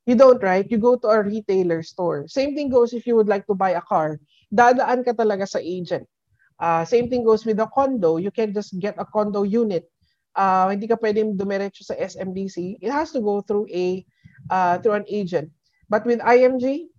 You 0.09 0.17
don't, 0.17 0.41
right? 0.41 0.65
You 0.65 0.81
go 0.81 0.97
to 0.97 1.07
a 1.13 1.21
retailer 1.21 1.85
store. 1.85 2.25
Same 2.25 2.57
thing 2.57 2.73
goes 2.73 2.93
if 2.93 3.05
you 3.05 3.15
would 3.15 3.29
like 3.29 3.45
to 3.45 3.53
buy 3.53 3.77
a 3.77 3.85
car. 3.85 4.17
Dadaan 4.49 5.05
ka 5.05 5.13
talaga 5.13 5.45
sa 5.45 5.61
agent. 5.61 6.09
Uh, 6.57 6.85
same 6.85 7.05
thing 7.05 7.21
goes 7.21 7.45
with 7.45 7.61
a 7.61 7.69
condo. 7.69 8.17
You 8.17 8.33
can't 8.33 8.53
just 8.53 8.73
get 8.81 8.97
a 8.97 9.05
condo 9.05 9.45
unit. 9.45 9.85
Uh, 10.33 10.73
hindi 10.73 10.89
ka 10.89 10.97
pwedeng 10.97 11.37
dumiretso 11.37 11.85
sa 11.85 11.93
SMDC. 11.93 12.81
It 12.81 12.89
has 12.89 13.13
to 13.13 13.21
go 13.21 13.45
through 13.45 13.69
a 13.69 14.01
uh, 14.49 14.81
through 14.81 15.05
an 15.05 15.05
agent. 15.05 15.53
But 15.85 16.01
with 16.05 16.17
IMG, 16.17 16.89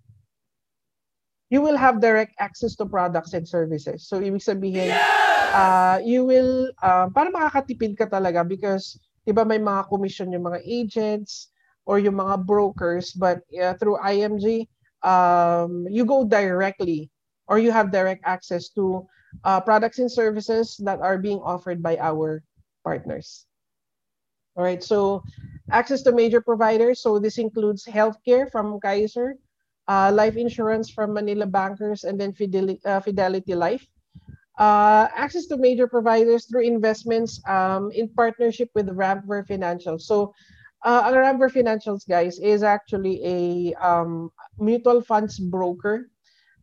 you 1.50 1.58
will 1.58 1.76
have 1.76 1.98
direct 1.98 2.38
access 2.38 2.78
to 2.78 2.86
products 2.86 3.34
and 3.34 3.46
services. 3.46 4.06
So 4.06 4.22
ibig 4.22 4.46
sabihin, 4.46 4.94
uh, 5.54 5.98
you 6.04 6.24
will, 6.24 6.70
uh, 6.82 7.08
para 7.10 7.30
makakatipid 7.30 7.96
ka 7.96 8.06
talaga 8.06 8.46
because, 8.46 9.00
di 9.26 9.32
ba 9.32 9.44
may 9.44 9.58
mga 9.58 9.88
commission 9.88 10.32
yung 10.32 10.46
mga 10.46 10.60
agents 10.64 11.50
or 11.86 11.98
yung 11.98 12.18
mga 12.18 12.44
brokers, 12.46 13.12
but 13.14 13.40
uh, 13.58 13.74
through 13.78 13.96
IMG, 14.02 14.66
um, 15.02 15.86
you 15.88 16.04
go 16.04 16.24
directly 16.24 17.10
or 17.46 17.58
you 17.58 17.70
have 17.70 17.94
direct 17.94 18.22
access 18.26 18.68
to 18.74 19.06
uh, 19.44 19.60
products 19.60 19.98
and 19.98 20.10
services 20.10 20.76
that 20.82 21.00
are 21.00 21.18
being 21.18 21.38
offered 21.42 21.82
by 21.82 21.96
our 21.98 22.42
partners. 22.84 23.46
All 24.56 24.64
right, 24.64 24.82
so 24.82 25.22
access 25.70 26.02
to 26.02 26.12
major 26.12 26.40
providers. 26.40 27.00
So 27.00 27.18
this 27.18 27.38
includes 27.38 27.84
healthcare 27.84 28.50
from 28.50 28.80
Kaiser, 28.80 29.36
uh, 29.86 30.10
life 30.12 30.36
insurance 30.36 30.88
from 30.88 31.12
Manila 31.12 31.46
Bankers, 31.46 32.04
and 32.04 32.18
then 32.18 32.32
Fidelity, 32.32 32.80
uh, 32.84 33.00
Fidelity 33.00 33.54
Life. 33.54 33.86
Uh, 34.56 35.08
access 35.14 35.46
to 35.46 35.56
major 35.56 35.86
providers 35.86 36.46
through 36.46 36.62
investments 36.62 37.40
um, 37.46 37.90
in 37.92 38.08
partnership 38.08 38.70
with 38.74 38.88
Rampver 38.88 39.46
Financial. 39.46 39.98
So, 39.98 40.32
uh, 40.80 41.04
ang 41.04 41.14
Rampver 41.14 41.52
Financials, 41.52 42.08
guys, 42.08 42.38
is 42.38 42.62
actually 42.62 43.20
a 43.20 43.38
um, 43.76 44.32
mutual 44.58 45.02
funds 45.02 45.38
broker. 45.38 46.08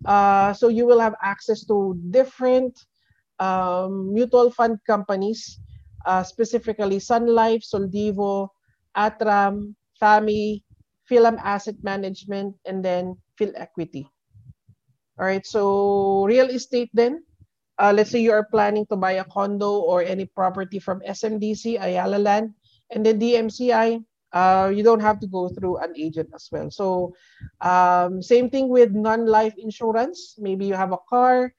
Uh, 0.06 0.52
so 0.53 0.68
you 0.68 0.86
will 0.86 0.99
have 0.99 1.15
access 1.22 1.64
to 1.65 1.95
different 2.10 2.74
um, 3.40 4.14
mutual 4.14 4.52
fund 4.52 4.80
companies, 4.86 5.60
uh, 6.06 6.24
specifically 6.24 6.99
Sun 6.99 7.28
Life, 7.28 7.64
Soldivo, 7.64 8.49
Atram, 8.95 9.76
FAMI, 10.02 10.64
Philam 11.10 11.40
Asset 11.44 11.76
Management, 11.84 12.56
and 12.65 12.84
then 12.84 13.15
Phil 13.38 13.52
Equity. 13.56 14.07
All 15.20 15.26
right, 15.26 15.45
so 15.45 16.26
real 16.26 16.49
estate 16.49 16.90
then. 16.94 17.24
Uh, 17.80 17.94
let's 17.95 18.12
say 18.12 18.20
you 18.20 18.32
are 18.32 18.45
planning 18.45 18.86
to 18.88 18.95
buy 18.95 19.14
a 19.18 19.26
condo 19.26 19.82
or 19.82 20.04
any 20.04 20.26
property 20.26 20.80
from 20.80 21.02
SMDC, 21.02 21.82
Ayala 21.82 22.18
Land, 22.18 22.54
and 22.91 23.06
then 23.06 23.20
DMCI, 23.20 24.04
uh, 24.34 24.72
you 24.74 24.84
don't 24.84 25.02
have 25.02 25.20
to 25.20 25.28
go 25.28 25.50
through 25.50 25.78
an 25.78 25.94
agent 25.98 26.30
as 26.34 26.50
well. 26.52 26.70
So 26.70 27.14
um, 27.62 28.22
same 28.22 28.50
thing 28.50 28.70
with 28.70 28.91
non-life 28.91 29.56
insurance. 29.58 30.36
Maybe 30.38 30.66
you 30.66 30.76
have 30.76 30.91
a 30.91 31.02
car 31.10 31.54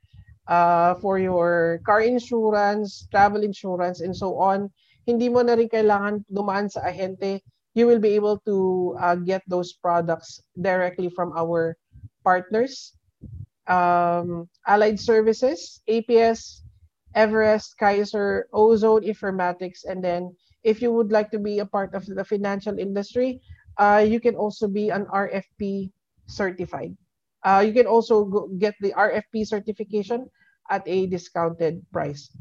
uh, 0.47 0.95
for 0.97 1.19
your 1.19 1.81
car 1.85 2.01
insurance, 2.01 3.09
travel 3.11 3.43
insurance, 3.43 4.01
and 4.01 4.15
so 4.15 4.39
on. 4.39 4.71
Hindi 5.07 5.29
mo 5.29 5.43
na 5.43 5.55
rin 5.55 5.69
kailangan 5.69 6.25
dumaan 6.31 6.71
sa 6.71 6.87
ahente 6.87 7.43
you 7.75 7.87
will 7.87 7.99
be 7.99 8.15
able 8.15 8.39
to 8.47 8.97
uh, 8.99 9.17
get 9.19 9.43
those 9.47 9.75
products 9.75 10.41
directly 10.63 11.11
from 11.11 11.35
our 11.37 11.77
partners. 12.23 12.95
Um, 13.67 14.49
Allied 14.67 15.01
Services, 15.01 15.81
APS, 15.89 16.61
Everest, 17.15 17.79
Kaiser, 17.79 18.49
Ozone 18.53 19.03
Informatics, 19.03 19.85
and 19.89 20.03
then 20.05 20.35
if 20.65 20.83
you 20.83 20.93
would 20.93 21.13
like 21.13 21.31
to 21.31 21.39
be 21.39 21.61
a 21.61 21.67
part 21.67 21.95
of 21.95 22.05
the 22.07 22.25
financial 22.25 22.79
industry, 22.79 23.41
uh, 23.79 24.05
you 24.07 24.21
can 24.21 24.35
also 24.35 24.67
be 24.69 24.91
an 24.91 25.07
RFP 25.07 25.93
certified. 26.27 26.97
Uh, 27.45 27.63
you 27.65 27.73
can 27.73 27.87
also 27.87 28.49
get 28.59 28.75
the 28.81 28.93
RFP 28.93 29.47
certification 29.47 30.29
at 30.71 30.83
a 30.87 31.07
discounted 31.07 31.85
price. 31.93 32.33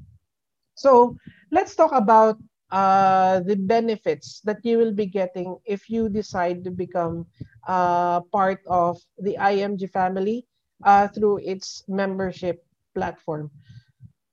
So 0.76 1.18
let's 1.52 1.76
talk 1.76 1.92
about 1.92 2.40
uh, 2.72 3.42
the 3.42 3.56
benefits 3.56 4.42
that 4.42 4.58
you 4.64 4.78
will 4.78 4.94
be 4.94 5.06
getting 5.06 5.58
if 5.66 5.90
you 5.90 6.10
decide 6.10 6.64
to 6.64 6.72
become 6.72 7.28
uh, 7.68 8.22
part 8.32 8.62
of 8.66 8.98
the 9.20 9.38
IMG 9.38 9.92
family 9.92 10.48
uh, 10.84 11.08
through 11.08 11.40
its 11.44 11.84
membership 11.88 12.66
platform. 12.94 13.50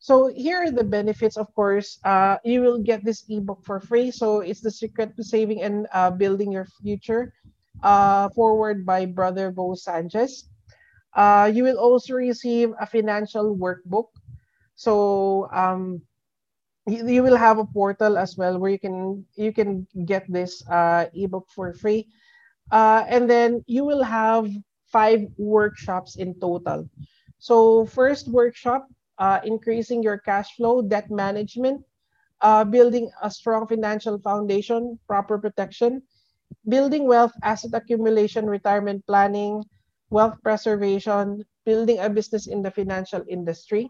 So 0.00 0.32
here 0.32 0.64
are 0.64 0.70
the 0.70 0.84
benefits, 0.84 1.36
of 1.36 1.52
course. 1.54 1.98
Uh, 2.04 2.38
you 2.44 2.62
will 2.62 2.78
get 2.78 3.04
this 3.04 3.24
ebook 3.28 3.64
for 3.64 3.80
free. 3.80 4.10
So 4.10 4.40
it's 4.40 4.60
the 4.60 4.70
secret 4.70 5.16
to 5.16 5.24
saving 5.24 5.62
and 5.62 5.86
uh, 5.92 6.10
building 6.10 6.50
your 6.50 6.66
future, 6.80 7.34
uh, 7.82 8.30
forward 8.30 8.86
by 8.86 9.04
Brother 9.04 9.50
Bo 9.50 9.74
Sanchez. 9.74 10.48
Uh, 11.14 11.50
you 11.52 11.64
will 11.64 11.76
also 11.76 12.14
receive 12.14 12.72
a 12.80 12.86
financial 12.86 13.56
workbook. 13.56 14.08
So 14.74 15.48
um, 15.52 16.00
you, 16.86 17.06
you 17.06 17.22
will 17.22 17.36
have 17.36 17.58
a 17.58 17.64
portal 17.66 18.16
as 18.16 18.36
well 18.36 18.58
where 18.58 18.70
you 18.70 18.78
can 18.78 19.24
you 19.36 19.52
can 19.52 19.86
get 20.04 20.24
this 20.28 20.66
uh, 20.68 21.06
ebook 21.14 21.48
for 21.50 21.72
free 21.72 22.08
uh, 22.70 23.04
and 23.08 23.28
then 23.28 23.62
you 23.66 23.84
will 23.84 24.02
have 24.02 24.48
five 24.92 25.26
workshops 25.38 26.16
in 26.16 26.34
total. 26.40 26.88
So 27.38 27.86
first 27.86 28.28
workshop 28.28 28.86
uh, 29.18 29.40
increasing 29.44 30.02
your 30.02 30.18
cash 30.18 30.56
flow 30.56 30.82
debt 30.82 31.10
management 31.10 31.84
uh, 32.40 32.64
building 32.64 33.10
a 33.22 33.30
strong 33.30 33.66
financial 33.66 34.18
foundation 34.18 34.98
proper 35.06 35.38
protection 35.38 36.02
building 36.68 37.06
wealth 37.06 37.32
asset 37.42 37.70
accumulation 37.74 38.46
retirement 38.46 39.04
planning 39.06 39.62
wealth 40.10 40.34
preservation 40.42 41.44
building 41.64 41.98
a 42.00 42.08
business 42.08 42.48
in 42.48 42.62
the 42.62 42.70
financial 42.70 43.22
industry 43.28 43.88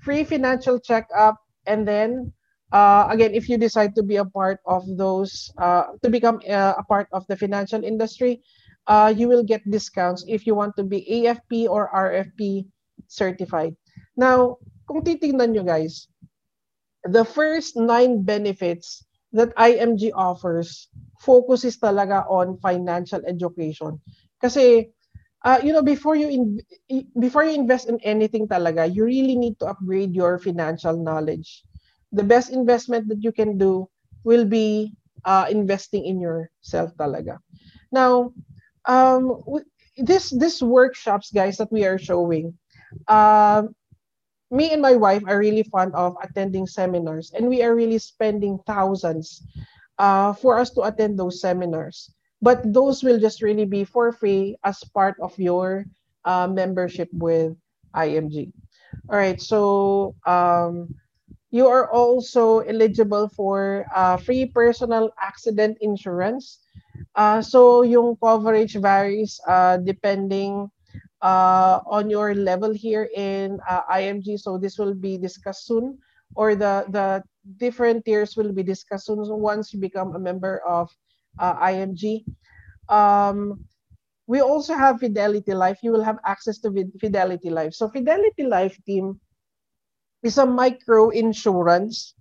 free 0.00 0.24
financial 0.24 0.78
checkup 0.78 1.36
and 1.66 1.86
then 1.86 2.32
uh, 2.72 3.06
again 3.10 3.34
if 3.34 3.48
you 3.48 3.58
decide 3.58 3.94
to 3.94 4.02
be 4.02 4.16
a 4.16 4.24
part 4.24 4.58
of 4.66 4.82
those 4.96 5.50
uh, 5.58 5.84
to 6.02 6.08
become 6.08 6.40
uh, 6.48 6.74
a 6.78 6.84
part 6.84 7.08
of 7.12 7.26
the 7.26 7.36
financial 7.36 7.82
industry 7.84 8.40
uh, 8.86 9.12
you 9.14 9.28
will 9.28 9.42
get 9.42 9.64
discounts 9.70 10.24
if 10.28 10.46
you 10.46 10.54
want 10.54 10.76
to 10.76 10.84
be 10.84 11.04
afp 11.24 11.68
or 11.68 11.90
rfp 11.92 12.66
certified. 13.08 13.76
Now 14.16 14.58
kung 14.86 15.02
titingnan 15.02 15.56
nyo 15.56 15.64
guys 15.64 16.08
the 17.04 17.24
first 17.24 17.76
nine 17.76 18.22
benefits 18.22 19.04
that 19.32 19.52
img 19.56 20.12
offers 20.14 20.88
focuses 21.20 21.76
talaga 21.76 22.24
on 22.28 22.56
financial 22.60 23.20
education. 23.26 24.00
Kasi 24.40 24.92
uh, 25.44 25.58
you 25.64 25.72
know 25.72 25.82
before 25.84 26.16
you 26.16 26.28
in, 26.28 26.60
before 27.20 27.44
you 27.44 27.56
invest 27.56 27.88
in 27.88 28.00
anything 28.04 28.48
talaga 28.48 28.88
you 28.88 29.04
really 29.04 29.36
need 29.36 29.58
to 29.60 29.66
upgrade 29.66 30.14
your 30.14 30.38
financial 30.38 30.96
knowledge. 30.96 31.64
The 32.14 32.24
best 32.24 32.54
investment 32.54 33.08
that 33.10 33.24
you 33.24 33.32
can 33.32 33.58
do 33.58 33.90
will 34.22 34.46
be 34.46 34.94
uh, 35.26 35.50
investing 35.50 36.06
in 36.06 36.20
yourself 36.20 36.94
talaga. 36.96 37.42
Now 37.90 38.32
um 38.86 39.42
this 39.96 40.30
this 40.30 40.62
workshops 40.62 41.30
guys 41.30 41.56
that 41.56 41.70
we 41.70 41.84
are 41.84 41.98
showing 41.98 42.52
uh, 43.08 43.62
me 44.50 44.72
and 44.72 44.82
my 44.82 44.94
wife 44.94 45.22
are 45.26 45.38
really 45.38 45.62
fond 45.62 45.94
of 45.94 46.16
attending 46.22 46.66
seminars 46.66 47.32
and 47.34 47.48
we 47.48 47.62
are 47.62 47.74
really 47.74 47.98
spending 47.98 48.58
thousands 48.66 49.42
uh, 49.98 50.32
for 50.32 50.58
us 50.58 50.70
to 50.70 50.82
attend 50.82 51.18
those 51.18 51.40
seminars 51.40 52.10
but 52.44 52.60
those 52.74 53.02
will 53.02 53.18
just 53.18 53.40
really 53.40 53.64
be 53.64 53.84
for 53.84 54.12
free 54.12 54.54
as 54.64 54.84
part 54.92 55.16
of 55.24 55.32
your 55.38 55.86
uh, 56.24 56.46
membership 56.46 57.08
with 57.12 57.56
IMG. 57.96 58.52
All 59.08 59.16
right, 59.16 59.40
so 59.40 60.14
um, 60.26 60.94
you 61.50 61.66
are 61.68 61.90
also 61.90 62.60
eligible 62.60 63.28
for 63.28 63.86
uh, 63.94 64.18
free 64.18 64.44
personal 64.44 65.10
accident 65.20 65.78
insurance. 65.80 66.60
Uh, 67.14 67.40
so 67.42 67.82
yung 67.82 68.16
coverage 68.16 68.74
varies 68.76 69.40
uh, 69.46 69.76
depending 69.78 70.68
uh, 71.22 71.80
on 71.86 72.10
your 72.10 72.34
level 72.34 72.72
here 72.72 73.08
in 73.16 73.58
uh, 73.68 73.82
IMG. 73.90 74.38
So 74.38 74.58
this 74.58 74.78
will 74.78 74.94
be 74.94 75.18
discussed 75.18 75.66
soon 75.66 75.98
or 76.34 76.54
the 76.54 76.84
the 76.90 77.22
different 77.58 78.04
tiers 78.04 78.36
will 78.36 78.52
be 78.52 78.62
discussed 78.62 79.06
soon 79.06 79.22
once 79.40 79.72
you 79.72 79.80
become 79.80 80.14
a 80.14 80.18
member 80.18 80.58
of 80.66 80.90
uh, 81.38 81.54
IMG. 81.60 82.24
Um, 82.88 83.64
we 84.26 84.40
also 84.40 84.74
have 84.74 85.00
Fidelity 85.00 85.52
Life. 85.52 85.78
You 85.82 85.92
will 85.92 86.02
have 86.04 86.18
access 86.24 86.58
to 86.60 86.72
Fidelity 87.00 87.50
Life. 87.50 87.74
So 87.74 87.88
Fidelity 87.88 88.44
Life 88.44 88.76
team 88.86 89.20
is 90.22 90.38
a 90.38 90.46
micro 90.46 91.10
insurance 91.10 92.14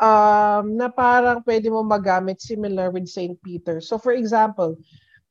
um, 0.00 0.76
na 0.76 0.88
parang 0.88 1.42
pwede 1.44 1.68
mo 1.68 1.84
magamit 1.84 2.40
similar 2.40 2.88
with 2.90 3.08
St. 3.08 3.36
Peter. 3.42 3.80
So 3.80 3.98
for 3.98 4.12
example, 4.12 4.78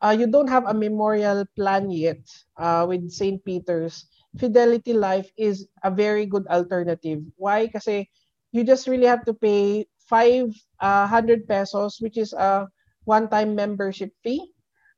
uh, 0.01 0.13
you 0.17 0.27
don't 0.27 0.49
have 0.49 0.65
a 0.67 0.73
memorial 0.73 1.45
plan 1.55 1.89
yet 1.89 2.21
uh, 2.57 2.85
with 2.87 3.09
St. 3.09 3.41
Peter's. 3.45 4.05
Fidelity 4.37 4.93
Life 4.93 5.29
is 5.37 5.67
a 5.83 5.91
very 5.91 6.25
good 6.25 6.47
alternative. 6.47 7.19
Why? 7.35 7.67
Kasi 7.67 8.09
you 8.51 8.63
just 8.63 8.87
really 8.87 9.07
have 9.07 9.25
to 9.25 9.33
pay 9.33 9.85
500 10.07 10.55
uh, 10.79 11.07
pesos, 11.47 11.99
which 11.99 12.17
is 12.17 12.33
a 12.33 12.67
one-time 13.05 13.55
membership 13.55 14.11
fee. 14.23 14.51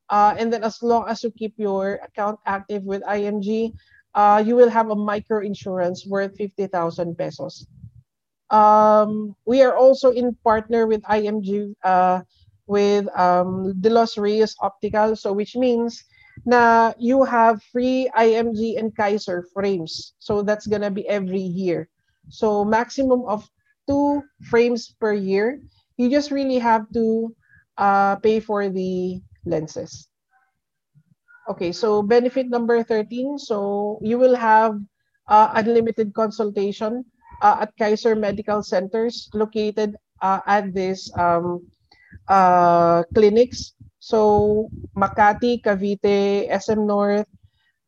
Uh, 0.09 0.35
and 0.37 0.53
then 0.53 0.63
as 0.63 0.81
long 0.83 1.05
as 1.07 1.23
you 1.23 1.31
keep 1.31 1.53
your 1.57 1.99
account 2.03 2.37
active 2.45 2.83
with 2.83 3.01
IMG, 3.03 3.73
uh, 4.13 4.43
you 4.45 4.55
will 4.55 4.69
have 4.69 4.89
a 4.89 4.95
micro 4.95 5.41
insurance 5.41 6.05
worth 6.05 6.35
50,000 6.37 7.17
pesos. 7.17 7.65
Um, 8.49 9.35
we 9.45 9.61
are 9.61 9.75
also 9.75 10.11
in 10.11 10.35
partner 10.43 10.85
with 10.87 11.01
IMG 11.03 11.73
uh, 11.83 12.21
with 12.67 13.07
um, 13.17 13.73
De 13.81 13.89
Los 13.89 14.17
Reyes 14.17 14.55
Optical, 14.61 15.15
so 15.15 15.33
which 15.33 15.55
means 15.55 16.03
na 16.45 16.93
you 16.97 17.23
have 17.23 17.61
free 17.71 18.09
IMG 18.17 18.77
and 18.77 18.95
Kaiser 18.95 19.45
frames. 19.53 20.13
So 20.19 20.41
that's 20.41 20.67
gonna 20.67 20.91
be 20.91 21.07
every 21.07 21.41
year. 21.41 21.89
So 22.29 22.65
maximum 22.65 23.25
of 23.25 23.47
two 23.87 24.23
frames 24.49 24.95
per 24.99 25.13
year. 25.13 25.59
You 25.97 26.09
just 26.09 26.31
really 26.31 26.57
have 26.57 26.89
to 26.93 27.35
uh, 27.77 28.15
pay 28.17 28.39
for 28.39 28.69
the 28.69 29.21
lenses. 29.45 30.09
Okay, 31.49 31.71
so 31.71 32.01
benefit 32.01 32.47
number 32.47 32.81
13. 32.81 33.37
So 33.37 33.99
you 34.01 34.17
will 34.17 34.35
have 34.35 34.79
uh, 35.27 35.51
unlimited 35.53 36.13
consultation 36.13 37.05
uh, 37.41 37.65
at 37.65 37.73
Kaiser 37.77 38.15
Medical 38.15 38.61
Centers 38.63 39.29
located 39.33 39.95
uh, 40.21 40.39
at 40.45 40.73
this 40.73 41.11
um, 41.17 41.65
uh, 42.27 43.03
clinics. 43.13 43.73
So 43.99 44.69
Makati, 44.95 45.63
Cavite, 45.63 46.47
SM 46.51 46.85
North, 46.85 47.27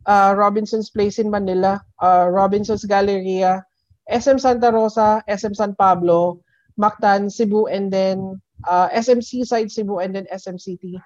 uh, 0.06 0.34
Robinson's 0.38 0.90
Place 0.90 1.20
in 1.20 1.30
Manila, 1.30 1.84
uh, 2.02 2.28
Robinson's 2.32 2.86
Galleria, 2.86 3.66
SM 4.08 4.38
Santa 4.38 4.72
Rosa, 4.72 5.24
SM 5.28 5.54
San 5.54 5.76
Pablo, 5.76 6.40
Mactan, 6.80 7.32
Cebu, 7.32 7.68
and 7.68 7.92
then 7.92 8.40
uh, 8.68 8.88
SM 8.94 9.20
Seaside 9.22 9.72
Cebu, 9.72 10.00
and 10.00 10.16
then 10.16 10.28
SM 10.32 10.58
City 10.58 11.00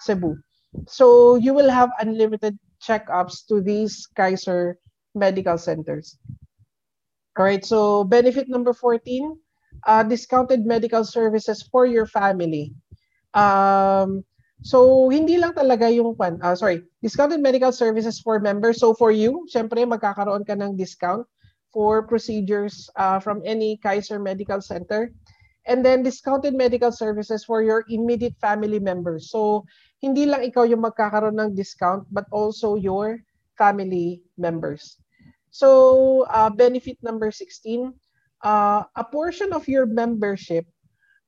Cebu. 0.00 0.36
So 0.88 1.36
you 1.36 1.54
will 1.54 1.70
have 1.70 1.90
unlimited 2.00 2.58
checkups 2.82 3.46
to 3.48 3.60
these 3.60 4.06
Kaiser 4.16 4.78
medical 5.14 5.58
centers. 5.58 6.18
All 7.36 7.44
right, 7.44 7.60
so 7.60 8.02
benefit 8.02 8.48
number 8.48 8.72
14, 8.72 9.36
uh, 9.84 10.02
discounted 10.08 10.64
medical 10.64 11.04
services 11.04 11.60
for 11.60 11.84
your 11.84 12.08
family. 12.08 12.72
Um, 13.36 14.24
so 14.64 15.12
hindi 15.12 15.36
lang 15.36 15.52
talaga 15.52 15.92
yung 15.92 16.16
uh, 16.16 16.56
sorry, 16.56 16.88
discounted 17.04 17.44
medical 17.44 17.72
services 17.72 18.24
for 18.24 18.40
members. 18.40 18.80
So 18.80 18.96
for 18.96 19.12
you, 19.12 19.44
syempre 19.52 19.84
magkakaroon 19.84 20.48
ka 20.48 20.56
ng 20.56 20.80
discount 20.80 21.28
for 21.76 22.08
procedures 22.08 22.88
uh, 22.96 23.20
from 23.20 23.44
any 23.44 23.76
Kaiser 23.84 24.16
Medical 24.16 24.64
Center. 24.64 25.12
And 25.68 25.84
then 25.84 26.00
discounted 26.00 26.56
medical 26.56 26.88
services 26.88 27.44
for 27.44 27.60
your 27.60 27.84
immediate 27.92 28.38
family 28.40 28.80
members. 28.80 29.28
So 29.28 29.68
hindi 30.00 30.24
lang 30.24 30.40
ikaw 30.40 30.64
yung 30.64 30.88
magkakaroon 30.88 31.36
ng 31.36 31.52
discount 31.52 32.08
but 32.08 32.24
also 32.32 32.80
your 32.80 33.20
family 33.60 34.24
members. 34.40 34.96
So 35.56 36.28
uh, 36.28 36.52
benefit 36.52 37.00
number 37.00 37.32
16, 37.32 37.88
uh, 38.44 38.84
a 38.92 39.04
portion 39.08 39.56
of 39.56 39.64
your 39.64 39.88
membership 39.88 40.68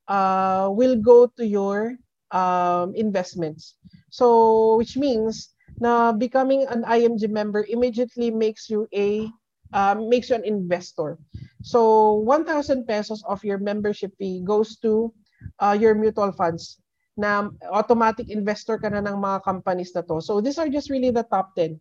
uh, 0.04 0.68
will 0.68 1.00
go 1.00 1.32
to 1.40 1.44
your 1.48 1.96
um, 2.28 2.92
investments. 2.92 3.80
So 4.12 4.76
which 4.76 5.00
means 5.00 5.56
na 5.80 6.12
becoming 6.12 6.68
an 6.68 6.84
IMG 6.84 7.24
member 7.32 7.64
immediately 7.72 8.28
makes 8.28 8.68
you 8.68 8.84
a 8.92 9.32
um, 9.72 10.12
makes 10.12 10.28
you 10.28 10.36
an 10.36 10.44
investor. 10.44 11.16
So 11.64 12.20
1,000 12.28 12.84
pesos 12.84 13.24
of 13.24 13.40
your 13.44 13.56
membership 13.56 14.12
fee 14.20 14.44
goes 14.44 14.76
to 14.84 15.12
uh, 15.56 15.72
your 15.72 15.96
mutual 15.96 16.32
funds 16.32 16.80
na 17.16 17.48
automatic 17.72 18.28
investor 18.28 18.76
ka 18.76 18.92
na 18.92 19.00
ng 19.02 19.18
mga 19.18 19.42
companies 19.42 19.90
na 19.96 20.04
to. 20.04 20.20
So 20.20 20.44
these 20.44 20.60
are 20.60 20.68
just 20.68 20.92
really 20.92 21.10
the 21.10 21.24
top 21.26 21.56
10. 21.56 21.80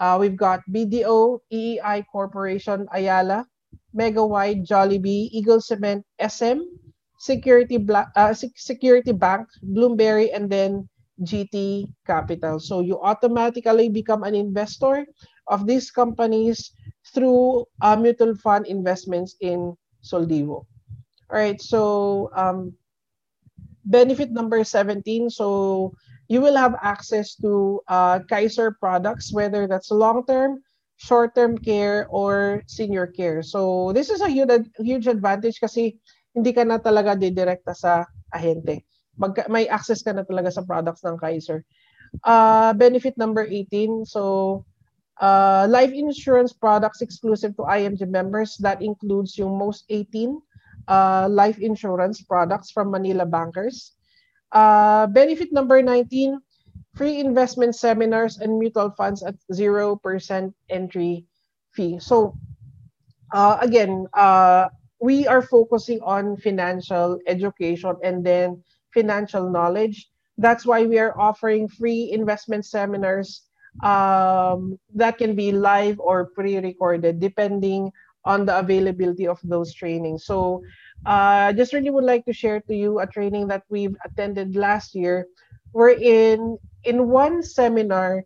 Uh, 0.00 0.18
we've 0.20 0.36
got 0.36 0.60
BDO, 0.70 1.38
EEI 1.52 2.04
Corporation, 2.10 2.86
Ayala, 2.92 3.46
Megawide, 3.94 4.66
Jollibee, 4.66 5.30
Eagle 5.30 5.60
Cement, 5.60 6.04
SM, 6.18 6.60
Security, 7.18 7.78
Bla- 7.78 8.10
uh, 8.16 8.34
Security 8.34 9.12
Bank, 9.12 9.46
Bloomberry, 9.62 10.34
and 10.34 10.50
then 10.50 10.88
GT 11.22 11.86
Capital. 12.06 12.58
So 12.58 12.80
you 12.80 13.00
automatically 13.00 13.88
become 13.88 14.24
an 14.24 14.34
investor 14.34 15.06
of 15.46 15.66
these 15.66 15.90
companies 15.90 16.72
through 17.14 17.66
uh, 17.80 17.96
mutual 17.96 18.34
fund 18.34 18.66
investments 18.66 19.36
in 19.40 19.76
Soldivo. 20.02 20.66
All 21.30 21.38
right, 21.40 21.60
so 21.60 22.30
um, 22.36 22.74
benefit 23.84 24.32
number 24.32 24.62
17. 24.64 25.30
So 25.30 25.92
you 26.28 26.40
will 26.40 26.56
have 26.56 26.76
access 26.82 27.34
to 27.36 27.80
uh, 27.88 28.20
Kaiser 28.28 28.76
products, 28.80 29.32
whether 29.32 29.66
that's 29.66 29.90
long-term, 29.90 30.62
short-term 30.96 31.58
care, 31.58 32.06
or 32.08 32.62
senior 32.66 33.06
care. 33.06 33.42
So 33.42 33.92
this 33.92 34.10
is 34.10 34.20
a 34.20 34.28
huge, 34.28 34.70
huge 34.78 35.06
advantage 35.06 35.60
kasi 35.60 35.98
hindi 36.34 36.52
ka 36.52 36.64
na 36.64 36.78
talaga 36.78 37.14
didirekta 37.14 37.76
sa 37.76 38.04
ahente. 38.32 38.82
Mag, 39.18 39.38
may 39.46 39.68
access 39.68 40.02
ka 40.02 40.10
na 40.12 40.24
talaga 40.26 40.50
sa 40.50 40.66
products 40.66 41.04
ng 41.04 41.18
Kaiser. 41.20 41.62
Uh, 42.22 42.72
benefit 42.74 43.14
number 43.18 43.46
18. 43.46 44.06
So 44.06 44.64
uh, 45.20 45.66
life 45.70 45.92
insurance 45.92 46.52
products 46.52 47.02
exclusive 47.02 47.54
to 47.56 47.68
IMG 47.68 48.08
members. 48.08 48.56
That 48.58 48.82
includes 48.82 49.38
yung 49.38 49.58
most 49.58 49.84
18 49.90 50.40
uh, 50.88 51.28
life 51.30 51.58
insurance 51.58 52.22
products 52.22 52.70
from 52.70 52.90
Manila 52.90 53.26
Bankers. 53.26 53.94
Uh, 54.54 55.06
benefit 55.08 55.52
number 55.52 55.82
19, 55.82 56.38
free 56.94 57.18
investment 57.18 57.74
seminars 57.74 58.38
and 58.38 58.58
mutual 58.58 58.90
funds 58.96 59.22
at 59.22 59.34
0% 59.52 60.54
entry 60.70 61.26
fee. 61.74 61.98
So 61.98 62.38
uh, 63.34 63.58
again, 63.60 64.06
uh, 64.14 64.68
we 65.00 65.26
are 65.26 65.42
focusing 65.42 66.00
on 66.02 66.36
financial 66.36 67.18
education 67.26 67.96
and 68.02 68.24
then 68.24 68.62
financial 68.94 69.50
knowledge. 69.50 70.08
That's 70.38 70.64
why 70.64 70.86
we 70.86 70.98
are 70.98 71.18
offering 71.18 71.66
free 71.66 72.10
investment 72.12 72.64
seminars 72.64 73.42
um, 73.82 74.78
that 74.94 75.18
can 75.18 75.34
be 75.34 75.50
live 75.50 75.98
or 75.98 76.30
pre-recorded 76.30 77.18
depending 77.18 77.90
on 78.24 78.46
the 78.46 78.56
availability 78.56 79.26
of 79.26 79.38
those 79.42 79.74
trainings. 79.74 80.24
So 80.24 80.62
I 81.06 81.50
uh, 81.50 81.52
just 81.52 81.72
really 81.72 81.90
would 81.90 82.04
like 82.04 82.24
to 82.26 82.32
share 82.32 82.60
to 82.60 82.74
you 82.74 82.98
a 83.00 83.06
training 83.06 83.48
that 83.48 83.64
we've 83.68 83.96
attended 84.04 84.56
last 84.56 84.94
year 84.94 85.26
wherein 85.72 86.58
in 86.84 87.08
one 87.08 87.42
seminar, 87.42 88.24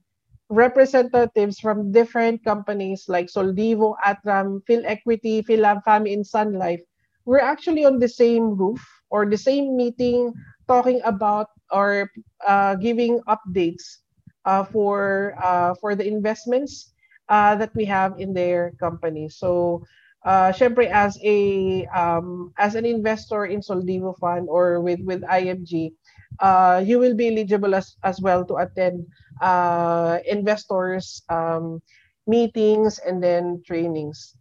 representatives 0.48 1.59
from 1.59 1.92
different 1.92 2.44
companies 2.44 3.05
like 3.09 3.28
Soldivo, 3.28 3.94
Atram, 4.05 4.60
Phil 4.66 4.82
Equity, 4.84 5.42
Philab 5.42 5.84
Family, 5.84 6.12
and 6.14 6.26
Sun 6.26 6.55
Life 6.55 6.82
were 7.24 7.40
actually 7.40 7.84
on 7.84 7.98
the 7.98 8.09
same 8.09 8.56
roof 8.56 8.80
or 9.10 9.26
the 9.26 9.36
same 9.38 9.76
meeting 9.76 10.32
talking 10.66 11.00
about 11.05 11.48
or 11.70 12.10
uh, 12.46 12.74
giving 12.76 13.20
updates 13.28 14.00
uh, 14.44 14.64
for 14.64 15.34
uh, 15.42 15.74
for 15.80 15.94
the 15.94 16.06
investments 16.06 16.92
uh, 17.28 17.55
that 17.56 17.74
we 17.74 17.84
have 17.84 18.18
in 18.18 18.32
their 18.32 18.72
company. 18.80 19.28
So, 19.28 19.84
uh, 20.28 20.52
syempre 20.52 20.92
as 20.92 21.16
a 21.24 21.88
um, 21.96 22.52
as 22.60 22.76
an 22.76 22.84
investor 22.84 23.48
in 23.48 23.64
Soldivo 23.64 24.12
Fund 24.20 24.46
or 24.52 24.84
with 24.84 25.00
with 25.09 25.24
IMG, 25.24 25.96
uh, 26.44 26.84
you 26.84 27.00
will 27.00 27.16
be 27.16 27.32
eligible 27.32 27.74
as 27.74 27.96
as 28.05 28.20
well 28.20 28.44
to 28.44 28.60
attend 28.60 29.09
uh, 29.40 30.20
investors 30.28 31.24
um, 31.32 31.80
meetings 32.28 33.00
and 33.00 33.24
then 33.24 33.64
trainings. 33.64 34.36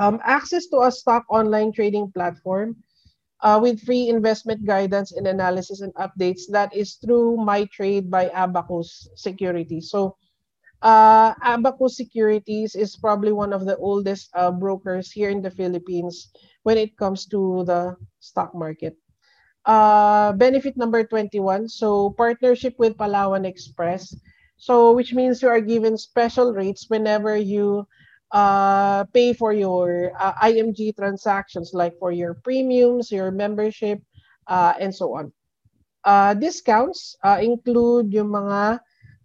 Um, 0.00 0.20
access 0.24 0.66
to 0.72 0.88
a 0.88 0.92
stock 0.92 1.24
online 1.28 1.72
trading 1.72 2.12
platform 2.12 2.76
uh, 3.40 3.60
with 3.60 3.80
free 3.84 4.08
investment 4.08 4.64
guidance 4.64 5.12
and 5.12 5.26
analysis 5.26 5.80
and 5.80 5.92
updates. 5.96 6.48
That 6.48 6.72
is 6.76 6.96
through 7.00 7.36
My 7.36 7.64
Trade 7.72 8.10
by 8.10 8.28
Abacus 8.32 9.08
Security. 9.16 9.80
So 9.80 10.16
Uh, 10.82 11.32
Abacus 11.42 11.96
Securities 11.96 12.74
is 12.74 12.96
probably 12.96 13.32
one 13.32 13.52
of 13.52 13.64
the 13.64 13.76
oldest 13.78 14.30
uh, 14.34 14.50
brokers 14.50 15.10
here 15.10 15.30
in 15.30 15.40
the 15.40 15.50
Philippines 15.50 16.30
when 16.62 16.76
it 16.76 16.96
comes 16.96 17.26
to 17.26 17.64
the 17.64 17.96
stock 18.20 18.54
market. 18.54 18.96
Uh, 19.64 20.32
benefit 20.34 20.76
number 20.76 21.02
21, 21.02 21.68
so 21.68 22.10
partnership 22.10 22.74
with 22.78 22.96
Palawan 22.96 23.44
Express. 23.44 24.14
So 24.56 24.92
which 24.92 25.12
means 25.12 25.42
you 25.42 25.48
are 25.48 25.60
given 25.60 25.98
special 25.98 26.52
rates 26.52 26.86
whenever 26.88 27.36
you 27.36 27.86
uh, 28.32 29.04
pay 29.12 29.32
for 29.32 29.52
your 29.52 30.12
uh, 30.18 30.34
IMG 30.42 30.96
transactions, 30.96 31.72
like 31.74 31.98
for 31.98 32.12
your 32.12 32.34
premiums, 32.34 33.10
your 33.10 33.30
membership, 33.30 34.00
uh, 34.46 34.74
and 34.80 34.94
so 34.94 35.14
on. 35.14 35.32
Uh, 36.04 36.34
discounts 36.34 37.16
uh, 37.24 37.38
include 37.42 38.12
yung 38.14 38.30
mga 38.30 38.78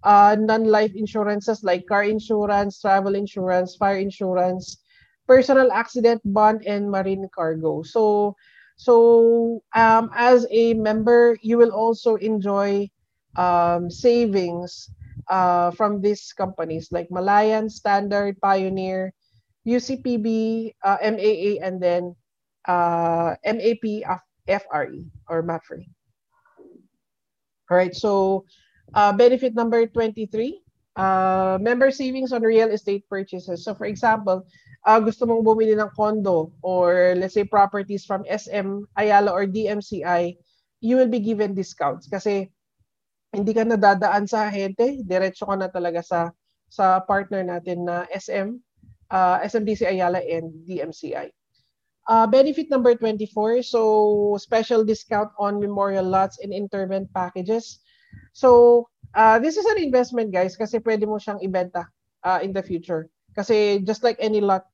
uh, 0.03 0.36
non-life 0.40 0.94
insurances 0.95 1.64
like 1.64 1.86
car 1.88 2.03
insurance, 2.03 2.82
travel 2.82 3.15
insurance, 3.15 3.76
fire 3.76 3.98
insurance, 3.98 4.78
personal 5.28 5.72
accident 5.72 6.22
bond, 6.26 6.64
and 6.65 6.90
marine 6.90 7.28
cargo. 7.34 7.84
So, 7.84 8.36
so 8.78 9.61
um, 9.76 10.10
as 10.15 10.45
a 10.49 10.73
member, 10.73 11.38
you 11.41 11.57
will 11.57 11.72
also 11.72 12.15
enjoy 12.15 12.90
um, 13.36 13.90
savings 13.90 14.90
uh, 15.30 15.72
from 15.72 16.02
these 16.02 16.34
companies 16.34 16.91
like 16.91 17.10
Malayan, 17.11 17.69
Standard, 17.69 18.40
Pioneer, 18.41 19.14
UCPB, 19.68 20.73
uh, 20.84 20.98
MAA, 21.03 21.61
and 21.61 21.82
then 21.82 22.15
uh, 22.68 23.36
MAP 23.45 24.03
FRE 24.48 25.06
or 25.30 25.44
MAFRE. 25.44 25.86
All 27.69 27.78
right, 27.78 27.95
so 27.95 28.45
uh, 28.93 29.13
benefit 29.13 29.55
number 29.55 29.85
23, 29.88 30.61
uh, 30.95 31.57
member 31.61 31.91
savings 31.91 32.31
on 32.31 32.41
real 32.41 32.69
estate 32.69 33.07
purchases. 33.09 33.63
So 33.63 33.76
for 33.76 33.85
example, 33.85 34.45
uh, 34.85 34.99
gusto 34.99 35.26
mong 35.26 35.45
bumili 35.45 35.77
ng 35.77 35.91
condo 35.95 36.51
or 36.61 37.15
let's 37.18 37.34
say 37.34 37.43
properties 37.43 38.05
from 38.05 38.26
SM, 38.27 38.85
Ayala 38.97 39.31
or 39.31 39.45
DMCI, 39.45 40.35
you 40.81 40.97
will 40.97 41.09
be 41.09 41.22
given 41.22 41.53
discounts 41.53 42.09
kasi 42.09 42.49
hindi 43.31 43.55
ka 43.55 43.63
nadadaan 43.63 44.27
sa 44.27 44.51
ahente, 44.51 44.99
diretso 45.07 45.47
ka 45.47 45.55
na 45.55 45.72
talaga 45.72 46.03
sa 46.03 46.19
sa 46.72 46.99
partner 47.03 47.43
natin 47.43 47.84
na 47.88 48.07
SM, 48.11 48.59
uh, 49.11 49.38
SMDC 49.43 49.88
Ayala 49.88 50.23
and 50.23 50.51
DMCI. 50.68 51.31
Uh, 52.09 52.26
benefit 52.26 52.68
number 52.72 52.95
24, 52.95 53.61
so 53.61 54.35
special 54.41 54.84
discount 54.84 55.30
on 55.38 55.61
memorial 55.61 56.03
lots 56.03 56.39
and 56.41 56.51
interment 56.51 57.07
packages. 57.13 57.80
So, 58.33 58.88
uh, 59.15 59.39
this 59.39 59.57
is 59.57 59.65
an 59.65 59.77
investment 59.81 60.31
guys 60.31 60.55
kasi 60.55 60.79
pwede 60.79 61.03
mo 61.07 61.19
siyang 61.19 61.43
ibenta 61.43 61.88
uh, 62.23 62.39
in 62.41 62.53
the 62.53 62.63
future. 62.63 63.09
Kasi 63.35 63.79
just 63.83 64.03
like 64.03 64.17
any 64.19 64.41
lot, 64.41 64.67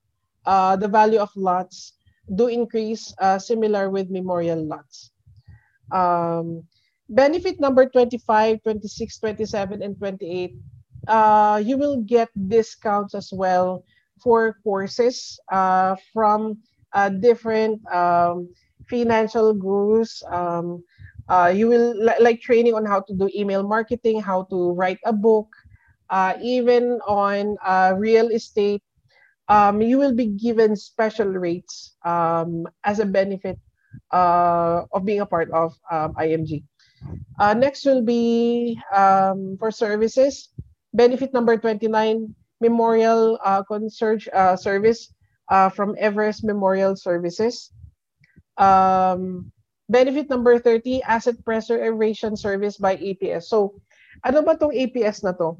uh, 0.45 0.76
the 0.76 0.88
value 0.88 1.19
of 1.19 1.30
lots 1.35 1.93
do 2.35 2.47
increase 2.47 3.14
uh, 3.19 3.39
similar 3.39 3.89
with 3.89 4.09
memorial 4.09 4.59
lots. 4.59 5.11
Um, 5.91 6.64
benefit 7.09 7.59
number 7.59 7.88
25, 7.88 8.64
26, 8.64 9.19
27, 9.19 9.81
and 9.81 9.97
28, 9.97 10.55
uh, 11.07 11.61
you 11.64 11.77
will 11.77 12.01
get 12.01 12.30
discounts 12.49 13.15
as 13.15 13.31
well 13.31 13.84
for 14.19 14.57
courses 14.64 15.39
uh, 15.51 15.95
from 16.14 16.57
uh, 16.93 17.09
different 17.09 17.80
um, 17.93 18.49
financial 18.89 19.53
gurus. 19.53 20.23
Um, 20.31 20.84
uh, 21.30 21.52
you 21.54 21.68
will 21.68 21.94
like 22.20 22.41
training 22.41 22.74
on 22.74 22.86
how 22.86 23.02
to 23.02 23.14
do 23.14 23.30
email 23.36 23.64
marketing, 23.64 24.22
how 24.22 24.44
to 24.49 24.72
write 24.72 24.99
a 25.06 25.12
book, 25.12 25.48
uh, 26.10 26.34
even 26.41 26.99
on 27.08 27.58
uh, 27.66 27.94
real 27.98 28.30
estate. 28.30 28.82
Um, 29.49 29.82
you 29.82 29.98
will 29.98 30.14
be 30.14 30.28
given 30.28 30.76
special 30.76 31.28
rates 31.28 31.95
um, 32.04 32.68
as 32.84 32.99
a 32.99 33.06
benefit 33.06 33.60
uh, 34.12 34.84
of 34.91 35.06
being 35.06 35.22
a 35.22 35.26
part 35.26 35.52
of 35.52 35.74
um, 35.91 36.14
IMG. 36.16 36.64
Uh, 37.40 37.54
next 37.54 37.86
will 37.86 38.02
be 38.02 38.80
um, 38.95 39.56
for 39.60 39.72
services. 39.72 40.49
Benefit 40.94 41.34
number 41.34 41.58
29, 41.58 42.34
Memorial 42.60 43.40
uh, 43.44 43.64
Concierge 43.64 44.28
Service 44.60 45.14
from 45.76 45.95
Everest 45.99 46.44
Memorial 46.44 46.95
Services. 46.95 47.72
Um, 48.58 49.52
benefit 49.89 50.30
number 50.30 50.59
30, 50.59 51.03
Asset 51.03 51.39
Preservation 51.43 52.35
Service 52.35 52.77
by 52.77 52.97
APS. 52.97 53.49
So, 53.49 53.80
ano 54.23 54.41
ba 54.43 54.59
tong 54.59 54.76
APS 54.76 55.23
na 55.23 55.31
to? 55.38 55.57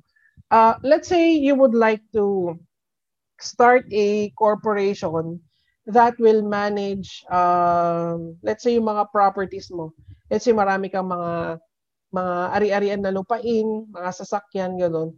Uh, 0.51 0.75
let's 0.83 1.07
say 1.07 1.33
you 1.33 1.55
would 1.55 1.75
like 1.75 2.01
to 2.13 2.55
start 3.39 3.85
a 3.91 4.29
corporation 4.35 5.39
that 5.87 6.19
will 6.19 6.43
manage, 6.43 7.23
um, 7.31 8.35
let's 8.43 8.63
say 8.63 8.75
yung 8.75 8.91
mga 8.91 9.11
properties 9.11 9.71
mo 9.71 9.93
let's 10.29 10.45
say 10.45 10.53
marami 10.53 10.91
kang 10.91 11.07
mga 11.07 11.59
mga 12.15 12.35
ari-arian 12.55 13.01
na 13.03 13.11
lupain, 13.11 13.83
mga 13.91 14.11
sasakyan, 14.15 14.79
gano'n, 14.79 15.11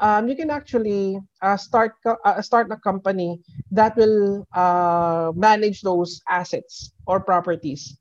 um, 0.00 0.22
you 0.28 0.36
can 0.36 0.52
actually 0.52 1.16
uh, 1.40 1.56
start 1.56 1.96
uh, 2.04 2.40
start 2.44 2.68
a 2.68 2.76
company 2.84 3.40
that 3.72 3.96
will 3.96 4.44
uh, 4.52 5.32
manage 5.32 5.80
those 5.80 6.20
assets 6.28 6.92
or 7.08 7.20
properties. 7.20 7.96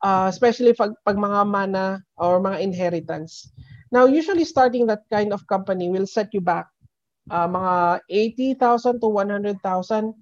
Uh, 0.00 0.32
especially 0.32 0.72
pag, 0.72 0.96
pag 1.04 1.16
mga 1.20 1.44
mana 1.44 2.00
or 2.16 2.40
mga 2.40 2.64
inheritance. 2.64 3.52
Now, 3.92 4.06
usually 4.08 4.48
starting 4.48 4.86
that 4.88 5.04
kind 5.12 5.32
of 5.32 5.44
company 5.46 5.92
will 5.92 6.06
set 6.06 6.32
you 6.32 6.40
back 6.40 6.72
uh, 7.30 7.46
mga 7.46 8.00
80,000 8.58 9.00
to 9.00 9.08
100,000. 9.08 10.14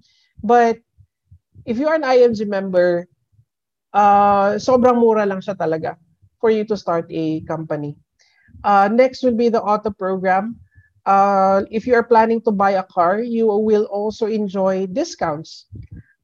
But 0.44 0.78
if 1.64 1.78
you 1.78 1.88
are 1.88 1.96
an 1.96 2.02
IMG 2.02 2.46
member, 2.46 3.08
uh, 3.92 4.60
sobrang 4.60 5.00
mura 5.00 5.26
lang 5.26 5.40
siya 5.40 5.56
talaga 5.56 5.96
for 6.38 6.50
you 6.50 6.62
to 6.68 6.76
start 6.76 7.06
a 7.10 7.40
company. 7.48 7.96
Uh, 8.62 8.88
next 8.92 9.22
will 9.24 9.34
be 9.34 9.48
the 9.48 9.60
auto 9.60 9.90
program. 9.90 10.56
Uh, 11.06 11.64
if 11.70 11.86
you 11.86 11.94
are 11.94 12.04
planning 12.04 12.40
to 12.42 12.52
buy 12.52 12.76
a 12.76 12.88
car, 12.92 13.20
you 13.20 13.48
will 13.48 13.88
also 13.88 14.26
enjoy 14.26 14.86
discounts 14.92 15.66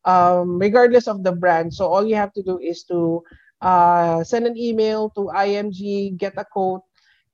um, 0.04 0.58
regardless 0.58 1.08
of 1.08 1.24
the 1.24 1.32
brand. 1.32 1.72
So 1.72 1.88
all 1.88 2.04
you 2.04 2.14
have 2.16 2.32
to 2.34 2.42
do 2.42 2.60
is 2.60 2.84
to 2.92 3.24
uh, 3.60 4.24
send 4.24 4.46
an 4.46 4.56
email 4.56 5.10
to 5.10 5.30
IMG, 5.34 6.16
get 6.16 6.34
a 6.36 6.44
quote, 6.44 6.82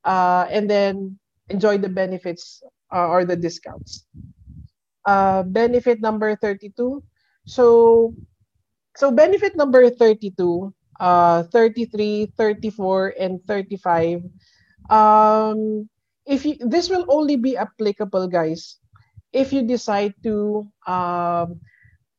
uh, 0.05 0.47
and 0.51 0.68
then 0.68 1.18
enjoy 1.48 1.78
the 1.78 1.88
benefits 1.88 2.62
uh, 2.92 3.06
or 3.09 3.24
the 3.24 3.36
discounts. 3.36 4.06
Uh, 5.05 5.42
benefit 5.42 6.01
number 6.01 6.36
32. 6.36 7.02
So 7.47 8.14
so 8.97 9.10
benefit 9.10 9.56
number 9.56 9.88
32, 9.88 10.74
uh, 10.98 11.44
33, 11.44 12.32
34, 12.36 13.14
and 13.18 13.40
35, 13.47 14.22
um, 14.90 15.88
if 16.26 16.44
you, 16.44 16.56
this 16.60 16.90
will 16.90 17.06
only 17.09 17.36
be 17.36 17.56
applicable, 17.56 18.28
guys, 18.28 18.76
if 19.32 19.52
you 19.52 19.62
decide 19.62 20.14
to 20.22 20.66
um, 20.86 21.60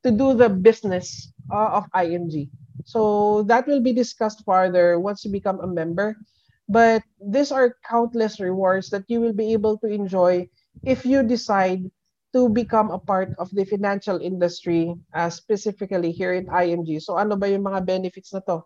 to 0.04 0.10
do 0.10 0.34
the 0.34 0.50
business 0.50 1.32
uh, 1.52 1.78
of 1.78 1.86
IMG. 1.94 2.50
So 2.86 3.44
that 3.44 3.68
will 3.68 3.82
be 3.82 3.94
discussed 3.94 4.44
further 4.46 5.00
once 5.00 5.26
you 5.26 5.32
become 5.32 5.60
a 5.60 5.68
member. 5.68 6.16
But 6.70 7.04
these 7.20 7.52
are 7.52 7.76
countless 7.84 8.40
rewards 8.40 8.90
that 8.92 9.04
you 9.08 9.20
will 9.20 9.34
be 9.34 9.54
able 9.54 9.78
to 9.80 9.88
enjoy 9.88 10.48
if 10.84 11.06
you 11.06 11.24
decide 11.24 11.92
to 12.34 12.48
become 12.48 12.92
a 12.92 13.00
part 13.00 13.36
of 13.40 13.52
the 13.52 13.66
financial 13.66 14.18
industry, 14.18 14.96
uh, 15.14 15.30
specifically 15.30 16.12
here 16.12 16.34
in 16.34 16.48
IMG. 16.48 17.02
So 17.02 17.20
ano 17.20 17.36
ba 17.36 17.52
yung 17.52 17.68
mga 17.68 17.86
benefits 17.86 18.32
na 18.32 18.40
to? 18.48 18.64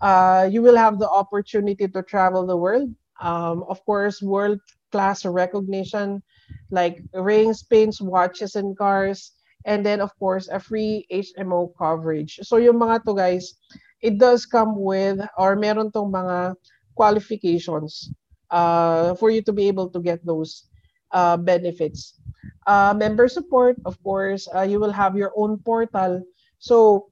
Uh, 0.00 0.48
you 0.48 0.64
will 0.64 0.76
have 0.76 0.98
the 0.98 1.08
opportunity 1.08 1.84
to 1.86 2.02
travel 2.02 2.46
the 2.48 2.56
world. 2.56 2.88
Um, 3.20 3.68
of 3.68 3.84
course, 3.84 4.24
world-class 4.24 5.28
recognition 5.28 6.24
like 6.70 7.04
rings, 7.12 7.62
pins, 7.62 8.00
watches, 8.00 8.56
and 8.56 8.76
cars. 8.76 9.32
And 9.64 9.86
then, 9.86 10.00
of 10.00 10.10
course, 10.18 10.48
a 10.48 10.58
free 10.58 11.06
HMO 11.12 11.72
coverage. 11.78 12.40
So 12.42 12.56
yung 12.56 12.82
mga 12.82 13.04
to 13.06 13.14
guys, 13.14 13.54
it 14.02 14.18
does 14.18 14.44
come 14.46 14.74
with 14.74 15.22
or 15.38 15.54
meron 15.54 15.92
tong 15.92 16.10
mga 16.10 16.56
qualifications 16.94 18.10
uh, 18.50 19.14
for 19.14 19.30
you 19.30 19.42
to 19.42 19.52
be 19.52 19.68
able 19.68 19.88
to 19.90 20.00
get 20.00 20.24
those 20.26 20.66
uh, 21.12 21.36
benefits. 21.36 22.18
Uh, 22.66 22.94
member 22.94 23.26
support, 23.26 23.76
of 23.86 23.98
course, 24.02 24.48
uh, 24.54 24.62
you 24.62 24.78
will 24.78 24.92
have 24.92 25.16
your 25.16 25.32
own 25.36 25.58
portal. 25.58 26.22
So 26.58 27.10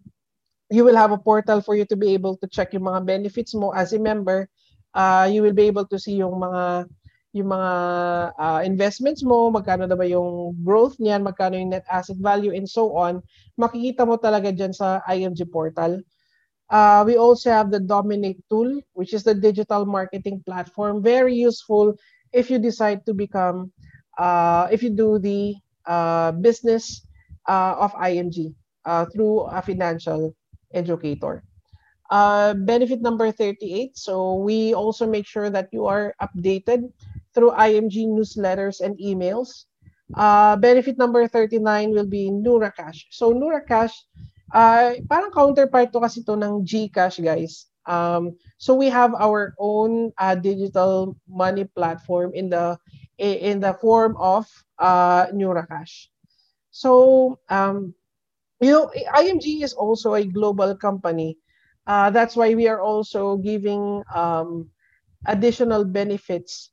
you 0.71 0.85
will 0.85 0.97
have 0.97 1.11
a 1.11 1.19
portal 1.19 1.61
for 1.61 1.75
you 1.75 1.85
to 1.87 1.97
be 1.97 2.15
able 2.15 2.37
to 2.39 2.47
check 2.47 2.73
yung 2.73 2.87
mga 2.87 3.07
benefits 3.07 3.55
mo 3.55 3.71
as 3.71 3.93
a 3.93 3.99
member. 3.99 4.49
Uh, 4.95 5.29
you 5.31 5.43
will 5.43 5.55
be 5.55 5.67
able 5.67 5.87
to 5.87 5.99
see 5.99 6.19
yung 6.19 6.39
mga 6.39 6.87
yung 7.33 7.55
mga 7.55 7.73
uh, 8.35 8.61
investments 8.67 9.23
mo, 9.23 9.51
magkano 9.55 9.87
na 9.87 9.95
ba 9.95 10.03
yung 10.03 10.59
growth 10.67 10.99
niyan, 10.99 11.23
magkano 11.23 11.55
yung 11.55 11.71
net 11.71 11.87
asset 11.87 12.19
value, 12.19 12.51
and 12.51 12.67
so 12.67 12.91
on. 12.99 13.23
Makikita 13.55 14.03
mo 14.03 14.19
talaga 14.19 14.51
dyan 14.51 14.75
sa 14.75 14.99
IMG 15.07 15.47
portal. 15.47 16.03
Uh, 16.71 17.03
we 17.07 17.19
also 17.19 17.51
have 17.51 17.71
the 17.71 17.79
Dominate 17.79 18.43
tool, 18.51 18.79
which 18.95 19.15
is 19.15 19.23
the 19.23 19.35
digital 19.35 19.87
marketing 19.87 20.43
platform. 20.47 21.03
Very 21.03 21.35
useful 21.35 21.95
if 22.33 22.51
you 22.51 22.59
decide 22.59 23.07
to 23.07 23.15
become 23.15 23.71
uh, 24.19 24.67
if 24.71 24.83
you 24.83 24.91
do 24.91 25.19
the 25.19 25.55
uh, 25.87 26.31
business 26.33 27.07
uh, 27.47 27.75
of 27.79 27.95
IMG 27.95 28.55
uh, 28.87 29.07
through 29.07 29.47
a 29.51 29.63
financial 29.63 30.35
educator. 30.75 31.43
Uh, 32.11 32.55
benefit 32.55 33.01
number 33.01 33.31
38. 33.31 33.95
So 33.95 34.35
we 34.43 34.75
also 34.75 35.07
make 35.07 35.27
sure 35.27 35.51
that 35.51 35.71
you 35.71 35.87
are 35.87 36.15
updated 36.19 36.91
through 37.35 37.53
IMG 37.53 38.07
newsletters 38.07 38.81
and 38.81 38.99
emails. 38.99 39.67
Uh, 40.15 40.57
benefit 40.57 40.99
number 40.99 41.27
39 41.29 41.91
will 41.91 42.07
be 42.07 42.31
NuraCash. 42.31 43.07
So 43.11 43.33
NuraCash, 43.33 43.93
uh, 44.53 44.99
parang 45.09 45.31
counterpart 45.31 45.93
to 45.93 46.01
kasi 46.01 46.23
to 46.27 46.35
ng 46.35 46.67
GCash, 46.67 47.23
guys. 47.23 47.71
Um, 47.87 48.37
so 48.59 48.75
we 48.75 48.91
have 48.91 49.15
our 49.15 49.55
own 49.59 50.13
uh, 50.19 50.35
digital 50.35 51.17
money 51.29 51.65
platform 51.65 52.33
in 52.35 52.51
the 52.51 52.79
in 53.19 53.61
the 53.61 53.75
form 53.81 54.17
of 54.19 54.47
uh, 54.79 55.27
NuraCash. 55.31 56.11
So 56.71 57.39
um, 57.49 57.95
you 58.61 58.71
know, 58.71 58.91
IMG 59.17 59.63
is 59.63 59.73
also 59.73 60.15
a 60.15 60.25
global 60.25 60.77
company. 60.77 61.39
Uh, 61.87 62.11
that's 62.11 62.37
why 62.37 62.55
we 62.55 62.69
are 62.69 62.81
also 62.81 63.37
giving 63.39 64.03
um, 64.15 64.69
additional 65.27 65.85
benefits 65.85 66.71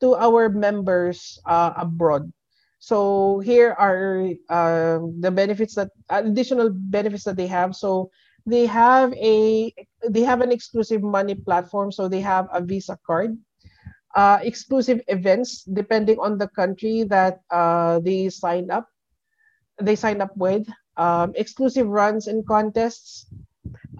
to 0.00 0.16
our 0.16 0.48
members 0.48 1.38
uh, 1.46 1.72
abroad. 1.76 2.32
So 2.80 3.40
here 3.44 3.76
are 3.76 4.32
uh, 4.48 5.04
the 5.20 5.30
benefits 5.30 5.76
that 5.76 5.92
additional 6.08 6.70
benefits 6.72 7.24
that 7.24 7.36
they 7.36 7.46
have. 7.46 7.76
So 7.76 8.10
they 8.46 8.64
have 8.64 9.12
a 9.14 9.72
they 10.08 10.24
have 10.24 10.40
an 10.40 10.50
exclusive 10.50 11.02
money 11.02 11.34
platform. 11.36 11.92
So 11.92 12.08
they 12.08 12.24
have 12.24 12.48
a 12.52 12.64
Visa 12.64 12.98
card, 13.06 13.36
uh, 14.16 14.40
exclusive 14.40 15.04
events 15.08 15.64
depending 15.64 16.18
on 16.18 16.38
the 16.38 16.48
country 16.48 17.04
that 17.04 17.44
uh, 17.52 18.00
they 18.00 18.32
sign 18.32 18.70
up. 18.70 18.88
They 19.76 19.96
sign 19.96 20.24
up 20.24 20.32
with 20.36 20.64
um, 20.96 21.32
exclusive 21.36 21.88
runs 21.88 22.28
and 22.28 22.46
contests. 22.48 23.28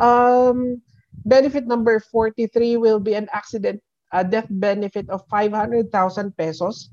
Um, 0.00 0.80
benefit 1.28 1.66
number 1.66 2.00
43 2.00 2.76
will 2.76 3.00
be 3.00 3.12
an 3.12 3.28
accident 3.32 3.84
a 4.12 4.24
death 4.24 4.46
benefit 4.50 5.08
of 5.10 5.26
500,000 5.28 6.36
pesos. 6.36 6.90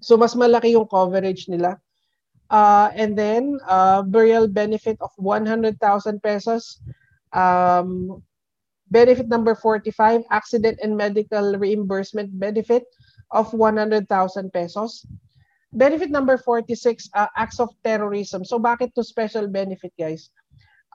So 0.00 0.16
mas 0.16 0.34
malaki 0.34 0.72
yung 0.76 0.86
coverage 0.86 1.48
nila. 1.48 1.80
Uh, 2.48 2.88
and 2.96 3.12
then 3.16 3.60
uh, 3.68 4.02
burial 4.02 4.48
benefit 4.48 4.96
of 5.00 5.10
100,000 5.16 5.76
pesos. 6.22 6.80
Um, 7.32 8.22
benefit 8.90 9.28
number 9.28 9.54
45, 9.54 10.24
accident 10.30 10.78
and 10.82 10.96
medical 10.96 11.56
reimbursement 11.58 12.32
benefit 12.38 12.84
of 13.30 13.52
100,000 13.52 14.08
pesos. 14.52 15.04
Benefit 15.72 16.10
number 16.10 16.38
46, 16.38 17.10
uh, 17.12 17.26
acts 17.36 17.60
of 17.60 17.68
terrorism. 17.84 18.44
So 18.44 18.58
bakit 18.58 18.94
to 18.94 19.04
special 19.04 19.46
benefit, 19.48 19.92
guys? 19.98 20.30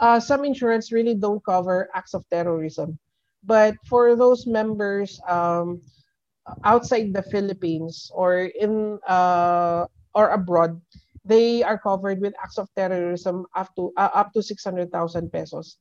Uh, 0.01 0.19
some 0.19 0.43
insurance 0.45 0.91
really 0.91 1.13
don't 1.13 1.45
cover 1.45 1.89
acts 1.93 2.15
of 2.15 2.25
terrorism. 2.33 2.97
But 3.43 3.75
for 3.85 4.15
those 4.15 4.47
members 4.47 5.19
um, 5.27 5.81
outside 6.63 7.13
the 7.13 7.23
Philippines 7.23 8.11
or 8.13 8.51
in 8.55 8.99
uh, 9.07 9.85
or 10.15 10.29
abroad, 10.29 10.79
they 11.25 11.63
are 11.63 11.77
covered 11.77 12.19
with 12.19 12.33
acts 12.41 12.57
of 12.57 12.69
terrorism 12.75 13.45
up 13.55 13.71
to 13.75 13.91
uh, 13.97 14.11
up 14.13 14.31
to 14.33 14.43
600,000 14.43 14.87
pesos. 15.31 15.77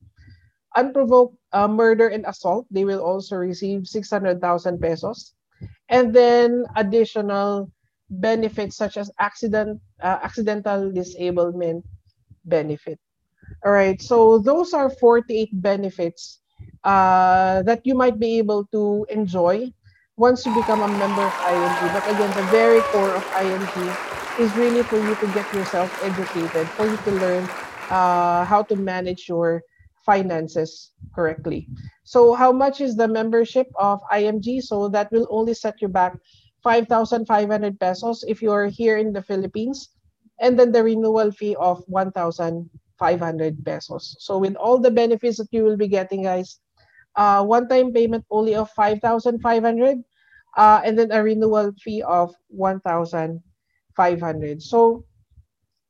Unprovoked 0.75 1.37
uh, 1.53 1.67
murder 1.67 2.09
and 2.09 2.25
assault, 2.25 2.65
they 2.71 2.83
will 2.83 3.01
also 3.01 3.35
receive 3.35 3.87
600,000 3.87 4.41
pesos. 4.79 5.35
And 5.89 6.13
then 6.13 6.65
additional 6.75 7.69
benefits 8.09 8.75
such 8.75 8.97
as 8.97 9.11
accident 9.19 9.79
uh, 10.01 10.19
accidental 10.23 10.91
disablement 10.91 11.85
benefit. 12.45 12.99
All 13.63 13.71
right, 13.71 14.01
so 14.01 14.39
those 14.39 14.73
are 14.73 14.89
48 14.89 15.49
benefits 15.61 16.42
uh, 16.83 17.63
that 17.63 17.81
you 17.85 17.95
might 17.95 18.19
be 18.19 18.37
able 18.37 18.65
to 18.71 19.05
enjoy 19.09 19.71
once 20.17 20.45
you 20.45 20.53
become 20.53 20.81
a 20.81 20.87
member 20.87 21.25
of 21.25 21.33
IMG. 21.37 21.91
But 21.91 22.07
again, 22.07 22.33
the 22.33 22.43
very 22.43 22.81
core 22.83 23.15
of 23.15 23.25
IMG 23.35 23.97
is 24.35 24.55
really 24.55 24.83
for 24.83 24.99
you 24.99 25.15
to 25.15 25.27
get 25.27 25.51
yourself 25.53 25.91
educated, 26.01 26.67
for 26.75 26.87
you 26.87 26.97
to 26.97 27.11
learn 27.11 27.45
uh, 27.89 28.45
how 28.45 28.63
to 28.63 28.75
manage 28.75 29.27
your 29.27 29.63
finances 30.05 30.91
correctly. 31.15 31.67
So 32.03 32.33
how 32.33 32.51
much 32.51 32.81
is 32.81 32.95
the 32.95 33.07
membership 33.07 33.67
of 33.75 34.01
IMG? 34.11 34.61
So 34.61 34.89
that 34.89 35.11
will 35.11 35.27
only 35.29 35.53
set 35.53 35.81
you 35.81 35.87
back 35.87 36.17
5,500 36.63 37.79
pesos 37.79 38.23
if 38.27 38.41
you're 38.41 38.67
here 38.67 38.97
in 38.97 39.13
the 39.13 39.21
Philippines. 39.21 39.89
And 40.39 40.59
then 40.59 40.71
the 40.71 40.83
renewal 40.83 41.31
fee 41.31 41.55
of 41.55 41.83
1,500 41.87 43.65
pesos. 43.65 44.15
So 44.19 44.37
with 44.37 44.55
all 44.55 44.79
the 44.79 44.91
benefits 44.91 45.37
that 45.37 45.47
you 45.51 45.63
will 45.63 45.77
be 45.77 45.87
getting, 45.87 46.23
guys, 46.23 46.59
uh, 47.15 47.43
one-time 47.43 47.93
payment 47.93 48.25
only 48.29 48.55
of 48.55 48.69
5,500 48.71 50.03
uh, 50.57 50.81
and 50.83 50.97
then 50.97 51.11
a 51.11 51.23
renewal 51.23 51.71
fee 51.81 52.01
of 52.03 52.33
1,500. 52.49 54.61
So, 54.61 55.05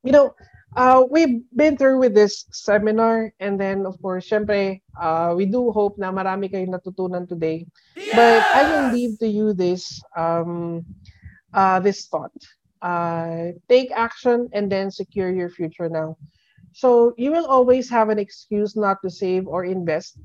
you 0.04 0.12
know, 0.12 0.36
uh, 0.76 1.04
we've 1.10 1.41
been 1.56 1.78
through 1.78 2.00
with 2.00 2.14
this 2.14 2.45
seminar 2.52 3.34
and 3.40 3.60
then 3.60 3.86
of 3.86 4.00
course, 4.02 4.30
syempre, 4.30 4.82
uh, 5.00 5.34
we 5.36 5.45
do 5.45 5.72
hope 5.72 5.98
na 5.98 6.12
marami 6.12 6.52
kayong 6.52 6.74
natutunan 6.74 7.30
today. 7.30 7.66
Yes! 7.95 8.16
But 8.16 8.41
I 8.41 8.62
will 8.70 8.94
leave 8.94 9.20
to 9.20 9.28
you 9.28 9.54
this 9.54 10.02
um, 10.18 10.86
uh, 11.54 11.80
this 11.80 12.08
thought. 12.08 12.34
Uh, 12.82 13.56
take 13.70 13.91
action 13.95 14.50
and 14.52 14.70
then 14.70 14.91
secure 14.91 15.32
your 15.32 15.50
future 15.50 15.88
now. 15.88 16.18
So 16.74 17.14
you 17.18 17.32
will 17.32 17.45
always 17.45 17.90
have 17.90 18.10
an 18.10 18.18
excuse 18.18 18.76
not 18.76 18.98
to 19.06 19.10
save 19.10 19.48
or 19.48 19.64
invest 19.64 20.18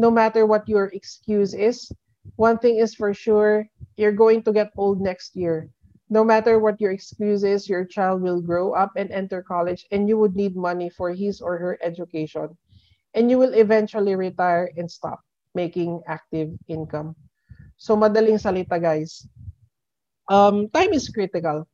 no 0.00 0.08
matter 0.08 0.48
what 0.48 0.64
your 0.64 0.88
excuse 0.96 1.52
is, 1.52 1.92
one 2.40 2.56
thing 2.56 2.80
is 2.80 2.96
for 2.96 3.12
sure, 3.12 3.68
you're 4.00 4.16
going 4.16 4.40
to 4.48 4.52
get 4.52 4.72
old 4.80 4.96
next 4.96 5.36
year. 5.36 5.68
No 6.08 6.24
matter 6.24 6.56
what 6.56 6.80
your 6.80 6.90
excuse 6.90 7.44
is, 7.44 7.68
your 7.68 7.84
child 7.84 8.24
will 8.24 8.40
grow 8.40 8.72
up 8.72 8.96
and 8.96 9.12
enter 9.12 9.44
college, 9.44 9.84
and 9.92 10.08
you 10.08 10.16
would 10.16 10.34
need 10.34 10.56
money 10.56 10.88
for 10.88 11.12
his 11.12 11.44
or 11.44 11.60
her 11.60 11.76
education. 11.84 12.56
And 13.12 13.28
you 13.28 13.36
will 13.36 13.52
eventually 13.52 14.16
retire 14.16 14.72
and 14.74 14.88
stop 14.88 15.20
making 15.54 16.00
active 16.08 16.48
income. 16.66 17.14
So, 17.76 17.92
madaling 17.92 18.40
salita, 18.40 18.80
guys. 18.80 19.28
Um, 20.32 20.72
time 20.72 20.96
is 20.96 21.12
critical. 21.12 21.68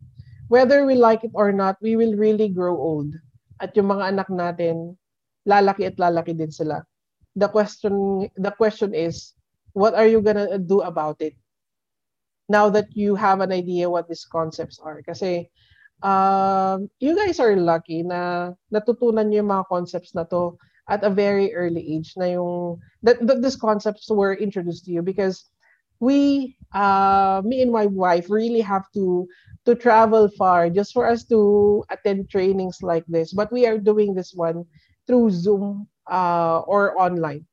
Whether 0.50 0.82
we 0.82 0.98
like 0.98 1.22
it 1.22 1.32
or 1.32 1.54
not, 1.54 1.78
we 1.78 1.94
will 1.94 2.18
really 2.18 2.50
grow 2.50 2.74
old. 2.74 3.14
At 3.62 3.76
yung 3.78 3.86
mga 3.86 4.18
anak 4.18 4.28
natin, 4.34 4.98
lalaki 5.46 5.86
at 5.86 5.96
lalaki 5.96 6.34
din 6.34 6.50
sila 6.50 6.82
the 7.36 7.48
question 7.48 8.26
the 8.40 8.50
question 8.50 8.96
is 8.96 9.36
what 9.76 9.92
are 9.92 10.08
you 10.08 10.24
gonna 10.24 10.58
do 10.58 10.80
about 10.80 11.20
it? 11.20 11.36
Now 12.48 12.70
that 12.70 12.88
you 12.96 13.14
have 13.14 13.40
an 13.40 13.52
idea 13.52 13.90
what 13.90 14.08
these 14.08 14.24
concepts 14.24 14.80
are. 14.80 15.02
Kasi 15.04 15.50
um, 16.00 16.88
you 16.98 17.12
guys 17.12 17.38
are 17.38 17.54
lucky 17.54 18.02
na 18.02 18.52
natutunan 18.72 19.28
niyo 19.28 19.44
yung 19.44 19.52
mga 19.52 19.68
concepts 19.68 20.16
na 20.16 20.24
to 20.32 20.56
at 20.88 21.04
a 21.04 21.12
very 21.12 21.52
early 21.52 21.84
age 21.84 22.16
na 22.16 22.40
yung 22.40 22.80
that, 23.02 23.20
that 23.26 23.42
these 23.42 23.58
concepts 23.58 24.08
were 24.08 24.32
introduced 24.40 24.86
to 24.86 24.92
you 24.92 25.02
because 25.02 25.50
we 26.00 26.56
uh, 26.72 27.42
me 27.44 27.60
and 27.60 27.72
my 27.72 27.84
wife 27.84 28.30
really 28.32 28.64
have 28.64 28.88
to 28.96 29.28
to 29.68 29.74
travel 29.74 30.30
far 30.38 30.70
just 30.70 30.94
for 30.94 31.04
us 31.04 31.26
to 31.26 31.82
attend 31.90 32.30
trainings 32.30 32.80
like 32.80 33.04
this. 33.10 33.34
But 33.34 33.52
we 33.52 33.66
are 33.66 33.76
doing 33.76 34.14
this 34.14 34.32
one 34.32 34.64
through 35.04 35.36
zoom 35.36 35.88
uh, 36.10 36.60
or 36.66 36.98
online. 37.00 37.46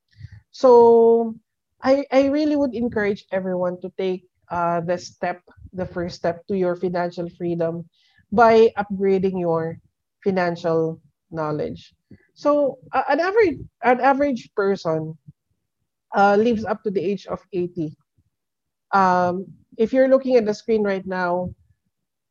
So 0.50 1.34
I, 1.82 2.06
I 2.12 2.26
really 2.26 2.56
would 2.56 2.74
encourage 2.74 3.26
everyone 3.32 3.80
to 3.82 3.92
take 3.98 4.24
uh, 4.50 4.80
the 4.80 4.98
step, 4.98 5.42
the 5.72 5.86
first 5.86 6.16
step 6.16 6.46
to 6.48 6.56
your 6.56 6.76
financial 6.76 7.28
freedom 7.30 7.88
by 8.32 8.72
upgrading 8.78 9.40
your 9.40 9.78
financial 10.22 11.00
knowledge. 11.30 11.94
So 12.34 12.78
uh, 12.92 13.02
an 13.08 13.20
average 13.20 13.58
an 13.82 14.00
average 14.00 14.50
person 14.56 15.18
uh, 16.14 16.36
lives 16.36 16.64
up 16.64 16.82
to 16.84 16.90
the 16.90 17.00
age 17.00 17.26
of 17.26 17.42
80. 17.52 17.96
Um, 18.92 19.46
if 19.76 19.92
you're 19.92 20.08
looking 20.08 20.36
at 20.36 20.46
the 20.46 20.54
screen 20.54 20.82
right 20.82 21.04
now, 21.06 21.50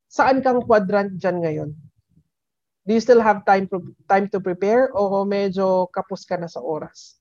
saan 0.07 0.43
kang 0.43 0.61
quadrant 0.63 1.19
dyan 1.19 1.43
ngayon? 1.43 1.69
Do 2.83 2.93
you 2.93 3.01
still 3.03 3.23
have 3.23 3.47
time 3.47 3.67
time 4.11 4.27
to 4.27 4.39
prepare 4.43 4.91
o 4.91 5.23
medyo 5.23 5.87
kapos 5.91 6.27
ka 6.27 6.35
na 6.35 6.51
sa 6.51 6.59
oras? 6.59 7.19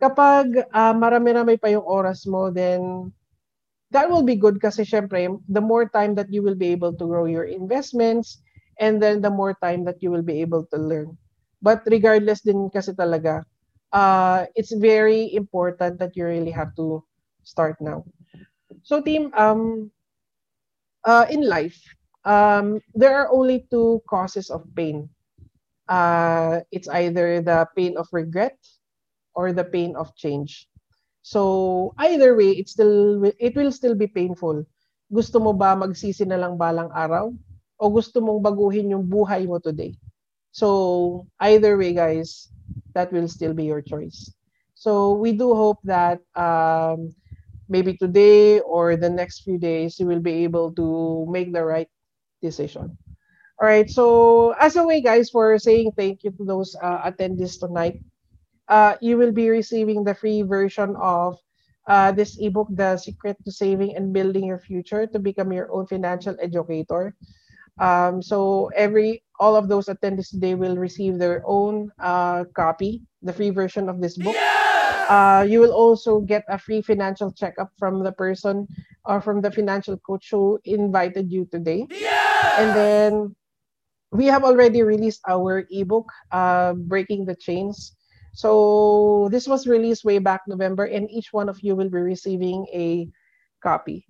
Kapag 0.00 0.68
uh, 0.72 0.94
marami-rami 0.96 1.60
pa 1.60 1.68
yung 1.68 1.84
oras 1.84 2.24
mo, 2.24 2.48
then 2.48 3.12
that 3.92 4.08
will 4.08 4.24
be 4.24 4.36
good 4.36 4.56
kasi 4.60 4.84
syempre, 4.84 5.28
the 5.48 5.60
more 5.60 5.84
time 5.88 6.16
that 6.16 6.32
you 6.32 6.40
will 6.40 6.56
be 6.56 6.72
able 6.72 6.96
to 6.96 7.04
grow 7.04 7.28
your 7.28 7.44
investments 7.44 8.40
and 8.80 9.00
then 9.00 9.20
the 9.20 9.30
more 9.30 9.52
time 9.60 9.84
that 9.84 10.00
you 10.00 10.08
will 10.08 10.24
be 10.24 10.40
able 10.40 10.64
to 10.72 10.80
learn. 10.80 11.12
But 11.60 11.84
regardless 11.86 12.40
din 12.40 12.72
kasi 12.72 12.96
talaga, 12.96 13.44
uh, 13.92 14.48
it's 14.56 14.72
very 14.72 15.28
important 15.36 16.00
that 16.00 16.16
you 16.16 16.24
really 16.24 16.50
have 16.50 16.72
to 16.80 17.04
start 17.44 17.76
now. 17.80 18.04
So 18.82 19.04
team, 19.04 19.30
um, 19.36 19.92
uh, 21.04 21.28
in 21.28 21.44
life, 21.44 21.78
um, 22.24 22.80
there 22.94 23.14
are 23.14 23.30
only 23.32 23.66
two 23.70 24.02
causes 24.08 24.50
of 24.50 24.62
pain. 24.74 25.08
Uh, 25.88 26.60
it's 26.70 26.88
either 26.88 27.42
the 27.42 27.66
pain 27.76 27.96
of 27.96 28.06
regret 28.12 28.56
or 29.34 29.52
the 29.52 29.64
pain 29.64 29.96
of 29.96 30.14
change. 30.16 30.68
So 31.22 31.94
either 31.98 32.34
way, 32.34 32.58
it 32.58 32.68
still 32.68 33.22
it 33.38 33.54
will 33.54 33.70
still 33.70 33.94
be 33.94 34.06
painful. 34.06 34.66
Gusto 35.12 35.38
mo 35.38 35.52
ba 35.52 35.78
magsisi 35.78 36.26
na 36.26 36.40
lang 36.40 36.58
balang 36.58 36.90
araw 36.90 37.30
o 37.78 37.84
gusto 37.90 38.18
mong 38.18 38.42
baguhin 38.42 38.90
yung 38.90 39.06
buhay 39.06 39.46
mo 39.46 39.62
today? 39.62 39.94
So 40.50 41.26
either 41.40 41.78
way, 41.78 41.94
guys, 41.94 42.50
that 42.94 43.12
will 43.12 43.28
still 43.28 43.54
be 43.54 43.64
your 43.64 43.82
choice. 43.82 44.34
So 44.74 45.14
we 45.14 45.32
do 45.32 45.54
hope 45.54 45.78
that 45.84 46.18
um, 46.34 47.14
maybe 47.68 47.94
today 47.94 48.58
or 48.60 48.96
the 48.96 49.08
next 49.10 49.46
few 49.46 49.58
days 49.58 50.00
you 50.00 50.06
will 50.06 50.20
be 50.20 50.42
able 50.42 50.74
to 50.74 51.24
make 51.30 51.54
the 51.54 51.62
right 51.62 51.88
decision. 52.42 52.98
All 53.60 53.68
right. 53.68 53.88
So 53.88 54.52
as 54.58 54.74
a 54.74 54.82
way, 54.82 55.00
guys, 55.00 55.30
for 55.30 55.56
saying 55.58 55.92
thank 55.96 56.24
you 56.24 56.34
to 56.34 56.44
those 56.44 56.74
uh, 56.82 57.06
attendees 57.06 57.60
tonight, 57.60 58.02
uh, 58.68 58.96
you 59.00 59.16
will 59.16 59.30
be 59.30 59.48
receiving 59.50 60.02
the 60.02 60.14
free 60.14 60.42
version 60.42 60.96
of 60.98 61.38
uh, 61.86 62.12
this 62.12 62.38
ebook, 62.40 62.68
The 62.70 62.96
Secret 62.96 63.36
to 63.44 63.52
Saving 63.52 63.96
and 63.96 64.12
Building 64.12 64.46
Your 64.46 64.58
Future 64.58 65.06
to 65.06 65.18
Become 65.18 65.52
Your 65.52 65.70
Own 65.72 65.86
Financial 65.86 66.34
Educator. 66.40 67.14
Um, 67.78 68.22
so 68.22 68.70
every 68.76 69.22
all 69.40 69.56
of 69.56 69.68
those 69.68 69.86
attendees 69.86 70.30
today 70.30 70.54
will 70.54 70.76
receive 70.76 71.18
their 71.18 71.42
own 71.46 71.90
uh, 71.98 72.44
copy, 72.54 73.02
the 73.22 73.32
free 73.32 73.50
version 73.50 73.88
of 73.88 74.00
this 74.00 74.16
book. 74.18 74.36
Uh, 75.08 75.44
you 75.48 75.58
will 75.60 75.72
also 75.72 76.20
get 76.20 76.44
a 76.48 76.58
free 76.58 76.80
financial 76.80 77.32
checkup 77.32 77.70
from 77.78 78.02
the 78.04 78.12
person 78.12 78.68
or 79.04 79.20
from 79.20 79.40
the 79.40 79.50
financial 79.50 79.96
coach 79.98 80.30
who 80.30 80.60
invited 80.64 81.30
you 81.30 81.44
today. 81.50 81.86
And 82.58 82.70
then 82.76 83.36
we 84.12 84.26
have 84.26 84.44
already 84.44 84.82
released 84.82 85.20
our 85.28 85.64
ebook, 85.70 86.10
uh, 86.30 86.74
Breaking 86.74 87.24
the 87.24 87.34
Chains. 87.34 87.96
So 88.34 89.28
this 89.30 89.46
was 89.46 89.66
released 89.66 90.04
way 90.04 90.18
back 90.18 90.42
November, 90.46 90.84
and 90.84 91.10
each 91.10 91.32
one 91.32 91.48
of 91.48 91.60
you 91.60 91.76
will 91.76 91.88
be 91.88 91.98
receiving 91.98 92.66
a 92.72 93.08
copy. 93.62 94.06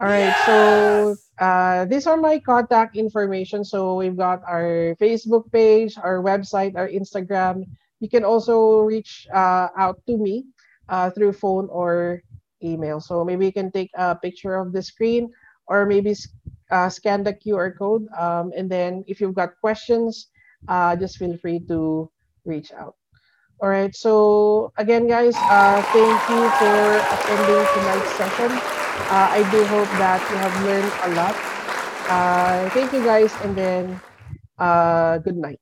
All 0.00 0.08
right, 0.08 0.34
so 0.46 1.14
uh, 1.38 1.84
these 1.86 2.06
are 2.06 2.16
my 2.16 2.38
contact 2.40 2.96
information. 2.96 3.64
So 3.64 3.94
we've 3.94 4.16
got 4.16 4.42
our 4.46 4.98
Facebook 4.98 5.50
page, 5.52 5.94
our 5.98 6.22
website, 6.22 6.74
our 6.74 6.88
Instagram. 6.88 7.66
You 8.00 8.08
can 8.08 8.24
also 8.24 8.82
reach 8.82 9.26
uh, 9.32 9.68
out 9.78 10.02
to 10.06 10.18
me 10.18 10.46
uh, 10.88 11.10
through 11.10 11.34
phone 11.34 11.68
or 11.70 12.22
email. 12.62 12.98
So 12.98 13.24
maybe 13.24 13.46
you 13.46 13.52
can 13.52 13.70
take 13.70 13.90
a 13.94 14.14
picture 14.14 14.56
of 14.56 14.72
the 14.72 14.82
screen 14.82 15.30
or 15.66 15.86
maybe 15.86 16.14
uh, 16.70 16.88
scan 16.88 17.22
the 17.22 17.32
QR 17.32 17.76
code. 17.76 18.06
Um, 18.16 18.52
and 18.56 18.70
then 18.70 19.04
if 19.06 19.20
you've 19.20 19.34
got 19.34 19.58
questions, 19.60 20.28
uh, 20.68 20.96
just 20.96 21.18
feel 21.18 21.36
free 21.38 21.60
to 21.68 22.10
reach 22.44 22.72
out. 22.72 22.96
All 23.60 23.68
right. 23.68 23.94
So 23.94 24.72
again, 24.76 25.06
guys, 25.06 25.36
uh, 25.36 25.82
thank 25.94 26.18
you 26.28 26.42
for 26.58 26.98
attending 27.14 27.62
tonight's 27.78 28.10
session. 28.18 28.50
Uh, 29.08 29.28
I 29.30 29.46
do 29.50 29.64
hope 29.66 29.88
that 30.02 30.20
you 30.30 30.36
have 30.36 30.54
learned 30.64 30.92
a 31.04 31.10
lot. 31.14 31.36
Uh, 32.08 32.68
thank 32.70 32.92
you, 32.92 33.04
guys, 33.04 33.32
and 33.42 33.56
then 33.56 34.00
uh, 34.58 35.18
good 35.18 35.36
night. 35.36 35.60